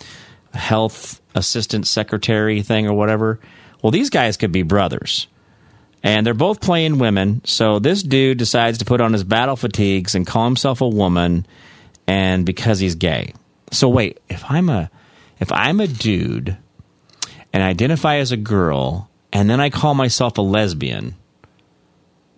health 0.52 1.20
assistant 1.34 1.86
secretary 1.86 2.62
thing 2.62 2.86
or 2.86 2.92
whatever. 2.92 3.40
Well, 3.82 3.90
these 3.90 4.10
guys 4.10 4.36
could 4.36 4.52
be 4.52 4.62
brothers. 4.62 5.26
And 6.02 6.26
they're 6.26 6.34
both 6.34 6.60
playing 6.60 6.98
women. 6.98 7.40
So 7.44 7.78
this 7.78 8.02
dude 8.02 8.38
decides 8.38 8.78
to 8.78 8.84
put 8.84 9.00
on 9.00 9.14
his 9.14 9.24
battle 9.24 9.56
fatigues 9.56 10.14
and 10.14 10.26
call 10.26 10.44
himself 10.44 10.80
a 10.80 10.88
woman 10.88 11.46
and 12.06 12.44
because 12.44 12.78
he's 12.78 12.94
gay. 12.94 13.32
So 13.72 13.88
wait, 13.88 14.20
if 14.28 14.44
I'm 14.48 14.68
a 14.68 14.90
if 15.40 15.52
I'm 15.52 15.80
a 15.80 15.86
dude 15.86 16.56
and 17.52 17.62
I 17.62 17.68
identify 17.68 18.16
as 18.16 18.32
a 18.32 18.36
girl 18.36 19.10
and 19.32 19.48
then 19.48 19.60
I 19.60 19.70
call 19.70 19.94
myself 19.94 20.38
a 20.38 20.42
lesbian, 20.42 21.14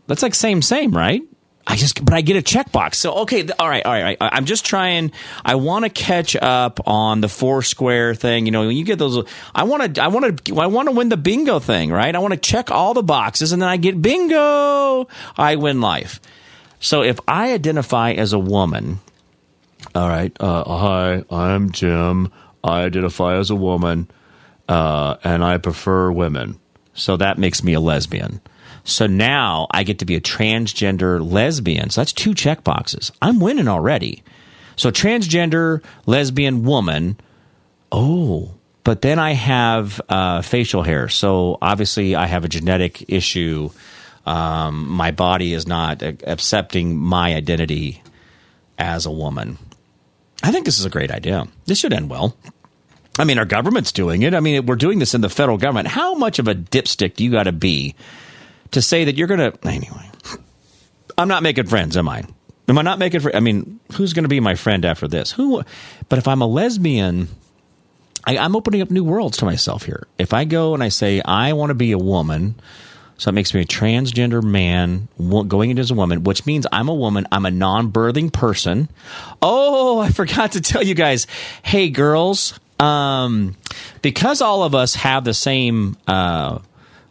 that's 0.06 0.22
like 0.22 0.34
same, 0.34 0.62
same, 0.62 0.96
right? 0.96 1.22
I 1.68 1.74
just, 1.74 2.04
but 2.04 2.14
I 2.14 2.20
get 2.20 2.36
a 2.36 2.42
checkbox. 2.42 2.94
So, 2.94 3.12
okay, 3.22 3.46
all 3.58 3.68
right, 3.68 3.84
all 3.84 3.92
right. 3.92 4.16
I, 4.20 4.38
am 4.38 4.44
just 4.44 4.64
trying. 4.64 5.10
I 5.44 5.56
want 5.56 5.84
to 5.84 5.88
catch 5.88 6.36
up 6.36 6.86
on 6.86 7.20
the 7.20 7.28
Foursquare 7.28 8.14
thing. 8.14 8.46
You 8.46 8.52
know, 8.52 8.68
when 8.68 8.76
you 8.76 8.84
get 8.84 9.00
those, 9.00 9.28
I 9.52 9.64
want 9.64 9.96
to, 9.96 10.02
I 10.02 10.06
want 10.06 10.44
to, 10.44 10.60
I 10.60 10.66
want 10.66 10.88
to 10.88 10.94
win 10.94 11.08
the 11.08 11.16
bingo 11.16 11.58
thing, 11.58 11.90
right? 11.90 12.14
I 12.14 12.20
want 12.20 12.34
to 12.34 12.40
check 12.40 12.70
all 12.70 12.94
the 12.94 13.02
boxes, 13.02 13.50
and 13.50 13.60
then 13.60 13.68
I 13.68 13.78
get 13.78 14.00
bingo. 14.00 15.08
I 15.36 15.56
win 15.56 15.80
life. 15.80 16.20
So, 16.78 17.02
if 17.02 17.18
I 17.26 17.52
identify 17.52 18.12
as 18.12 18.32
a 18.32 18.38
woman, 18.38 19.00
all 19.92 20.08
right. 20.08 20.36
Uh, 20.38 20.62
hi, 20.64 21.24
I'm 21.30 21.72
Jim. 21.72 22.30
I 22.66 22.82
identify 22.82 23.36
as 23.36 23.50
a 23.50 23.54
woman, 23.54 24.10
uh, 24.68 25.16
and 25.22 25.44
I 25.44 25.58
prefer 25.58 26.10
women. 26.10 26.58
So 26.94 27.16
that 27.16 27.38
makes 27.38 27.62
me 27.62 27.74
a 27.74 27.80
lesbian. 27.80 28.40
So 28.84 29.06
now 29.06 29.66
I 29.70 29.82
get 29.82 29.98
to 29.98 30.04
be 30.04 30.14
a 30.14 30.20
transgender 30.20 31.20
lesbian. 31.20 31.90
So 31.90 32.00
that's 32.00 32.12
two 32.12 32.34
check 32.34 32.64
boxes. 32.64 33.12
I'm 33.20 33.40
winning 33.40 33.68
already. 33.68 34.22
So 34.76 34.90
transgender 34.90 35.82
lesbian 36.06 36.64
woman. 36.64 37.18
Oh, 37.90 38.54
but 38.84 39.02
then 39.02 39.18
I 39.18 39.32
have 39.32 40.00
uh, 40.08 40.42
facial 40.42 40.82
hair. 40.82 41.08
So 41.08 41.58
obviously 41.60 42.14
I 42.14 42.26
have 42.26 42.44
a 42.44 42.48
genetic 42.48 43.04
issue. 43.08 43.70
Um, 44.24 44.88
my 44.88 45.10
body 45.10 45.52
is 45.52 45.66
not 45.66 46.02
accepting 46.02 46.96
my 46.96 47.34
identity 47.34 48.02
as 48.78 49.04
a 49.06 49.10
woman. 49.10 49.58
I 50.42 50.52
think 50.52 50.64
this 50.64 50.78
is 50.78 50.84
a 50.84 50.90
great 50.90 51.10
idea. 51.10 51.48
This 51.64 51.78
should 51.78 51.92
end 51.92 52.08
well. 52.08 52.36
I 53.18 53.24
mean, 53.24 53.38
our 53.38 53.44
government's 53.44 53.92
doing 53.92 54.22
it. 54.22 54.34
I 54.34 54.40
mean, 54.40 54.66
we're 54.66 54.76
doing 54.76 54.98
this 54.98 55.14
in 55.14 55.22
the 55.22 55.30
federal 55.30 55.58
government. 55.58 55.88
How 55.88 56.14
much 56.14 56.38
of 56.38 56.48
a 56.48 56.54
dipstick 56.54 57.14
do 57.14 57.24
you 57.24 57.30
got 57.30 57.44
to 57.44 57.52
be 57.52 57.94
to 58.72 58.82
say 58.82 59.04
that 59.04 59.16
you're 59.16 59.28
going 59.28 59.52
to. 59.52 59.58
Anyway, 59.68 60.10
I'm 61.18 61.28
not 61.28 61.42
making 61.42 61.66
friends, 61.66 61.96
am 61.96 62.08
I? 62.08 62.24
Am 62.68 62.78
I 62.78 62.82
not 62.82 62.98
making 62.98 63.20
friends? 63.20 63.36
I 63.36 63.40
mean, 63.40 63.80
who's 63.94 64.12
going 64.12 64.24
to 64.24 64.28
be 64.28 64.40
my 64.40 64.54
friend 64.54 64.84
after 64.84 65.08
this? 65.08 65.32
Who? 65.32 65.62
But 66.08 66.18
if 66.18 66.28
I'm 66.28 66.42
a 66.42 66.46
lesbian, 66.46 67.28
I, 68.24 68.38
I'm 68.38 68.56
opening 68.56 68.82
up 68.82 68.90
new 68.90 69.04
worlds 69.04 69.38
to 69.38 69.44
myself 69.44 69.84
here. 69.84 70.06
If 70.18 70.34
I 70.34 70.44
go 70.44 70.74
and 70.74 70.82
I 70.82 70.88
say, 70.88 71.22
I 71.24 71.52
want 71.52 71.70
to 71.70 71.74
be 71.74 71.92
a 71.92 71.98
woman. 71.98 72.56
So 73.18 73.30
it 73.30 73.32
makes 73.32 73.54
me 73.54 73.62
a 73.62 73.64
transgender 73.64 74.42
man 74.42 75.08
going 75.48 75.70
into 75.70 75.80
as 75.80 75.90
a 75.90 75.94
woman, 75.94 76.22
which 76.22 76.44
means 76.44 76.66
I'm 76.70 76.90
a 76.90 76.94
woman. 76.94 77.26
I'm 77.32 77.46
a 77.46 77.50
non 77.50 77.90
birthing 77.90 78.30
person. 78.30 78.90
Oh, 79.40 80.00
I 80.00 80.10
forgot 80.10 80.52
to 80.52 80.60
tell 80.60 80.82
you 80.82 80.94
guys. 80.94 81.26
Hey, 81.62 81.88
girls, 81.88 82.60
um, 82.78 83.56
because 84.02 84.42
all 84.42 84.62
of 84.62 84.74
us 84.74 84.94
have 84.94 85.24
the 85.24 85.34
same, 85.34 85.96
uh, 86.06 86.58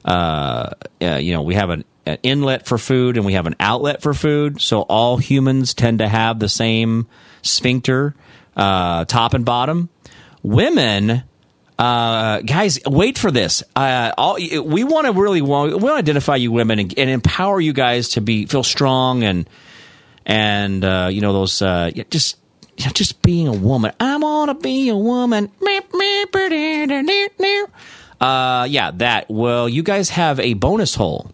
uh, 0.03 0.69
uh, 1.01 1.15
you 1.15 1.33
know, 1.33 1.41
we 1.41 1.55
have 1.55 1.69
an, 1.69 1.85
an, 2.05 2.17
inlet 2.23 2.67
for 2.67 2.77
food 2.77 3.17
and 3.17 3.25
we 3.25 3.33
have 3.33 3.47
an 3.47 3.55
outlet 3.59 4.01
for 4.01 4.13
food. 4.13 4.61
So 4.61 4.81
all 4.81 5.17
humans 5.17 5.73
tend 5.73 5.99
to 5.99 6.07
have 6.07 6.39
the 6.39 6.49
same 6.49 7.07
sphincter, 7.41 8.15
uh, 8.55 9.05
top 9.05 9.33
and 9.33 9.43
bottom. 9.43 9.89
Women, 10.43 11.23
uh, 11.79 12.41
guys, 12.41 12.79
wait 12.85 13.17
for 13.17 13.31
this. 13.31 13.63
Uh, 13.75 14.13
all, 14.17 14.35
we 14.35 14.83
want 14.83 15.07
to 15.07 15.13
really 15.13 15.41
we 15.41 15.49
want 15.49 15.81
to 15.81 15.93
identify 15.93 16.35
you 16.35 16.51
women 16.51 16.79
and, 16.79 16.93
and, 16.97 17.09
empower 17.09 17.59
you 17.59 17.73
guys 17.73 18.09
to 18.09 18.21
be 18.21 18.45
feel 18.45 18.63
strong 18.63 19.23
and 19.23 19.49
and 20.25 20.85
uh, 20.85 21.09
you 21.11 21.21
know 21.21 21.33
those 21.33 21.61
uh, 21.61 21.89
just 22.11 22.37
you 22.77 22.85
know, 22.85 22.91
just 22.91 23.21
being 23.21 23.47
a 23.47 23.53
woman. 23.53 23.91
I 23.99 24.17
want 24.17 24.49
to 24.49 24.55
be 24.55 24.89
a 24.89 24.97
woman. 24.97 25.51
Uh, 28.19 28.65
yeah, 28.69 28.91
that. 28.91 29.29
Well, 29.29 29.67
you 29.69 29.83
guys 29.83 30.09
have 30.09 30.39
a 30.39 30.53
bonus 30.53 30.95
hole. 30.95 31.31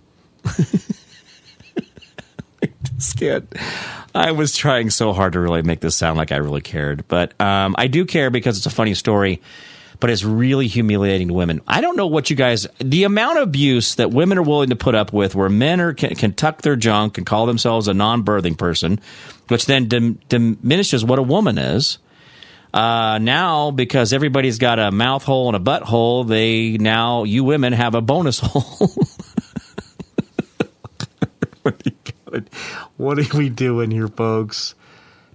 Skid. 2.97 3.47
I 4.13 4.31
was 4.31 4.55
trying 4.55 4.89
so 4.89 5.13
hard 5.13 5.33
to 5.33 5.39
really 5.39 5.61
make 5.61 5.79
this 5.79 5.95
sound 5.95 6.17
like 6.17 6.31
I 6.31 6.37
really 6.37 6.61
cared, 6.61 7.07
but 7.07 7.39
um, 7.39 7.75
I 7.77 7.87
do 7.87 8.05
care 8.05 8.29
because 8.29 8.57
it's 8.57 8.65
a 8.65 8.71
funny 8.71 8.93
story. 8.93 9.41
But 10.01 10.09
it's 10.09 10.25
really 10.25 10.67
humiliating 10.67 11.29
to 11.29 11.33
women. 11.33 11.61
I 11.65 11.79
don't 11.79 11.95
know 11.95 12.07
what 12.07 12.29
you 12.29 12.35
guys. 12.35 12.67
The 12.79 13.05
amount 13.05 13.37
of 13.37 13.43
abuse 13.43 13.95
that 13.95 14.11
women 14.11 14.37
are 14.37 14.43
willing 14.43 14.71
to 14.71 14.75
put 14.75 14.95
up 14.95 15.13
with, 15.13 15.35
where 15.35 15.47
men 15.47 15.79
are 15.79 15.93
can, 15.93 16.15
can 16.15 16.33
tuck 16.33 16.63
their 16.63 16.75
junk 16.75 17.17
and 17.17 17.25
call 17.25 17.45
themselves 17.45 17.87
a 17.87 17.93
non-birthing 17.93 18.57
person, 18.57 18.99
which 19.47 19.67
then 19.67 19.87
dim, 19.87 20.19
diminishes 20.27 21.05
what 21.05 21.19
a 21.19 21.23
woman 21.23 21.57
is. 21.57 21.99
Uh, 22.73 23.19
now, 23.21 23.71
because 23.71 24.11
everybody's 24.13 24.57
got 24.57 24.79
a 24.79 24.91
mouth 24.91 25.23
hole 25.23 25.53
and 25.53 25.55
a 25.55 25.59
butthole, 25.59 26.27
they 26.27 26.77
now 26.77 27.23
you 27.23 27.43
women 27.43 27.73
have 27.73 27.95
a 27.95 28.01
bonus 28.01 28.39
hole. 28.43 28.89
what 32.97 33.19
are 33.19 33.37
we 33.37 33.49
doing 33.49 33.91
here, 33.91 34.07
folks? 34.07 34.73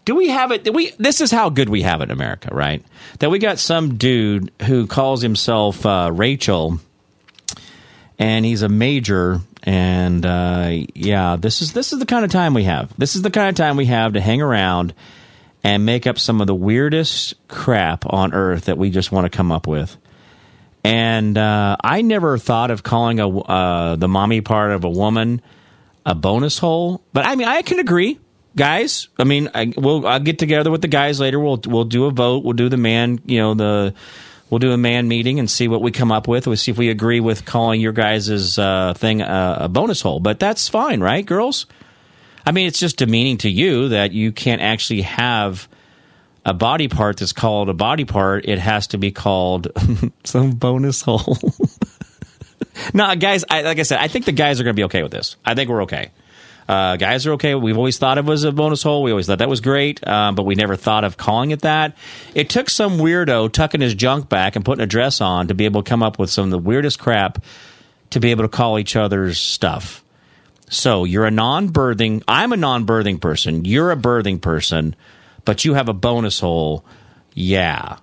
Do 0.07 0.15
we 0.15 0.29
have 0.29 0.53
it? 0.53 0.73
we? 0.73 0.93
This 0.99 1.21
is 1.21 1.33
how 1.33 1.51
good 1.51 1.69
we 1.69 1.83
have 1.83 2.01
it 2.01 2.05
in 2.05 2.11
America, 2.13 2.49
right? 2.53 2.83
That 3.19 3.29
we 3.29 3.41
got 3.41 3.59
some 3.59 3.97
dude 3.97 4.53
who 4.63 4.87
calls 4.87 5.21
himself 5.21 5.85
uh, 5.85 6.11
Rachel, 6.13 6.79
and 8.17 8.45
he's 8.45 8.63
a 8.63 8.69
major. 8.69 9.41
And 9.65 10.25
uh, 10.25 10.71
yeah, 10.95 11.35
this 11.35 11.61
is 11.61 11.73
this 11.73 11.93
is 11.93 11.99
the 11.99 12.07
kind 12.07 12.25
of 12.25 12.31
time 12.31 12.55
we 12.55 12.65
have. 12.65 12.97
This 12.97 13.17
is 13.17 13.23
the 13.23 13.33
kind 13.33 13.49
of 13.49 13.57
time 13.57 13.77
we 13.77 13.87
have 13.87 14.13
to 14.13 14.21
hang 14.21 14.41
around 14.41 14.95
and 15.65 15.85
make 15.85 16.07
up 16.07 16.21
some 16.21 16.41
of 16.41 16.47
the 16.47 16.55
weirdest 16.55 17.35
crap 17.49 18.05
on 18.09 18.33
earth 18.33 18.67
that 18.67 18.79
we 18.79 18.91
just 18.91 19.11
want 19.11 19.25
to 19.25 19.37
come 19.37 19.51
up 19.51 19.67
with. 19.67 19.97
And 20.85 21.37
uh, 21.37 21.79
I 21.83 22.03
never 22.03 22.39
thought 22.39 22.71
of 22.71 22.85
calling 22.85 23.19
a 23.19 23.29
uh, 23.29 23.97
the 23.97 24.07
mommy 24.07 24.41
part 24.41 24.71
of 24.71 24.85
a 24.85 24.89
woman 24.91 25.43
a 26.05 26.15
bonus 26.15 26.59
hole, 26.61 27.03
but 27.13 27.27
I 27.27 27.35
mean 27.35 27.49
I 27.49 27.63
can 27.63 27.81
agree, 27.81 28.21
guys. 28.57 29.09
I 29.19 29.25
mean 29.25 29.51
I, 29.55 29.73
we'll 29.77 30.07
I'll 30.07 30.21
get 30.21 30.39
together 30.39 30.71
with 30.71 30.83
the 30.83 30.89
guys 30.89 31.21
later. 31.21 31.39
We'll 31.39 31.61
we'll 31.67 31.85
do 31.85 32.07
a 32.07 32.11
vote. 32.11 32.45
We'll 32.45 32.55
do 32.55 32.69
the 32.69 32.77
man, 32.77 33.21
you 33.27 33.39
know 33.39 33.55
the. 33.55 33.95
We'll 34.49 34.61
do 34.61 34.71
a 34.71 34.77
man 34.77 35.09
meeting 35.09 35.41
and 35.41 35.51
see 35.51 35.67
what 35.67 35.83
we 35.83 35.91
come 35.91 36.13
up 36.13 36.29
with. 36.29 36.47
We'll 36.47 36.57
see 36.57 36.71
if 36.71 36.79
we 36.79 36.89
agree 36.89 37.19
with 37.19 37.45
calling 37.45 37.81
your 37.81 37.91
guys' 37.91 38.57
uh, 38.57 38.95
thing 38.97 39.21
a 39.21 39.69
bonus 39.69 40.03
hole. 40.03 40.21
But 40.21 40.39
that's 40.39 40.69
fine, 40.69 41.01
right, 41.01 41.27
girls? 41.27 41.67
I 42.47 42.53
mean, 42.53 42.69
it's 42.69 42.79
just 42.79 42.99
demeaning 42.99 43.39
to 43.39 43.51
you 43.51 43.89
that 43.89 44.13
you 44.13 44.31
can't 44.31 44.63
actually 44.63 45.03
have 45.03 45.69
a 46.45 46.55
body 46.55 46.87
part 46.87 47.17
that's 47.17 47.33
called 47.33 47.69
a 47.69 47.75
body 47.75 48.05
part. 48.05 48.47
It 48.47 48.61
has 48.61 48.87
to 48.89 48.99
be 48.99 49.11
called 49.11 49.67
some 50.25 50.53
bonus 50.53 51.03
hole. 51.03 51.37
no, 52.95 53.17
guys, 53.17 53.45
I, 53.51 53.63
like 53.63 53.81
I 53.81 53.83
said, 53.83 53.99
I 53.99 54.07
think 54.07 54.27
the 54.27 54.33
guys 54.33 54.61
are 54.61 54.65
going 54.65 54.75
to 54.75 54.79
be 54.79 54.85
okay 54.85 55.03
with 55.03 55.11
this. 55.11 55.37
I 55.45 55.57
think 55.57 55.69
we're 55.69 55.83
okay. 55.83 56.13
Uh, 56.69 56.97
guys 56.97 57.27
are 57.27 57.33
okay. 57.33 57.55
We've 57.55 57.77
always 57.77 57.99
thought 57.99 58.19
it 58.19 58.25
was 58.25 58.45
a 58.45 58.53
bonus 58.53 58.83
hole. 58.83 59.03
We 59.03 59.13
always 59.13 59.27
thought 59.27 59.39
that 59.39 59.49
was 59.49 59.61
great, 59.61 60.07
um, 60.07 60.35
but 60.35 60.43
we 60.43 60.55
never 60.55 60.77
thought 60.77 61.05
of 61.05 61.17
calling 61.17 61.53
it 61.53 61.63
that. 61.63 61.97
It 62.35 62.51
took 62.51 62.69
some 62.69 62.99
weirdo 62.99 63.53
tucking 63.53 63.81
his 63.81 63.95
junk 63.95 64.29
back 64.29 64.57
and 64.57 64.65
putting 64.65 64.83
a 64.83 64.87
dress 64.87 65.21
on 65.21 65.49
to 65.49 65.55
be 65.55 65.65
able 65.65 65.83
to 65.83 65.89
come 65.89 66.03
up 66.03 66.19
with 66.19 66.31
some 66.31 66.47
of 66.47 66.51
the 66.51 66.59
weirdest 66.59 66.99
crap 66.99 67.43
to 68.11 68.21
be 68.21 68.31
able 68.31 68.45
to 68.45 68.49
call 68.49 68.79
each 68.79 68.97
other's 68.97 69.39
stuff. 69.39 70.03
So 70.69 71.05
you're 71.05 71.27
a 71.27 71.31
non 71.31 71.69
birthing, 71.69 72.23
I'm 72.27 72.53
a 72.53 72.57
non 72.57 72.87
birthing 72.87 73.21
person, 73.21 73.65
you're 73.65 73.93
a 73.93 73.97
birthing 73.97 74.41
person, 74.41 74.97
but 75.45 75.65
you 75.65 75.75
have 75.75 75.89
a 75.89 75.93
bonus 75.95 76.41
hole. 76.41 76.85
Yeah. 77.35 77.99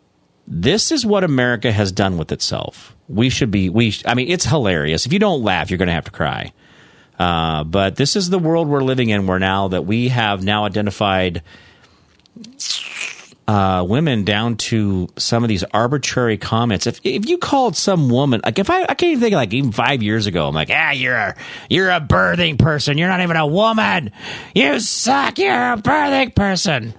This 0.47 0.91
is 0.91 1.05
what 1.05 1.23
America 1.23 1.71
has 1.71 1.91
done 1.91 2.17
with 2.17 2.31
itself. 2.31 2.95
We 3.09 3.29
should 3.29 3.51
be, 3.51 3.69
we, 3.69 3.93
I 4.05 4.13
mean, 4.13 4.29
it's 4.29 4.45
hilarious. 4.45 5.05
If 5.05 5.13
you 5.13 5.19
don't 5.19 5.43
laugh, 5.43 5.69
you're 5.69 5.77
going 5.77 5.87
to 5.87 5.93
have 5.93 6.05
to 6.05 6.11
cry. 6.11 6.53
Uh, 7.19 7.63
but 7.63 7.95
this 7.95 8.15
is 8.15 8.29
the 8.29 8.39
world 8.39 8.67
we're 8.67 8.83
living 8.83 9.09
in 9.09 9.27
where 9.27 9.39
now 9.39 9.67
that 9.67 9.85
we 9.85 10.09
have 10.09 10.43
now 10.43 10.65
identified 10.65 11.43
uh, 13.47 13.85
women 13.87 14.23
down 14.23 14.55
to 14.55 15.07
some 15.17 15.43
of 15.43 15.49
these 15.49 15.63
arbitrary 15.73 16.37
comments. 16.37 16.87
If 16.87 16.99
if 17.03 17.27
you 17.27 17.37
called 17.37 17.75
some 17.75 18.09
woman 18.09 18.41
like 18.43 18.57
if 18.57 18.69
I 18.69 18.83
I 18.83 18.93
can't 18.95 19.03
even 19.03 19.21
think 19.21 19.33
of 19.33 19.37
like 19.37 19.53
even 19.53 19.71
five 19.71 20.01
years 20.01 20.27
ago, 20.27 20.47
I'm 20.47 20.55
like, 20.55 20.69
ah, 20.71 20.91
you're 20.91 21.15
a 21.15 21.35
you're 21.69 21.91
a 21.91 22.01
birthing 22.01 22.57
person. 22.57 22.97
You're 22.97 23.09
not 23.09 23.21
even 23.21 23.35
a 23.35 23.45
woman. 23.45 24.11
You 24.55 24.79
suck. 24.79 25.37
You're 25.37 25.73
a 25.73 25.77
birthing 25.77 26.35
person. 26.35 26.93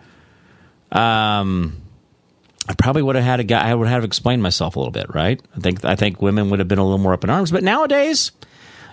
Um. 0.92 1.80
I 2.66 2.72
probably 2.72 3.02
would 3.02 3.14
have 3.16 3.24
had 3.26 3.40
a 3.40 3.44
guy. 3.44 3.68
I 3.68 3.74
would 3.74 3.88
have 3.88 4.04
explained 4.04 4.42
myself 4.42 4.76
a 4.76 4.78
little 4.78 4.90
bit, 4.90 5.14
right? 5.14 5.38
I 5.54 5.60
think 5.60 5.84
I 5.84 5.96
think 5.96 6.22
women 6.22 6.48
would 6.48 6.60
have 6.60 6.68
been 6.68 6.78
a 6.78 6.82
little 6.82 6.96
more 6.96 7.12
up 7.12 7.22
in 7.22 7.28
arms. 7.28 7.50
But 7.50 7.62
nowadays, 7.62 8.32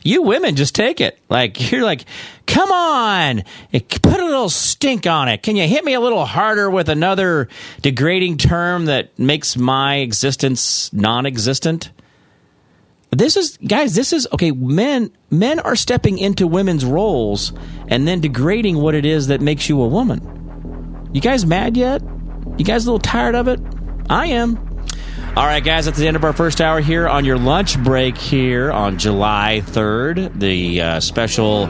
you 0.04 0.22
women 0.22 0.56
just 0.56 0.76
take 0.76 1.02
it. 1.02 1.20
Like 1.30 1.72
you're 1.72 1.84
like, 1.84 2.06
come 2.46 2.72
on, 2.72 3.44
put 3.72 4.20
a 4.20 4.26
little 4.26 4.50
stink 4.50 5.06
on 5.08 5.28
it. 5.30 5.44
Can 5.44 5.56
you 5.56 5.68
hit 5.68 5.84
me 5.84 5.94
a 5.94 6.00
little 6.00 6.26
harder 6.26 6.70
with 6.70 6.90
another 6.90 7.50
degrading 7.82 8.38
term 8.38 8.86
that 8.86 9.18
makes 9.18 9.56
my 9.58 9.98
existence 9.98 10.92
non-existent? 10.94 11.92
This 13.12 13.36
is 13.36 13.58
guys, 13.58 13.94
this 13.94 14.14
is 14.14 14.28
okay, 14.32 14.52
men 14.52 15.12
men 15.30 15.60
are 15.60 15.76
stepping 15.76 16.18
into 16.18 16.48
women's 16.48 16.86
roles 16.86 17.52
and 17.90 18.08
then 18.08 18.22
degrading 18.22 18.78
what 18.78 18.96
it 18.96 19.06
is 19.06 19.28
that 19.28 19.42
makes 19.42 19.68
you 19.68 19.82
a 19.82 19.88
woman. 19.88 21.10
You 21.14 21.20
guys 21.20 21.46
mad 21.46 21.76
yet? 21.76 22.02
You 22.58 22.64
guys 22.64 22.86
a 22.86 22.92
little 22.92 23.00
tired 23.00 23.36
of 23.36 23.50
it? 23.50 23.60
I 24.10 24.28
am. 24.28 24.71
All 25.34 25.46
right, 25.46 25.64
guys, 25.64 25.86
that's 25.86 25.98
the 25.98 26.08
end 26.08 26.18
of 26.18 26.26
our 26.26 26.34
first 26.34 26.60
hour 26.60 26.82
here 26.82 27.08
on 27.08 27.24
your 27.24 27.38
lunch 27.38 27.82
break 27.82 28.18
here 28.18 28.70
on 28.70 28.98
July 29.00 29.62
3rd. 29.66 30.38
The 30.38 30.82
uh, 30.82 31.00
special 31.00 31.70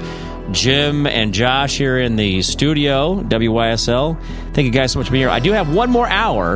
Jim 0.51 1.05
and 1.05 1.31
Josh 1.31 1.77
here 1.77 1.99
in 1.99 2.15
the 2.15 2.41
studio, 2.41 3.21
WYSL. 3.21 4.19
Thank 4.53 4.65
you 4.65 4.71
guys 4.71 4.91
so 4.91 4.99
much 4.99 5.07
for 5.07 5.11
being 5.11 5.21
here. 5.21 5.29
I 5.29 5.39
do 5.39 5.51
have 5.51 5.73
one 5.73 5.91
more 5.91 6.07
hour. 6.07 6.55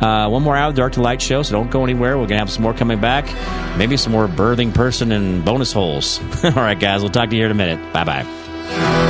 Uh, 0.00 0.28
one 0.28 0.42
more 0.42 0.56
hour 0.56 0.70
of 0.70 0.74
Dark 0.74 0.94
to 0.94 1.02
Light 1.02 1.22
show, 1.22 1.42
so 1.44 1.52
don't 1.52 1.70
go 1.70 1.84
anywhere. 1.84 2.16
We're 2.18 2.26
going 2.26 2.30
to 2.30 2.38
have 2.38 2.50
some 2.50 2.64
more 2.64 2.74
coming 2.74 3.00
back. 3.00 3.26
Maybe 3.78 3.96
some 3.96 4.10
more 4.12 4.26
birthing 4.26 4.74
person 4.74 5.12
and 5.12 5.44
bonus 5.44 5.72
holes. 5.72 6.18
All 6.44 6.50
right, 6.50 6.78
guys, 6.78 7.00
we'll 7.00 7.10
talk 7.12 7.30
to 7.30 7.36
you 7.36 7.42
here 7.42 7.46
in 7.46 7.52
a 7.52 7.54
minute. 7.54 7.92
Bye 7.92 8.04
bye. 8.04 9.09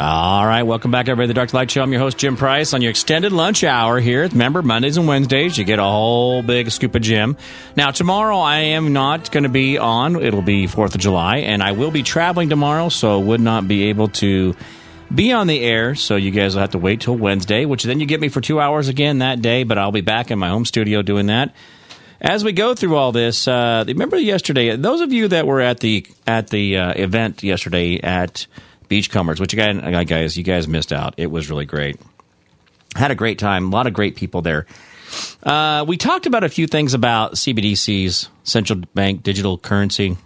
All 0.00 0.46
right, 0.46 0.62
welcome 0.62 0.92
back, 0.92 1.08
everybody, 1.08 1.26
the 1.26 1.34
Dark 1.34 1.52
Light 1.52 1.72
Show. 1.72 1.82
I'm 1.82 1.90
your 1.90 2.00
host, 2.00 2.18
Jim 2.18 2.36
Price, 2.36 2.72
on 2.72 2.82
your 2.82 2.90
extended 2.90 3.32
lunch 3.32 3.64
hour 3.64 3.98
here. 3.98 4.28
Remember, 4.28 4.62
Mondays 4.62 4.96
and 4.96 5.08
Wednesdays, 5.08 5.58
you 5.58 5.64
get 5.64 5.80
a 5.80 5.82
whole 5.82 6.40
big 6.40 6.70
scoop 6.70 6.94
of 6.94 7.02
Jim. 7.02 7.36
Now, 7.74 7.90
tomorrow 7.90 8.38
I 8.38 8.58
am 8.58 8.92
not 8.92 9.32
going 9.32 9.42
to 9.42 9.48
be 9.48 9.76
on. 9.76 10.22
It'll 10.22 10.40
be 10.40 10.68
4th 10.68 10.94
of 10.94 11.00
July, 11.00 11.38
and 11.38 11.64
I 11.64 11.72
will 11.72 11.90
be 11.90 12.04
traveling 12.04 12.48
tomorrow, 12.48 12.90
so 12.90 13.18
would 13.18 13.40
not 13.40 13.66
be 13.66 13.88
able 13.88 14.06
to 14.08 14.54
be 15.12 15.32
on 15.32 15.48
the 15.48 15.60
air. 15.64 15.96
So 15.96 16.14
you 16.14 16.30
guys 16.30 16.54
will 16.54 16.60
have 16.60 16.70
to 16.70 16.78
wait 16.78 17.00
till 17.00 17.16
Wednesday, 17.16 17.64
which 17.64 17.82
then 17.82 17.98
you 17.98 18.06
get 18.06 18.20
me 18.20 18.28
for 18.28 18.40
two 18.40 18.60
hours 18.60 18.86
again 18.86 19.18
that 19.18 19.42
day, 19.42 19.64
but 19.64 19.78
I'll 19.78 19.90
be 19.90 20.00
back 20.00 20.30
in 20.30 20.38
my 20.38 20.48
home 20.48 20.64
studio 20.64 21.02
doing 21.02 21.26
that. 21.26 21.56
As 22.20 22.44
we 22.44 22.52
go 22.52 22.76
through 22.76 22.94
all 22.94 23.10
this, 23.10 23.48
uh, 23.48 23.82
remember 23.84 24.16
yesterday? 24.16 24.76
Those 24.76 25.00
of 25.00 25.12
you 25.12 25.26
that 25.26 25.44
were 25.44 25.60
at 25.60 25.80
the 25.80 26.06
at 26.24 26.50
the 26.50 26.76
uh, 26.76 26.92
event 26.92 27.42
yesterday 27.42 27.98
at 28.00 28.46
Beachcombers, 28.88 29.40
which 29.40 29.52
again, 29.52 29.94
uh, 29.94 30.04
guys, 30.04 30.36
you 30.36 30.44
guys 30.44 30.66
missed 30.68 30.92
out. 30.92 31.14
It 31.16 31.30
was 31.30 31.50
really 31.50 31.66
great. 31.66 32.00
Had 32.96 33.10
a 33.10 33.14
great 33.14 33.38
time. 33.38 33.66
A 33.66 33.70
lot 33.70 33.86
of 33.86 33.92
great 33.92 34.16
people 34.16 34.42
there. 34.42 34.66
Uh, 35.42 35.84
we 35.86 35.96
talked 35.96 36.26
about 36.26 36.44
a 36.44 36.48
few 36.48 36.66
things 36.66 36.94
about 36.94 37.34
CBDCs, 37.34 38.28
central 38.44 38.80
bank 38.94 39.22
digital 39.22 39.58
currency, 39.58 40.16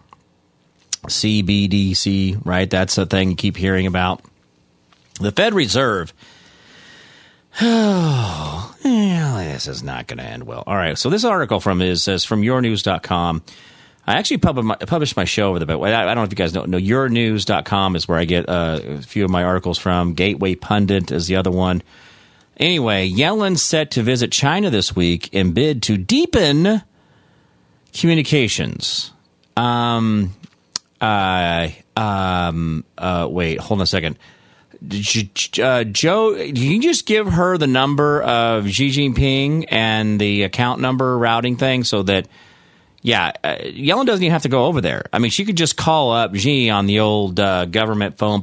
CBDC. 1.07 2.45
Right, 2.45 2.69
that's 2.69 2.99
a 2.99 3.07
thing 3.07 3.31
you 3.31 3.37
keep 3.37 3.57
hearing 3.57 3.87
about. 3.87 4.23
The 5.21 5.33
Fed 5.33 5.55
Reserve. 5.55 6.13
Oh, 8.85 9.39
this 9.63 9.69
is 9.69 9.83
not 9.85 10.09
going 10.09 10.19
to 10.19 10.25
end 10.25 10.45
well. 10.45 10.65
All 10.67 10.75
right, 10.75 10.99
so 10.99 11.09
this 11.09 11.25
article 11.25 11.61
from 11.61 11.81
is 11.83 12.03
says 12.03 12.25
from 12.25 12.43
yournews.com. 12.43 13.43
I 14.07 14.15
actually 14.15 14.39
published 14.39 14.67
my, 14.67 14.75
published 14.77 15.17
my 15.17 15.25
show 15.25 15.51
over 15.51 15.59
the 15.61 15.67
but 15.67 15.81
I, 15.81 16.03
I 16.03 16.07
don't 16.07 16.17
know 16.17 16.23
if 16.25 16.33
you 16.33 16.37
guys 16.37 16.55
know. 16.55 16.65
No, 16.65 16.79
yournews.com 16.79 17.97
is 17.97 18.09
where 18.09 18.19
I 18.19 18.25
get 18.25 18.49
uh, 18.49 18.81
a 18.83 19.03
few 19.03 19.25
of 19.25 19.31
my 19.31 19.45
articles 19.45 19.79
from. 19.79 20.15
Gateway 20.15 20.55
Pundit 20.57 21.13
is 21.13 21.29
the 21.29 21.37
other 21.37 21.51
one. 21.51 21.83
Anyway, 22.57 23.11
Yellen 23.11 23.57
set 23.57 23.93
to 23.93 24.03
visit 24.03 24.33
China 24.33 24.71
this 24.71 24.95
week 24.95 25.33
in 25.33 25.53
bid 25.53 25.83
to 25.85 25.97
deepen 25.97 26.83
communications. 27.93 29.13
Um, 29.57 30.35
uh, 31.01 31.69
um, 31.97 32.85
uh, 32.99 33.29
wait, 33.31 33.61
hold 33.61 33.81
on 33.81 33.85
a 33.85 33.87
second. 33.87 34.19
Uh, 34.83 35.85
Joe, 35.85 36.35
can 36.35 36.57
you 36.57 36.83
just 36.83 37.07
give 37.07 37.33
her 37.33 37.57
the 37.57 37.69
number 37.69 38.21
of 38.23 38.69
Xi 38.69 38.89
Jinping 38.89 39.67
and 39.69 40.21
the 40.21 40.43
account 40.43 40.81
number 40.81 41.17
routing 41.17 41.57
thing 41.57 41.85
so 41.85 42.03
that, 42.03 42.27
yeah, 43.03 43.33
uh, 43.43 43.57
Yellen 43.57 44.07
doesn't 44.07 44.23
even 44.23 44.33
have 44.33 44.43
to 44.43 44.49
go 44.49 44.67
over 44.67 44.81
there. 44.81 45.05
I 45.13 45.19
mean, 45.19 45.31
she 45.33 45.45
could 45.45 45.57
just 45.57 45.77
call 45.77 46.13
up 46.13 46.35
Xi 46.37 46.71
on 46.71 46.87
the 46.87 47.01
old 47.01 47.39
uh, 47.39 47.67
government 47.67 48.17
phone. 48.17 48.41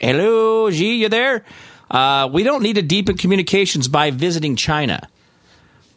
Hello, 0.00 0.70
Xi, 0.70 0.96
you 0.96 1.08
there? 1.08 1.44
Uh, 1.90 2.28
we 2.32 2.42
don't 2.42 2.62
need 2.62 2.74
to 2.74 2.82
deepen 2.82 3.16
communications 3.16 3.88
by 3.88 4.10
visiting 4.10 4.56
China. 4.56 5.08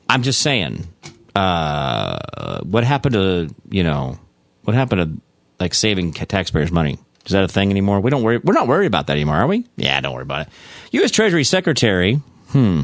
I'm 0.10 0.24
just 0.24 0.40
saying. 0.42 0.88
Uh, 1.36 2.62
what 2.64 2.86
happened 2.86 3.14
to 3.14 3.54
you 3.70 3.84
know? 3.84 4.18
What 4.64 4.74
happened 4.74 5.02
to 5.02 5.22
like 5.60 5.74
saving 5.74 6.14
taxpayers' 6.14 6.72
money? 6.72 6.98
Is 7.26 7.32
that 7.32 7.44
a 7.44 7.48
thing 7.48 7.72
anymore? 7.72 8.00
We 8.00 8.10
don't 8.10 8.24
worry. 8.24 8.38
We're 8.38 8.54
not 8.54 8.68
worried 8.68 8.86
about 8.88 9.08
that 9.08 9.14
anymore, 9.14 9.36
are 9.36 9.48
we? 9.48 9.66
Yeah, 9.76 10.00
don't 10.00 10.14
worry 10.14 10.22
about 10.24 10.48
it. 10.48 10.54
U.S. 10.92 11.12
Treasury 11.12 11.44
Secretary, 11.44 12.16
hmm, 12.50 12.82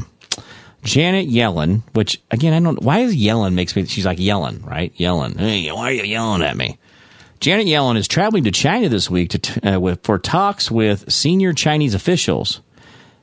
Janet 0.82 1.28
Yellen. 1.28 1.82
Which 1.92 2.20
again, 2.30 2.52
I 2.52 2.60
don't. 2.60 2.82
Why 2.82 3.00
is 3.00 3.16
Yellen 3.16 3.54
makes 3.54 3.74
me? 3.76 3.86
She's 3.86 4.06
like 4.06 4.18
Yellen, 4.18 4.64
right? 4.66 4.94
Yellen. 4.96 5.38
Hey, 5.38 5.70
why 5.70 5.90
are 5.90 5.92
you 5.92 6.04
yelling 6.04 6.42
at 6.42 6.56
me? 6.56 6.78
Janet 7.40 7.66
Yellen 7.66 7.96
is 7.96 8.06
traveling 8.06 8.44
to 8.44 8.52
China 8.52 8.88
this 8.88 9.10
week 9.10 9.30
to 9.30 9.74
uh, 9.74 9.80
with, 9.80 10.04
for 10.04 10.18
talks 10.18 10.70
with 10.70 11.12
senior 11.12 11.52
Chinese 11.52 11.94
officials. 11.94 12.60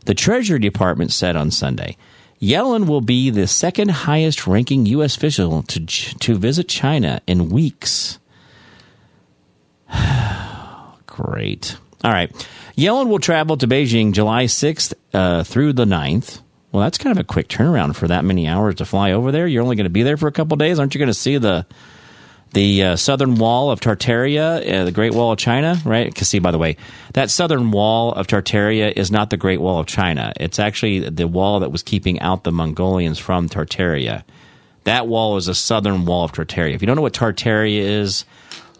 The 0.05 0.13
Treasury 0.13 0.59
Department 0.59 1.11
said 1.11 1.35
on 1.35 1.51
Sunday. 1.51 1.95
Yellen 2.41 2.87
will 2.87 3.01
be 3.01 3.29
the 3.29 3.47
second 3.47 3.91
highest 3.91 4.47
ranking 4.47 4.85
U.S. 4.87 5.17
official 5.17 5.61
to, 5.63 5.85
to 5.85 6.35
visit 6.37 6.69
China 6.69 7.21
in 7.27 7.49
weeks. 7.49 8.17
Great. 11.05 11.77
All 12.03 12.11
right. 12.11 12.31
Yellen 12.77 13.07
will 13.07 13.19
travel 13.19 13.57
to 13.57 13.67
Beijing 13.67 14.13
July 14.13 14.45
6th 14.45 14.93
uh, 15.13 15.43
through 15.43 15.73
the 15.73 15.85
9th. 15.85 16.41
Well, 16.71 16.83
that's 16.83 16.97
kind 16.97 17.17
of 17.17 17.19
a 17.19 17.23
quick 17.23 17.47
turnaround 17.47 17.95
for 17.95 18.07
that 18.07 18.23
many 18.23 18.47
hours 18.47 18.75
to 18.75 18.85
fly 18.85 19.11
over 19.11 19.31
there. 19.31 19.47
You're 19.47 19.63
only 19.63 19.75
going 19.75 19.85
to 19.85 19.89
be 19.89 20.03
there 20.03 20.17
for 20.17 20.27
a 20.27 20.31
couple 20.31 20.55
days. 20.57 20.79
Aren't 20.79 20.93
you 20.93 20.99
going 20.99 21.07
to 21.07 21.13
see 21.13 21.37
the 21.37 21.65
the 22.51 22.83
uh, 22.83 22.95
southern 22.95 23.35
wall 23.35 23.69
of 23.69 23.79
Tartaria, 23.79 24.81
uh, 24.81 24.83
the 24.83 24.91
Great 24.91 25.13
Wall 25.13 25.31
of 25.31 25.37
China, 25.37 25.77
right? 25.85 26.07
Because 26.07 26.27
see, 26.27 26.39
by 26.39 26.51
the 26.51 26.57
way, 26.57 26.77
that 27.13 27.29
southern 27.29 27.71
wall 27.71 28.11
of 28.13 28.27
Tartaria 28.27 28.91
is 28.91 29.11
not 29.11 29.29
the 29.29 29.37
Great 29.37 29.61
Wall 29.61 29.79
of 29.79 29.85
China. 29.85 30.33
It's 30.35 30.57
actually 30.57 31.09
the 31.09 31.27
wall 31.27 31.59
that 31.59 31.71
was 31.71 31.83
keeping 31.83 32.19
out 32.21 32.43
the 32.43 32.51
Mongolians 32.51 33.19
from 33.19 33.49
Tartaria. 33.49 34.23
That 34.85 35.07
wall 35.07 35.37
is 35.37 35.47
a 35.47 35.55
southern 35.55 36.05
wall 36.05 36.23
of 36.25 36.31
Tartaria. 36.31 36.73
If 36.73 36.81
you 36.81 36.87
don't 36.87 36.95
know 36.95 37.03
what 37.03 37.13
Tartaria 37.13 37.81
is, 37.81 38.25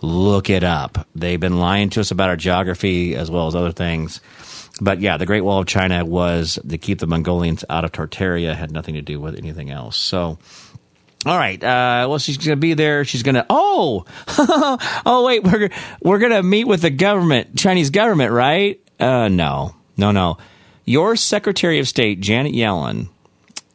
look 0.02 0.50
it 0.50 0.64
up. 0.64 1.08
They've 1.14 1.40
been 1.40 1.60
lying 1.60 1.90
to 1.92 2.00
us 2.00 2.10
about 2.12 2.30
our 2.30 2.38
geography 2.38 3.16
as 3.16 3.30
well 3.30 3.48
as 3.48 3.56
other 3.56 3.72
things. 3.72 4.22
But 4.82 5.02
yeah, 5.02 5.18
the 5.18 5.26
Great 5.26 5.42
Wall 5.42 5.60
of 5.60 5.68
China 5.68 6.06
was 6.06 6.60
to 6.68 6.78
keep 6.78 7.00
the 7.00 7.08
Mongolians 7.08 7.66
out 7.70 7.84
of 7.84 7.92
Tartaria, 7.92 8.56
had 8.56 8.72
nothing 8.72 8.96
to 8.96 9.02
do 9.02 9.20
with 9.20 9.38
anything 9.38 9.70
else. 9.70 9.98
So, 9.98 10.38
all 11.26 11.38
right. 11.38 11.62
Uh, 11.62 12.08
well, 12.10 12.18
she's 12.18 12.38
going 12.38 12.52
to 12.52 12.56
be 12.56 12.74
there. 12.74 13.04
She's 13.04 13.24
going 13.24 13.36
to. 13.36 13.46
Oh, 13.50 14.06
oh, 15.06 15.26
wait. 15.26 15.44
We're 15.44 15.70
we're 16.02 16.20
going 16.20 16.32
to 16.32 16.44
meet 16.44 16.66
with 16.66 16.82
the 16.82 16.90
government, 16.90 17.58
Chinese 17.58 17.90
government, 17.90 18.32
right? 18.32 18.82
Uh, 19.00 19.28
no, 19.28 19.76
no, 19.98 20.12
no. 20.12 20.38
Your 20.86 21.16
Secretary 21.16 21.80
of 21.80 21.88
State, 21.88 22.20
Janet 22.20 22.54
Yellen, 22.54 23.10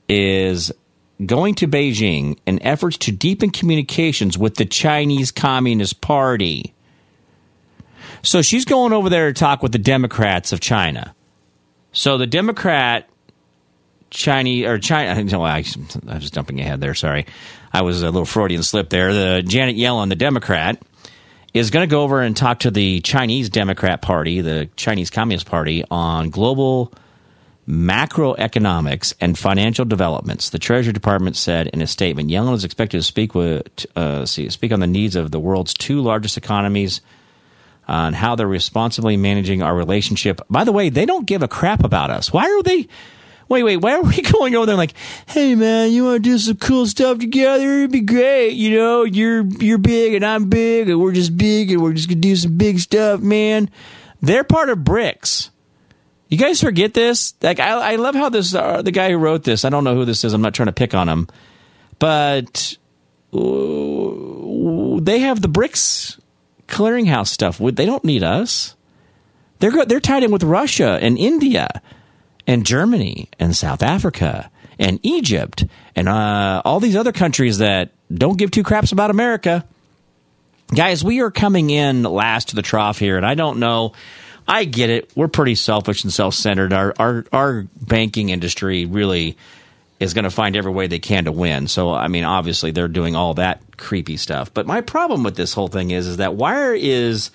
is 0.08 0.72
going 1.24 1.54
to 1.56 1.68
Beijing 1.68 2.38
in 2.46 2.60
efforts 2.62 2.98
to 2.98 3.12
deepen 3.12 3.50
communications 3.50 4.36
with 4.36 4.56
the 4.56 4.64
Chinese 4.64 5.30
Communist 5.30 6.00
Party. 6.00 6.73
So 8.24 8.42
she's 8.42 8.64
going 8.64 8.92
over 8.92 9.08
there 9.08 9.32
to 9.32 9.38
talk 9.38 9.62
with 9.62 9.72
the 9.72 9.78
Democrats 9.78 10.52
of 10.52 10.60
China. 10.60 11.14
So 11.92 12.18
the 12.18 12.26
Democrat 12.26 13.08
Chinese 14.10 14.66
or 14.66 14.78
China. 14.78 15.22
No, 15.24 15.42
I, 15.42 15.64
I 16.08 16.14
was 16.14 16.30
jumping 16.30 16.60
ahead 16.60 16.80
there. 16.80 16.94
Sorry, 16.94 17.26
I 17.72 17.82
was 17.82 18.02
a 18.02 18.06
little 18.06 18.24
Freudian 18.24 18.62
slip 18.62 18.88
there. 18.88 19.12
The 19.12 19.42
Janet 19.42 19.76
Yellen, 19.76 20.08
the 20.08 20.16
Democrat, 20.16 20.80
is 21.52 21.70
going 21.70 21.86
to 21.88 21.90
go 21.90 22.02
over 22.02 22.20
and 22.20 22.36
talk 22.36 22.60
to 22.60 22.70
the 22.70 23.00
Chinese 23.00 23.48
Democrat 23.48 24.02
Party, 24.02 24.40
the 24.40 24.68
Chinese 24.76 25.10
Communist 25.10 25.46
Party, 25.46 25.84
on 25.90 26.30
global 26.30 26.92
macroeconomics 27.68 29.14
and 29.20 29.38
financial 29.38 29.84
developments. 29.84 30.50
The 30.50 30.58
Treasury 30.58 30.92
Department 30.92 31.36
said 31.36 31.68
in 31.68 31.80
a 31.80 31.86
statement, 31.86 32.30
Yellen 32.30 32.54
is 32.54 32.64
expected 32.64 32.98
to 32.98 33.02
speak 33.02 33.34
with 33.34 33.86
uh, 33.96 34.26
see, 34.26 34.48
speak 34.50 34.72
on 34.72 34.80
the 34.80 34.86
needs 34.86 35.16
of 35.16 35.30
the 35.30 35.40
world's 35.40 35.74
two 35.74 36.00
largest 36.00 36.36
economies. 36.36 37.00
On 37.86 38.14
how 38.14 38.34
they're 38.34 38.46
responsibly 38.46 39.16
managing 39.18 39.60
our 39.60 39.74
relationship. 39.74 40.40
By 40.48 40.64
the 40.64 40.72
way, 40.72 40.88
they 40.88 41.04
don't 41.04 41.26
give 41.26 41.42
a 41.42 41.48
crap 41.48 41.84
about 41.84 42.10
us. 42.10 42.32
Why 42.32 42.44
are 42.44 42.62
they? 42.62 42.88
wait, 43.48 43.62
wait, 43.62 43.76
why 43.78 43.94
are 43.94 44.02
we 44.02 44.20
going 44.32 44.54
over 44.54 44.66
there 44.66 44.76
like, 44.76 44.94
hey 45.26 45.54
man, 45.54 45.92
you 45.92 46.04
want 46.04 46.22
to 46.22 46.30
do 46.30 46.38
some 46.38 46.56
cool 46.56 46.86
stuff 46.86 47.18
together? 47.18 47.78
It'd 47.78 47.92
be 47.92 48.00
great. 48.00 48.50
You 48.50 48.76
know, 48.76 49.04
you're, 49.04 49.44
you're 49.60 49.78
big 49.78 50.14
and 50.14 50.24
I'm 50.24 50.48
big 50.48 50.88
and 50.88 51.00
we're 51.00 51.12
just 51.12 51.36
big 51.36 51.70
and 51.70 51.82
we're 51.82 51.92
just 51.92 52.08
to 52.08 52.14
do 52.14 52.36
some 52.36 52.56
big 52.56 52.78
stuff, 52.78 53.20
man. 53.20 53.70
They're 54.20 54.44
part 54.44 54.70
of 54.70 54.78
BRICS. 54.78 55.50
You 56.28 56.38
guys 56.38 56.60
forget 56.60 56.94
this? 56.94 57.34
Like, 57.42 57.60
I, 57.60 57.92
I 57.92 57.96
love 57.96 58.14
how 58.14 58.28
this, 58.28 58.54
uh, 58.54 58.82
the 58.82 58.90
guy 58.90 59.10
who 59.10 59.18
wrote 59.18 59.44
this, 59.44 59.64
I 59.64 59.70
don't 59.70 59.84
know 59.84 59.94
who 59.94 60.04
this 60.04 60.24
is. 60.24 60.32
I'm 60.32 60.40
not 60.40 60.54
trying 60.54 60.66
to 60.66 60.72
pick 60.72 60.94
on 60.94 61.08
him, 61.08 61.28
but 61.98 62.76
uh, 63.32 65.00
they 65.00 65.20
have 65.20 65.42
the 65.42 65.48
BRICS 65.48 66.18
clearinghouse 66.68 67.28
stuff. 67.28 67.58
They 67.58 67.86
don't 67.86 68.04
need 68.04 68.22
us. 68.22 68.74
They're, 69.58 69.84
they're 69.84 70.00
tied 70.00 70.24
in 70.24 70.30
with 70.30 70.42
Russia 70.42 70.98
and 71.00 71.18
India 71.18 71.82
and 72.46 72.66
Germany 72.66 73.28
and 73.38 73.54
South 73.56 73.82
Africa 73.82 74.50
and 74.78 74.98
Egypt 75.02 75.64
and 75.94 76.08
uh, 76.08 76.62
all 76.64 76.80
these 76.80 76.96
other 76.96 77.12
countries 77.12 77.58
that 77.58 77.90
don't 78.12 78.36
give 78.36 78.50
two 78.50 78.62
craps 78.62 78.92
about 78.92 79.10
America. 79.10 79.64
Guys, 80.74 81.04
we 81.04 81.20
are 81.20 81.30
coming 81.30 81.70
in 81.70 82.02
last 82.02 82.48
to 82.48 82.56
the 82.56 82.62
trough 82.62 82.98
here, 82.98 83.16
and 83.16 83.24
I 83.24 83.34
don't 83.34 83.58
know 83.58 83.92
I 84.46 84.64
get 84.64 84.90
it. 84.90 85.10
We're 85.16 85.28
pretty 85.28 85.54
selfish 85.54 86.04
and 86.04 86.12
self 86.12 86.34
centered. 86.34 86.72
Our, 86.72 86.94
our, 86.98 87.24
our 87.32 87.66
banking 87.80 88.28
industry 88.28 88.84
really 88.84 89.36
is 90.00 90.12
going 90.12 90.24
to 90.24 90.30
find 90.30 90.56
every 90.56 90.72
way 90.72 90.86
they 90.86 90.98
can 90.98 91.24
to 91.24 91.32
win. 91.32 91.66
So, 91.66 91.92
I 91.92 92.08
mean, 92.08 92.24
obviously 92.24 92.70
they're 92.70 92.88
doing 92.88 93.16
all 93.16 93.34
that 93.34 93.62
creepy 93.76 94.16
stuff. 94.16 94.52
But 94.52 94.66
my 94.66 94.80
problem 94.80 95.22
with 95.22 95.36
this 95.36 95.52
whole 95.52 95.68
thing 95.68 95.90
is, 95.90 96.06
is 96.06 96.16
that 96.18 96.34
why 96.34 96.74
is 96.74 97.30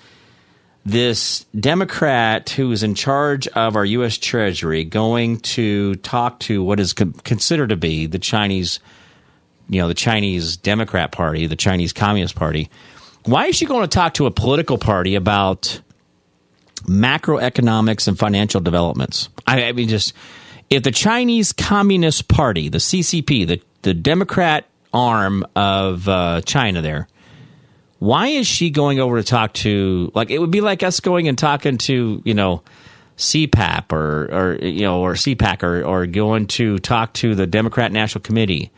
this 0.84 1.44
Democrat 1.58 2.50
who 2.50 2.72
is 2.72 2.82
in 2.82 2.94
charge 2.94 3.46
of 3.48 3.76
our 3.76 3.84
U.S. 3.84 4.16
Treasury 4.16 4.84
going 4.84 5.38
to 5.40 5.96
talk 5.96 6.40
to 6.40 6.62
what 6.62 6.80
is 6.80 6.92
considered 6.92 7.68
to 7.68 7.76
be 7.76 8.06
the 8.06 8.18
Chinese, 8.18 8.80
you 9.68 9.80
know, 9.80 9.88
the 9.88 9.94
Chinese 9.94 10.56
Democrat 10.56 11.12
Party, 11.12 11.46
the 11.46 11.56
Chinese 11.56 11.92
Communist 11.92 12.34
Party? 12.34 12.70
Why 13.24 13.46
is 13.46 13.56
she 13.56 13.66
going 13.66 13.82
to 13.82 13.88
talk 13.88 14.14
to 14.14 14.26
a 14.26 14.30
political 14.30 14.78
party 14.78 15.14
about 15.14 15.80
macroeconomics 16.84 18.08
and 18.08 18.18
financial 18.18 18.60
developments? 18.62 19.28
I, 19.46 19.64
I 19.64 19.72
mean, 19.72 19.88
just 19.88 20.14
if 20.70 20.82
the 20.82 20.90
Chinese 20.90 21.52
Communist 21.52 22.28
Party, 22.28 22.70
the 22.70 22.78
CCP, 22.78 23.46
the 23.46 23.60
the 23.82 23.94
Democrat 23.94 24.66
arm 24.92 25.44
of 25.54 26.08
uh, 26.08 26.40
China, 26.42 26.82
there, 26.82 27.08
why 27.98 28.28
is 28.28 28.46
she 28.46 28.70
going 28.70 28.98
over 29.00 29.20
to 29.20 29.26
talk 29.26 29.52
to? 29.54 30.10
Like, 30.14 30.30
it 30.30 30.38
would 30.38 30.50
be 30.50 30.60
like 30.60 30.82
us 30.82 31.00
going 31.00 31.28
and 31.28 31.38
talking 31.38 31.78
to 31.78 32.22
you 32.24 32.34
know. 32.34 32.62
CPAP 33.16 33.92
or, 33.92 34.32
or 34.32 34.54
you 34.64 34.80
know 34.80 35.02
or 35.02 35.12
CPAC 35.12 35.62
or, 35.62 35.84
or 35.84 36.06
going 36.06 36.46
to 36.46 36.78
talk 36.78 37.12
to 37.12 37.34
the 37.34 37.46
Democrat 37.46 37.92
National 37.92 38.22
Committee 38.22 38.70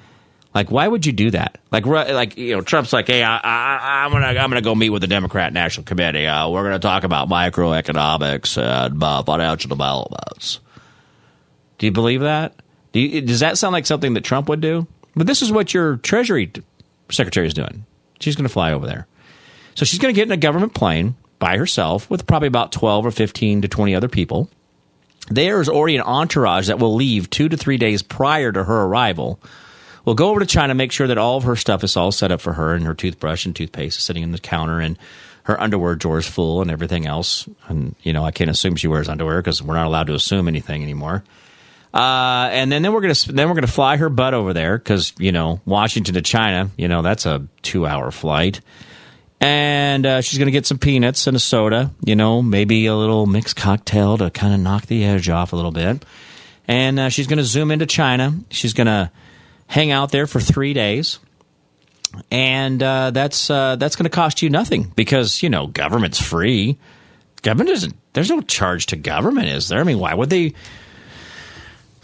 like, 0.54 0.70
why 0.70 0.86
would 0.86 1.06
you 1.06 1.12
do 1.12 1.30
that? 1.30 1.58
Like, 1.70 1.86
like 1.86 2.36
you 2.36 2.54
know, 2.54 2.60
Trump's 2.60 2.92
like, 2.92 3.06
hey, 3.06 3.22
I, 3.22 4.04
am 4.04 4.12
gonna 4.12 4.26
I'm 4.26 4.50
gonna 4.50 4.60
go 4.60 4.74
meet 4.74 4.90
with 4.90 5.00
the 5.00 5.08
Democrat 5.08 5.52
National 5.52 5.84
Committee. 5.84 6.26
Uh, 6.26 6.50
we're 6.50 6.62
gonna 6.62 6.78
talk 6.78 7.04
about 7.04 7.28
microeconomics 7.28 8.58
and 8.60 9.02
uh, 9.02 9.22
financial 9.22 9.70
developments. 9.70 10.60
Do 11.78 11.86
you 11.86 11.92
believe 11.92 12.20
that? 12.20 12.54
Do 12.92 13.00
you, 13.00 13.22
does 13.22 13.40
that 13.40 13.56
sound 13.56 13.72
like 13.72 13.86
something 13.86 14.12
that 14.14 14.24
Trump 14.24 14.48
would 14.50 14.60
do? 14.60 14.86
But 15.14 15.26
this 15.26 15.42
is 15.42 15.52
what 15.52 15.74
your 15.74 15.96
Treasury 15.98 16.52
Secretary 17.10 17.46
is 17.46 17.54
doing. 17.54 17.84
She's 18.20 18.36
going 18.36 18.46
to 18.46 18.52
fly 18.52 18.72
over 18.72 18.86
there. 18.86 19.06
So 19.74 19.84
she's 19.84 19.98
going 19.98 20.14
to 20.14 20.18
get 20.18 20.28
in 20.28 20.32
a 20.32 20.36
government 20.36 20.74
plane 20.74 21.16
by 21.38 21.56
herself 21.56 22.08
with 22.08 22.26
probably 22.26 22.48
about 22.48 22.72
12 22.72 23.06
or 23.06 23.10
15 23.10 23.62
to 23.62 23.68
20 23.68 23.94
other 23.94 24.08
people. 24.08 24.48
There 25.28 25.60
is 25.60 25.68
already 25.68 25.96
an 25.96 26.02
entourage 26.02 26.68
that 26.68 26.78
will 26.78 26.94
leave 26.94 27.30
two 27.30 27.48
to 27.48 27.56
three 27.56 27.78
days 27.78 28.02
prior 28.02 28.52
to 28.52 28.64
her 28.64 28.82
arrival. 28.82 29.40
We'll 30.04 30.14
go 30.14 30.30
over 30.30 30.40
to 30.40 30.46
China, 30.46 30.74
make 30.74 30.92
sure 30.92 31.06
that 31.06 31.18
all 31.18 31.36
of 31.36 31.44
her 31.44 31.56
stuff 31.56 31.84
is 31.84 31.96
all 31.96 32.12
set 32.12 32.32
up 32.32 32.40
for 32.40 32.54
her, 32.54 32.74
and 32.74 32.84
her 32.84 32.94
toothbrush 32.94 33.46
and 33.46 33.54
toothpaste 33.54 33.98
is 33.98 34.04
sitting 34.04 34.22
in 34.22 34.32
the 34.32 34.38
counter, 34.38 34.80
and 34.80 34.98
her 35.44 35.60
underwear 35.60 35.94
drawer 35.94 36.18
is 36.18 36.26
full, 36.26 36.60
and 36.60 36.70
everything 36.70 37.06
else. 37.06 37.48
And 37.68 37.94
you 38.02 38.12
know, 38.12 38.24
I 38.24 38.32
can't 38.32 38.50
assume 38.50 38.76
she 38.76 38.88
wears 38.88 39.08
underwear 39.08 39.40
because 39.40 39.62
we're 39.62 39.74
not 39.74 39.86
allowed 39.86 40.08
to 40.08 40.14
assume 40.14 40.48
anything 40.48 40.82
anymore. 40.82 41.22
Uh, 41.92 42.48
and 42.50 42.72
then, 42.72 42.82
then 42.82 42.92
we're 42.92 43.02
gonna 43.02 43.14
then 43.26 43.48
we're 43.48 43.54
gonna 43.54 43.66
fly 43.66 43.98
her 43.98 44.08
butt 44.08 44.32
over 44.32 44.54
there 44.54 44.78
because 44.78 45.12
you 45.18 45.30
know 45.30 45.60
Washington 45.66 46.14
to 46.14 46.22
China, 46.22 46.70
you 46.76 46.88
know 46.88 47.02
that's 47.02 47.26
a 47.26 47.46
two 47.60 47.86
hour 47.86 48.10
flight, 48.10 48.62
and 49.40 50.06
uh, 50.06 50.20
she's 50.22 50.38
gonna 50.38 50.50
get 50.50 50.64
some 50.64 50.78
peanuts 50.78 51.26
and 51.26 51.36
a 51.36 51.40
soda, 51.40 51.90
you 52.02 52.16
know 52.16 52.40
maybe 52.40 52.86
a 52.86 52.96
little 52.96 53.26
mixed 53.26 53.56
cocktail 53.56 54.16
to 54.16 54.30
kind 54.30 54.54
of 54.54 54.60
knock 54.60 54.86
the 54.86 55.04
edge 55.04 55.28
off 55.28 55.52
a 55.52 55.56
little 55.56 55.70
bit, 55.70 56.02
and 56.66 56.98
uh, 56.98 57.08
she's 57.10 57.26
gonna 57.26 57.44
zoom 57.44 57.70
into 57.70 57.84
China. 57.84 58.32
She's 58.50 58.72
gonna 58.72 59.12
hang 59.66 59.90
out 59.90 60.12
there 60.12 60.26
for 60.26 60.40
three 60.40 60.72
days, 60.72 61.18
and 62.30 62.82
uh, 62.82 63.10
that's 63.10 63.50
uh, 63.50 63.76
that's 63.76 63.96
gonna 63.96 64.08
cost 64.08 64.40
you 64.40 64.48
nothing 64.48 64.90
because 64.96 65.42
you 65.42 65.50
know 65.50 65.66
government's 65.66 66.22
free. 66.22 66.78
Government 67.42 67.68
doesn't. 67.68 67.94
There's 68.14 68.30
no 68.30 68.40
charge 68.40 68.86
to 68.86 68.96
government, 68.96 69.48
is 69.48 69.68
there? 69.68 69.80
I 69.80 69.84
mean, 69.84 69.98
why 69.98 70.14
would 70.14 70.30
they? 70.30 70.54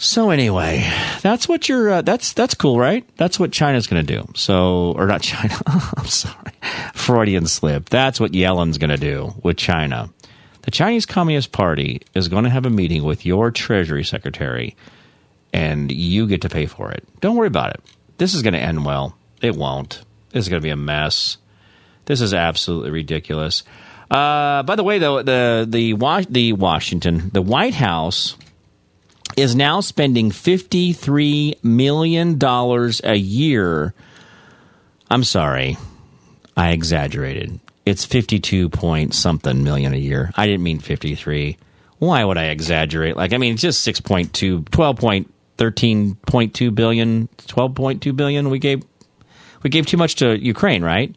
So 0.00 0.30
anyway, 0.30 0.88
that's 1.22 1.48
what 1.48 1.68
you're. 1.68 1.90
Uh, 1.90 2.02
that's 2.02 2.32
that's 2.32 2.54
cool, 2.54 2.78
right? 2.78 3.04
That's 3.16 3.40
what 3.40 3.50
China's 3.50 3.88
going 3.88 4.06
to 4.06 4.16
do. 4.16 4.30
So, 4.36 4.92
or 4.96 5.08
not 5.08 5.22
China. 5.22 5.60
I'm 5.66 6.06
sorry, 6.06 6.52
Freudian 6.94 7.48
slip. 7.48 7.88
That's 7.88 8.20
what 8.20 8.32
Yellen's 8.32 8.78
going 8.78 8.90
to 8.90 8.96
do 8.96 9.34
with 9.42 9.56
China. 9.56 10.08
The 10.62 10.70
Chinese 10.70 11.04
Communist 11.04 11.50
Party 11.50 12.02
is 12.14 12.28
going 12.28 12.44
to 12.44 12.50
have 12.50 12.64
a 12.64 12.70
meeting 12.70 13.02
with 13.02 13.26
your 13.26 13.50
Treasury 13.50 14.04
Secretary, 14.04 14.76
and 15.52 15.90
you 15.90 16.28
get 16.28 16.42
to 16.42 16.48
pay 16.48 16.66
for 16.66 16.92
it. 16.92 17.02
Don't 17.20 17.34
worry 17.34 17.48
about 17.48 17.74
it. 17.74 17.80
This 18.18 18.34
is 18.34 18.42
going 18.42 18.54
to 18.54 18.60
end 18.60 18.84
well. 18.84 19.18
It 19.42 19.56
won't. 19.56 20.04
This 20.30 20.44
is 20.44 20.48
going 20.48 20.62
to 20.62 20.66
be 20.66 20.70
a 20.70 20.76
mess. 20.76 21.38
This 22.04 22.20
is 22.20 22.32
absolutely 22.32 22.92
ridiculous. 22.92 23.64
Uh, 24.08 24.62
by 24.62 24.76
the 24.76 24.84
way, 24.84 25.00
though, 25.00 25.24
the 25.24 25.66
the 25.68 25.92
the 26.30 26.52
Washington, 26.52 27.30
the 27.32 27.42
White 27.42 27.74
House 27.74 28.36
is 29.38 29.54
now 29.54 29.80
spending 29.80 30.30
$53 30.30 31.62
million 31.62 32.38
a 32.42 33.14
year. 33.14 33.94
I'm 35.10 35.22
sorry, 35.22 35.76
I 36.56 36.72
exaggerated. 36.72 37.60
It's 37.86 38.04
52 38.04 38.68
point 38.68 39.14
something 39.14 39.62
million 39.62 39.94
a 39.94 39.98
year. 39.98 40.32
I 40.36 40.46
didn't 40.46 40.64
mean 40.64 40.80
53. 40.80 41.56
Why 41.98 42.24
would 42.24 42.36
I 42.36 42.46
exaggerate? 42.46 43.16
Like, 43.16 43.32
I 43.32 43.38
mean, 43.38 43.54
it's 43.54 43.62
just 43.62 43.86
6.2, 43.86 44.64
12.13.2 44.64 46.74
billion, 46.74 47.28
12.2 47.38 48.16
billion 48.16 48.50
we 48.50 48.58
gave. 48.58 48.82
We 49.62 49.70
gave 49.70 49.86
too 49.86 49.96
much 49.96 50.16
to 50.16 50.36
Ukraine, 50.38 50.82
right? 50.82 51.14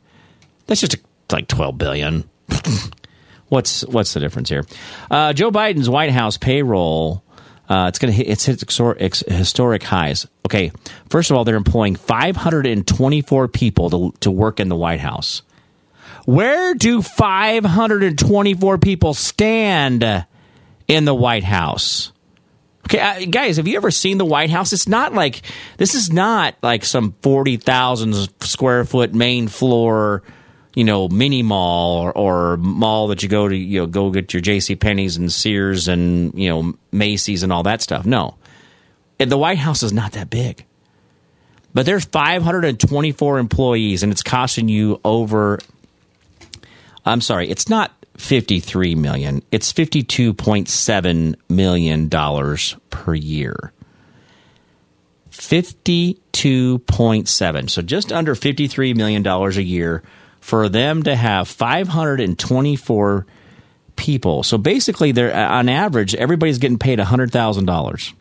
That's 0.68 0.82
just 0.82 0.96
like 1.32 1.48
12 1.48 1.78
billion. 1.78 2.30
what's 3.50 3.84
what's 3.86 4.14
the 4.14 4.20
difference 4.20 4.50
here? 4.50 4.66
Uh, 5.10 5.34
Joe 5.34 5.52
Biden's 5.52 5.90
White 5.90 6.12
House 6.12 6.38
payroll 6.38 7.24
uh, 7.72 7.88
it's 7.88 8.00
going 8.00 8.14
to 8.14 8.18
hit 8.18 8.28
it's 8.28 9.24
historic 9.26 9.82
highs. 9.82 10.28
Okay, 10.46 10.74
first 11.10 11.32
of 11.32 11.38
all, 11.38 11.46
they're 11.46 11.56
employing 11.56 11.96
524 11.96 13.48
people 13.48 13.90
to 13.90 14.14
to 14.20 14.30
work 14.30 14.60
in 14.60 14.68
the 14.68 14.76
White 14.76 15.00
House. 15.00 15.42
Where 16.26 16.74
do 16.74 17.02
524 17.02 18.78
people 18.78 19.14
stand 19.14 20.26
in 20.90 21.06
the 21.06 21.14
White 21.14 21.46
House? 21.46 22.12
Okay, 22.88 23.00
uh, 23.00 23.26
guys, 23.30 23.56
have 23.56 23.70
you 23.70 23.78
ever 23.78 23.90
seen 23.90 24.18
the 24.18 24.26
White 24.26 24.50
House? 24.50 24.74
It's 24.74 24.90
not 24.90 25.14
like 25.14 25.42
this 25.78 25.96
is 25.96 26.12
not 26.12 26.56
like 26.62 26.84
some 26.84 27.14
40,000 27.22 28.44
square 28.44 28.84
foot 28.84 29.14
main 29.14 29.48
floor 29.48 30.24
you 30.74 30.84
know, 30.84 31.08
mini 31.10 31.44
mall 31.44 31.98
or, 31.98 32.12
or, 32.12 32.58
mall 32.58 33.10
that 33.10 33.24
you 33.24 33.30
go 33.30 33.48
to, 33.48 33.56
you 33.56 33.82
know, 33.82 33.88
go 33.88 34.10
get 34.10 34.34
your 34.34 34.42
J.C. 34.42 34.76
Penney's 34.76 35.18
and 35.18 35.32
Sears 35.32 35.88
and 35.88 36.34
you 36.34 36.50
know 36.50 36.74
Macy's 36.92 37.44
and 37.44 37.52
all 37.52 37.64
that 37.64 37.82
stuff. 37.82 38.06
No, 38.06 38.36
the 39.18 39.38
White 39.38 39.58
House 39.58 39.84
is 39.84 39.94
not 39.94 40.14
that 40.14 40.30
big, 40.30 40.66
but 41.74 41.86
there's 41.86 42.06
524 42.06 43.40
employees, 43.40 44.04
and 44.04 44.12
it's 44.12 44.24
costing 44.24 44.70
you 44.70 45.00
over. 45.04 45.60
I'm 47.06 47.22
sorry, 47.22 47.50
it's 47.50 47.68
not 47.68 47.92
53 48.18 48.96
million; 48.96 49.44
it's 49.52 49.74
52.7 49.74 51.36
million 51.50 52.08
dollars 52.08 52.78
per 52.90 53.14
year. 53.14 53.74
52.7 55.32 57.70
so 57.70 57.82
just 57.82 58.12
under 58.12 58.36
53 58.36 58.94
million 58.94 59.24
dollars 59.24 59.56
a 59.58 59.64
year 59.64 60.04
for 60.42 60.68
them 60.68 61.04
to 61.04 61.16
have 61.16 61.48
524 61.48 63.26
people. 63.96 64.44
So 64.44 64.58
basically, 64.58 65.14
they're 65.14 65.34
on 65.34 65.70
average, 65.70 66.14
everybody's 66.16 66.58
getting 66.58 66.80
paid 66.80 67.00
$100,000. 67.00 68.14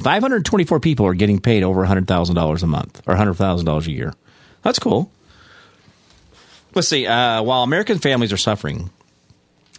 524 0.00 0.80
people 0.80 1.06
are 1.06 1.14
getting 1.14 1.38
paid 1.38 1.62
over 1.62 1.84
$100,000 1.84 2.62
a 2.62 2.66
month 2.66 3.02
or 3.06 3.14
$100,000 3.14 3.86
a 3.86 3.92
year. 3.92 4.14
That's 4.62 4.78
cool. 4.78 5.12
Let's 6.74 6.88
see. 6.88 7.06
Uh, 7.06 7.42
while 7.42 7.62
American 7.62 7.98
families 7.98 8.32
are 8.32 8.38
suffering, 8.38 8.88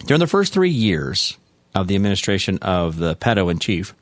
during 0.06 0.20
the 0.20 0.28
first 0.28 0.54
three 0.54 0.70
years 0.70 1.36
of 1.74 1.88
the 1.88 1.96
administration 1.96 2.60
of 2.60 2.98
the 2.98 3.16
pedo 3.16 3.50
in 3.50 3.58
chief, 3.58 3.96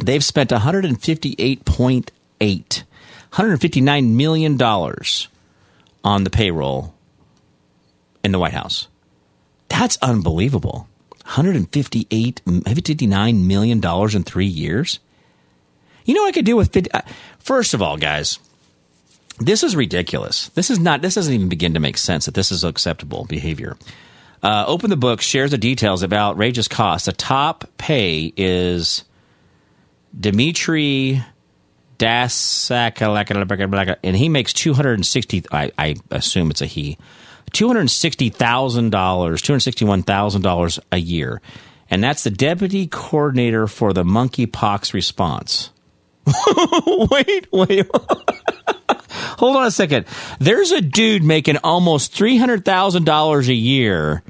they've 0.00 0.24
spent 0.24 0.48
158.8 0.50 2.82
$159 3.32 4.14
million 4.14 4.56
on 6.08 6.24
the 6.24 6.30
payroll 6.30 6.94
in 8.24 8.32
the 8.32 8.38
White 8.38 8.54
House. 8.54 8.88
That's 9.68 9.98
unbelievable. 10.00 10.88
158 11.22 12.40
59 12.66 13.46
million 13.46 13.80
dollars 13.80 14.14
in 14.14 14.22
3 14.22 14.46
years. 14.46 15.00
You 16.06 16.14
know 16.14 16.22
what 16.22 16.28
I 16.28 16.32
could 16.32 16.46
do 16.46 16.56
with 16.56 16.72
50 16.72 16.90
uh, 16.90 17.02
First 17.38 17.74
of 17.74 17.82
all, 17.82 17.98
guys, 17.98 18.38
this 19.38 19.62
is 19.62 19.76
ridiculous. 19.76 20.48
This 20.48 20.70
is 20.70 20.78
not 20.78 21.02
this 21.02 21.14
doesn't 21.14 21.34
even 21.34 21.50
begin 21.50 21.74
to 21.74 21.80
make 21.80 21.98
sense 21.98 22.24
that 22.24 22.34
this 22.34 22.50
is 22.50 22.64
acceptable 22.64 23.26
behavior. 23.26 23.76
Uh, 24.42 24.64
open 24.66 24.88
the 24.88 24.96
book 24.96 25.20
shares 25.20 25.50
the 25.50 25.58
details 25.58 26.02
of 26.02 26.14
outrageous 26.14 26.68
costs. 26.68 27.04
The 27.04 27.12
top 27.12 27.68
pay 27.76 28.32
is 28.34 29.04
Dimitri 30.18 31.22
Dasak, 31.98 33.96
and 34.02 34.16
he 34.16 34.28
makes 34.28 34.52
260, 34.52 35.44
I, 35.50 35.72
I 35.78 35.96
assume 36.10 36.50
it's 36.50 36.62
a 36.62 36.66
he, 36.66 36.98
$260,000, 37.52 38.90
$261,000 38.90 40.78
a 40.92 40.98
year. 40.98 41.40
And 41.90 42.04
that's 42.04 42.24
the 42.24 42.30
deputy 42.30 42.86
coordinator 42.86 43.66
for 43.66 43.92
the 43.92 44.04
monkeypox 44.04 44.92
response. 44.92 45.70
wait, 47.10 47.48
wait. 47.50 47.90
Hold 49.38 49.56
on 49.56 49.66
a 49.66 49.70
second. 49.70 50.06
There's 50.38 50.70
a 50.72 50.80
dude 50.80 51.24
making 51.24 51.56
almost 51.58 52.12
$300,000 52.14 53.48
a 53.48 53.54
year 53.54 54.22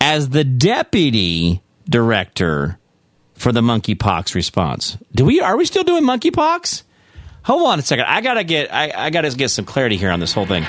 as 0.00 0.28
the 0.28 0.44
deputy 0.44 1.62
director 1.88 2.78
for 3.36 3.52
the 3.52 3.60
monkeypox 3.60 4.34
response. 4.34 4.96
Do 5.14 5.24
we 5.24 5.40
are 5.40 5.56
we 5.56 5.64
still 5.64 5.84
doing 5.84 6.04
monkeypox? 6.04 6.82
Hold 7.44 7.68
on 7.68 7.78
a 7.78 7.82
second. 7.82 8.06
I 8.06 8.20
gotta 8.20 8.44
get 8.44 8.72
I, 8.72 8.92
I 8.94 9.10
gotta 9.10 9.30
get 9.30 9.50
some 9.50 9.64
clarity 9.64 9.96
here 9.96 10.10
on 10.10 10.20
this 10.20 10.32
whole 10.32 10.46
thing. 10.46 10.64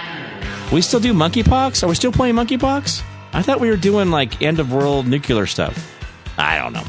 We 0.71 0.81
still 0.81 0.99
do 0.99 1.13
monkeypox? 1.13 1.83
Are 1.83 1.87
we 1.87 1.95
still 1.95 2.11
playing 2.11 2.35
monkeypox? 2.35 3.01
I 3.33 3.41
thought 3.41 3.59
we 3.59 3.69
were 3.69 3.77
doing 3.77 4.11
like 4.11 4.41
end 4.41 4.59
of 4.59 4.71
world 4.71 5.07
nuclear 5.07 5.45
stuff. 5.45 5.93
I 6.37 6.57
don't 6.57 6.73
know. 6.73 6.83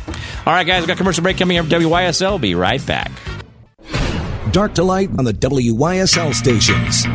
All 0.46 0.52
right, 0.52 0.66
guys, 0.66 0.82
we 0.82 0.86
got 0.86 0.98
commercial 0.98 1.22
break 1.22 1.38
coming 1.38 1.58
up. 1.58 1.66
WYSL. 1.66 2.40
Be 2.40 2.54
right 2.54 2.84
back. 2.84 3.10
Dark 4.52 4.74
to 4.74 4.82
light 4.82 5.10
on 5.18 5.24
the 5.24 5.32
WYSL 5.32 6.34
stations. 6.34 7.06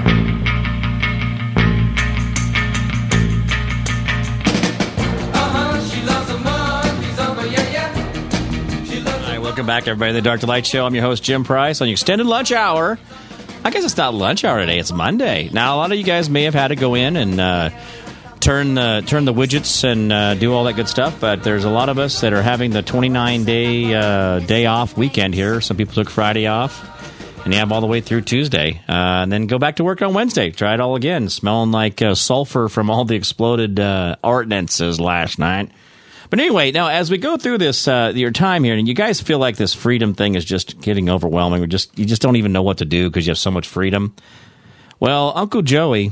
Welcome 9.64 9.82
back, 9.82 9.88
everybody, 9.88 10.12
to 10.12 10.16
the 10.16 10.22
Dark 10.22 10.42
to 10.42 10.46
Light 10.46 10.66
Show. 10.66 10.86
I'm 10.86 10.94
your 10.94 11.06
host, 11.06 11.24
Jim 11.24 11.46
Price, 11.46 11.80
on 11.80 11.88
your 11.88 11.94
extended 11.94 12.28
lunch 12.28 12.52
hour. 12.52 13.00
I 13.64 13.70
guess 13.70 13.86
it's 13.86 13.96
not 13.96 14.14
lunch 14.14 14.44
hour 14.44 14.60
today; 14.60 14.78
it's 14.78 14.92
Monday. 14.92 15.50
Now, 15.54 15.76
a 15.76 15.78
lot 15.78 15.90
of 15.90 15.98
you 15.98 16.04
guys 16.04 16.30
may 16.30 16.44
have 16.44 16.54
had 16.54 16.68
to 16.68 16.76
go 16.76 16.96
in 16.96 17.16
and 17.16 17.40
uh, 17.40 17.70
turn 18.42 18.74
the 18.74 19.06
turn 19.08 19.24
the 19.24 19.34
widgets 19.34 19.86
and 19.86 20.12
uh, 20.12 20.36
do 20.36 20.54
all 20.54 20.66
that 20.66 20.74
good 20.74 20.90
stuff, 20.90 21.18
but 21.22 21.44
there's 21.44 21.64
a 21.64 21.70
lot 21.70 21.88
of 21.88 21.98
us 21.98 22.20
that 22.20 22.34
are 22.34 22.42
having 22.42 22.72
the 22.72 22.82
29 22.82 23.46
day 23.46 23.94
uh, 23.94 24.40
day 24.40 24.66
off 24.66 24.98
weekend 24.98 25.34
here. 25.34 25.62
Some 25.62 25.78
people 25.78 25.94
took 25.94 26.10
Friday 26.10 26.48
off, 26.48 26.84
and 27.46 27.54
you 27.54 27.60
have 27.60 27.72
all 27.72 27.80
the 27.80 27.88
way 27.88 28.02
through 28.02 28.24
Tuesday, 28.24 28.82
uh, 28.90 29.24
and 29.24 29.32
then 29.32 29.48
go 29.48 29.60
back 29.60 29.78
to 29.78 29.86
work 29.86 30.02
on 30.02 30.14
Wednesday. 30.14 30.52
Try 30.52 30.74
it 30.74 30.82
all 30.82 30.98
again, 30.98 31.30
smelling 31.30 31.72
like 31.72 32.02
uh, 32.02 32.16
sulfur 32.16 32.68
from 32.68 32.90
all 32.90 33.06
the 33.06 33.16
exploded 33.16 33.80
uh, 33.80 34.18
ordinances 34.22 35.00
last 35.00 35.40
night. 35.40 35.72
But 36.34 36.40
anyway, 36.40 36.72
now 36.72 36.88
as 36.88 37.12
we 37.12 37.20
go 37.20 37.38
through 37.38 37.60
this, 37.60 37.88
uh, 37.88 38.12
your 38.16 38.32
time 38.32 38.64
here, 38.64 38.74
and 38.74 38.88
you 38.88 38.96
guys 38.96 39.22
feel 39.22 39.38
like 39.38 39.56
this 39.56 39.76
freedom 39.76 40.16
thing 40.16 40.34
is 40.34 40.44
just 40.44 40.82
getting 40.82 41.08
overwhelming. 41.08 41.62
We 41.62 41.68
just 41.68 41.96
you 42.00 42.06
just 42.06 42.24
don't 42.24 42.38
even 42.38 42.52
know 42.52 42.64
what 42.64 42.80
to 42.80 42.86
do 42.86 43.08
because 43.08 43.28
you 43.28 43.30
have 43.30 43.38
so 43.38 43.52
much 43.52 43.68
freedom. 43.68 44.16
Well, 45.00 45.32
Uncle 45.36 45.62
Joey, 45.62 46.12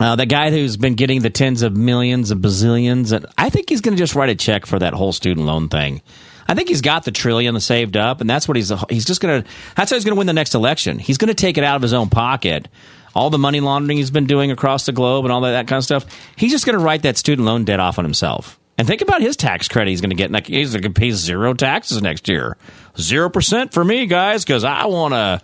uh, 0.00 0.16
the 0.16 0.24
guy 0.24 0.50
who's 0.50 0.78
been 0.78 0.94
getting 0.94 1.20
the 1.20 1.28
tens 1.28 1.60
of 1.60 1.76
millions 1.76 2.30
of 2.30 2.38
bazillions, 2.38 3.12
and 3.12 3.26
I 3.36 3.50
think 3.50 3.68
he's 3.68 3.82
going 3.82 3.94
to 3.94 4.02
just 4.02 4.14
write 4.14 4.30
a 4.30 4.34
check 4.34 4.64
for 4.64 4.78
that 4.78 4.94
whole 4.94 5.12
student 5.12 5.44
loan 5.44 5.68
thing. 5.68 6.00
I 6.48 6.54
think 6.54 6.70
he's 6.70 6.80
got 6.80 7.04
the 7.04 7.12
trillion 7.12 7.60
saved 7.60 7.98
up, 7.98 8.22
and 8.22 8.30
that's 8.30 8.48
what 8.48 8.56
he's 8.56 8.72
he's 8.88 9.04
just 9.04 9.20
going 9.20 9.42
to. 9.42 9.48
That's 9.76 9.90
how 9.90 9.96
he's 9.98 10.06
going 10.06 10.14
to 10.14 10.18
win 10.18 10.26
the 10.26 10.32
next 10.32 10.54
election. 10.54 10.98
He's 10.98 11.18
going 11.18 11.28
to 11.28 11.34
take 11.34 11.58
it 11.58 11.64
out 11.64 11.76
of 11.76 11.82
his 11.82 11.92
own 11.92 12.08
pocket. 12.08 12.66
All 13.14 13.28
the 13.28 13.36
money 13.36 13.60
laundering 13.60 13.98
he's 13.98 14.10
been 14.10 14.26
doing 14.26 14.50
across 14.52 14.86
the 14.86 14.92
globe 14.92 15.26
and 15.26 15.32
all 15.32 15.42
that, 15.42 15.50
that 15.50 15.68
kind 15.68 15.76
of 15.76 15.84
stuff. 15.84 16.06
He's 16.34 16.50
just 16.50 16.64
going 16.64 16.78
to 16.78 16.82
write 16.82 17.02
that 17.02 17.18
student 17.18 17.44
loan 17.44 17.66
debt 17.66 17.78
off 17.78 17.98
on 17.98 18.06
himself. 18.06 18.57
And 18.78 18.86
think 18.86 19.02
about 19.02 19.20
his 19.20 19.36
tax 19.36 19.66
credit 19.66 19.90
he's 19.90 20.00
going 20.00 20.10
to 20.10 20.16
get. 20.16 20.30
Like, 20.30 20.46
he's 20.46 20.70
going 20.70 20.82
to 20.82 20.90
pay 20.90 21.10
zero 21.10 21.52
taxes 21.52 22.00
next 22.00 22.28
year. 22.28 22.56
Zero 22.96 23.28
percent 23.28 23.72
for 23.72 23.84
me, 23.84 24.06
guys, 24.06 24.44
because 24.44 24.62
I 24.62 24.86
want 24.86 25.14
to 25.14 25.42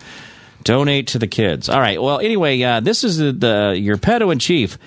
donate 0.63 1.09
to 1.09 1.19
the 1.19 1.27
kids. 1.27 1.69
All 1.69 1.81
right. 1.81 2.01
Well, 2.01 2.21
anyway, 2.21 2.63
uh, 2.63 2.81
this 2.81 3.03
is 3.05 3.19
the, 3.19 3.33
the 3.33 3.77
your 3.79 3.97
pedo 3.97 4.33
in 4.33 4.39
chief. 4.39 4.79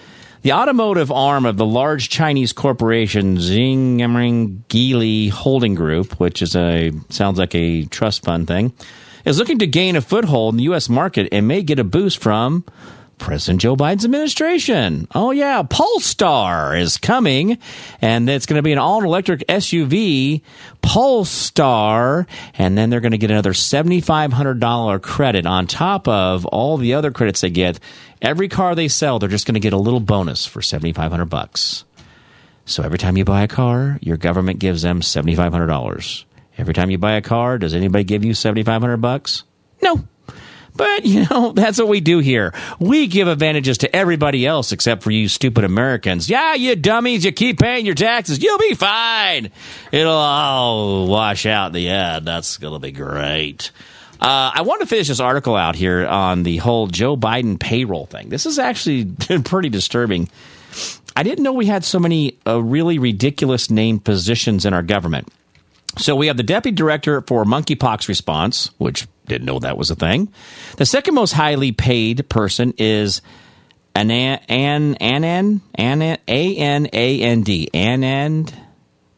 The 0.43 0.53
automotive 0.53 1.11
arm 1.11 1.45
of 1.45 1.57
the 1.57 1.65
large 1.65 2.09
Chinese 2.09 2.53
corporation 2.53 3.37
Xinjiang 3.37 4.61
Geely 4.69 5.29
Holding 5.29 5.75
Group, 5.75 6.19
which 6.19 6.41
is 6.41 6.55
a 6.55 6.93
sounds 7.09 7.37
like 7.37 7.53
a 7.53 7.83
trust 7.85 8.23
fund 8.23 8.47
thing, 8.47 8.71
is 9.25 9.39
looking 9.39 9.59
to 9.59 9.67
gain 9.67 9.97
a 9.97 10.01
foothold 10.01 10.53
in 10.53 10.57
the 10.57 10.63
U.S. 10.65 10.87
market 10.87 11.27
and 11.33 11.47
may 11.47 11.63
get 11.63 11.79
a 11.79 11.83
boost 11.83 12.21
from 12.21 12.63
President 13.17 13.61
Joe 13.61 13.75
Biden's 13.75 14.05
administration. 14.05 15.07
Oh 15.13 15.31
yeah, 15.31 15.63
Polestar 15.63 16.75
is 16.75 16.97
coming, 16.97 17.57
and 18.01 18.29
it's 18.29 18.45
going 18.45 18.57
to 18.57 18.63
be 18.63 18.71
an 18.71 18.77
all-electric 18.77 19.41
SUV, 19.47 20.41
Polestar, 20.81 22.27
and 22.57 22.77
then 22.77 22.89
they're 22.89 23.01
going 23.01 23.11
to 23.11 23.17
get 23.17 23.31
another 23.31 23.53
seventy-five 23.53 24.31
hundred 24.33 24.59
dollar 24.59 24.99
credit 24.99 25.45
on 25.45 25.67
top 25.67 26.07
of 26.07 26.45
all 26.45 26.77
the 26.77 26.93
other 26.93 27.11
credits 27.11 27.41
they 27.41 27.49
get. 27.49 27.79
Every 28.21 28.47
car 28.47 28.75
they 28.75 28.87
sell, 28.87 29.19
they're 29.19 29.29
just 29.29 29.45
going 29.45 29.55
to 29.55 29.59
get 29.59 29.73
a 29.73 29.77
little 29.77 29.99
bonus 29.99 30.45
for 30.45 30.61
seventy-five 30.61 31.11
hundred 31.11 31.25
bucks. 31.25 31.83
So 32.65 32.83
every 32.83 32.97
time 32.97 33.17
you 33.17 33.25
buy 33.25 33.43
a 33.43 33.47
car, 33.47 33.97
your 34.01 34.17
government 34.17 34.59
gives 34.59 34.83
them 34.83 35.01
seventy-five 35.01 35.51
hundred 35.51 35.67
dollars. 35.67 36.25
Every 36.57 36.73
time 36.73 36.89
you 36.89 36.97
buy 36.97 37.13
a 37.13 37.21
car, 37.21 37.57
does 37.57 37.73
anybody 37.73 38.03
give 38.03 38.23
you 38.23 38.33
seventy-five 38.33 38.81
hundred 38.81 38.97
bucks? 38.97 39.43
No. 39.81 40.07
But, 40.77 41.05
you 41.05 41.25
know, 41.29 41.51
that's 41.55 41.79
what 41.79 41.87
we 41.87 41.99
do 41.99 42.19
here. 42.19 42.53
We 42.79 43.07
give 43.07 43.27
advantages 43.27 43.79
to 43.79 43.95
everybody 43.95 44.45
else 44.45 44.71
except 44.71 45.03
for 45.03 45.11
you 45.11 45.27
stupid 45.27 45.63
Americans. 45.63 46.29
Yeah, 46.29 46.53
you 46.53 46.75
dummies, 46.75 47.25
you 47.25 47.31
keep 47.31 47.59
paying 47.59 47.85
your 47.85 47.95
taxes. 47.95 48.41
You'll 48.41 48.59
be 48.59 48.75
fine. 48.75 49.51
It'll 49.91 50.13
all 50.13 51.07
wash 51.07 51.45
out 51.45 51.67
in 51.67 51.73
the 51.73 51.89
end. 51.89 52.27
That's 52.27 52.57
going 52.57 52.73
to 52.73 52.79
be 52.79 52.91
great. 52.91 53.71
Uh, 54.19 54.51
I 54.55 54.61
want 54.63 54.81
to 54.81 54.87
finish 54.87 55.09
this 55.09 55.19
article 55.19 55.55
out 55.55 55.75
here 55.75 56.05
on 56.05 56.43
the 56.43 56.57
whole 56.57 56.87
Joe 56.87 57.15
Biden 57.15 57.59
payroll 57.59 58.07
thing. 58.07 58.29
This 58.29 58.45
is 58.45 58.57
actually 58.57 59.05
pretty 59.43 59.69
disturbing. 59.69 60.29
I 61.15 61.23
didn't 61.23 61.43
know 61.43 61.53
we 61.53 61.65
had 61.67 61.83
so 61.83 61.99
many 61.99 62.37
uh, 62.45 62.61
really 62.61 62.99
ridiculous 62.99 63.69
named 63.69 64.03
positions 64.03 64.65
in 64.65 64.73
our 64.73 64.83
government. 64.83 65.27
So 65.97 66.15
we 66.15 66.27
have 66.27 66.37
the 66.37 66.43
deputy 66.43 66.75
director 66.75 67.21
for 67.21 67.43
monkeypox 67.43 68.07
response, 68.07 68.71
which 68.77 69.07
didn't 69.25 69.45
know 69.45 69.59
that 69.59 69.77
was 69.77 69.89
a 69.89 69.95
thing. 69.95 70.31
The 70.77 70.85
second 70.85 71.15
most 71.15 71.31
highly 71.33 71.71
paid 71.71 72.29
person 72.29 72.73
is 72.77 73.21
an 73.95 74.11
an 74.11 74.95
an 74.95 75.61
an 75.75 76.01
a 76.01 76.55
n 76.57 76.89
a 76.93 77.21
n 77.21 77.41
d 77.41 77.69
Anand 77.73 78.53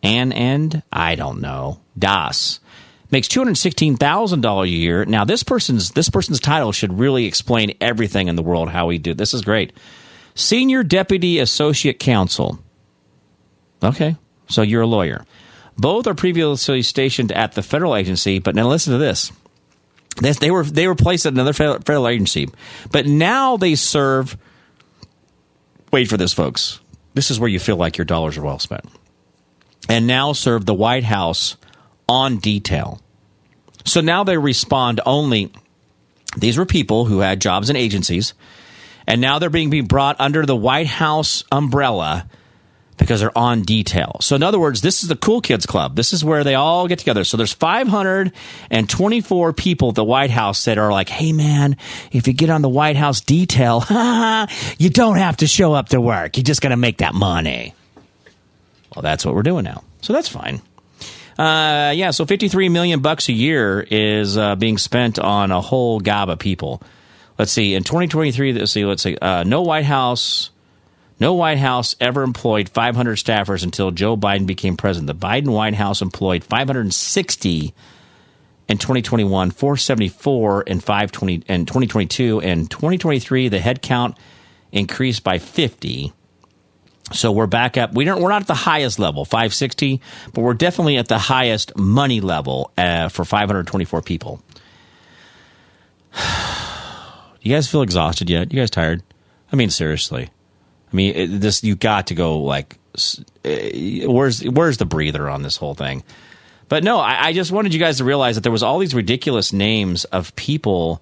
Anand 0.02 0.84
I 0.92 1.16
don't 1.16 1.42
know 1.42 1.82
Das 1.98 2.62
makes 3.12 3.28
two 3.28 3.42
hundred 3.42 3.58
sixteen 3.58 3.98
thousand 3.98 4.42
dollars 4.42 4.70
a 4.70 4.72
year. 4.72 5.04
Now 5.04 5.26
this 5.26 5.44
person's 5.44 5.92
this 5.92 6.10
person's 6.10 6.40
title 6.40 6.72
should 6.72 6.98
really 6.98 7.26
explain 7.26 7.76
everything 7.82 8.30
in 8.30 8.38
the 8.38 8.44
world 8.44 8.70
how 8.70 8.88
we 8.88 8.98
do. 8.98 9.14
This 9.14 9.34
is 9.34 9.42
great. 9.42 9.74
Senior 10.34 10.84
Deputy 10.84 11.40
Associate 11.40 12.00
Counsel. 12.00 12.60
Okay, 13.84 14.16
so 14.48 14.62
you're 14.62 14.84
a 14.84 14.88
lawyer. 14.88 15.26
Both 15.80 16.08
are 16.08 16.14
previously 16.14 16.82
stationed 16.82 17.32
at 17.32 17.54
the 17.54 17.64
federal 17.64 17.96
agency, 17.96 18.40
but 18.40 18.54
now 18.54 18.68
listen 18.68 18.92
to 18.92 19.00
this. 19.00 19.32
They, 20.22 20.34
they 20.34 20.52
were 20.52 20.64
they 20.64 20.88
were 20.88 20.96
placed 20.96 21.26
at 21.26 21.32
another 21.32 21.54
federal, 21.54 21.80
federal 21.80 22.10
agency, 22.10 22.50
but 22.92 23.06
now 23.06 23.56
they 23.56 23.76
serve. 23.76 24.38
Wait 25.92 26.10
for 26.10 26.18
this, 26.18 26.34
folks. 26.34 26.82
This 27.14 27.32
is 27.32 27.40
where 27.40 27.50
you 27.50 27.60
feel 27.60 27.78
like 27.78 27.98
your 27.98 28.04
dollars 28.04 28.38
are 28.38 28.42
well 28.42 28.60
spent, 28.60 28.84
and 29.88 30.06
now 30.06 30.34
serve 30.34 30.66
the 30.66 30.74
White 30.74 31.06
House 31.06 31.56
on 32.10 32.38
detail. 32.38 33.00
So 33.86 34.02
now 34.02 34.26
they 34.26 34.38
respond 34.38 35.00
only. 35.06 35.54
These 36.38 36.58
were 36.58 36.66
people 36.66 37.06
who 37.06 37.20
had 37.20 37.40
jobs 37.40 37.70
in 37.70 37.78
agencies, 37.78 38.34
and 39.08 39.22
now 39.22 39.40
they're 39.40 39.50
being 39.50 39.86
brought 39.86 40.20
under 40.20 40.46
the 40.46 40.58
White 40.58 40.88
House 40.88 41.46
umbrella 41.54 42.28
because 43.00 43.22
they're 43.22 43.38
on 43.38 43.64
detail. 43.64 44.18
So 44.22 44.36
in 44.36 44.44
other 44.44 44.60
words, 44.60 44.82
this 44.82 45.02
is 45.02 45.10
the 45.10 45.16
cool 45.16 45.42
kids 45.42 45.66
club. 45.66 45.96
This 45.96 46.14
is 46.14 46.24
where 46.24 46.44
they 46.44 46.54
all 46.54 46.88
get 46.88 47.00
together. 47.00 47.24
So 47.24 47.38
there's 47.38 47.54
524 47.54 49.54
people 49.54 49.90
at 49.90 49.96
the 49.96 50.04
White 50.04 50.30
House 50.30 50.66
that 50.66 50.78
are 50.78 50.92
like, 50.92 51.10
"Hey 51.10 51.34
man, 51.34 51.78
if 52.12 52.28
you 52.28 52.34
get 52.34 52.52
on 52.52 52.62
the 52.62 52.70
White 52.70 52.98
House 52.98 53.22
detail, 53.22 53.84
you 54.78 54.90
don't 54.90 55.18
have 55.18 55.38
to 55.38 55.48
show 55.48 55.74
up 55.74 55.90
to 55.90 56.00
work. 56.00 56.38
You're 56.38 56.44
just 56.44 56.62
going 56.62 56.72
to 56.72 56.78
make 56.78 56.98
that 56.98 57.16
money." 57.16 57.74
Well, 58.96 59.02
that's 59.02 59.26
what 59.26 59.34
we're 59.34 59.44
doing 59.44 59.64
now. 59.64 59.84
So 60.02 60.14
that's 60.14 60.30
fine. 60.30 60.62
Uh, 61.38 61.94
yeah, 61.96 62.12
so 62.12 62.26
53 62.26 62.68
million 62.68 63.00
bucks 63.00 63.30
a 63.30 63.34
year 63.34 63.86
is 63.90 64.38
uh, 64.38 64.58
being 64.58 64.78
spent 64.78 65.20
on 65.20 65.52
a 65.52 65.62
whole 65.62 66.02
gob 66.02 66.30
of 66.30 66.38
people. 66.38 66.84
Let's 67.38 67.54
see, 67.54 67.76
in 67.76 67.86
2023, 67.86 68.52
let's 68.52 68.74
see, 68.74 68.84
let's 68.84 69.02
see, 69.02 69.18
uh, 69.18 69.44
no 69.44 69.62
White 69.62 69.86
House 69.86 70.50
no 71.20 71.34
White 71.34 71.58
House 71.58 71.96
ever 72.00 72.24
employed 72.24 72.70
500 72.70 73.18
staffers 73.18 73.64
until 73.64 73.92
Joe 73.92 74.16
Biden 74.16 74.46
became 74.46 74.78
president. 74.78 75.08
The 75.08 75.28
Biden 75.28 75.50
White 75.50 75.74
House 75.74 76.02
employed 76.02 76.44
560 76.44 77.74
in 78.70 78.78
2021, 78.78 79.52
474 79.52 80.62
in 80.64 80.80
520 80.80 81.44
and 81.48 81.68
2022, 81.68 82.42
and 82.42 82.70
2023 82.70 83.50
the 83.50 83.58
headcount 83.58 84.16
increased 84.72 85.24
by 85.24 85.40
50. 85.40 86.14
So 87.12 87.32
we're 87.32 87.48
back 87.48 87.76
up. 87.76 87.94
We 87.94 88.06
don't. 88.06 88.22
We're 88.22 88.30
not 88.30 88.44
at 88.44 88.48
the 88.48 88.54
highest 88.54 89.00
level, 89.00 89.26
560, 89.26 90.00
but 90.34 90.42
we're 90.42 90.54
definitely 90.54 90.98
at 90.98 91.08
the 91.08 91.18
highest 91.18 91.76
money 91.76 92.22
level 92.22 92.72
uh, 92.78 93.10
for 93.10 93.26
524 93.26 94.04
people. 94.04 94.42
Do 96.14 96.20
you 97.42 97.56
guys 97.56 97.68
feel 97.68 97.82
exhausted 97.82 98.30
yet? 98.30 98.54
You 98.54 98.60
guys 98.60 98.70
tired? 98.70 99.02
I 99.52 99.56
mean, 99.56 99.72
seriously. 99.72 100.30
I 100.92 100.96
mean, 100.96 101.16
it, 101.16 101.28
this 101.42 101.64
you 101.64 101.76
got 101.76 102.08
to 102.08 102.16
go 102.16 102.40
like, 102.40 102.78
eh, 103.46 104.06
where's 104.06 104.44
where's 104.44 104.78
the 104.78 104.86
breather 104.86 105.30
on 105.30 105.44
this 105.44 105.58
whole 105.58 105.76
thing? 105.76 106.04
But 106.68 106.84
no, 106.84 107.00
I, 107.00 107.28
I 107.28 107.34
just 107.34 107.52
wanted 107.52 107.74
you 107.74 107.80
guys 107.80 107.98
to 107.98 108.04
realize 108.04 108.36
that 108.36 108.42
there 108.42 108.52
was 108.52 108.64
all 108.64 108.80
these 108.80 108.94
ridiculous 108.94 109.52
names 109.54 110.06
of 110.06 110.36
people, 110.36 111.02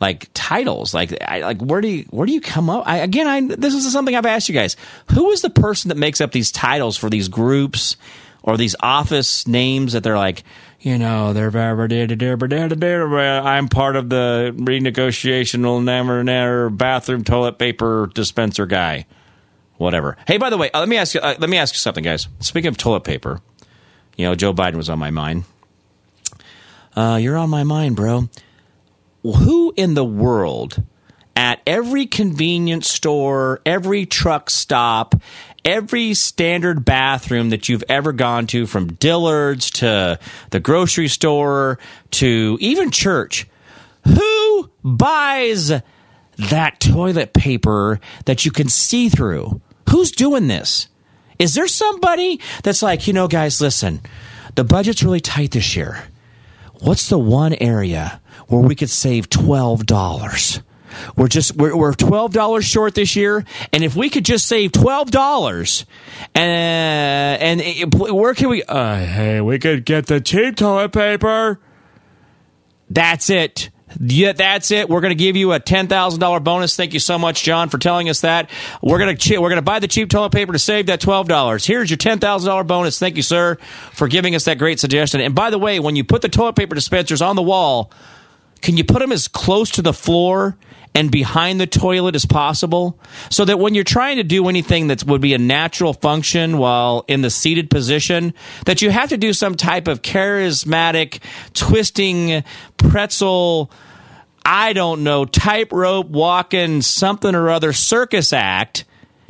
like 0.00 0.28
titles, 0.34 0.94
like 0.94 1.16
I, 1.22 1.40
like 1.40 1.60
where 1.60 1.80
do 1.80 1.88
you 1.88 2.02
where 2.10 2.26
do 2.26 2.32
you 2.32 2.40
come 2.40 2.70
up? 2.70 2.86
I, 2.86 2.98
again, 2.98 3.26
I 3.26 3.54
this 3.56 3.74
is 3.74 3.90
something 3.92 4.14
I've 4.14 4.26
asked 4.26 4.48
you 4.48 4.54
guys. 4.54 4.76
Who 5.12 5.30
is 5.30 5.42
the 5.42 5.50
person 5.50 5.90
that 5.90 5.96
makes 5.96 6.20
up 6.20 6.32
these 6.32 6.50
titles 6.50 6.96
for 6.96 7.10
these 7.10 7.28
groups 7.28 7.96
or 8.42 8.56
these 8.56 8.76
office 8.80 9.46
names 9.46 9.92
that 9.92 10.02
they're 10.02 10.16
like, 10.16 10.42
you 10.80 10.96
know, 10.96 11.32
they're 11.32 11.50
I'm 13.42 13.68
part 13.68 13.96
of 13.96 14.08
the 14.08 14.54
renegotiational 14.56 15.82
bathroom 16.70 17.24
toilet 17.24 17.58
paper 17.58 18.10
dispenser 18.14 18.64
guy 18.66 19.06
whatever. 19.78 20.16
Hey, 20.26 20.36
by 20.36 20.50
the 20.50 20.58
way, 20.58 20.70
uh, 20.70 20.80
let 20.80 20.88
me 20.88 20.96
ask 20.96 21.14
you. 21.14 21.20
Uh, 21.20 21.34
let 21.38 21.48
me 21.48 21.56
ask 21.56 21.74
you 21.74 21.78
something, 21.78 22.04
guys. 22.04 22.28
Speaking 22.40 22.68
of 22.68 22.76
toilet 22.76 23.04
paper, 23.04 23.40
you 24.16 24.26
know, 24.26 24.34
Joe 24.34 24.52
Biden 24.52 24.76
was 24.76 24.90
on 24.90 24.98
my 24.98 25.10
mind. 25.10 25.44
Uh, 26.94 27.18
you're 27.20 27.36
on 27.36 27.48
my 27.48 27.64
mind, 27.64 27.96
bro. 27.96 28.28
Who 29.22 29.72
in 29.76 29.94
the 29.94 30.04
world, 30.04 30.82
at 31.36 31.60
every 31.66 32.06
convenience 32.06 32.90
store, 32.90 33.60
every 33.64 34.06
truck 34.06 34.50
stop, 34.50 35.14
every 35.64 36.14
standard 36.14 36.84
bathroom 36.84 37.50
that 37.50 37.68
you've 37.68 37.84
ever 37.88 38.12
gone 38.12 38.46
to, 38.48 38.66
from 38.66 38.94
Dillard's 38.94 39.70
to 39.72 40.18
the 40.50 40.60
grocery 40.60 41.08
store 41.08 41.78
to 42.12 42.58
even 42.60 42.90
church, 42.90 43.46
who 44.04 44.70
buys 44.82 45.68
that 45.68 46.80
toilet 46.80 47.32
paper 47.32 48.00
that 48.24 48.44
you 48.44 48.50
can 48.50 48.68
see 48.68 49.08
through? 49.08 49.60
Who's 49.90 50.10
doing 50.12 50.48
this? 50.48 50.88
Is 51.38 51.54
there 51.54 51.68
somebody 51.68 52.40
that's 52.62 52.82
like, 52.82 53.06
you 53.06 53.12
know, 53.12 53.28
guys, 53.28 53.60
listen, 53.60 54.00
the 54.54 54.64
budget's 54.64 55.02
really 55.02 55.20
tight 55.20 55.52
this 55.52 55.76
year. 55.76 56.04
What's 56.80 57.08
the 57.08 57.18
one 57.18 57.54
area 57.54 58.20
where 58.48 58.60
we 58.60 58.74
could 58.74 58.90
save 58.90 59.28
twelve 59.30 59.86
dollars? 59.86 60.60
We're 61.16 61.28
just 61.28 61.56
we're, 61.56 61.76
we're 61.76 61.94
twelve 61.94 62.32
dollars 62.32 62.64
short 62.64 62.94
this 62.94 63.14
year, 63.14 63.44
and 63.72 63.84
if 63.84 63.94
we 63.94 64.10
could 64.10 64.24
just 64.24 64.46
save 64.46 64.72
twelve 64.72 65.10
dollars, 65.10 65.84
and 66.34 67.60
and 67.60 67.94
where 67.94 68.34
can 68.34 68.48
we? 68.48 68.62
Uh, 68.62 68.96
hey, 68.96 69.40
we 69.40 69.58
could 69.58 69.84
get 69.84 70.06
the 70.06 70.20
cheap 70.20 70.56
toilet 70.56 70.92
paper. 70.92 71.60
That's 72.90 73.28
it. 73.28 73.70
Yeah, 74.00 74.32
that's 74.32 74.70
it. 74.70 74.88
We're 74.88 75.00
going 75.00 75.16
to 75.16 75.22
give 75.22 75.36
you 75.36 75.52
a 75.52 75.60
ten 75.60 75.88
thousand 75.88 76.20
dollar 76.20 76.40
bonus. 76.40 76.76
Thank 76.76 76.92
you 76.94 77.00
so 77.00 77.18
much, 77.18 77.42
John, 77.42 77.68
for 77.68 77.78
telling 77.78 78.08
us 78.08 78.20
that. 78.20 78.50
We're 78.82 78.98
going 78.98 79.16
to 79.16 79.38
we're 79.38 79.48
going 79.48 79.56
to 79.56 79.62
buy 79.62 79.78
the 79.78 79.88
cheap 79.88 80.10
toilet 80.10 80.32
paper 80.32 80.52
to 80.52 80.58
save 80.58 80.86
that 80.86 81.00
twelve 81.00 81.28
dollars. 81.28 81.66
Here's 81.66 81.90
your 81.90 81.96
ten 81.96 82.18
thousand 82.18 82.48
dollar 82.48 82.64
bonus. 82.64 82.98
Thank 82.98 83.16
you, 83.16 83.22
sir, 83.22 83.56
for 83.92 84.08
giving 84.08 84.34
us 84.34 84.44
that 84.44 84.58
great 84.58 84.78
suggestion. 84.80 85.20
And 85.20 85.34
by 85.34 85.50
the 85.50 85.58
way, 85.58 85.80
when 85.80 85.96
you 85.96 86.04
put 86.04 86.22
the 86.22 86.28
toilet 86.28 86.56
paper 86.56 86.74
dispensers 86.74 87.22
on 87.22 87.36
the 87.36 87.42
wall, 87.42 87.90
can 88.60 88.76
you 88.76 88.84
put 88.84 89.00
them 89.00 89.12
as 89.12 89.28
close 89.28 89.70
to 89.72 89.82
the 89.82 89.92
floor 89.92 90.56
and 90.94 91.10
behind 91.10 91.60
the 91.60 91.66
toilet 91.66 92.14
as 92.14 92.26
possible? 92.26 92.98
So 93.30 93.44
that 93.44 93.58
when 93.58 93.74
you're 93.74 93.84
trying 93.84 94.16
to 94.16 94.22
do 94.22 94.48
anything 94.48 94.88
that 94.88 95.04
would 95.04 95.20
be 95.20 95.34
a 95.34 95.38
natural 95.38 95.92
function 95.92 96.58
while 96.58 97.04
in 97.08 97.22
the 97.22 97.30
seated 97.30 97.70
position 97.70 98.34
that 98.66 98.82
you 98.82 98.90
have 98.90 99.10
to 99.10 99.16
do 99.16 99.32
some 99.32 99.54
type 99.54 99.88
of 99.88 100.02
charismatic 100.02 101.20
twisting 101.54 102.42
pretzel 102.76 103.70
I 104.44 104.72
don't 104.72 105.04
know 105.04 105.24
tightrope 105.24 106.08
walking 106.08 106.80
something 106.80 107.34
or 107.34 107.50
other 107.50 107.72
circus 107.72 108.32
act 108.32 108.84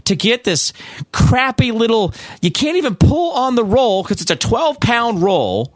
to 0.05 0.15
get 0.15 0.45
this 0.45 0.73
crappy 1.13 1.73
little 1.73 2.15
you 2.41 2.51
can't 2.51 2.77
even 2.77 2.95
pull 2.95 3.33
on 3.33 3.57
the 3.57 3.65
roll 3.65 4.03
because 4.03 4.21
it's 4.21 4.31
a 4.31 4.37
12 4.37 4.81
pound 4.81 5.23
roll 5.23 5.75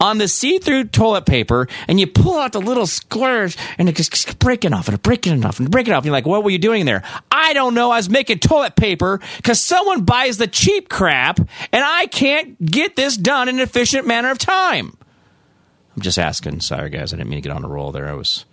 on 0.00 0.18
the 0.18 0.28
see-through 0.28 0.84
toilet 0.84 1.26
paper 1.26 1.68
and 1.88 1.98
you 1.98 2.06
pull 2.06 2.38
out 2.38 2.52
the 2.52 2.60
little 2.60 2.86
squares 2.86 3.56
and 3.78 3.88
it's 3.88 4.08
just 4.08 4.38
breaking 4.38 4.72
off 4.72 4.88
and 4.88 5.00
breaking 5.02 5.44
off 5.44 5.58
and 5.58 5.70
breaking 5.70 5.94
off. 5.94 6.04
You're 6.04 6.12
like, 6.12 6.26
what 6.26 6.44
were 6.44 6.50
you 6.50 6.58
doing 6.58 6.84
there? 6.84 7.02
I 7.30 7.52
don't 7.52 7.74
know. 7.74 7.90
I 7.90 7.96
was 7.96 8.10
making 8.10 8.40
toilet 8.40 8.76
paper 8.76 9.20
because 9.36 9.60
someone 9.60 10.04
buys 10.04 10.38
the 10.38 10.46
cheap 10.46 10.88
crap 10.88 11.38
and 11.38 11.84
I 11.84 12.06
can't 12.06 12.64
get 12.64 12.96
this 12.96 13.16
done 13.16 13.48
in 13.48 13.56
an 13.56 13.60
efficient 13.62 14.06
manner 14.06 14.30
of 14.30 14.38
time. 14.38 14.96
I'm 15.96 16.02
just 16.02 16.18
asking. 16.18 16.60
Sorry, 16.60 16.90
guys. 16.90 17.12
I 17.12 17.16
didn't 17.16 17.30
mean 17.30 17.38
to 17.42 17.48
get 17.48 17.56
on 17.56 17.64
a 17.64 17.68
roll 17.68 17.90
there. 17.90 18.08
I 18.08 18.12
was. 18.12 18.44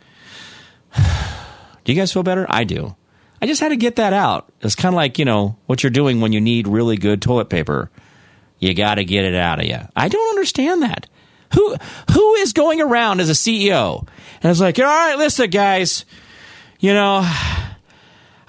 do 0.96 1.92
you 1.92 1.96
guys 1.96 2.14
feel 2.14 2.24
better? 2.24 2.46
I 2.50 2.64
do. 2.64 2.96
I 3.42 3.46
just 3.46 3.60
had 3.60 3.70
to 3.70 3.76
get 3.76 3.98
that 3.98 4.14
out. 4.14 4.50
It's 4.62 4.76
kind 4.76 4.94
of 4.94 4.96
like, 4.96 5.20
you 5.20 5.26
know, 5.26 5.58
what 5.66 5.84
you're 5.84 5.90
doing 5.90 6.22
when 6.22 6.32
you 6.32 6.40
need 6.40 6.66
really 6.66 6.96
good 6.96 7.22
toilet 7.22 7.50
paper. 7.50 7.92
You 8.60 8.74
got 8.74 8.96
to 8.96 9.04
get 9.04 9.26
it 9.26 9.36
out 9.36 9.60
of 9.60 9.66
you. 9.66 9.80
I 9.94 10.08
don't 10.08 10.30
understand 10.30 10.84
that. 10.84 11.08
Who 11.56 11.76
who 12.12 12.36
is 12.36 12.54
going 12.54 12.82
around 12.82 13.20
as 13.20 13.30
a 13.30 13.34
CEO 13.34 14.08
and 14.44 14.52
it's 14.52 14.60
like, 14.60 14.78
all 14.78 14.86
right, 14.86 15.18
listen, 15.18 15.50
guys, 15.50 16.04
you 16.80 16.94
know, 16.94 17.22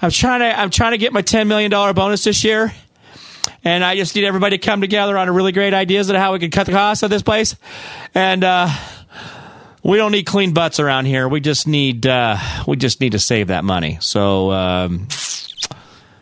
I'm 0.01 0.11
trying 0.11 0.41
to 0.41 0.59
I'm 0.59 0.69
trying 0.69 0.91
to 0.91 0.97
get 0.97 1.13
my 1.13 1.21
ten 1.21 1.47
million 1.47 1.71
dollar 1.71 1.93
bonus 1.93 2.25
this 2.25 2.43
year, 2.43 2.73
and 3.63 3.83
I 3.83 3.95
just 3.95 4.13
need 4.13 4.25
everybody 4.25 4.57
to 4.57 4.63
come 4.63 4.81
together 4.81 5.17
on 5.17 5.29
a 5.29 5.31
really 5.31 5.53
great 5.53 5.73
ideas 5.73 6.09
of 6.09 6.17
how 6.17 6.33
we 6.33 6.39
can 6.39 6.51
cut 6.51 6.65
the 6.65 6.73
costs 6.73 7.01
of 7.01 7.09
this 7.09 7.21
place, 7.21 7.55
and 8.13 8.43
uh, 8.43 8.67
we 9.83 9.95
don't 9.95 10.11
need 10.11 10.25
clean 10.25 10.53
butts 10.53 10.81
around 10.81 11.05
here. 11.05 11.29
We 11.29 11.39
just 11.39 11.65
need 11.65 12.05
uh, 12.05 12.37
we 12.67 12.75
just 12.75 12.99
need 12.99 13.13
to 13.13 13.19
save 13.19 13.47
that 13.47 13.63
money. 13.63 13.97
So, 14.01 14.51
um, 14.51 15.07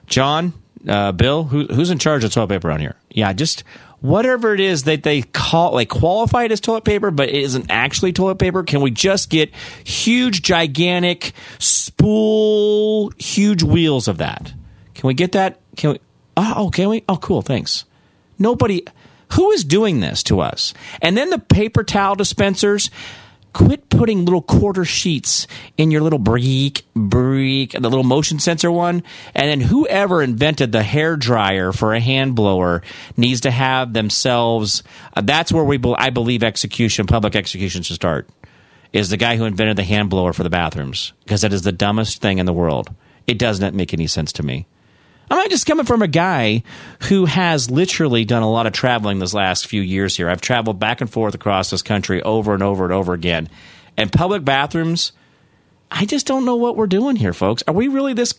John, 0.05 0.53
uh, 0.88 1.13
Bill, 1.13 1.45
who, 1.45 1.65
who's 1.65 1.89
in 1.89 1.97
charge 1.97 2.23
of 2.23 2.31
toilet 2.31 2.49
paper 2.49 2.69
around 2.69 2.81
here? 2.81 2.95
Yeah, 3.09 3.34
just 3.34 3.63
whatever 4.04 4.54
it 4.54 4.60
is 4.60 4.84
that 4.84 5.01
they 5.01 5.22
call 5.22 5.72
like 5.72 5.88
qualify 5.88 6.43
it 6.43 6.51
as 6.51 6.60
toilet 6.60 6.84
paper, 6.84 7.10
but 7.10 7.30
it 7.30 7.36
isn't 7.36 7.68
actually 7.70 8.12
toilet 8.12 8.36
paper. 8.36 8.62
Can 8.62 8.82
we 8.82 8.91
just 8.91 9.30
get 9.30 9.49
huge, 9.86 10.41
gigantic 10.41 11.32
spool, 11.58 13.12
huge 13.18 13.64
wheels 13.64 14.10
of 14.10 14.18
that? 14.18 14.54
Can 14.93 15.08
we 15.08 15.14
get 15.14 15.32
that? 15.32 15.62
Can 15.78 15.91
we? 15.91 15.99
Oh, 16.36 16.54
oh 16.58 16.70
can 16.70 16.89
we? 16.89 17.04
Oh, 17.08 17.18
cool. 17.18 17.41
Thanks. 17.41 17.86
Nobody. 18.38 18.86
Who 19.34 19.51
is 19.51 19.64
doing 19.64 20.01
this 20.01 20.22
to 20.24 20.41
us? 20.41 20.74
And 21.01 21.18
then 21.18 21.30
the 21.30 21.39
paper 21.39 21.84
towel 21.84 22.16
dispensers. 22.16 22.91
Quit 23.54 23.89
putting 23.89 24.26
little 24.26 24.41
quarter 24.41 24.84
sheets 24.84 25.47
in 25.78 25.91
your 25.91 26.01
little 26.01 26.20
break, 26.20 26.84
break, 26.95 27.72
the 27.72 27.89
little 27.89 28.04
motion 28.04 28.39
sensor 28.39 28.72
one. 28.72 29.04
And 29.36 29.47
then 29.47 29.62
whoever 29.62 30.22
invented 30.22 30.72
the 30.72 30.84
hair 30.84 31.16
dryer 31.16 31.72
for 31.72 31.93
a 31.93 31.99
hand 31.99 32.36
blower 32.36 32.82
needs 33.16 33.41
to 33.41 33.51
have 33.51 33.93
themselves. 33.93 34.84
Uh, 35.16 35.22
that's 35.22 35.51
where 35.51 35.64
we, 35.64 35.80
I 35.97 36.10
believe, 36.10 36.43
execution, 36.43 37.06
public 37.06 37.36
execution 37.36 37.84
should 37.84 37.95
start. 37.95 38.28
Is 38.91 39.10
the 39.10 39.18
guy 39.18 39.38
who 39.38 39.45
invented 39.45 39.78
the 39.78 39.84
hand 39.84 40.10
blower 40.10 40.34
for 40.34 40.43
the 40.43 40.51
bathrooms 40.51 41.14
because 41.24 41.41
that 41.41 41.54
is 41.54 41.64
the 41.64 41.72
dumbest 41.72 42.22
thing 42.22 42.38
in 42.38 42.45
the 42.45 42.54
world. 42.54 42.93
It 43.26 43.39
does 43.39 43.60
not 43.60 43.74
make 43.74 43.93
any 43.93 44.06
sense 44.06 44.32
to 44.34 44.43
me. 44.43 44.68
I'm 45.34 45.39
not 45.39 45.49
just 45.49 45.65
coming 45.65 45.88
from 45.88 46.03
a 46.03 46.07
guy 46.07 46.61
who 47.09 47.25
has 47.25 47.71
literally 47.71 48.23
done 48.23 48.43
a 48.43 48.51
lot 48.51 48.67
of 48.67 48.73
traveling 48.73 49.17
this 49.17 49.34
last 49.34 49.65
few 49.65 49.81
years 49.81 50.15
here. 50.15 50.29
I've 50.29 50.41
traveled 50.41 50.77
back 50.77 51.01
and 51.01 51.09
forth 51.09 51.34
across 51.34 51.71
this 51.71 51.81
country 51.81 52.21
over 52.21 52.53
and 52.53 52.61
over 52.61 52.84
and 52.84 52.93
over 52.93 53.13
again. 53.13 53.49
And 53.97 54.11
public 54.11 54.45
bathrooms, 54.45 55.11
I 55.89 56.05
just 56.05 56.27
don't 56.27 56.45
know 56.45 56.57
what 56.57 56.77
we're 56.77 56.86
doing 56.86 57.15
here, 57.15 57.34
folks. 57.34 57.63
Are 57.67 57.73
we 57.73 57.88
really 57.88 58.13
this? 58.13 58.36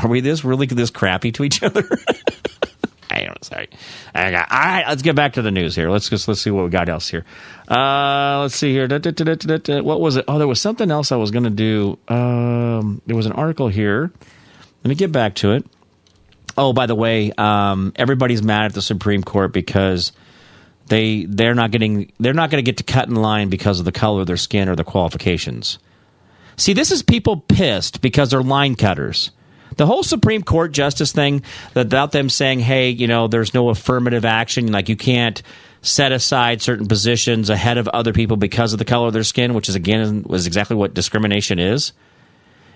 Are 0.00 0.06
we 0.06 0.20
this 0.20 0.44
really 0.44 0.66
this 0.66 0.90
crappy 0.90 1.32
to 1.32 1.42
each 1.42 1.60
other? 1.64 1.82
I 3.10 3.24
don't. 3.24 3.44
Sorry. 3.44 3.68
I 4.14 4.30
got, 4.30 4.52
all 4.52 4.58
right, 4.60 4.84
let's 4.86 5.02
get 5.02 5.16
back 5.16 5.32
to 5.32 5.42
the 5.42 5.50
news 5.50 5.74
here. 5.74 5.90
Let's 5.90 6.08
just 6.08 6.28
let's 6.28 6.40
see 6.40 6.50
what 6.52 6.62
we 6.62 6.70
got 6.70 6.88
else 6.88 7.08
here. 7.08 7.24
Uh, 7.68 8.42
let's 8.42 8.54
see 8.54 8.70
here. 8.70 8.86
Da, 8.86 8.98
da, 8.98 9.10
da. 9.10 9.80
What 9.80 10.00
was 10.00 10.14
it? 10.14 10.24
Oh, 10.28 10.38
there 10.38 10.46
was 10.46 10.60
something 10.60 10.88
else 10.88 11.10
I 11.10 11.16
was 11.16 11.32
going 11.32 11.42
to 11.42 11.50
do. 11.50 11.98
Um, 12.06 13.02
there 13.06 13.16
was 13.16 13.26
an 13.26 13.32
article 13.32 13.66
here. 13.66 14.12
Let 14.84 14.88
me 14.88 14.94
get 14.94 15.10
back 15.10 15.34
to 15.36 15.50
it. 15.50 15.66
Oh, 16.58 16.72
by 16.72 16.86
the 16.86 16.94
way, 16.94 17.32
um, 17.36 17.92
everybody's 17.96 18.42
mad 18.42 18.66
at 18.66 18.74
the 18.74 18.82
Supreme 18.82 19.22
Court 19.22 19.52
because 19.52 20.12
they 20.88 21.24
they're 21.24 21.54
not 21.54 21.70
getting 21.70 22.12
they're 22.18 22.34
not 22.34 22.50
going 22.50 22.64
to 22.64 22.68
get 22.68 22.78
to 22.78 22.84
cut 22.84 23.08
in 23.08 23.14
line 23.14 23.48
because 23.48 23.78
of 23.78 23.84
the 23.84 23.92
color 23.92 24.20
of 24.20 24.26
their 24.26 24.36
skin 24.36 24.68
or 24.68 24.76
their 24.76 24.84
qualifications. 24.84 25.78
See, 26.56 26.72
this 26.72 26.90
is 26.90 27.02
people 27.02 27.38
pissed 27.38 28.00
because 28.00 28.30
they're 28.30 28.42
line 28.42 28.76
cutters. 28.76 29.30
The 29.76 29.86
whole 29.86 30.02
Supreme 30.02 30.42
Court 30.42 30.72
justice 30.72 31.12
thing, 31.12 31.42
without 31.74 32.12
them 32.12 32.30
saying, 32.30 32.60
"Hey, 32.60 32.90
you 32.90 33.06
know, 33.06 33.26
there's 33.26 33.52
no 33.52 33.68
affirmative 33.68 34.24
action, 34.24 34.72
like 34.72 34.88
you 34.88 34.96
can't 34.96 35.42
set 35.82 36.12
aside 36.12 36.62
certain 36.62 36.86
positions 36.86 37.50
ahead 37.50 37.76
of 37.76 37.88
other 37.88 38.12
people 38.12 38.36
because 38.36 38.72
of 38.72 38.78
the 38.78 38.84
color 38.84 39.08
of 39.08 39.12
their 39.12 39.24
skin," 39.24 39.54
which 39.54 39.68
is 39.68 39.74
again 39.74 40.24
was 40.26 40.46
exactly 40.46 40.76
what 40.76 40.94
discrimination 40.94 41.58
is. 41.58 41.92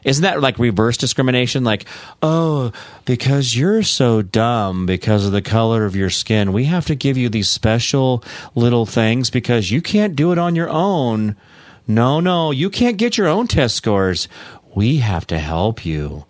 Isn't 0.04 0.22
that 0.22 0.40
like 0.40 0.58
reverse 0.58 0.96
discrimination? 0.96 1.64
Like, 1.64 1.84
oh, 2.22 2.72
because 3.04 3.56
you're 3.56 3.82
so 3.82 4.22
dumb 4.22 4.86
because 4.86 5.26
of 5.26 5.32
the 5.32 5.42
color 5.42 5.84
of 5.84 5.96
your 5.96 6.10
skin, 6.10 6.52
we 6.52 6.64
have 6.64 6.86
to 6.86 6.94
give 6.94 7.16
you 7.16 7.28
these 7.28 7.48
special 7.48 8.22
little 8.54 8.86
things 8.86 9.30
because 9.30 9.70
you 9.70 9.82
can't 9.82 10.16
do 10.16 10.32
it 10.32 10.38
on 10.38 10.54
your 10.56 10.70
own. 10.70 11.36
No, 11.86 12.20
no, 12.20 12.50
you 12.50 12.70
can't 12.70 12.96
get 12.98 13.18
your 13.18 13.26
own 13.28 13.46
test 13.48 13.74
scores. 13.76 14.28
We 14.74 14.98
have 14.98 15.26
to 15.28 15.38
help 15.38 15.84
you. 15.84 16.24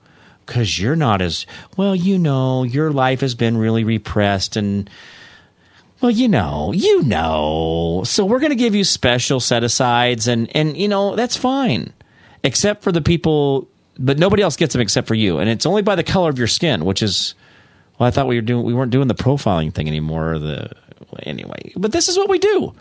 because 0.46 0.80
you're 0.80 0.96
not 0.96 1.22
as 1.22 1.46
well. 1.76 1.94
You 1.94 2.18
know, 2.18 2.64
your 2.64 2.90
life 2.90 3.20
has 3.20 3.34
been 3.34 3.56
really 3.56 3.84
repressed 3.84 4.56
and. 4.56 4.90
Well, 6.00 6.10
you 6.10 6.28
know, 6.28 6.72
you 6.72 7.02
know. 7.02 8.02
So 8.06 8.24
we're 8.24 8.40
going 8.40 8.50
to 8.50 8.56
give 8.56 8.74
you 8.74 8.84
special 8.84 9.38
set 9.38 9.62
asides, 9.62 10.26
and 10.28 10.48
and 10.56 10.76
you 10.76 10.88
know 10.88 11.14
that's 11.14 11.36
fine, 11.36 11.92
except 12.42 12.82
for 12.82 12.92
the 12.92 13.00
people. 13.00 13.68
But 13.98 14.18
nobody 14.18 14.42
else 14.42 14.56
gets 14.56 14.72
them 14.72 14.80
except 14.80 15.06
for 15.08 15.14
you, 15.14 15.38
and 15.38 15.50
it's 15.50 15.66
only 15.66 15.82
by 15.82 15.94
the 15.94 16.04
color 16.04 16.30
of 16.30 16.38
your 16.38 16.46
skin, 16.48 16.84
which 16.84 17.02
is. 17.02 17.34
Well, 17.98 18.06
I 18.06 18.10
thought 18.10 18.26
we 18.26 18.36
were 18.36 18.40
doing. 18.42 18.64
We 18.64 18.72
weren't 18.72 18.92
doing 18.92 19.08
the 19.08 19.14
profiling 19.14 19.74
thing 19.74 19.86
anymore. 19.88 20.32
Or 20.34 20.38
the 20.38 20.70
anyway, 21.22 21.72
but 21.76 21.92
this 21.92 22.08
is 22.08 22.16
what 22.16 22.30
we 22.30 22.38
do. 22.38 22.72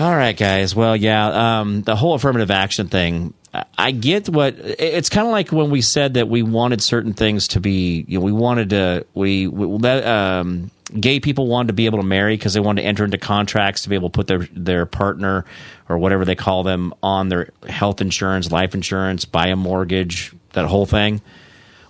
All 0.00 0.16
right, 0.16 0.36
guys. 0.36 0.74
Well, 0.74 0.96
yeah, 0.96 1.60
um, 1.60 1.82
the 1.82 1.94
whole 1.96 2.14
affirmative 2.14 2.50
action 2.50 2.88
thing. 2.88 3.34
I- 3.52 3.64
I 3.76 3.90
get 3.90 4.28
what 4.30 4.54
it's 4.58 5.10
kind 5.10 5.26
of 5.26 5.32
like 5.32 5.52
when 5.52 5.68
we 5.70 5.82
said 5.82 6.14
that 6.14 6.28
we 6.28 6.42
wanted 6.42 6.80
certain 6.80 7.12
things 7.12 7.48
to 7.48 7.60
be. 7.60 8.04
You 8.08 8.18
know, 8.18 8.24
we 8.24 8.32
wanted 8.32 8.70
to. 8.70 9.04
We, 9.12 9.46
we 9.48 9.78
that, 9.82 10.06
um, 10.06 10.70
gay 11.00 11.20
people 11.20 11.46
wanted 11.46 11.68
to 11.68 11.72
be 11.72 11.86
able 11.86 11.98
to 11.98 12.04
marry 12.04 12.36
because 12.36 12.54
they 12.54 12.60
wanted 12.60 12.82
to 12.82 12.88
enter 12.88 13.04
into 13.04 13.18
contracts 13.18 13.82
to 13.82 13.88
be 13.88 13.94
able 13.94 14.10
to 14.10 14.14
put 14.14 14.26
their 14.26 14.48
their 14.52 14.86
partner 14.86 15.44
or 15.88 15.98
whatever 15.98 16.24
they 16.24 16.34
call 16.34 16.62
them 16.62 16.94
on 17.02 17.28
their 17.28 17.50
health 17.68 18.00
insurance, 18.00 18.50
life 18.50 18.74
insurance, 18.74 19.24
buy 19.24 19.48
a 19.48 19.56
mortgage, 19.56 20.32
that 20.52 20.66
whole 20.66 20.86
thing. 20.86 21.20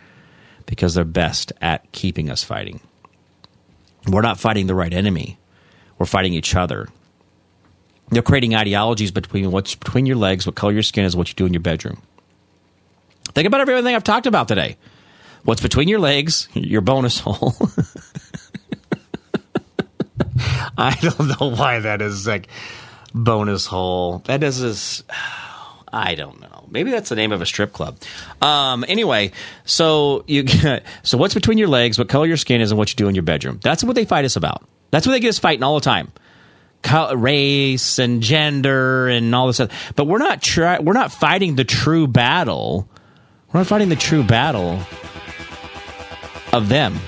because 0.66 0.96
they're 0.96 1.06
best 1.06 1.54
at 1.62 1.92
keeping 1.92 2.30
us 2.30 2.44
fighting. 2.44 2.80
We're 4.08 4.22
not 4.22 4.40
fighting 4.40 4.66
the 4.66 4.76
right 4.76 4.94
enemy. 4.94 5.38
We're 6.00 6.08
fighting 6.08 6.34
each 6.34 6.56
other. 6.56 6.90
They're 8.12 8.22
creating 8.22 8.54
ideologies 8.56 9.10
between 9.12 9.52
what's 9.52 9.74
between 9.76 10.06
your 10.06 10.18
legs, 10.18 10.46
what 10.46 10.56
color 10.56 10.74
your 10.74 10.84
skin 10.84 11.06
is, 11.06 11.16
what 11.16 11.30
you 11.30 11.36
do 11.36 11.46
in 11.46 11.54
your 11.54 11.62
bedroom. 11.62 12.02
Think 13.30 13.48
about 13.48 13.62
everything 13.62 13.96
I've 13.96 14.04
talked 14.04 14.28
about 14.28 14.50
today. 14.50 14.76
What's 15.44 15.62
between 15.62 15.88
your 15.88 16.00
legs, 16.00 16.50
your 16.54 16.82
bonus 16.82 17.20
hole. 17.20 17.56
I 20.78 20.96
don't 21.02 21.40
know 21.40 21.52
why 21.56 21.80
that 21.80 22.02
is 22.02 22.28
like 22.28 22.48
bonus 23.14 23.66
hole. 23.66 24.20
That 24.26 24.44
is 24.44 24.62
is 24.62 25.04
I 25.94 26.16
don't 26.16 26.40
know. 26.40 26.68
Maybe 26.70 26.92
that's 26.92 27.10
the 27.10 27.16
name 27.16 27.32
of 27.32 27.42
a 27.42 27.46
strip 27.46 27.74
club. 27.74 27.98
Um, 28.42 28.86
anyway, 28.88 29.32
so 29.66 30.24
you 30.28 30.46
so 31.04 31.18
what's 31.18 31.34
between 31.34 31.58
your 31.58 31.68
legs, 31.70 31.98
what 31.98 32.10
color 32.10 32.26
your 32.26 32.38
skin 32.38 32.60
is, 32.62 32.72
and 32.72 32.78
what 32.78 32.90
you 32.92 32.96
do 32.96 33.08
in 33.08 33.16
your 33.16 33.24
bedroom. 33.24 33.60
That's 33.62 33.84
what 33.84 33.96
they 33.96 34.06
fight 34.06 34.26
us 34.26 34.36
about. 34.36 34.64
That's 34.92 35.08
what 35.08 35.14
they 35.14 35.20
get 35.22 35.30
us 35.30 35.40
fighting 35.40 35.64
all 35.64 35.76
the 35.76 35.82
time. 35.82 36.12
Race 37.16 38.00
and 38.00 38.22
gender 38.22 39.08
and 39.08 39.34
all 39.34 39.48
this 39.48 39.58
stuff. 39.58 39.94
But 39.96 40.06
we're 40.08 40.18
not 40.18 40.42
try- 40.42 40.80
we're 40.80 40.94
not 40.94 41.12
fighting 41.12 41.56
the 41.56 41.64
true 41.64 42.08
battle. 42.08 42.88
We're 43.52 43.60
not 43.62 43.68
fighting 43.68 43.90
the 43.90 43.96
true 43.96 44.24
battle 44.24 44.80
of 46.54 46.70
them. 46.70 47.00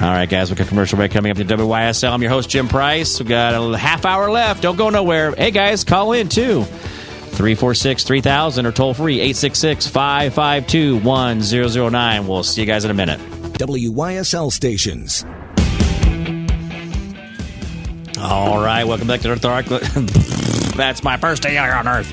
All 0.00 0.08
right, 0.08 0.28
guys, 0.28 0.48
we've 0.48 0.56
got 0.58 0.68
commercial 0.68 0.96
break 0.96 1.10
coming 1.10 1.32
up 1.32 1.38
to 1.38 1.44
WYSL. 1.44 2.12
I'm 2.12 2.22
your 2.22 2.30
host, 2.30 2.48
Jim 2.48 2.68
Price. 2.68 3.18
We've 3.18 3.28
got 3.28 3.54
a 3.54 3.76
half 3.76 4.04
hour 4.04 4.30
left. 4.30 4.62
Don't 4.62 4.76
go 4.76 4.90
nowhere. 4.90 5.32
Hey, 5.32 5.50
guys, 5.50 5.82
call 5.82 6.12
in 6.12 6.28
too. 6.28 6.62
346 6.62 8.04
3000 8.04 8.66
or 8.66 8.72
toll 8.72 8.94
free 8.94 9.16
866 9.20 9.88
552 9.88 10.98
1009. 10.98 12.26
We'll 12.26 12.42
see 12.44 12.60
you 12.62 12.66
guys 12.66 12.84
in 12.84 12.90
a 12.90 12.94
minute. 12.94 13.20
WYSL 13.54 14.52
stations. 14.52 15.24
All 18.20 18.60
right, 18.60 18.82
welcome 18.82 19.06
back 19.06 19.20
to 19.20 19.28
the 19.28 19.36
Dark. 19.36 19.66
That's 20.76 21.04
my 21.04 21.16
first 21.18 21.42
day 21.42 21.50
here 21.50 21.72
on 21.72 21.86
Earth. 21.86 22.12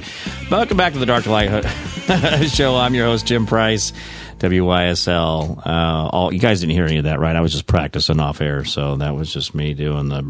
Welcome 0.52 0.78
back 0.78 0.94
to 0.94 1.00
the 1.00 1.06
Dark 1.08 1.26
Light 1.26 1.66
show. 2.50 2.76
I'm 2.76 2.94
your 2.94 3.08
host, 3.08 3.26
Jim 3.26 3.48
Price, 3.48 3.92
WYSL. 4.38 5.66
Uh, 5.66 6.10
all 6.10 6.32
you 6.32 6.40
guys 6.40 6.60
didn't 6.60 6.74
hear 6.74 6.86
any 6.86 6.98
of 6.98 7.06
that, 7.06 7.20
right? 7.20 7.36
I 7.36 7.42
was 7.42 7.54
just 7.54 7.66
practicing 7.66 8.20
off 8.20 8.40
air, 8.40 8.66
so 8.66 8.98
that 8.98 9.16
was 9.16 9.34
just 9.34 9.56
me 9.56 9.74
doing 9.74 10.08
the. 10.10 10.22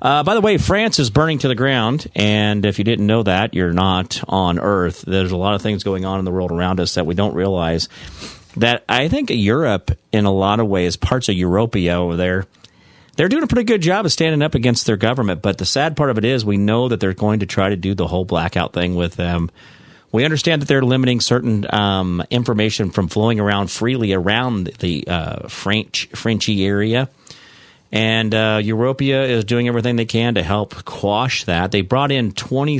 Uh, 0.00 0.22
by 0.22 0.32
the 0.32 0.40
way, 0.40 0.56
France 0.56 0.98
is 0.98 1.10
burning 1.10 1.38
to 1.40 1.48
the 1.48 1.54
ground, 1.54 2.10
and 2.14 2.64
if 2.64 2.78
you 2.78 2.84
didn't 2.84 3.06
know 3.06 3.22
that, 3.22 3.52
you're 3.52 3.74
not 3.74 4.24
on 4.26 4.58
Earth. 4.58 5.02
There's 5.02 5.32
a 5.32 5.36
lot 5.36 5.54
of 5.54 5.60
things 5.60 5.84
going 5.84 6.06
on 6.06 6.18
in 6.18 6.24
the 6.24 6.32
world 6.32 6.50
around 6.50 6.80
us 6.80 6.94
that 6.94 7.04
we 7.04 7.14
don't 7.14 7.34
realize. 7.34 7.90
That 8.56 8.84
I 8.88 9.08
think 9.08 9.28
Europe, 9.30 9.90
in 10.12 10.24
a 10.24 10.32
lot 10.32 10.60
of 10.60 10.66
ways, 10.66 10.96
parts 10.96 11.28
of 11.28 11.36
Europia 11.36 11.96
over 11.96 12.16
there 12.16 12.46
they're 13.16 13.28
doing 13.28 13.42
a 13.42 13.46
pretty 13.46 13.64
good 13.64 13.82
job 13.82 14.06
of 14.06 14.12
standing 14.12 14.42
up 14.42 14.54
against 14.54 14.86
their 14.86 14.96
government. 14.96 15.42
But 15.42 15.58
the 15.58 15.66
sad 15.66 15.96
part 15.96 16.10
of 16.10 16.18
it 16.18 16.24
is, 16.24 16.44
we 16.44 16.56
know 16.56 16.88
that 16.88 17.00
they're 17.00 17.14
going 17.14 17.40
to 17.40 17.46
try 17.46 17.68
to 17.68 17.76
do 17.76 17.94
the 17.94 18.06
whole 18.06 18.24
blackout 18.24 18.72
thing 18.72 18.94
with 18.94 19.16
them. 19.16 19.50
We 20.12 20.24
understand 20.24 20.62
that 20.62 20.66
they're 20.66 20.82
limiting 20.82 21.20
certain 21.20 21.72
um, 21.72 22.24
information 22.30 22.90
from 22.90 23.08
flowing 23.08 23.38
around 23.38 23.70
freely 23.70 24.12
around 24.12 24.66
the 24.80 25.04
uh, 25.06 25.48
French 25.48 26.08
Frenchy 26.14 26.64
area. 26.64 27.08
And 27.92 28.34
uh, 28.34 28.60
Europia 28.60 29.28
is 29.28 29.44
doing 29.44 29.68
everything 29.68 29.96
they 29.96 30.04
can 30.04 30.34
to 30.34 30.42
help 30.42 30.84
quash 30.84 31.44
that. 31.44 31.72
They 31.72 31.82
brought 31.82 32.12
in 32.12 32.32
20, 32.32 32.74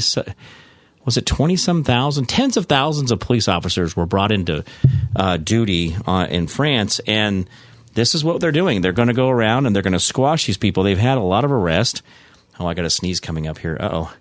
was 1.04 1.16
it 1.16 1.26
20 1.26 1.56
some 1.56 1.84
thousand? 1.84 2.28
Tens 2.28 2.56
of 2.56 2.66
thousands 2.66 3.10
of 3.10 3.18
police 3.18 3.48
officers 3.48 3.96
were 3.96 4.06
brought 4.06 4.30
into 4.32 4.64
uh, 5.16 5.36
duty 5.36 5.96
uh, 6.06 6.26
in 6.30 6.46
France. 6.46 7.00
And 7.06 7.48
this 7.94 8.14
is 8.14 8.24
what 8.24 8.40
they're 8.40 8.52
doing. 8.52 8.80
They're 8.80 8.92
going 8.92 9.08
to 9.08 9.14
go 9.14 9.28
around 9.28 9.66
and 9.66 9.74
they're 9.74 9.82
going 9.82 9.92
to 9.92 10.00
squash 10.00 10.46
these 10.46 10.56
people. 10.56 10.82
They've 10.82 10.98
had 10.98 11.18
a 11.18 11.22
lot 11.22 11.44
of 11.44 11.52
arrest. 11.52 12.02
Oh, 12.58 12.66
I 12.66 12.74
got 12.74 12.84
a 12.84 12.90
sneeze 12.90 13.20
coming 13.20 13.46
up 13.46 13.58
here. 13.58 13.76
Uh 13.78 13.88
oh. 13.92 14.14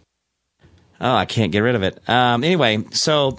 Oh, 1.02 1.16
I 1.16 1.26
can't 1.26 1.52
get 1.52 1.60
rid 1.60 1.76
of 1.76 1.84
it. 1.84 1.98
Um, 2.10 2.44
anyway, 2.44 2.84
so 2.92 3.38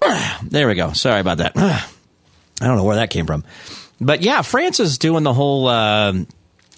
there 0.42 0.68
we 0.68 0.74
go. 0.74 0.92
Sorry 0.92 1.20
about 1.20 1.38
that. 1.38 1.52
I 1.56 2.66
don't 2.66 2.76
know 2.76 2.84
where 2.84 2.96
that 2.96 3.10
came 3.10 3.26
from. 3.26 3.44
But 4.00 4.22
yeah, 4.22 4.42
France 4.42 4.80
is 4.80 4.98
doing 4.98 5.22
the 5.22 5.34
whole 5.34 5.68
um 5.68 6.26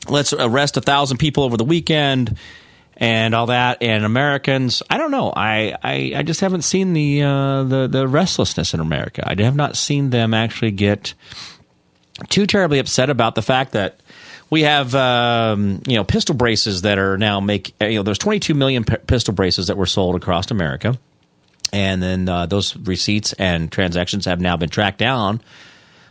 let's 0.08 0.32
arrest 0.32 0.76
a 0.76 0.80
thousand 0.80 1.18
people 1.18 1.44
over 1.44 1.56
the 1.56 1.64
weekend 1.64 2.36
and 2.96 3.34
all 3.34 3.46
that. 3.46 3.82
And 3.82 4.04
Americans, 4.04 4.82
I 4.90 4.98
don't 4.98 5.10
know. 5.10 5.32
I, 5.34 5.74
I, 5.82 6.12
I 6.16 6.22
just 6.22 6.40
haven't 6.40 6.62
seen 6.62 6.92
the, 6.92 7.22
uh, 7.22 7.62
the, 7.64 7.88
the 7.88 8.06
restlessness 8.06 8.74
in 8.74 8.80
America. 8.80 9.22
I 9.26 9.40
have 9.42 9.56
not 9.56 9.76
seen 9.76 10.10
them 10.10 10.34
actually 10.34 10.72
get 10.72 11.14
too 12.28 12.46
terribly 12.46 12.78
upset 12.78 13.10
about 13.10 13.34
the 13.34 13.42
fact 13.42 13.72
that 13.72 14.00
we 14.50 14.62
have 14.62 14.94
um, 14.94 15.80
you 15.86 15.96
know 15.96 16.04
pistol 16.04 16.34
braces 16.34 16.82
that 16.82 16.98
are 16.98 17.16
now 17.16 17.40
make 17.40 17.74
you 17.80 17.96
know 17.96 18.02
there's 18.02 18.18
22 18.18 18.54
million 18.54 18.84
p- 18.84 18.96
pistol 18.96 19.32
braces 19.32 19.68
that 19.68 19.76
were 19.76 19.86
sold 19.86 20.16
across 20.16 20.50
America, 20.50 20.98
and 21.72 22.02
then 22.02 22.28
uh, 22.28 22.46
those 22.46 22.76
receipts 22.76 23.32
and 23.34 23.70
transactions 23.70 24.24
have 24.24 24.40
now 24.40 24.56
been 24.56 24.68
tracked 24.68 24.98
down 24.98 25.40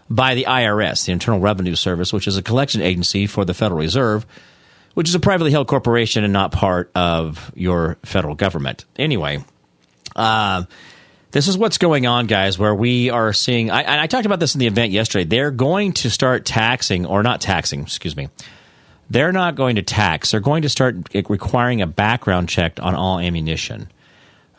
by 0.09 0.35
the 0.35 0.45
IRS, 0.45 1.05
the 1.05 1.11
Internal 1.11 1.39
Revenue 1.39 1.75
Service, 1.75 2.11
which 2.11 2.27
is 2.27 2.37
a 2.37 2.41
collection 2.41 2.81
agency 2.81 3.27
for 3.27 3.45
the 3.45 3.53
Federal 3.53 3.79
Reserve, 3.79 4.25
which 4.95 5.07
is 5.07 5.15
a 5.15 5.19
privately 5.19 5.51
held 5.51 5.67
corporation 5.67 6.23
and 6.23 6.33
not 6.33 6.51
part 6.51 6.89
of 6.95 7.51
your 7.55 7.97
federal 8.03 8.35
government. 8.35 8.85
Anyway, 8.97 9.43
uh, 10.15 10.63
this 11.31 11.47
is 11.47 11.57
what's 11.57 11.77
going 11.77 12.07
on, 12.07 12.27
guys, 12.27 12.57
where 12.57 12.73
we 12.73 13.09
are 13.09 13.33
seeing. 13.33 13.69
I, 13.69 14.03
I 14.03 14.07
talked 14.07 14.25
about 14.25 14.39
this 14.39 14.55
in 14.55 14.59
the 14.59 14.67
event 14.67 14.91
yesterday. 14.91 15.25
They're 15.25 15.51
going 15.51 15.93
to 15.93 16.09
start 16.09 16.45
taxing, 16.45 17.05
or 17.05 17.23
not 17.23 17.41
taxing, 17.41 17.81
excuse 17.81 18.15
me. 18.15 18.29
They're 19.09 19.31
not 19.31 19.55
going 19.55 19.75
to 19.75 19.81
tax. 19.81 20.31
They're 20.31 20.39
going 20.39 20.63
to 20.63 20.69
start 20.69 20.95
requiring 21.29 21.81
a 21.81 21.87
background 21.87 22.49
check 22.49 22.79
on 22.81 22.95
all 22.95 23.19
ammunition. 23.19 23.89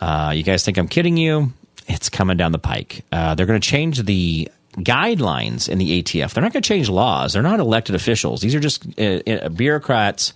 Uh, 0.01 0.33
you 0.35 0.43
guys 0.43 0.65
think 0.65 0.79
I'm 0.79 0.89
kidding 0.89 1.17
you? 1.17 1.53
It's 1.87 2.09
coming 2.09 2.37
down 2.37 2.53
the 2.53 2.59
pike. 2.59 3.05
Uh, 3.13 3.35
they're 3.35 3.47
going 3.47 3.61
to 3.61 3.69
change 3.69 4.03
the 4.03 4.51
guidelines 4.75 5.69
in 5.69 5.79
the 5.79 6.03
ATF. 6.03 6.33
They're 6.33 6.43
not 6.43 6.53
going 6.53 6.63
to 6.63 6.69
change 6.69 6.89
laws. 6.89 7.33
They're 7.33 7.43
not 7.43 7.61
elected 7.61 7.95
officials. 7.95 8.41
These 8.41 8.55
are 8.55 8.61
just 8.61 8.87
uh, 8.99 9.21
uh, 9.27 9.49
bureaucrats 9.49 10.33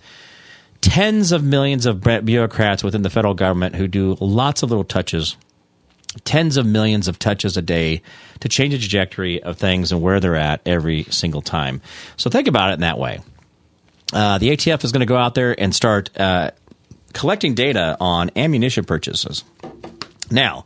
tens 0.85 1.31
of 1.31 1.43
millions 1.43 1.87
of 1.87 2.01
bureaucrats 2.01 2.83
within 2.83 3.01
the 3.01 3.09
federal 3.09 3.33
government 3.33 3.75
who 3.75 3.87
do 3.87 4.15
lots 4.19 4.61
of 4.61 4.69
little 4.69 4.83
touches, 4.83 5.35
tens 6.23 6.57
of 6.57 6.65
millions 6.65 7.07
of 7.07 7.19
touches 7.19 7.57
a 7.57 7.61
day 7.61 8.01
to 8.39 8.49
change 8.49 8.73
the 8.73 8.79
trajectory 8.79 9.43
of 9.43 9.57
things 9.57 9.91
and 9.91 10.01
where 10.01 10.19
they're 10.19 10.35
at 10.35 10.61
every 10.65 11.03
single 11.05 11.41
time. 11.41 11.81
So 12.17 12.29
think 12.29 12.47
about 12.47 12.71
it 12.71 12.73
in 12.75 12.79
that 12.81 12.97
way. 12.97 13.19
uh, 14.13 14.37
the 14.37 14.49
ATF 14.49 14.83
is 14.83 14.91
going 14.91 15.01
to 15.01 15.05
go 15.05 15.17
out 15.17 15.35
there 15.35 15.59
and 15.59 15.73
start 15.75 16.09
uh, 16.19 16.51
collecting 17.13 17.53
data 17.53 17.97
on 17.99 18.31
ammunition 18.35 18.85
purchases. 18.85 19.43
Now, 20.31 20.65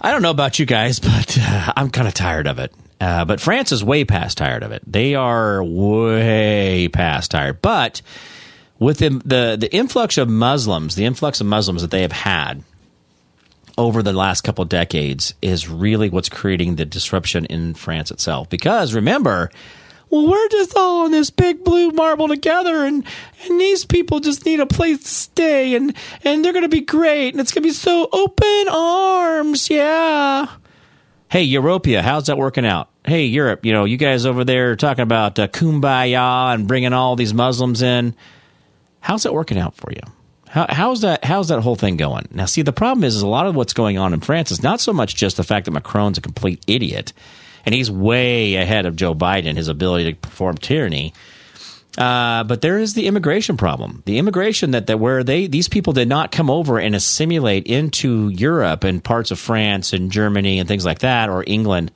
I 0.00 0.10
don't 0.10 0.22
know 0.22 0.30
about 0.30 0.58
you 0.58 0.66
guys, 0.66 0.98
but 1.00 1.38
uh, 1.40 1.72
I'm 1.76 1.90
kind 1.90 2.08
of 2.08 2.14
tired 2.14 2.46
of 2.46 2.58
it. 2.58 2.72
Uh, 3.00 3.24
but 3.24 3.40
France 3.40 3.72
is 3.72 3.82
way 3.82 4.04
past 4.04 4.36
tired 4.36 4.62
of 4.62 4.72
it. 4.72 4.82
They 4.86 5.14
are 5.14 5.64
way 5.64 6.88
past 6.88 7.30
tired. 7.30 7.62
But 7.62 8.02
with 8.78 8.98
the, 8.98 9.08
the 9.24 9.56
the 9.58 9.74
influx 9.74 10.18
of 10.18 10.28
Muslims, 10.28 10.96
the 10.96 11.06
influx 11.06 11.40
of 11.40 11.46
Muslims 11.46 11.80
that 11.80 11.90
they 11.90 12.02
have 12.02 12.12
had 12.12 12.62
over 13.80 14.02
the 14.02 14.12
last 14.12 14.42
couple 14.42 14.64
decades 14.66 15.32
is 15.40 15.68
really 15.68 16.10
what's 16.10 16.28
creating 16.28 16.76
the 16.76 16.84
disruption 16.84 17.46
in 17.46 17.72
France 17.72 18.10
itself. 18.10 18.50
Because 18.50 18.92
remember, 18.92 19.50
well, 20.10 20.28
we're 20.28 20.48
just 20.48 20.76
all 20.76 21.06
in 21.06 21.12
this 21.12 21.30
big 21.30 21.64
blue 21.64 21.90
marble 21.90 22.28
together, 22.28 22.84
and 22.84 23.04
and 23.44 23.60
these 23.60 23.86
people 23.86 24.20
just 24.20 24.44
need 24.44 24.60
a 24.60 24.66
place 24.66 25.02
to 25.02 25.08
stay, 25.08 25.74
and 25.74 25.96
and 26.24 26.44
they're 26.44 26.52
gonna 26.52 26.68
be 26.68 26.82
great, 26.82 27.30
and 27.30 27.40
it's 27.40 27.52
gonna 27.52 27.66
be 27.66 27.72
so 27.72 28.08
open 28.12 28.68
arms, 28.70 29.70
yeah. 29.70 30.46
Hey, 31.28 31.46
Europea, 31.48 32.02
how's 32.02 32.26
that 32.26 32.36
working 32.36 32.66
out? 32.66 32.90
Hey, 33.06 33.24
Europe, 33.24 33.64
you 33.64 33.72
know, 33.72 33.84
you 33.84 33.96
guys 33.96 34.26
over 34.26 34.44
there 34.44 34.76
talking 34.76 35.04
about 35.04 35.38
uh, 35.38 35.48
kumbaya 35.48 36.52
and 36.52 36.68
bringing 36.68 36.92
all 36.92 37.16
these 37.16 37.32
Muslims 37.32 37.80
in. 37.80 38.14
How's 39.00 39.22
that 39.22 39.32
working 39.32 39.58
out 39.58 39.74
for 39.74 39.90
you? 39.90 40.02
How, 40.50 40.66
how's 40.68 41.02
that? 41.02 41.24
How's 41.24 41.48
that 41.48 41.60
whole 41.60 41.76
thing 41.76 41.96
going? 41.96 42.26
Now, 42.32 42.46
see, 42.46 42.62
the 42.62 42.72
problem 42.72 43.04
is, 43.04 43.14
is 43.14 43.22
a 43.22 43.28
lot 43.28 43.46
of 43.46 43.54
what's 43.54 43.72
going 43.72 43.98
on 43.98 44.12
in 44.12 44.20
France 44.20 44.50
is 44.50 44.64
not 44.64 44.80
so 44.80 44.92
much 44.92 45.14
just 45.14 45.36
the 45.36 45.44
fact 45.44 45.66
that 45.66 45.70
Macron's 45.70 46.18
a 46.18 46.20
complete 46.20 46.60
idiot, 46.66 47.12
and 47.64 47.72
he's 47.72 47.88
way 47.88 48.56
ahead 48.56 48.84
of 48.84 48.96
Joe 48.96 49.14
Biden, 49.14 49.54
his 49.54 49.68
ability 49.68 50.12
to 50.12 50.18
perform 50.18 50.56
tyranny. 50.58 51.14
Uh, 51.96 52.42
but 52.44 52.62
there 52.62 52.78
is 52.78 52.94
the 52.94 53.06
immigration 53.06 53.56
problem. 53.56 54.02
The 54.06 54.18
immigration 54.18 54.72
that, 54.72 54.88
that 54.88 54.98
where 54.98 55.22
they 55.22 55.46
these 55.46 55.68
people 55.68 55.92
did 55.92 56.08
not 56.08 56.32
come 56.32 56.50
over 56.50 56.80
and 56.80 56.96
assimilate 56.96 57.66
into 57.66 58.28
Europe 58.30 58.82
and 58.82 59.02
parts 59.02 59.30
of 59.30 59.38
France 59.38 59.92
and 59.92 60.10
Germany 60.10 60.58
and 60.58 60.68
things 60.68 60.84
like 60.84 61.00
that 61.00 61.28
or 61.28 61.44
England. 61.46 61.92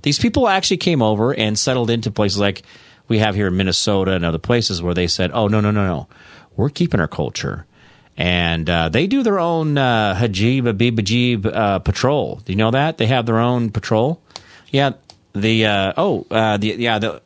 These 0.00 0.18
people 0.18 0.48
actually 0.48 0.78
came 0.78 1.02
over 1.02 1.34
and 1.34 1.58
settled 1.58 1.90
into 1.90 2.10
places 2.10 2.38
like 2.38 2.62
we 3.08 3.18
have 3.18 3.34
here 3.34 3.48
in 3.48 3.56
Minnesota 3.56 4.12
and 4.12 4.24
other 4.24 4.38
places 4.38 4.80
where 4.80 4.94
they 4.94 5.08
said, 5.08 5.30
"Oh 5.34 5.48
no 5.48 5.60
no 5.60 5.70
no 5.70 5.86
no, 5.86 6.08
we're 6.56 6.70
keeping 6.70 7.00
our 7.00 7.08
culture." 7.08 7.66
And 8.18 8.68
uh, 8.68 8.88
they 8.88 9.06
do 9.06 9.22
their 9.22 9.38
own 9.38 9.78
uh, 9.78 10.14
Hajib 10.16 10.66
Abib 10.68 10.98
Ajib 10.98 11.46
uh, 11.46 11.78
patrol. 11.78 12.42
Do 12.44 12.52
you 12.52 12.56
know 12.56 12.72
that 12.72 12.98
they 12.98 13.06
have 13.06 13.26
their 13.26 13.38
own 13.38 13.70
patrol? 13.70 14.20
Yeah, 14.70 14.94
the 15.34 15.66
uh, 15.66 15.92
oh 15.96 16.26
uh, 16.28 16.56
the 16.56 16.74
yeah 16.76 16.98
the 16.98 17.22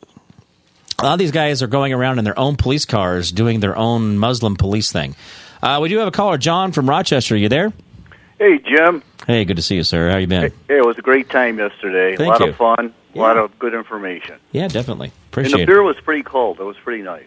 a 0.99 1.03
lot 1.03 1.15
of 1.15 1.19
these 1.19 1.33
guys 1.33 1.63
are 1.63 1.67
going 1.67 1.95
around 1.95 2.19
in 2.19 2.25
their 2.27 2.39
own 2.39 2.57
police 2.57 2.85
cars 2.85 3.33
doing 3.33 3.61
their 3.61 3.75
own 3.77 4.19
Muslim 4.19 4.55
police 4.55 4.93
thing. 4.93 5.17
Uh, 5.63 5.79
we 5.81 5.89
do 5.89 5.97
have 5.99 6.09
a 6.09 6.13
caller, 6.13 6.37
John 6.37 6.73
from 6.73 6.89
Rochester. 6.89 7.35
Are 7.35 7.39
You 7.39 7.49
there? 7.49 7.73
Hey, 8.39 8.59
Jim. 8.59 9.03
Hey, 9.27 9.45
good 9.47 9.57
to 9.57 9.63
see 9.63 9.77
you, 9.77 9.85
sir. 9.85 10.11
How 10.11 10.19
you 10.19 10.27
been? 10.27 10.53
Hey, 10.69 10.77
it 10.79 10.85
was 10.85 10.99
a 10.99 11.03
great 11.03 11.31
time 11.31 11.59
yesterday. 11.59 12.17
Thank 12.17 12.29
a 12.29 12.31
lot 12.33 12.41
you. 12.41 12.49
of 12.49 12.57
fun, 12.57 12.87
a 13.15 13.17
Yeah. 13.17 13.23
lot 13.23 13.37
of 13.39 13.59
good 13.59 13.73
information. 13.73 14.35
Yeah, 14.51 14.69
definitely. 14.69 15.13
Appreciate 15.31 15.53
it. 15.53 15.61
And 15.63 15.69
the 15.69 15.73
it. 15.73 15.75
beer 15.75 15.83
was 15.83 15.97
pretty 16.05 16.23
cold. 16.25 16.61
It 16.61 16.65
was 16.65 16.77
pretty 16.85 17.03
nice. 17.03 17.25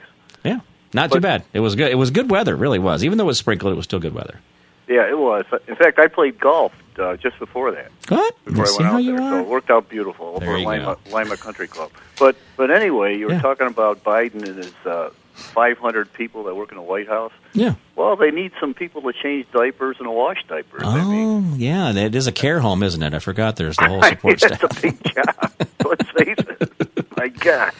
Not 0.95 1.11
too 1.11 1.19
bad. 1.19 1.43
It 1.53 1.59
was 1.59 1.75
good. 1.75 1.91
It 1.91 1.95
was 1.95 2.09
good 2.11 2.31
weather. 2.31 2.55
Really 2.55 2.79
was. 2.79 3.03
Even 3.03 3.17
though 3.17 3.25
it 3.25 3.27
was 3.27 3.37
sprinkled, 3.37 3.71
it 3.73 3.75
was 3.75 3.85
still 3.85 3.99
good 3.99 4.13
weather. 4.15 4.39
Yeah, 4.87 5.07
it 5.09 5.17
was. 5.17 5.45
In 5.67 5.75
fact, 5.75 5.97
I 5.99 6.07
played 6.07 6.39
golf 6.39 6.71
uh, 6.99 7.15
just 7.17 7.37
before 7.39 7.71
that. 7.71 7.91
What? 8.09 8.35
Before 8.45 8.65
See 8.67 8.83
I 8.83 8.91
went 8.91 8.91
how 8.91 8.95
out 8.97 9.03
you 9.03 9.17
there, 9.17 9.29
so 9.31 9.39
it 9.39 9.47
worked 9.47 9.69
out 9.71 9.89
beautiful 9.89 10.39
There 10.39 10.49
over 10.49 10.59
Lima, 10.59 10.97
go. 11.05 11.11
Lima 11.15 11.37
Country 11.37 11.67
Club. 11.67 11.91
But 12.19 12.35
but 12.55 12.69
anyway, 12.71 13.17
you 13.17 13.25
were 13.27 13.33
Yeah. 13.33 13.41
talking 13.41 13.67
about 13.67 14.03
Biden 14.03 14.47
and 14.47 14.57
his 14.57 14.73
uh, 14.85 15.09
500 15.33 16.13
people 16.13 16.43
that 16.45 16.55
work 16.55 16.71
in 16.71 16.77
the 16.77 16.83
White 16.83 17.07
House. 17.07 17.33
Yeah. 17.53 17.75
Well, 17.95 18.15
they 18.15 18.31
need 18.31 18.51
some 18.59 18.73
people 18.73 19.01
to 19.01 19.11
change 19.13 19.47
diapers 19.51 19.97
and 19.99 20.05
to 20.05 20.11
wash 20.11 20.43
diapers. 20.47 20.83
I 20.85 21.03
mean, 21.03 21.51
Oh, 21.53 21.55
yeah. 21.57 21.91
It 21.91 22.13
is 22.15 22.27
a 22.27 22.31
care 22.31 22.59
home, 22.59 22.83
isn't 22.83 23.01
it? 23.01 23.13
I 23.13 23.19
forgot. 23.19 23.55
There's 23.55 23.75
the 23.77 23.87
whole 23.89 24.03
support 24.03 24.39
staff. 24.39 24.63
a 24.63 24.81
big 24.81 25.03
job. 25.03 25.51
Let's 25.85 26.09
face 26.11 26.37
it. 26.37 27.17
My 27.17 27.27
God. 27.29 27.73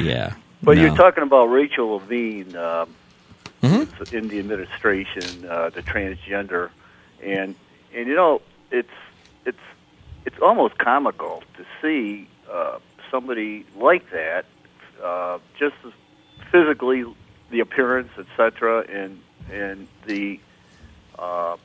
Yeah. 0.00 0.34
But 0.62 0.76
No. 0.76 0.82
you're 0.82 0.96
talking 0.96 1.22
about 1.24 1.46
Rachel 1.46 1.94
Levine 1.94 2.54
um, 2.56 2.94
Mhm. 3.62 4.12
in 4.12 4.28
the 4.28 4.38
administration, 4.38 5.44
uh, 5.48 5.70
the 5.70 5.82
transgender, 5.82 6.70
and 7.22 7.54
and 7.94 8.06
you 8.06 8.14
know 8.14 8.42
it's 8.70 8.88
it's 9.44 9.58
it's 10.24 10.38
almost 10.40 10.78
comical 10.78 11.42
to 11.56 11.64
see 11.80 12.28
uh, 12.50 12.78
somebody 13.10 13.64
like 13.76 14.08
that, 14.10 14.44
uh, 15.02 15.38
just 15.58 15.74
as 15.84 15.92
physically 16.50 17.04
the 17.50 17.60
appearance, 17.60 18.10
etc., 18.18 18.84
and 18.88 19.20
and 19.50 19.88
the 20.06 20.38
uh, 21.18 21.56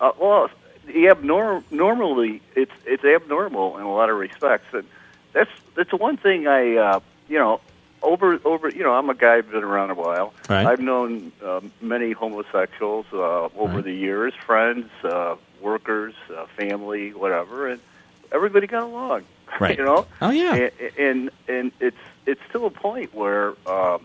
uh, 0.00 0.12
well, 0.18 0.48
the 0.86 1.06
abnorm 1.06 1.62
normally 1.70 2.40
it's 2.54 2.72
it's 2.86 3.04
abnormal 3.04 3.76
in 3.78 3.84
a 3.84 3.92
lot 3.92 4.08
of 4.10 4.16
respects, 4.16 4.66
and 4.72 4.84
that's 5.32 5.50
that's 5.74 5.90
the 5.90 5.96
one 5.96 6.16
thing 6.16 6.46
I 6.46 6.76
uh, 6.76 7.00
you 7.28 7.38
know 7.38 7.60
over 8.02 8.38
over 8.44 8.68
you 8.68 8.82
know 8.82 8.92
I'm 8.94 9.10
a 9.10 9.14
guy 9.14 9.40
who's 9.40 9.52
been 9.52 9.64
around 9.64 9.90
a 9.90 9.94
while. 9.94 10.32
Right. 10.48 10.66
I've 10.66 10.80
known 10.80 11.32
uh, 11.44 11.60
many 11.80 12.12
homosexuals 12.12 13.06
uh, 13.12 13.44
over 13.56 13.76
Right. 13.76 13.84
the 13.84 13.92
years, 13.92 14.34
friends, 14.46 14.88
uh, 15.04 15.36
workers, 15.60 16.14
uh, 16.36 16.46
family, 16.56 17.12
whatever, 17.12 17.68
and 17.68 17.80
everybody 18.32 18.66
got 18.66 18.82
along. 18.84 19.24
Right. 19.60 19.78
you 19.78 19.84
know. 19.84 20.06
Oh, 20.20 20.30
yeah. 20.30 20.54
And 20.56 20.70
and, 20.98 21.30
and 21.48 21.72
it's 21.80 21.96
it's 22.26 22.40
to 22.52 22.66
a 22.66 22.70
point 22.70 23.14
where. 23.14 23.54
Um, 23.66 24.04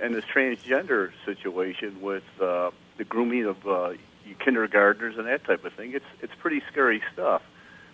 and 0.00 0.14
this 0.14 0.24
transgender 0.26 1.10
situation 1.24 2.00
with 2.00 2.22
uh, 2.40 2.70
the 2.98 3.04
grooming 3.04 3.46
of 3.46 3.66
uh, 3.66 3.94
kindergartners 4.38 5.16
and 5.18 5.26
that 5.26 5.42
type 5.42 5.64
of 5.64 5.72
thing, 5.72 5.92
it's 5.92 6.04
it's 6.22 6.32
pretty 6.38 6.62
scary 6.70 7.02
stuff. 7.12 7.42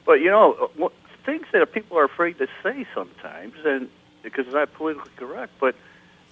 But 0.05 0.21
you 0.21 0.29
know, 0.31 0.71
what, 0.77 0.93
things 1.25 1.47
that 1.53 1.73
people 1.73 1.97
are 1.99 2.05
afraid 2.05 2.37
to 2.41 2.47
say 2.63 2.87
sometimes, 2.95 3.55
and 3.65 3.89
because 4.25 4.47
it's 4.47 4.55
not 4.55 4.73
politically 4.75 5.13
correct, 5.17 5.53
but 5.61 5.77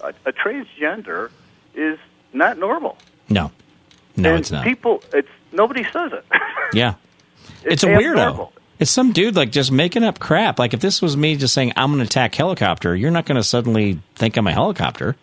a, 0.01 0.13
a 0.27 0.33
transgender 0.33 1.31
is 1.75 1.99
not 2.33 2.59
normal. 2.59 2.97
No. 3.29 3.53
No, 4.17 4.31
and 4.31 4.41
it's 4.41 4.51
not. 4.51 4.65
People, 4.65 5.03
it's 5.13 5.29
nobody 5.53 5.85
says 5.85 6.13
it. 6.13 6.25
yeah. 6.75 6.95
It's, 7.65 7.83
a 7.83 7.87
weirdo. 7.87 8.51
It's 8.79 8.91
some 8.91 9.13
dude 9.13 9.37
like 9.37 9.53
just 9.53 9.71
making 9.71 10.03
up 10.03 10.19
crap. 10.19 10.59
Like 10.59 10.75
if 10.75 10.81
this 10.81 11.01
was 11.01 11.17
me 11.17 11.37
just 11.37 11.55
saying 11.55 11.73
I'm 11.77 11.91
going 11.91 12.01
to 12.01 12.05
attack 12.05 12.35
helicopter, 12.35 12.97
you're 12.97 13.11
not 13.11 13.27
going 13.27 13.37
to 13.37 13.45
suddenly 13.45 14.01
think 14.17 14.37
I'm 14.37 14.47
a 14.47 14.53
helicopter. 14.53 15.17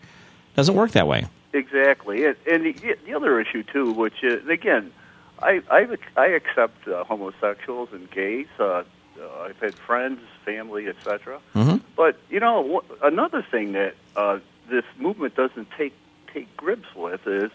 Doesn't 0.56 0.74
work 0.74 0.92
that 0.92 1.06
way. 1.06 1.26
Exactly, 1.52 2.26
and, 2.26 2.36
and 2.50 2.64
the, 2.64 2.96
the 3.04 3.14
other 3.14 3.40
issue 3.40 3.62
too, 3.64 3.92
which 3.92 4.22
is 4.22 4.46
again, 4.48 4.92
I 5.40 5.62
I, 5.70 5.86
I 6.16 6.26
accept 6.26 6.86
uh, 6.86 7.04
homosexuals 7.04 7.90
and 7.92 8.10
gays. 8.10 8.46
Uh, 8.58 8.84
uh, 9.20 9.42
I've 9.42 9.58
had 9.58 9.74
friends, 9.74 10.20
family, 10.44 10.86
etc. 10.88 11.40
Mhm. 11.54 11.80
But 11.96 12.16
you 12.30 12.40
know, 12.40 12.80
wh- 12.80 13.04
another 13.04 13.42
thing 13.50 13.72
that 13.72 13.94
uh, 14.16 14.38
this 14.68 14.84
movement 14.98 15.34
doesn't 15.34 15.68
take 15.76 15.92
take 16.32 16.54
grips 16.56 16.94
with 16.94 17.26
is 17.26 17.50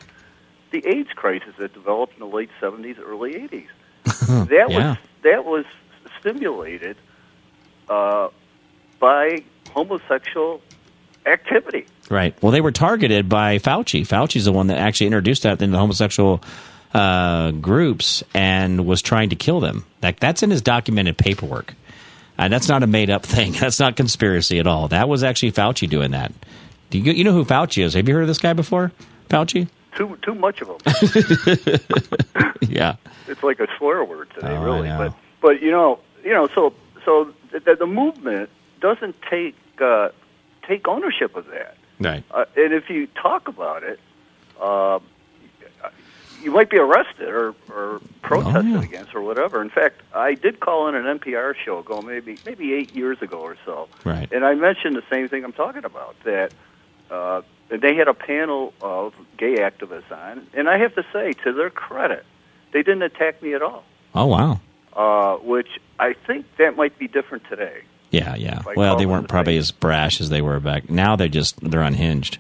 the 0.72 0.86
AIDS 0.88 1.10
crisis 1.16 1.54
that 1.60 1.74
developed 1.74 2.14
in 2.14 2.20
the 2.20 2.28
late 2.36 2.50
seventies, 2.60 2.98
early 3.00 3.36
eighties. 3.36 3.70
that 4.04 4.68
Yeah. 4.70 4.90
was 4.90 4.98
that 5.24 5.46
was 5.46 5.66
stimulated 6.20 6.98
uh, 7.90 8.28
by 9.00 9.44
homosexual 9.72 10.62
activity. 11.26 11.86
Right. 12.10 12.36
Well, 12.42 12.52
they 12.52 12.62
were 12.62 12.72
targeted 12.72 13.28
by 13.30 13.58
Fauci. 13.58 14.02
Fauci's 14.08 14.46
the 14.46 14.52
one 14.52 14.68
that 14.68 14.78
actually 14.78 15.08
introduced 15.08 15.44
that 15.44 15.54
into 15.62 15.68
the 15.72 15.78
homosexual 15.80 16.42
uh, 16.96 17.52
groups 17.52 18.24
and 18.34 18.86
was 18.86 19.02
trying 19.02 19.30
to 19.30 19.36
kill 19.36 19.60
them. 19.60 19.86
Like 20.02 20.20
that's 20.20 20.44
in 20.44 20.50
his 20.50 20.62
documented 20.62 21.18
paperwork. 21.18 21.74
And 22.38 22.52
that's 22.52 22.68
not 22.70 22.84
a 22.84 22.88
made 22.88 23.10
up 23.10 23.24
thing. 23.26 23.52
That's 23.54 23.80
not 23.80 23.96
conspiracy 23.96 24.60
at 24.60 24.68
all. 24.68 24.88
That 24.90 25.08
was 25.10 25.24
actually 25.24 25.52
Fauci 25.52 25.90
doing 25.90 26.12
that. 26.12 26.32
Do 26.90 27.00
you 27.00 27.12
you 27.12 27.24
know 27.24 27.34
who 27.34 27.44
Fauci 27.46 27.84
is? 27.84 27.94
Have 27.96 28.08
you 28.08 28.14
heard 28.14 28.22
of 28.22 28.28
this 28.28 28.38
guy 28.38 28.54
before? 28.54 28.92
Fauci? 29.30 29.68
Too 29.96 30.18
too 30.22 30.36
much 30.36 30.62
of 30.62 30.68
them. 30.68 31.80
Yeah. 32.68 32.96
it's 33.28 33.44
like 33.44 33.60
a 33.60 33.68
slur 33.78 34.04
word 34.04 34.30
today, 34.34 34.56
Oh, 34.56 34.64
really. 34.64 34.90
But 34.90 35.14
but 35.42 35.62
you 35.62 35.72
know 35.72 36.00
you 36.24 36.32
know 36.34 36.48
so 36.54 36.74
so 37.04 37.34
the, 37.52 37.76
the 37.76 37.86
movement 37.86 38.50
doesn't 38.82 39.16
take 39.30 39.56
uh, 39.82 40.10
take 40.68 40.88
ownership 40.88 41.36
of 41.36 41.46
that. 41.48 41.78
Right. 42.00 42.24
Uh, 42.32 42.46
and 42.58 42.74
if 42.74 42.90
you 42.90 43.08
talk 43.08 43.48
about 43.48 43.84
it, 43.84 44.00
uh, 44.62 45.00
you 46.46 46.52
might 46.52 46.70
be 46.70 46.78
arrested 46.78 47.28
or, 47.28 47.54
or 47.74 48.00
protested 48.22 48.56
Oh, 48.76 48.80
yeah. 48.80 48.82
against 48.84 49.14
or 49.16 49.22
whatever. 49.22 49.62
In 49.62 49.70
fact, 49.70 50.02
I 50.14 50.36
did 50.36 50.60
call 50.62 50.88
in 50.88 50.96
an 50.96 51.20
NPR 51.20 51.56
show 51.56 51.80
ago, 51.80 52.02
maybe 52.02 52.38
maybe 52.46 52.74
eight 52.74 52.96
years 52.96 53.22
ago 53.22 53.40
or 53.40 53.58
so, 53.66 53.90
Right. 54.06 54.32
and 54.32 54.46
I 54.46 54.54
mentioned 54.56 54.96
the 54.96 55.04
same 55.10 55.28
thing 55.28 55.44
I'm 55.44 55.52
talking 55.54 55.84
about 55.84 56.16
that. 56.24 56.54
Uh, 57.12 57.42
they 57.70 57.96
had 57.96 58.08
a 58.08 58.14
panel 58.14 58.74
of 58.82 59.14
gay 59.38 59.56
activists 59.58 60.12
on, 60.12 60.48
and 60.54 60.70
I 60.70 60.78
have 60.78 60.94
to 60.96 61.04
say, 61.12 61.34
to 61.44 61.52
their 61.52 61.70
credit, 61.72 62.24
they 62.72 62.84
didn't 62.84 63.02
attack 63.02 63.42
me 63.42 63.54
at 63.56 63.62
all. 63.64 63.84
Oh 64.14 64.28
wow. 64.28 64.60
Uh, 64.96 65.38
which 65.38 65.80
I 66.00 66.14
think 66.14 66.46
that 66.58 66.78
might 66.78 66.98
be 67.00 67.08
different 67.08 67.44
today. 67.50 67.82
Yeah, 68.12 68.36
yeah. 68.36 68.62
Well, 68.78 68.96
they 68.96 69.06
weren't 69.08 69.28
probably 69.28 69.58
as 69.58 69.72
brash 69.72 70.22
as 70.22 70.30
they 70.30 70.42
were 70.42 70.60
back. 70.62 70.90
Now 70.90 71.16
they're 71.18 71.28
just 71.28 71.60
they're 71.60 71.82
unhinged. 71.82 72.38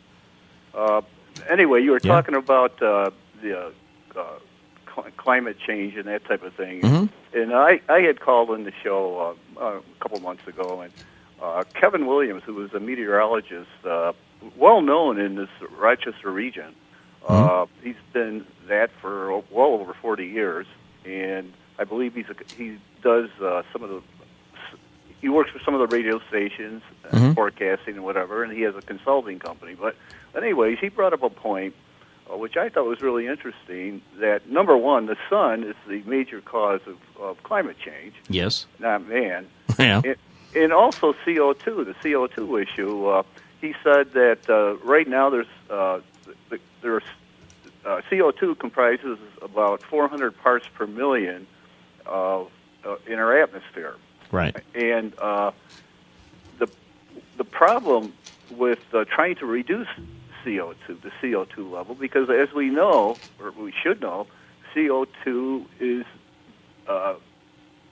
Anyway, 1.49 1.81
you 1.83 1.91
were 1.91 1.99
Yeah. 2.03 2.11
talking 2.13 2.35
about 2.35 2.81
uh, 2.81 3.11
the 3.41 3.71
uh, 4.17 4.23
cl- 4.93 5.07
climate 5.17 5.57
change 5.65 5.95
and 5.95 6.05
that 6.07 6.25
type 6.25 6.43
of 6.43 6.53
thing, 6.53 6.81
Mm-hmm. 6.81 7.37
and 7.39 7.53
I 7.53 7.81
I 7.89 7.99
had 8.01 8.19
called 8.19 8.51
in 8.51 8.63
the 8.63 8.73
show 8.83 9.35
uh, 9.57 9.59
uh, 9.61 9.77
a 9.79 9.81
couple 9.99 10.19
months 10.19 10.47
ago, 10.47 10.81
and 10.81 10.91
uh, 11.41 11.63
Kevin 11.79 12.05
Williams, 12.07 12.43
who 12.45 12.53
was 12.53 12.73
a 12.73 12.79
meteorologist, 12.79 13.69
uh, 13.85 14.13
well 14.57 14.81
known 14.81 15.19
in 15.19 15.35
this 15.35 15.49
Rochester 15.77 16.31
region, 16.31 16.73
uh, 17.27 17.33
Mm-hmm. 17.33 17.83
he's 17.83 17.95
been 18.13 18.45
that 18.67 18.89
for 19.01 19.43
well 19.51 19.73
over 19.73 19.93
forty 20.01 20.27
years, 20.27 20.67
and 21.05 21.51
I 21.79 21.83
believe 21.83 22.13
he's 22.15 22.29
a, 22.29 22.35
he 22.55 22.77
does 23.03 23.29
uh, 23.41 23.63
some 23.73 23.83
of 23.83 23.89
the 23.89 24.01
he 25.21 25.29
works 25.29 25.49
for 25.49 25.59
some 25.65 25.73
of 25.73 25.79
the 25.79 25.87
radio 25.95 26.19
stations, 26.29 26.83
uh, 27.03 27.15
Mm-hmm. 27.15 27.33
forecasting 27.33 27.95
and 27.95 28.03
whatever, 28.03 28.43
and 28.43 28.53
he 28.53 28.61
has 28.61 28.75
a 28.75 28.81
consulting 28.81 29.39
company. 29.39 29.73
But 29.79 29.95
anyways, 30.37 30.77
he 30.79 30.89
brought 30.89 31.13
up 31.13 31.23
a 31.23 31.29
point 31.29 31.73
which 32.29 32.57
I 32.57 32.69
thought 32.69 32.85
was 32.85 33.01
really 33.01 33.27
interesting. 33.27 34.01
That 34.19 34.49
number 34.49 34.75
one, 34.77 35.05
the 35.05 35.17
sun 35.29 35.63
is 35.63 35.75
the 35.87 36.01
major 36.05 36.41
cause 36.41 36.81
of, 36.87 36.97
of 37.21 37.41
climate 37.43 37.77
change, 37.79 38.13
Yes. 38.29 38.65
not 38.79 39.07
man, 39.07 39.47
Yeah. 39.79 40.01
and, 40.03 40.15
and 40.55 40.73
also 40.73 41.13
CO2, 41.25 41.85
the 41.85 41.95
CO2 42.03 42.63
issue. 42.63 43.05
Uh, 43.07 43.23
he 43.61 43.73
said 43.83 44.11
that 44.13 44.49
uh, 44.49 44.75
right 44.85 45.07
now 45.07 45.29
there's 45.29 45.47
uh, 45.69 45.99
there's 46.81 47.03
uh, 47.85 48.01
CO2 48.11 48.57
comprises 48.59 49.17
about 49.41 49.81
400 49.83 50.37
parts 50.37 50.67
per 50.75 50.85
million 50.87 51.47
of 52.05 52.51
uh, 52.85 52.95
in 53.07 53.17
our 53.19 53.35
atmosphere 53.41 53.95
Right. 54.31 54.55
and 54.75 55.17
uh, 55.19 55.51
the 56.59 56.67
the 57.37 57.43
problem 57.43 58.13
with 58.51 58.79
uh, 58.93 59.05
trying 59.05 59.35
to 59.37 59.45
reduce 59.45 59.87
CO2, 60.45 61.01
the 61.01 61.11
CO2 61.21 61.71
level, 61.71 61.95
because 61.95 62.29
as 62.29 62.53
we 62.55 62.69
know, 62.69 63.17
or 63.39 63.51
we 63.51 63.73
should 63.83 64.01
know, 64.01 64.27
CO2 64.75 65.65
is 65.79 66.05
uh, 66.87 67.15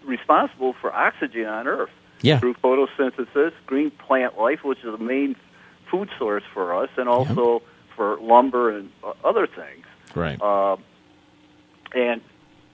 responsible 0.05 0.73
for 0.79 0.93
oxygen 0.93 1.45
on 1.45 1.67
Earth 1.67 1.89
Yeah. 2.21 2.39
through 2.39 2.53
photosynthesis, 2.55 3.51
green 3.65 3.91
plant 3.91 4.37
life, 4.39 4.63
which 4.63 4.79
is 4.79 4.91
the 4.97 5.03
main 5.03 5.35
food 5.89 6.09
source 6.17 6.43
for 6.53 6.75
us, 6.75 6.89
and 6.97 7.09
also 7.09 7.61
for 7.95 8.17
lumber 8.21 8.75
and 8.75 8.89
uh, 9.03 9.13
other 9.23 9.47
things. 9.47 9.85
Right. 10.15 10.41
Uh, 10.41 10.77
and 11.93 12.21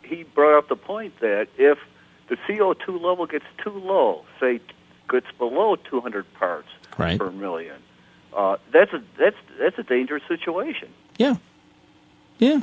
he 0.03 0.23
brought 0.23 0.57
up 0.57 0.69
the 0.69 0.75
point 0.75 1.19
that 1.19 1.47
if 1.57 1.77
the 2.29 2.37
CO2 2.47 3.01
level 3.01 3.25
gets 3.25 3.45
too 3.63 3.71
low, 3.71 4.23
say 4.39 4.59
gets 5.09 5.27
below 5.37 5.75
200 5.75 6.25
parts 6.35 6.67
Right. 6.97 7.17
per 7.17 7.31
million, 7.31 7.77
uh, 8.35 8.57
that's 8.71 8.93
a 8.93 9.01
that's 9.17 9.35
that's 9.57 9.77
a 9.79 9.83
dangerous 9.83 10.23
situation. 10.27 10.89
Yeah. 11.17 11.35
Yeah. 12.37 12.61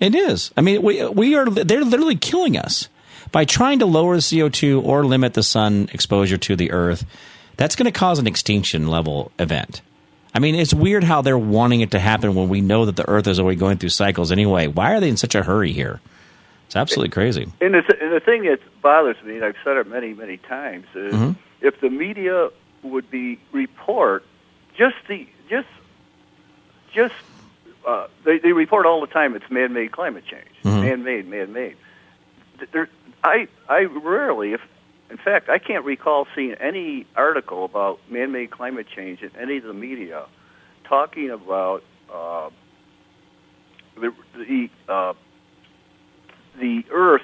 It 0.00 0.14
is. 0.14 0.50
I 0.56 0.60
mean, 0.62 0.82
we 0.82 1.04
we 1.08 1.34
are 1.36 1.48
they're 1.48 1.84
literally 1.84 2.16
killing 2.16 2.56
us 2.56 2.88
by 3.30 3.44
trying 3.44 3.78
to 3.80 3.86
lower 3.86 4.16
the 4.16 4.20
CO2 4.22 4.82
or 4.84 5.04
limit 5.04 5.34
the 5.34 5.42
sun 5.42 5.88
exposure 5.92 6.38
to 6.38 6.56
the 6.56 6.72
earth. 6.72 7.04
That's 7.56 7.76
going 7.76 7.84
to 7.90 7.96
cause 7.98 8.18
an 8.18 8.26
extinction 8.26 8.88
level 8.88 9.30
event. 9.38 9.82
I 10.34 10.38
mean, 10.38 10.54
it's 10.54 10.72
weird 10.72 11.04
how 11.04 11.20
they're 11.20 11.38
wanting 11.38 11.82
it 11.82 11.90
to 11.90 11.98
happen 12.00 12.34
when 12.34 12.48
we 12.48 12.62
know 12.62 12.86
that 12.86 12.96
the 12.96 13.06
earth 13.08 13.26
is 13.26 13.38
already 13.38 13.56
going 13.56 13.76
through 13.76 13.90
cycles 13.90 14.32
anyway. 14.32 14.66
Why 14.66 14.94
are 14.94 15.00
they 15.00 15.10
in 15.10 15.18
such 15.18 15.34
a 15.34 15.42
hurry 15.42 15.72
here? 15.72 16.00
It's 16.66 16.74
absolutely 16.74 17.10
crazy. 17.10 17.52
And 17.60 17.74
the, 17.74 17.82
and 18.00 18.12
the 18.12 18.20
thing 18.20 18.44
that 18.44 18.58
bothers 18.80 19.16
me, 19.22 19.36
and 19.36 19.44
I've 19.44 19.56
said 19.62 19.76
it 19.76 19.86
many, 19.86 20.14
many 20.14 20.38
times, 20.38 20.86
is 20.94 21.12
Mhm. 21.12 21.36
if 21.60 21.78
the 21.82 21.90
media 21.90 22.48
would 22.82 23.10
be 23.10 23.38
report 23.52 24.24
just 24.76 24.96
the 25.08 25.26
just 25.48 25.68
just 26.94 27.14
uh, 27.86 28.06
they 28.24 28.38
they 28.38 28.52
report 28.52 28.86
all 28.86 29.00
the 29.00 29.06
time 29.06 29.34
it's 29.34 29.50
man-made 29.50 29.92
climate 29.92 30.24
change, 30.26 30.48
man-made, 30.80 31.28
man-made. 31.28 31.76
There, 32.72 32.88
I 33.24 33.48
I 33.68 33.84
rarely, 33.84 34.52
if 34.52 34.60
in 35.10 35.18
fact, 35.18 35.48
I 35.48 35.58
can't 35.58 35.84
recall 35.84 36.26
seeing 36.34 36.54
any 36.54 37.06
article 37.16 37.64
about 37.64 38.00
man-made 38.08 38.50
climate 38.50 38.86
change 38.94 39.20
in 39.22 39.30
any 39.38 39.58
of 39.58 39.64
the 39.64 39.74
media 39.74 40.26
talking 40.84 41.30
about 41.30 41.82
uh, 42.12 42.50
the 43.96 44.12
the 44.34 44.70
uh, 44.88 45.12
the 46.58 46.84
Earth 46.90 47.22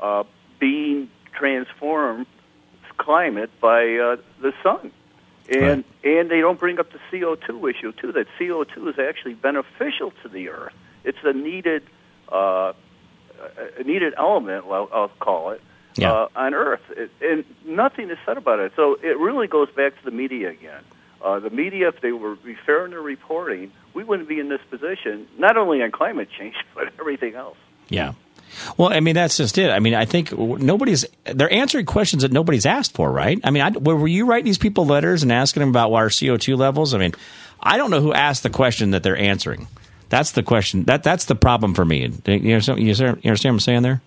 uh, 0.00 0.24
being 0.58 1.10
transformed 1.32 2.26
climate 2.98 3.50
by 3.60 3.96
uh, 3.96 4.16
the 4.40 4.52
sun. 4.62 4.92
And 5.50 5.84
and 6.04 6.30
they 6.30 6.40
don't 6.40 6.58
bring 6.58 6.78
up 6.78 6.88
the 6.92 7.00
CO2 7.10 7.70
issue 7.70 7.92
too. 7.92 8.12
That 8.12 8.26
CO2 8.38 8.88
is 8.90 8.98
actually 8.98 9.34
beneficial 9.34 10.12
to 10.22 10.28
the 10.28 10.48
Earth. 10.48 10.72
It's 11.04 11.18
a 11.24 11.32
needed 11.32 11.82
uh, 12.30 12.72
a 13.78 13.82
needed 13.84 14.14
element. 14.16 14.64
I'll, 14.70 14.88
I'll 14.92 15.10
call 15.20 15.50
it 15.50 15.60
Yeah. 15.96 16.12
uh, 16.12 16.28
on 16.36 16.54
Earth, 16.54 16.80
it, 16.90 17.10
and 17.20 17.44
nothing 17.66 18.10
is 18.10 18.18
said 18.24 18.36
about 18.36 18.60
it. 18.60 18.72
So 18.76 18.96
it 19.02 19.18
really 19.18 19.48
goes 19.48 19.68
back 19.70 19.98
to 19.98 20.04
the 20.04 20.10
media 20.12 20.50
again. 20.50 20.82
Uh, 21.22 21.38
the 21.38 21.50
media, 21.50 21.88
if 21.88 22.00
they 22.00 22.12
were 22.12 22.36
fair 22.66 22.84
in 22.84 22.90
their 22.92 23.00
reporting, 23.02 23.70
we 23.94 24.02
wouldn't 24.04 24.28
be 24.28 24.38
in 24.40 24.48
this 24.48 24.60
position. 24.70 25.26
Not 25.38 25.56
only 25.56 25.82
on 25.82 25.90
climate 25.90 26.28
change, 26.36 26.54
but 26.74 26.92
everything 26.98 27.34
else. 27.34 27.58
Yeah. 27.88 28.12
Well, 28.76 28.92
I 28.92 29.00
mean, 29.00 29.14
that's 29.14 29.36
just 29.36 29.58
it. 29.58 29.70
I 29.70 29.78
mean, 29.78 29.94
I 29.94 30.04
think 30.04 30.36
nobody's 30.36 31.04
they're 31.24 31.52
answering 31.52 31.86
questions 31.86 32.22
that 32.22 32.32
nobody's 32.32 32.66
asked 32.66 32.94
for, 32.94 33.10
right? 33.10 33.40
I 33.44 33.50
mean, 33.50 33.62
I, 33.62 33.70
were 33.70 34.06
you 34.08 34.26
writing 34.26 34.44
these 34.44 34.58
people 34.58 34.86
letters 34.86 35.22
and 35.22 35.32
asking 35.32 35.60
them 35.60 35.70
about 35.70 35.90
what 35.90 35.98
our 35.98 36.10
CO 36.10 36.36
two 36.36 36.56
levels? 36.56 36.94
I 36.94 36.98
mean, 36.98 37.12
I 37.60 37.76
don't 37.76 37.90
know 37.90 38.00
who 38.00 38.12
asked 38.12 38.42
the 38.42 38.50
question 38.50 38.90
that 38.92 39.02
they're 39.02 39.16
answering. 39.16 39.68
That's 40.08 40.32
the 40.32 40.42
question. 40.42 40.84
That 40.84 41.02
that's 41.02 41.24
the 41.24 41.34
problem 41.34 41.74
for 41.74 41.84
me. 41.84 42.00
You 42.26 42.34
understand, 42.34 42.80
you 42.80 42.92
understand 42.92 43.26
what 43.26 43.44
I'm 43.46 43.60
saying 43.60 43.82
there? 43.82 44.02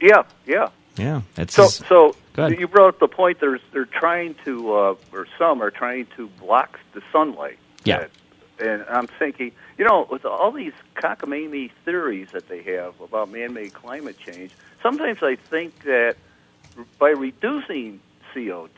Yeah, 0.00 0.22
yeah. 0.46 0.68
Yeah. 0.96 1.22
It's 1.36 1.54
So, 1.54 1.68
so 1.68 2.16
you 2.46 2.68
brought 2.68 2.88
up 2.88 2.98
the 3.00 3.08
point. 3.08 3.40
There's 3.40 3.60
they're 3.72 3.84
trying 3.84 4.34
to, 4.44 4.74
uh, 4.74 4.94
or 5.12 5.26
some 5.38 5.62
are 5.62 5.70
trying 5.70 6.06
to 6.16 6.28
block 6.40 6.78
the 6.92 7.02
sunlight. 7.12 7.58
Yeah. 7.84 8.00
That- 8.00 8.10
and 8.58 8.84
I'm 8.88 9.08
thinking, 9.18 9.52
you 9.78 9.84
know, 9.84 10.06
with 10.10 10.24
all 10.24 10.52
these 10.52 10.72
cockamamie 10.96 11.70
theories 11.84 12.28
that 12.32 12.48
they 12.48 12.62
have 12.62 12.94
about 13.00 13.30
man-made 13.30 13.74
climate 13.74 14.16
change, 14.24 14.52
sometimes 14.82 15.18
I 15.22 15.36
think 15.50 15.72
that 15.84 16.16
by 16.98 17.10
reducing 17.10 18.00
CO2 18.34 18.68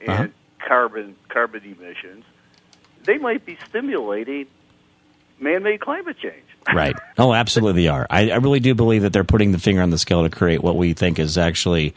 and 0.00 0.08
Uh-huh. 0.10 0.26
carbon 0.66 1.16
carbon 1.28 1.62
emissions, 1.64 2.24
they 3.06 3.18
might 3.18 3.44
be 3.46 3.56
stimulating 3.68 4.46
man-made 5.38 5.80
climate 5.80 6.16
change. 6.22 6.44
Right. 6.74 6.96
Oh, 7.16 7.32
absolutely 7.32 7.82
they 7.82 7.88
are. 7.88 8.06
I, 8.10 8.30
I 8.30 8.36
really 8.36 8.58
do 8.60 8.74
believe 8.74 9.02
that 9.02 9.12
they're 9.12 9.22
putting 9.24 9.52
the 9.52 9.58
finger 9.58 9.82
on 9.82 9.90
the 9.90 9.98
scale 9.98 10.22
to 10.24 10.30
create 10.30 10.62
what 10.62 10.76
we 10.76 10.94
think 10.94 11.18
is 11.20 11.38
actually 11.38 11.94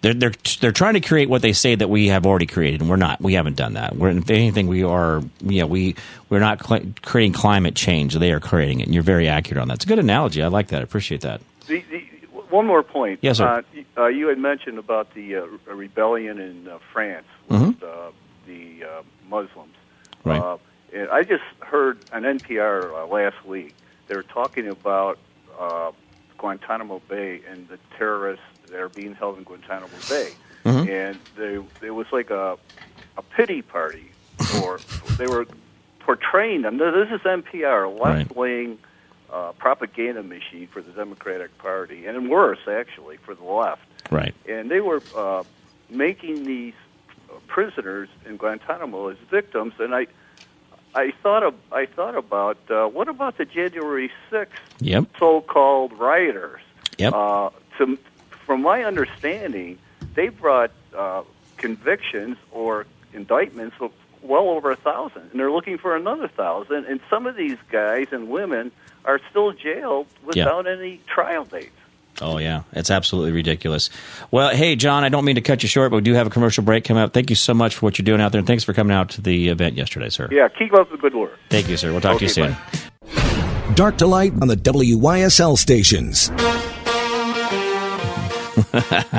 they're 0.00 0.14
they're 0.14 0.32
they're 0.60 0.72
trying 0.72 0.94
to 0.94 1.00
create 1.00 1.28
what 1.28 1.42
they 1.42 1.52
say 1.52 1.74
that 1.74 1.88
we 1.88 2.08
have 2.08 2.26
already 2.26 2.46
created, 2.46 2.80
and 2.80 2.90
we're 2.90 2.96
not. 2.96 3.20
We 3.20 3.34
haven't 3.34 3.56
done 3.56 3.74
that. 3.74 3.96
We're 3.96 4.10
if 4.10 4.30
anything, 4.30 4.66
we 4.66 4.84
are. 4.84 5.22
Yeah, 5.40 5.64
we 5.64 5.96
we're 6.28 6.38
not 6.38 6.64
cl- 6.64 6.92
creating 7.02 7.32
climate 7.32 7.74
change. 7.74 8.14
They 8.14 8.32
are 8.32 8.40
creating 8.40 8.80
it. 8.80 8.86
And 8.86 8.94
you're 8.94 9.02
very 9.02 9.28
accurate 9.28 9.60
on 9.60 9.68
that. 9.68 9.74
It's 9.74 9.84
a 9.84 9.88
good 9.88 9.98
analogy. 9.98 10.42
I 10.42 10.48
like 10.48 10.68
that. 10.68 10.80
I 10.80 10.82
appreciate 10.82 11.22
that. 11.22 11.40
The, 11.66 11.82
the, 11.90 12.04
one 12.50 12.66
more 12.66 12.82
point. 12.82 13.18
Yes, 13.22 13.38
sir. 13.38 13.46
Uh, 13.46 14.02
uh, 14.02 14.06
you 14.06 14.28
had 14.28 14.38
mentioned 14.38 14.78
about 14.78 15.12
the 15.14 15.36
uh, 15.36 15.46
rebellion 15.66 16.38
in 16.38 16.68
uh, 16.68 16.78
France 16.92 17.26
with 17.48 17.82
uh, 17.82 18.10
the 18.46 18.84
uh, 18.84 19.02
Muslims. 19.28 19.74
Mm-hmm. 20.20 20.28
Right. 20.28 20.40
Uh, 20.40 20.58
and 20.92 21.10
I 21.10 21.22
just 21.22 21.44
heard 21.60 21.98
on 22.12 22.22
NPR 22.22 22.92
uh, 22.92 23.06
last 23.06 23.44
week 23.44 23.74
they 24.06 24.16
were 24.16 24.22
talking 24.22 24.68
about 24.68 25.18
uh, 25.58 25.92
Guantanamo 26.38 27.02
Bay 27.08 27.42
and 27.48 27.68
the 27.68 27.78
terrorists 27.96 28.44
that 28.68 28.80
are 28.80 28.88
being 28.88 29.14
held 29.14 29.38
in 29.38 29.44
Guantanamo 29.44 29.88
Bay, 30.08 30.32
Mm-hmm. 30.64 30.90
and 30.90 31.18
they 31.36 31.86
it 31.86 31.90
was 31.92 32.06
like 32.12 32.30
a 32.30 32.58
a 33.16 33.22
pity 33.22 33.62
party, 33.62 34.10
or 34.62 34.80
they 35.16 35.26
were 35.26 35.46
portraying 36.00 36.62
them. 36.62 36.78
This 36.78 37.08
is 37.10 37.20
NPR, 37.20 37.86
a 37.86 37.88
left 37.88 38.34
wing 38.36 38.78
uh, 39.32 39.52
propaganda 39.52 40.22
machine 40.22 40.66
for 40.66 40.82
the 40.82 40.90
Democratic 40.92 41.56
Party, 41.58 42.06
and 42.06 42.28
worse 42.28 42.58
actually 42.68 43.16
for 43.18 43.34
the 43.34 43.44
left. 43.44 43.82
Right. 44.10 44.34
And 44.48 44.70
they 44.70 44.80
were 44.80 45.02
uh, 45.16 45.44
making 45.88 46.44
these 46.44 46.74
uh, 47.30 47.34
prisoners 47.46 48.08
in 48.26 48.36
Guantanamo 48.36 49.08
as 49.08 49.16
victims, 49.30 49.74
and 49.78 49.94
I. 49.94 50.06
I 50.94 51.12
thought 51.22 51.42
of, 51.42 51.54
I 51.70 51.84
thought 51.84 52.16
about 52.16 52.56
uh, 52.70 52.86
what 52.86 53.08
about 53.08 53.36
the 53.36 53.44
January 53.44 54.10
sixth 54.30 54.58
Yep. 54.80 55.04
so-called 55.18 55.92
rioters? 55.92 56.62
Yep. 56.96 57.12
Uh, 57.12 57.50
to, 57.76 57.98
from 58.48 58.62
my 58.62 58.82
understanding, 58.82 59.78
they 60.14 60.30
brought 60.30 60.70
uh, 60.96 61.22
convictions 61.58 62.38
or 62.50 62.86
indictments 63.12 63.76
of 63.78 63.92
well 64.22 64.48
over 64.48 64.70
a 64.70 64.76
thousand, 64.76 65.28
and 65.30 65.38
they're 65.38 65.52
looking 65.52 65.76
for 65.76 65.94
another 65.94 66.28
thousand. 66.28 66.86
And 66.86 66.98
some 67.10 67.26
of 67.26 67.36
these 67.36 67.58
guys 67.70 68.06
and 68.10 68.30
women 68.30 68.72
are 69.04 69.20
still 69.28 69.52
jailed 69.52 70.06
without 70.24 70.66
any 70.66 70.98
trial 71.06 71.44
dates. 71.44 71.70
Oh 72.22 72.38
yeah, 72.38 72.62
it's 72.72 72.90
absolutely 72.90 73.32
ridiculous. 73.32 73.90
Well, 74.30 74.48
hey 74.56 74.76
John, 74.76 75.04
I 75.04 75.10
don't 75.10 75.26
mean 75.26 75.34
to 75.34 75.42
cut 75.42 75.62
you 75.62 75.68
short, 75.68 75.90
but 75.90 75.96
we 75.98 76.02
do 76.02 76.14
have 76.14 76.26
a 76.26 76.30
commercial 76.30 76.64
break 76.64 76.84
coming 76.84 77.02
up. 77.02 77.12
Thank 77.12 77.28
you 77.28 77.36
so 77.36 77.52
much 77.52 77.76
for 77.76 77.84
what 77.84 77.98
you're 77.98 78.04
doing 78.06 78.22
out 78.22 78.32
there, 78.32 78.38
and 78.38 78.48
thanks 78.48 78.64
for 78.64 78.72
coming 78.72 78.96
out 78.96 79.10
to 79.10 79.20
the 79.20 79.50
event 79.50 79.76
yesterday, 79.76 80.08
sir. 80.08 80.26
Yeah, 80.32 80.48
keep 80.48 80.72
up 80.72 80.90
the 80.90 80.96
good 80.96 81.14
work. 81.14 81.38
Thank 81.50 81.68
you, 81.68 81.76
sir. 81.76 81.92
We'll 81.92 82.00
talk 82.00 82.18
to 82.18 82.24
you 82.24 82.30
soon. 82.30 82.56
bye. 83.12 83.74
Dark 83.74 83.98
to 83.98 84.06
light 84.06 84.32
on 84.40 84.48
the 84.48 84.56
WYSL 84.56 85.58
stations. 85.58 86.32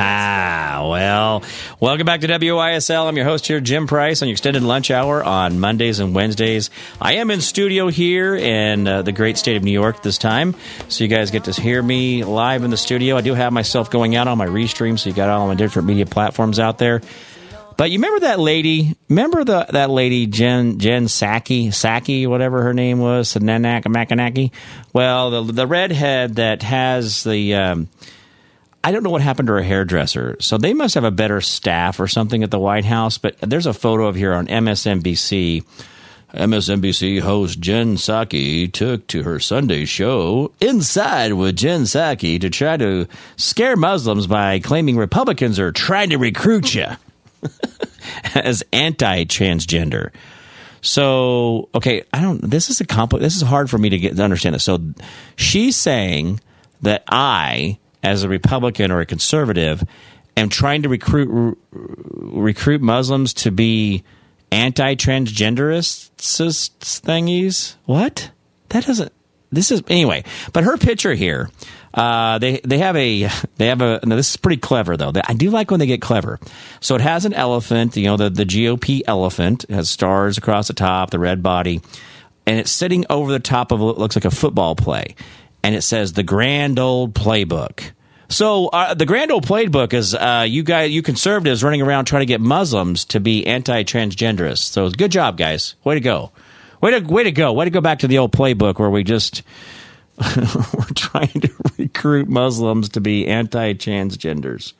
Well, 0.79 1.43
welcome 1.79 2.05
back 2.05 2.21
to 2.21 2.27
WYSL. 2.27 3.07
I'm 3.07 3.15
your 3.15 3.25
host 3.25 3.47
here, 3.47 3.59
Jim 3.59 3.85
Price, 3.85 4.21
on 4.21 4.27
your 4.27 4.33
extended 4.33 4.63
lunch 4.63 4.91
hour 4.91 5.23
on 5.23 5.59
Mondays 5.59 5.99
and 5.99 6.15
Wednesdays. 6.15 6.69
I 6.99 7.13
am 7.13 7.31
in 7.31 7.41
studio 7.41 7.89
here 7.89 8.35
in 8.35 8.87
uh, 8.87 9.01
the 9.01 9.11
great 9.11 9.37
state 9.37 9.55
of 9.57 9.63
New 9.63 9.71
York 9.71 10.01
this 10.01 10.17
time, 10.17 10.55
so 10.87 11.03
you 11.03 11.09
guys 11.09 11.31
get 11.31 11.45
to 11.45 11.61
hear 11.61 11.81
me 11.81 12.23
live 12.23 12.63
in 12.63 12.71
the 12.71 12.77
studio. 12.77 13.17
I 13.17 13.21
do 13.21 13.33
have 13.33 13.53
myself 13.53 13.89
going 13.91 14.15
out 14.15 14.27
on 14.27 14.37
my 14.37 14.47
restream, 14.47 14.97
so 14.97 15.09
you 15.09 15.15
got 15.15 15.29
all 15.29 15.47
my 15.47 15.55
different 15.55 15.87
media 15.87 16.05
platforms 16.05 16.59
out 16.59 16.77
there. 16.77 17.01
But 17.77 17.91
you 17.91 17.99
remember 17.99 18.21
that 18.21 18.39
lady? 18.39 18.95
Remember 19.07 19.43
the 19.43 19.67
that 19.69 19.89
lady 19.89 20.27
Jen 20.27 20.79
Jen 20.79 21.05
Psaki 21.05 21.73
Saki 21.73 22.27
whatever 22.27 22.63
her 22.63 22.73
name 22.73 22.99
was 22.99 23.33
Sananak 23.33 23.83
Makanaki? 23.83 24.51
Well, 24.91 25.29
the 25.31 25.53
the 25.53 25.67
redhead 25.67 26.35
that 26.35 26.63
has 26.63 27.23
the 27.23 27.55
um, 27.55 27.87
I 28.83 28.91
don't 28.91 29.03
know 29.03 29.09
what 29.09 29.21
happened 29.21 29.47
to 29.47 29.53
her 29.53 29.61
hairdresser. 29.61 30.37
So 30.39 30.57
they 30.57 30.73
must 30.73 30.95
have 30.95 31.03
a 31.03 31.11
better 31.11 31.41
staff 31.41 31.99
or 31.99 32.07
something 32.07 32.43
at 32.43 32.51
the 32.51 32.59
White 32.59 32.85
House. 32.85 33.17
But 33.17 33.37
there's 33.41 33.65
a 33.65 33.73
photo 33.73 34.07
of 34.07 34.15
here 34.15 34.33
on 34.33 34.47
MSNBC. 34.47 35.63
MSNBC 36.33 37.21
host 37.21 37.59
Jen 37.59 37.95
Psaki 37.95 38.71
took 38.71 39.07
to 39.07 39.23
her 39.23 39.39
Sunday 39.39 39.85
show 39.85 40.53
Inside 40.61 41.33
with 41.33 41.55
Jen 41.55 41.83
Psaki 41.83 42.39
to 42.39 42.51
try 42.51 42.77
to 42.77 43.07
scare 43.35 43.75
Muslims 43.75 44.27
by 44.27 44.59
claiming 44.59 44.95
Republicans 44.95 45.57
are 45.57 45.71
trying 45.71 46.11
to 46.11 46.17
recruit 46.17 46.75
you 46.75 46.85
as 48.35 48.63
anti-transgender. 48.71 50.11
So, 50.81 51.69
okay, 51.75 52.03
I 52.13 52.21
don't. 52.21 52.41
This 52.41 52.69
is 52.69 52.79
a 52.79 52.85
compli 52.85 53.19
This 53.19 53.35
is 53.35 53.41
hard 53.41 53.69
for 53.69 53.77
me 53.77 53.89
to 53.89 53.97
get 53.97 54.15
to 54.15 54.23
understand 54.23 54.55
this. 54.55 54.63
So, 54.63 54.79
she's 55.35 55.75
saying 55.75 56.39
that 56.81 57.03
I, 57.09 57.79
as 58.03 58.23
a 58.23 58.29
Republican 58.29 58.91
or 58.91 59.01
a 59.01 59.05
conservative, 59.05 59.83
am 60.37 60.49
trying 60.49 60.83
to 60.83 60.89
recruit 60.89 61.57
recruit 61.71 62.81
Muslims 62.81 63.33
to 63.35 63.51
be 63.51 64.03
anti-transgenderists 64.51 66.09
thingies. 66.19 67.75
What? 67.85 68.31
That 68.69 68.85
doesn't. 68.85 69.11
This 69.51 69.71
is 69.71 69.83
anyway. 69.87 70.23
But 70.53 70.63
her 70.63 70.77
picture 70.77 71.13
here. 71.13 71.49
Uh, 71.91 72.37
they 72.37 72.61
they 72.63 72.77
have 72.77 72.95
a 72.95 73.27
they 73.57 73.67
have 73.67 73.81
a 73.81 73.99
no, 74.05 74.15
this 74.15 74.29
is 74.29 74.37
pretty 74.37 74.61
clever 74.61 74.95
though. 74.95 75.11
I 75.23 75.33
do 75.33 75.49
like 75.49 75.71
when 75.71 75.79
they 75.79 75.87
get 75.87 76.01
clever. 76.01 76.39
So 76.81 76.93
it 76.93 77.01
has 77.01 77.25
an 77.25 77.33
elephant, 77.33 77.97
you 77.97 78.05
know, 78.05 78.15
the 78.15 78.29
the 78.29 78.45
GOP 78.45 79.01
elephant 79.07 79.65
it 79.67 79.73
has 79.73 79.89
stars 79.89 80.37
across 80.37 80.67
the 80.67 80.75
top, 80.75 81.09
the 81.09 81.17
red 81.17 81.41
body, 81.41 81.81
and 82.45 82.59
it's 82.59 82.71
sitting 82.71 83.05
over 83.09 83.31
the 83.31 83.39
top 83.39 83.71
of 83.71 83.79
what 83.79 83.97
looks 83.97 84.15
like 84.15 84.25
a 84.25 84.31
football 84.31 84.75
play, 84.75 85.15
and 85.63 85.75
it 85.75 85.81
says 85.81 86.13
the 86.13 86.23
Grand 86.23 86.79
Old 86.79 87.13
Playbook. 87.13 87.91
So 88.29 88.67
uh, 88.67 88.93
the 88.93 89.05
Grand 89.05 89.31
Old 89.31 89.45
Playbook 89.45 89.93
is 89.93 90.13
uh, 90.13 90.45
you 90.47 90.63
guys, 90.63 90.91
you 90.91 91.01
conservatives 91.01 91.63
running 91.63 91.81
around 91.81 92.05
trying 92.05 92.21
to 92.21 92.27
get 92.27 92.41
Muslims 92.41 93.05
to 93.05 93.19
be 93.19 93.45
anti-transgenderists. 93.47 94.59
So 94.59 94.89
good 94.91 95.11
job, 95.11 95.37
guys. 95.37 95.75
Way 95.83 95.95
to 95.95 96.01
go. 96.01 96.31
Way 96.79 96.91
to 96.91 96.99
way 96.99 97.23
to 97.23 97.31
go. 97.31 97.51
Way 97.53 97.65
to 97.65 97.71
go 97.71 97.81
back 97.81 97.99
to 97.99 98.07
the 98.07 98.19
old 98.19 98.31
playbook 98.31 98.79
where 98.79 98.89
we 98.89 99.03
just 99.03 99.41
we're 100.17 100.93
trying 100.95 101.41
to 101.41 101.51
recruit 101.77 102.29
Muslims 102.29 102.89
to 102.89 103.01
be 103.01 103.27
anti-transgenders. 103.27 104.73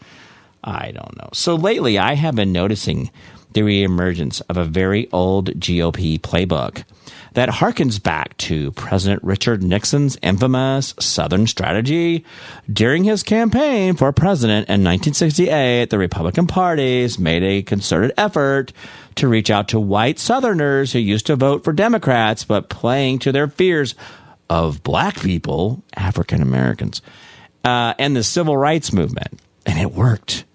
I 0.64 0.92
don't 0.92 1.18
know. 1.18 1.30
So 1.34 1.56
lately, 1.56 1.98
I 1.98 2.14
have 2.14 2.36
been 2.36 2.52
noticing 2.52 3.10
the 3.54 3.62
reemergence 3.62 4.42
of 4.48 4.58
a 4.58 4.66
very 4.66 5.10
old 5.12 5.60
GOP 5.60 6.20
playbook 6.20 6.84
that 7.34 7.50
harkens 7.50 8.02
back 8.02 8.36
to 8.38 8.72
President 8.72 9.24
Richard 9.24 9.64
Nixon's 9.64 10.18
infamous 10.22 10.94
Southern 11.00 11.48
strategy. 11.48 12.26
During 12.72 13.04
his 13.04 13.24
campaign 13.24 13.96
for 13.96 14.12
president 14.12 14.68
in 14.68 14.84
1968, 14.84 15.90
the 15.90 15.98
Republican 15.98 16.48
parties 16.48 17.20
made 17.20 17.44
a 17.44 17.62
concerted 17.62 18.14
effort 18.18 18.74
to 19.16 19.28
reach 19.28 19.50
out 19.50 19.68
to 19.70 19.80
white 19.80 20.20
Southerners 20.20 20.94
who 20.94 21.00
used 21.00 21.28
to 21.28 21.36
vote 21.36 21.64
for 21.64 21.74
Democrats, 21.74 22.44
but 22.44 22.70
playing 22.70 23.20
to 23.20 23.32
their 23.32 23.48
fears 23.48 23.96
of 24.50 24.84
black 24.84 25.20
people, 25.20 25.84
African 25.96 26.42
Americans, 26.42 27.02
uh, 27.64 27.94
and 28.00 28.16
the 28.16 28.24
civil 28.24 28.58
rights 28.58 28.92
movement. 28.92 29.40
And 29.66 29.78
it 29.78 29.92
worked. 29.92 30.46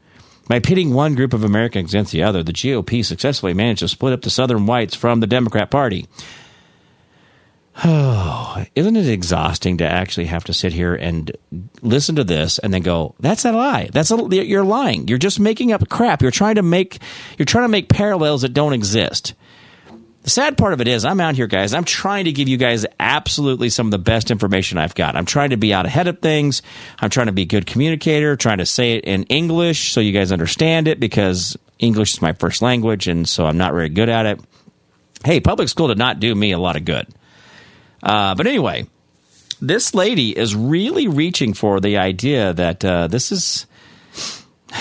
By 0.49 0.59
pitting 0.59 0.93
one 0.93 1.15
group 1.15 1.33
of 1.33 1.45
Americans 1.45 1.95
against 1.95 2.13
the 2.13 2.23
other, 2.23 2.43
the 2.43 2.53
GOP 2.53 3.05
successfully 3.05 3.55
managed 3.55 3.81
to 3.81 3.89
split 3.89 4.13
up 4.13 4.23
the 4.23 4.31
Southern 4.31 4.67
whites 4.67 4.95
from 4.95 5.21
the 5.21 5.27
Democrat 5.27 5.71
Party. 5.71 6.07
Oh, 7.83 8.65
isn't 8.75 8.97
it 8.97 9.09
exhausting 9.09 9.79
to 9.79 9.85
actually 9.85 10.27
have 10.27 10.45
to 10.45 10.53
sit 10.55 10.73
here 10.73 10.95
and 10.95 11.33
listen 11.83 12.17
to 12.17 12.25
this 12.25 12.59
and 12.59 12.73
then 12.73 12.83
go, 12.83 13.15
"That's 13.21 13.45
a 13.45 13.53
lie. 13.53 13.89
That's 13.93 14.11
a, 14.11 14.17
you're 14.31 14.65
lying. 14.65 15.09
You're 15.09 15.19
just 15.19 15.41
making 15.41 15.73
up 15.73 15.89
crap. 15.89 16.23
You're 16.23 16.31
trying 16.31 16.57
to 16.57 16.63
make 16.63 16.99
you're 17.39 17.47
trying 17.47 17.65
to 17.65 17.69
make 17.69 17.89
parallels 17.89 18.43
that 18.43 18.53
don't 18.53 18.73
exist." 18.73 19.35
The 20.23 20.31
sad 20.31 20.57
part 20.57 20.73
of 20.73 20.81
it 20.81 20.89
is, 20.89 21.05
I'm 21.05 21.21
out 21.21 21.35
here, 21.35 21.47
guys. 21.47 21.75
I'm 21.75 21.85
trying 21.85 22.25
to 22.25 22.33
give 22.33 22.49
you 22.49 22.57
guys 22.57 22.87
absolutely 22.99 23.69
some 23.69 23.89
of 23.89 23.91
the 23.91 23.99
best 23.99 24.31
information 24.31 24.79
I've 24.79 24.95
got. 24.95 25.17
I'm 25.17 25.27
trying 25.27 25.51
to 25.51 25.59
be 25.59 25.75
out 25.75 25.85
ahead 25.85 26.09
of 26.09 26.21
things. 26.21 26.63
I'm 26.99 27.11
trying 27.11 27.27
to 27.27 27.33
be 27.33 27.43
a 27.43 27.47
good 27.47 27.67
communicator, 27.67 28.35
trying 28.35 28.57
to 28.57 28.65
say 28.65 28.95
it 28.95 29.05
in 29.05 29.25
English 29.25 29.93
so 29.93 30.01
you 30.01 30.13
guys 30.13 30.33
understand 30.33 30.89
it 30.89 30.99
because 30.99 31.59
English 31.79 32.15
is 32.15 32.23
my 32.23 32.33
first 32.33 32.63
language, 32.63 33.07
and 33.07 33.29
so 33.29 33.45
I'm 33.45 33.59
not 33.59 33.75
very 33.75 33.91
good 33.91 34.09
at 34.09 34.25
it. 34.25 34.41
Hey, 35.27 35.41
public 35.41 35.69
school 35.69 35.89
did 35.89 35.99
not 35.99 36.21
do 36.21 36.35
me 36.35 36.53
a 36.53 36.59
lot 36.59 36.77
of 36.77 36.87
good. 36.87 37.07
Uh, 38.05 38.35
but 38.35 38.47
anyway, 38.47 38.87
this 39.61 39.95
lady 39.95 40.37
is 40.37 40.55
really 40.55 41.09
reaching 41.09 41.55
for 41.55 41.81
the 41.81 41.97
idea 41.97 42.53
that 42.53 42.85
uh, 42.85 43.09
this 43.09 43.33
is. 43.33 43.67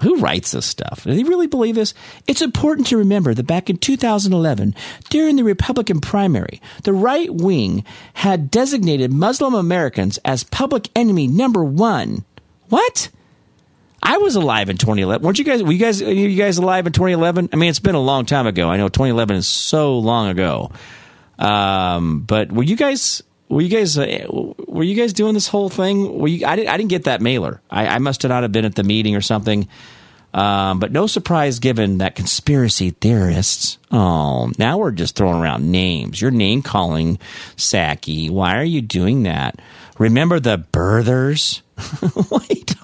Who 0.00 0.20
writes 0.20 0.52
this 0.52 0.64
stuff? 0.64 1.02
Do 1.02 1.12
they 1.12 1.24
really 1.24 1.48
believe 1.48 1.74
this? 1.74 1.92
It's 2.28 2.40
important 2.40 2.86
to 2.86 2.96
remember 2.98 3.34
that 3.34 3.48
back 3.48 3.68
in 3.68 3.78
2011, 3.78 4.76
during 5.10 5.34
the 5.34 5.42
Republican 5.42 6.00
primary, 6.00 6.62
the 6.84 6.92
right 6.92 7.34
wing 7.34 7.84
had 8.14 8.48
designated 8.48 9.12
Muslim 9.12 9.54
Americans 9.54 10.18
as 10.24 10.44
public 10.44 10.88
enemy 10.94 11.26
number 11.26 11.64
one. 11.64 12.24
What? 12.68 13.08
I 14.00 14.18
was 14.18 14.36
alive 14.36 14.68
in 14.70 14.76
2011. 14.76 15.24
Weren't 15.24 15.40
you 15.40 15.44
guys? 15.44 15.64
Were 15.64 15.72
you 15.72 15.78
guys? 15.78 16.00
Are 16.00 16.12
you 16.12 16.36
guys 16.40 16.58
alive 16.58 16.86
in 16.86 16.92
2011? 16.92 17.48
I 17.52 17.56
mean, 17.56 17.68
it's 17.68 17.80
been 17.80 17.96
a 17.96 18.00
long 18.00 18.24
time 18.24 18.46
ago. 18.46 18.68
I 18.68 18.76
know 18.76 18.88
2011 18.88 19.36
is 19.36 19.48
so 19.48 19.98
long 19.98 20.28
ago. 20.28 20.70
Um, 21.38 22.20
but 22.20 22.52
were 22.52 22.62
you 22.62 22.76
guys? 22.76 23.22
Were 23.48 23.62
you 23.62 23.68
guys? 23.68 23.96
Uh, 23.96 24.26
were 24.66 24.82
you 24.82 24.94
guys 24.94 25.12
doing 25.12 25.34
this 25.34 25.48
whole 25.48 25.68
thing? 25.68 26.26
You? 26.26 26.46
I 26.46 26.56
didn't. 26.56 26.68
I 26.68 26.76
didn't 26.76 26.90
get 26.90 27.04
that 27.04 27.20
mailer. 27.20 27.60
I, 27.70 27.86
I 27.86 27.98
must 27.98 28.22
have 28.22 28.30
not 28.30 28.42
have 28.42 28.52
been 28.52 28.64
at 28.64 28.74
the 28.74 28.82
meeting 28.84 29.16
or 29.16 29.20
something. 29.20 29.68
Um, 30.34 30.78
but 30.78 30.92
no 30.92 31.06
surprise 31.06 31.58
given 31.58 31.98
that 31.98 32.14
conspiracy 32.14 32.90
theorists. 32.90 33.78
Oh, 33.90 34.52
now 34.58 34.76
we're 34.76 34.90
just 34.90 35.16
throwing 35.16 35.40
around 35.40 35.70
names. 35.70 36.20
You're 36.20 36.30
name 36.30 36.60
calling 36.62 37.18
Psaki. 37.56 38.30
Why 38.30 38.58
are 38.58 38.64
you 38.64 38.82
doing 38.82 39.22
that? 39.22 39.58
Remember 39.98 40.38
the 40.38 40.58
birthers? 40.58 41.62
Wait. 42.30 42.74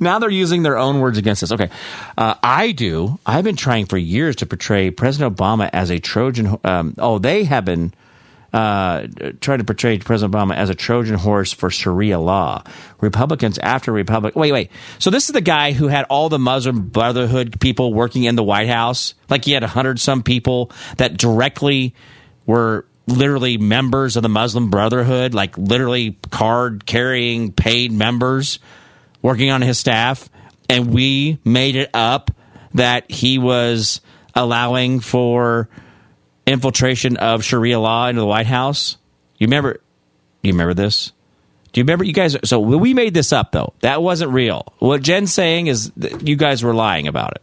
Now 0.00 0.18
they're 0.18 0.30
using 0.30 0.62
their 0.62 0.78
own 0.78 1.00
words 1.00 1.18
against 1.18 1.42
us. 1.42 1.52
Okay, 1.52 1.70
uh, 2.16 2.34
I 2.42 2.72
do. 2.72 3.18
I've 3.26 3.44
been 3.44 3.56
trying 3.56 3.86
for 3.86 3.98
years 3.98 4.36
to 4.36 4.46
portray 4.46 4.90
President 4.90 5.36
Obama 5.36 5.70
as 5.72 5.90
a 5.90 5.98
Trojan. 5.98 6.58
Um, 6.64 6.94
oh, 6.98 7.18
they 7.18 7.44
have 7.44 7.64
been 7.64 7.92
uh, 8.52 9.06
trying 9.40 9.58
to 9.58 9.64
portray 9.64 9.98
President 9.98 10.34
Obama 10.34 10.56
as 10.56 10.70
a 10.70 10.74
Trojan 10.74 11.16
horse 11.16 11.52
for 11.52 11.70
Sharia 11.70 12.18
law. 12.18 12.64
Republicans 13.00 13.58
after 13.58 13.92
Republic. 13.92 14.34
Wait, 14.34 14.52
wait. 14.52 14.70
So 14.98 15.10
this 15.10 15.28
is 15.28 15.32
the 15.32 15.40
guy 15.40 15.72
who 15.72 15.88
had 15.88 16.06
all 16.10 16.28
the 16.28 16.38
Muslim 16.38 16.88
Brotherhood 16.88 17.60
people 17.60 17.94
working 17.94 18.24
in 18.24 18.36
the 18.36 18.42
White 18.42 18.68
House. 18.68 19.14
Like 19.28 19.44
he 19.44 19.52
had 19.52 19.62
a 19.62 19.68
hundred 19.68 20.00
some 20.00 20.22
people 20.22 20.72
that 20.96 21.16
directly 21.16 21.94
were 22.46 22.86
literally 23.06 23.58
members 23.58 24.16
of 24.16 24.22
the 24.22 24.28
Muslim 24.28 24.70
Brotherhood, 24.70 25.34
like 25.34 25.56
literally 25.56 26.16
card 26.30 26.86
carrying 26.86 27.52
paid 27.52 27.92
members 27.92 28.58
working 29.22 29.50
on 29.50 29.62
his 29.62 29.78
staff. 29.78 30.28
And 30.68 30.92
we 30.92 31.38
made 31.44 31.76
it 31.76 31.90
up 31.94 32.30
that 32.74 33.10
he 33.10 33.38
was 33.38 34.00
allowing 34.34 35.00
for 35.00 35.68
infiltration 36.46 37.16
of 37.16 37.44
Sharia 37.44 37.80
law 37.80 38.06
into 38.08 38.20
the 38.20 38.26
White 38.26 38.46
House. 38.46 38.96
You 39.38 39.46
remember? 39.46 39.74
Do 39.74 40.48
you 40.48 40.52
remember 40.52 40.74
this? 40.74 41.12
Do 41.72 41.80
you 41.80 41.84
remember 41.84 42.04
you 42.04 42.12
guys? 42.12 42.36
So 42.44 42.60
we 42.60 42.94
made 42.94 43.14
this 43.14 43.32
up 43.32 43.52
though. 43.52 43.74
That 43.80 44.02
wasn't 44.02 44.32
real. 44.32 44.72
What 44.78 45.02
Jen's 45.02 45.32
saying 45.32 45.68
is 45.68 45.90
that 45.96 46.26
you 46.26 46.36
guys 46.36 46.62
were 46.62 46.74
lying 46.74 47.06
about 47.08 47.32
it. 47.36 47.42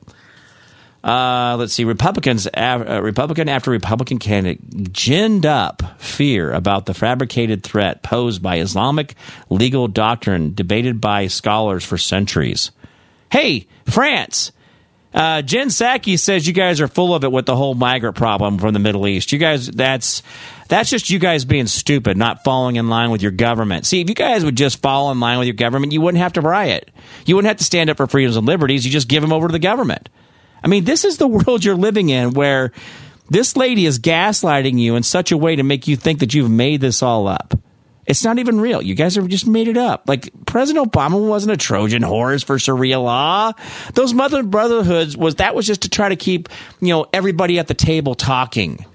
Uh, 1.04 1.56
let's 1.58 1.74
see. 1.74 1.86
Republicans, 1.86 2.48
uh, 2.48 3.00
Republican 3.02 3.48
after 3.48 3.72
Republican 3.72 4.20
candidate, 4.20 4.92
ginned 4.92 5.46
up 5.46 6.02
fear 6.02 6.52
about 6.52 6.86
the 6.86 6.94
fabricated 6.94 7.64
threat 7.64 8.04
posed 8.04 8.42
by 8.42 8.60
Islamic 8.60 9.16
legal 9.50 9.88
doctrine 9.88 10.54
debated 10.54 11.00
by 11.00 11.28
scholars 11.28 11.86
for 11.86 11.98
centuries. 11.98 12.72
Hey, 13.32 13.68
France. 13.86 14.52
Uh, 15.14 15.42
Jen 15.42 15.70
Psaki 15.70 16.20
says 16.20 16.46
you 16.46 16.54
guys 16.54 16.82
are 16.82 16.88
full 16.88 17.16
of 17.16 17.24
it 17.24 17.32
with 17.32 17.46
the 17.46 17.56
whole 17.56 17.74
migrant 17.74 18.16
problem 18.16 18.58
from 18.60 18.74
the 18.74 18.80
Middle 18.80 19.08
East. 19.08 19.32
You 19.32 19.40
guys, 19.40 19.68
that's 19.68 20.22
that's 20.68 20.90
just 20.90 21.10
you 21.10 21.18
guys 21.18 21.46
being 21.46 21.66
stupid, 21.66 22.18
not 22.18 22.44
falling 22.44 22.76
in 22.76 22.90
line 22.90 23.10
with 23.10 23.22
your 23.22 23.32
government. 23.32 23.86
See, 23.86 24.02
if 24.02 24.10
you 24.10 24.16
guys 24.16 24.44
would 24.44 24.58
just 24.58 24.82
fall 24.82 25.12
in 25.12 25.20
line 25.20 25.40
with 25.40 25.48
your 25.48 25.56
government, 25.56 25.94
you 25.94 26.02
wouldn't 26.02 26.22
have 26.22 26.34
to 26.34 26.42
riot. 26.42 26.92
You 27.26 27.36
wouldn't 27.36 27.48
have 27.48 27.58
to 27.58 27.64
stand 27.64 27.90
up 27.90 27.98
for 27.98 28.06
freedoms 28.06 28.36
and 28.36 28.46
liberties. 28.46 28.86
You 28.86 28.92
just 28.92 29.08
give 29.08 29.22
them 29.22 29.32
over 29.32 29.48
to 29.48 29.52
the 29.52 29.60
government. 29.60 30.10
I 30.64 30.68
mean, 30.68 30.84
this 30.84 31.06
is 31.06 31.18
the 31.18 31.28
world 31.28 31.64
you're 31.64 31.76
living 31.76 32.10
in 32.10 32.32
where 32.32 32.72
this 33.30 33.58
lady 33.58 33.86
is 33.86 34.00
gaslighting 34.00 34.80
you 34.80 34.96
in 34.96 35.04
such 35.04 35.32
a 35.32 35.38
way 35.38 35.56
to 35.56 35.64
make 35.64 35.88
you 35.88 35.96
think 35.96 36.20
that 36.20 36.34
you've 36.34 36.52
made 36.52 36.82
this 36.82 37.04
all 37.04 37.28
up. 37.28 37.54
It's 38.06 38.24
not 38.24 38.40
even 38.40 38.62
real. 38.62 38.82
You 38.82 38.96
guys 38.96 39.16
have 39.16 39.28
just 39.28 39.46
made 39.46 39.68
it 39.68 39.76
up. 39.76 40.04
Like 40.08 40.30
President 40.46 40.90
Obama 40.92 41.28
wasn't 41.28 41.52
a 41.52 41.58
Trojan 41.58 42.04
horse 42.04 42.42
for 42.42 42.58
Sharia 42.58 43.00
law. 43.00 43.52
Those 43.96 44.14
mother 44.14 44.44
brotherhoods 44.44 45.18
was 45.18 45.36
that 45.36 45.56
was 45.56 45.68
just 45.68 45.82
to 45.82 45.90
try 45.90 46.08
to 46.08 46.16
keep 46.16 46.48
you 46.80 46.88
know 46.88 47.06
everybody 47.12 47.60
at 47.60 47.68
the 47.68 47.74
table 47.74 48.16
talking. 48.16 48.86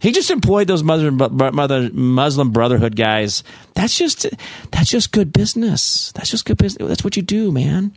He 0.00 0.12
just 0.12 0.30
employed 0.30 0.68
those 0.68 0.84
mother, 0.84 1.10
mother 1.10 1.90
Muslim 1.92 2.52
Brotherhood 2.52 2.94
guys. 2.94 3.42
That's 3.74 3.96
just 3.96 4.26
that's 4.70 4.90
just 4.90 5.12
good 5.12 5.32
business. 5.32 6.12
That's 6.12 6.30
just 6.30 6.44
good 6.44 6.58
business. 6.58 6.86
That's 6.88 7.02
what 7.02 7.16
you 7.16 7.22
do, 7.22 7.50
man. 7.50 7.96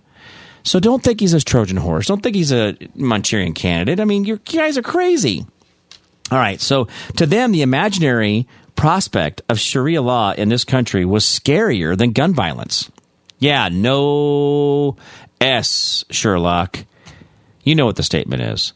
So 0.63 0.79
don't 0.79 1.03
think 1.03 1.19
he's 1.19 1.33
a 1.33 1.41
Trojan 1.41 1.77
horse. 1.77 2.07
Don't 2.07 2.21
think 2.21 2.35
he's 2.35 2.51
a 2.51 2.77
Manchurian 2.95 3.53
candidate. 3.53 3.99
I 3.99 4.05
mean, 4.05 4.25
you 4.25 4.37
guys 4.37 4.77
are 4.77 4.83
crazy. 4.83 5.45
All 6.31 6.37
right. 6.37 6.61
So 6.61 6.87
to 7.17 7.25
them, 7.25 7.51
the 7.51 7.61
imaginary 7.61 8.47
prospect 8.75 9.41
of 9.49 9.59
Sharia 9.59 10.01
law 10.01 10.31
in 10.33 10.49
this 10.49 10.63
country 10.63 11.05
was 11.05 11.25
scarier 11.25 11.97
than 11.97 12.11
gun 12.11 12.33
violence. 12.33 12.89
Yeah, 13.39 13.69
no 13.69 14.97
S, 15.39 16.05
Sherlock. 16.11 16.85
You 17.63 17.75
know 17.75 17.85
what 17.85 17.95
the 17.95 18.03
statement 18.03 18.43
is. 18.43 18.73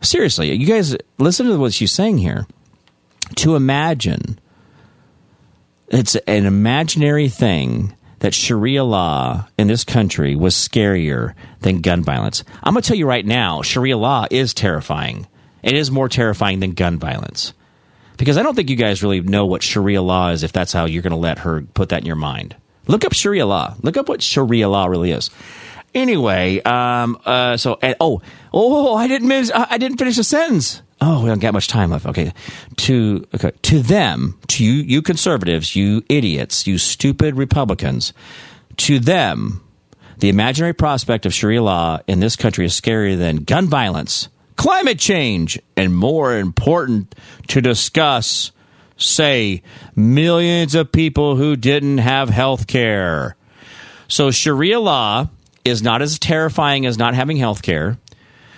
Seriously, 0.00 0.52
you 0.52 0.66
guys 0.66 0.96
listen 1.18 1.46
to 1.46 1.56
what 1.56 1.72
she's 1.72 1.92
saying 1.92 2.18
here. 2.18 2.46
To 3.36 3.54
imagine, 3.54 4.38
it's 5.88 6.16
an 6.16 6.44
imaginary 6.44 7.28
thing 7.28 7.96
that 8.22 8.32
Sharia 8.32 8.84
law 8.84 9.48
in 9.58 9.66
this 9.66 9.82
country 9.82 10.36
was 10.36 10.54
scarier 10.54 11.34
than 11.60 11.80
gun 11.80 12.04
violence. 12.04 12.44
I'm 12.62 12.72
going 12.72 12.82
to 12.82 12.86
tell 12.86 12.96
you 12.96 13.04
right 13.06 13.26
now, 13.26 13.62
Sharia 13.62 13.96
law 13.96 14.26
is 14.30 14.54
terrifying. 14.54 15.26
It 15.64 15.74
is 15.74 15.90
more 15.90 16.08
terrifying 16.08 16.60
than 16.60 16.74
gun 16.74 17.00
violence. 17.00 17.52
Because 18.16 18.38
I 18.38 18.44
don't 18.44 18.54
think 18.54 18.70
you 18.70 18.76
guys 18.76 19.02
really 19.02 19.20
know 19.20 19.46
what 19.46 19.64
Sharia 19.64 20.02
law 20.02 20.28
is 20.28 20.44
if 20.44 20.52
that's 20.52 20.72
how 20.72 20.84
you're 20.84 21.02
going 21.02 21.10
to 21.10 21.16
let 21.16 21.40
her 21.40 21.62
put 21.74 21.88
that 21.88 22.02
in 22.02 22.06
your 22.06 22.14
mind. 22.14 22.54
Look 22.86 23.04
up 23.04 23.12
Sharia 23.12 23.44
law. 23.44 23.74
Look 23.82 23.96
up 23.96 24.08
what 24.08 24.22
Sharia 24.22 24.68
law 24.68 24.86
really 24.86 25.10
is. 25.10 25.30
Anyway, 25.92 26.62
um, 26.62 27.18
uh, 27.24 27.56
so 27.56 27.76
and, 27.82 27.96
oh, 27.98 28.22
oh, 28.52 28.94
I 28.94 29.08
didn't 29.08 29.26
miss, 29.26 29.50
I 29.52 29.78
didn't 29.78 29.98
finish 29.98 30.16
the 30.16 30.22
sentence. 30.22 30.80
Oh, 31.04 31.20
we 31.20 31.28
don't 31.28 31.40
get 31.40 31.52
much 31.52 31.66
time 31.66 31.90
left. 31.90 32.06
Okay, 32.06 32.32
to 32.76 33.26
okay 33.34 33.50
to 33.62 33.82
them, 33.82 34.38
to 34.46 34.64
you, 34.64 34.74
you 34.84 35.02
conservatives, 35.02 35.74
you 35.74 36.04
idiots, 36.08 36.64
you 36.68 36.78
stupid 36.78 37.34
Republicans, 37.34 38.12
to 38.76 39.00
them, 39.00 39.64
the 40.18 40.28
imaginary 40.28 40.74
prospect 40.74 41.26
of 41.26 41.34
Sharia 41.34 41.60
law 41.60 41.98
in 42.06 42.20
this 42.20 42.36
country 42.36 42.66
is 42.66 42.80
scarier 42.80 43.18
than 43.18 43.38
gun 43.38 43.66
violence, 43.66 44.28
climate 44.54 45.00
change, 45.00 45.58
and 45.76 45.92
more 45.92 46.36
important 46.36 47.16
to 47.48 47.60
discuss. 47.60 48.52
Say 48.96 49.64
millions 49.96 50.76
of 50.76 50.92
people 50.92 51.34
who 51.34 51.56
didn't 51.56 51.98
have 51.98 52.28
health 52.28 52.68
care. 52.68 53.34
So 54.06 54.30
Sharia 54.30 54.78
law 54.78 55.30
is 55.64 55.82
not 55.82 56.00
as 56.00 56.20
terrifying 56.20 56.86
as 56.86 56.96
not 56.96 57.14
having 57.14 57.38
health 57.38 57.62
care. 57.62 57.98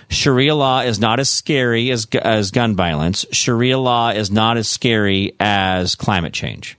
Sharia 0.09 0.55
law 0.55 0.81
is 0.81 0.99
not 0.99 1.19
as 1.19 1.29
scary 1.29 1.91
as, 1.91 2.07
as 2.21 2.51
gun 2.51 2.75
violence. 2.75 3.25
Sharia 3.31 3.77
law 3.77 4.09
is 4.09 4.31
not 4.31 4.57
as 4.57 4.67
scary 4.67 5.35
as 5.39 5.95
climate 5.95 6.33
change. 6.33 6.77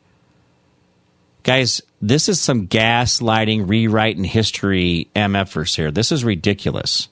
Guys, 1.42 1.82
this 2.02 2.28
is 2.28 2.40
some 2.40 2.66
gaslighting, 2.66 3.68
rewriting 3.68 4.24
history 4.24 5.08
MFers 5.14 5.76
here. 5.76 5.90
This 5.90 6.12
is 6.12 6.24
ridiculous. 6.24 7.08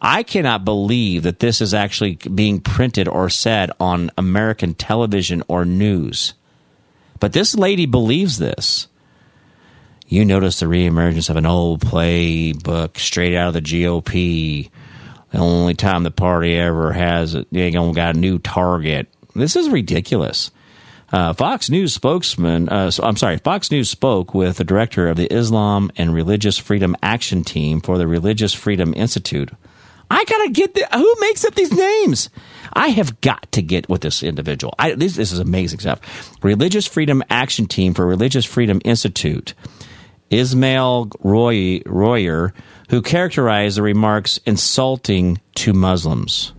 I 0.00 0.22
cannot 0.22 0.64
believe 0.64 1.22
that 1.22 1.38
this 1.38 1.60
is 1.60 1.72
actually 1.72 2.16
being 2.16 2.60
printed 2.60 3.08
or 3.08 3.30
said 3.30 3.70
on 3.80 4.10
American 4.18 4.74
television 4.74 5.42
or 5.48 5.64
news. 5.64 6.34
But 7.20 7.32
this 7.32 7.54
lady 7.54 7.86
believes 7.86 8.38
this 8.38 8.88
you 10.06 10.24
notice 10.24 10.60
the 10.60 10.66
reemergence 10.66 11.30
of 11.30 11.36
an 11.36 11.46
old 11.46 11.80
playbook 11.80 12.98
straight 12.98 13.34
out 13.34 13.48
of 13.48 13.54
the 13.54 13.60
GOP. 13.60 14.70
The 15.34 15.40
only 15.40 15.74
time 15.74 16.04
the 16.04 16.12
party 16.12 16.54
ever 16.54 16.92
has 16.92 17.34
it, 17.34 17.48
they 17.50 17.72
gonna 17.72 17.92
got 17.92 18.14
a 18.14 18.18
new 18.18 18.38
target. 18.38 19.08
This 19.34 19.56
is 19.56 19.68
ridiculous. 19.68 20.52
Uh, 21.12 21.32
Fox 21.32 21.68
News 21.68 21.92
spokesman, 21.92 22.68
uh, 22.68 22.92
I'm 23.02 23.16
sorry, 23.16 23.38
Fox 23.38 23.68
News 23.68 23.90
spoke 23.90 24.32
with 24.32 24.58
the 24.58 24.64
director 24.64 25.08
of 25.08 25.16
the 25.16 25.26
Islam 25.26 25.90
and 25.96 26.14
Religious 26.14 26.56
Freedom 26.56 26.94
Action 27.02 27.42
Team 27.42 27.80
for 27.80 27.98
the 27.98 28.06
Religious 28.06 28.54
Freedom 28.54 28.94
Institute. 28.94 29.50
I 30.08 30.22
gotta 30.22 30.50
get 30.50 30.74
the, 30.74 30.86
who 30.92 31.14
makes 31.18 31.44
up 31.44 31.56
these 31.56 31.72
names. 31.72 32.30
I 32.72 32.90
have 32.90 33.20
got 33.20 33.50
to 33.52 33.62
get 33.62 33.88
with 33.88 34.02
this 34.02 34.22
individual. 34.22 34.72
I, 34.78 34.94
this, 34.94 35.16
this 35.16 35.32
is 35.32 35.40
amazing 35.40 35.80
stuff. 35.80 36.30
Religious 36.44 36.86
Freedom 36.86 37.24
Action 37.28 37.66
Team 37.66 37.92
for 37.92 38.06
Religious 38.06 38.44
Freedom 38.44 38.80
Institute 38.84 39.54
Ismail 40.30 41.10
Roy, 41.24 41.80
Royer, 41.86 42.54
who 42.90 43.02
characterized 43.02 43.76
the 43.76 43.82
remarks 43.82 44.38
insulting 44.46 45.40
to 45.56 45.72
Muslims. 45.72 46.52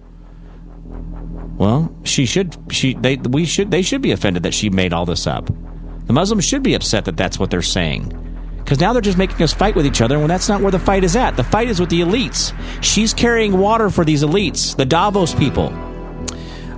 Well, 1.57 1.95
she 2.03 2.26
should 2.26 2.56
she 2.69 2.93
they 2.95 3.15
we 3.15 3.45
should 3.45 3.72
they 3.72 3.81
should 3.81 4.02
be 4.02 4.11
offended 4.11 4.43
that 4.43 4.53
she 4.53 4.69
made 4.69 4.93
all 4.93 5.06
this 5.06 5.26
up. 5.27 5.49
The 6.06 6.14
Muslims 6.14 6.45
should 6.45 6.64
be 6.64 6.73
upset 6.73 7.06
that 7.06 7.18
that's 7.18 7.39
what 7.39 7.49
they're 7.49 7.61
saying. 7.61 8.22
Because 8.57 8.80
now 8.80 8.93
they're 8.93 9.02
just 9.02 9.18
making 9.18 9.41
us 9.43 9.53
fight 9.53 9.76
with 9.76 9.85
each 9.85 10.02
other 10.02 10.18
when 10.18 10.27
that's 10.27 10.49
not 10.49 10.61
where 10.61 10.72
the 10.72 10.80
fight 10.80 11.03
is 11.03 11.15
at. 11.15 11.38
The 11.38 11.43
fight 11.43 11.69
is 11.69 11.80
with 11.80 11.89
the 11.89 12.02
elites. 12.02 12.53
She's 12.84 13.14
carrying 13.14 13.60
water 13.60 13.91
for 13.91 14.03
these 14.03 14.23
elites, 14.23 14.76
the 14.76 14.85
Davos 14.85 15.35
people. 15.35 15.69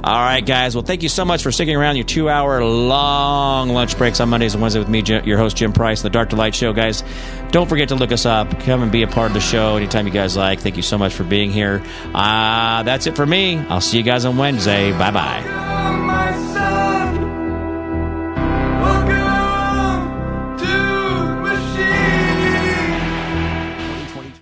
All 0.03 0.21
right, 0.21 0.45
guys. 0.45 0.75
Well, 0.75 0.83
thank 0.85 1.03
you 1.03 1.09
so 1.09 1.25
much 1.25 1.43
for 1.43 1.51
sticking 1.51 1.75
around 1.75 1.95
your 1.95 2.05
two 2.05 2.29
hour 2.29 2.63
long 2.63 3.69
lunch 3.69 3.97
breaks 3.97 4.19
on 4.19 4.29
Mondays 4.29 4.53
and 4.53 4.61
Wednesdays 4.61 4.85
with 4.85 4.89
me, 4.89 5.03
your 5.25 5.37
host, 5.37 5.57
Jim 5.57 5.73
Price, 5.73 6.01
the 6.01 6.09
Dark 6.09 6.29
to 6.29 6.35
Light 6.35 6.55
Show, 6.55 6.71
guys. 6.71 7.03
Don't 7.51 7.67
forget 7.67 7.89
to 7.89 7.95
look 7.95 8.11
us 8.11 8.25
up. 8.25 8.59
Come 8.61 8.83
and 8.83 8.91
be 8.91 9.03
a 9.03 9.07
part 9.07 9.31
of 9.31 9.33
the 9.33 9.39
show 9.41 9.75
anytime 9.75 10.05
you 10.07 10.13
guys 10.13 10.37
like. 10.37 10.59
Thank 10.59 10.77
you 10.77 10.83
so 10.83 10.97
much 10.97 11.13
for 11.13 11.23
being 11.23 11.51
here. 11.51 11.83
Uh, 12.13 12.83
that's 12.83 13.07
it 13.07 13.15
for 13.15 13.25
me. 13.25 13.57
I'll 13.57 13.81
see 13.81 13.97
you 13.97 14.03
guys 14.03 14.25
on 14.25 14.37
Wednesday. 14.37 14.91
Bye 14.91 15.11
bye. 15.11 16.06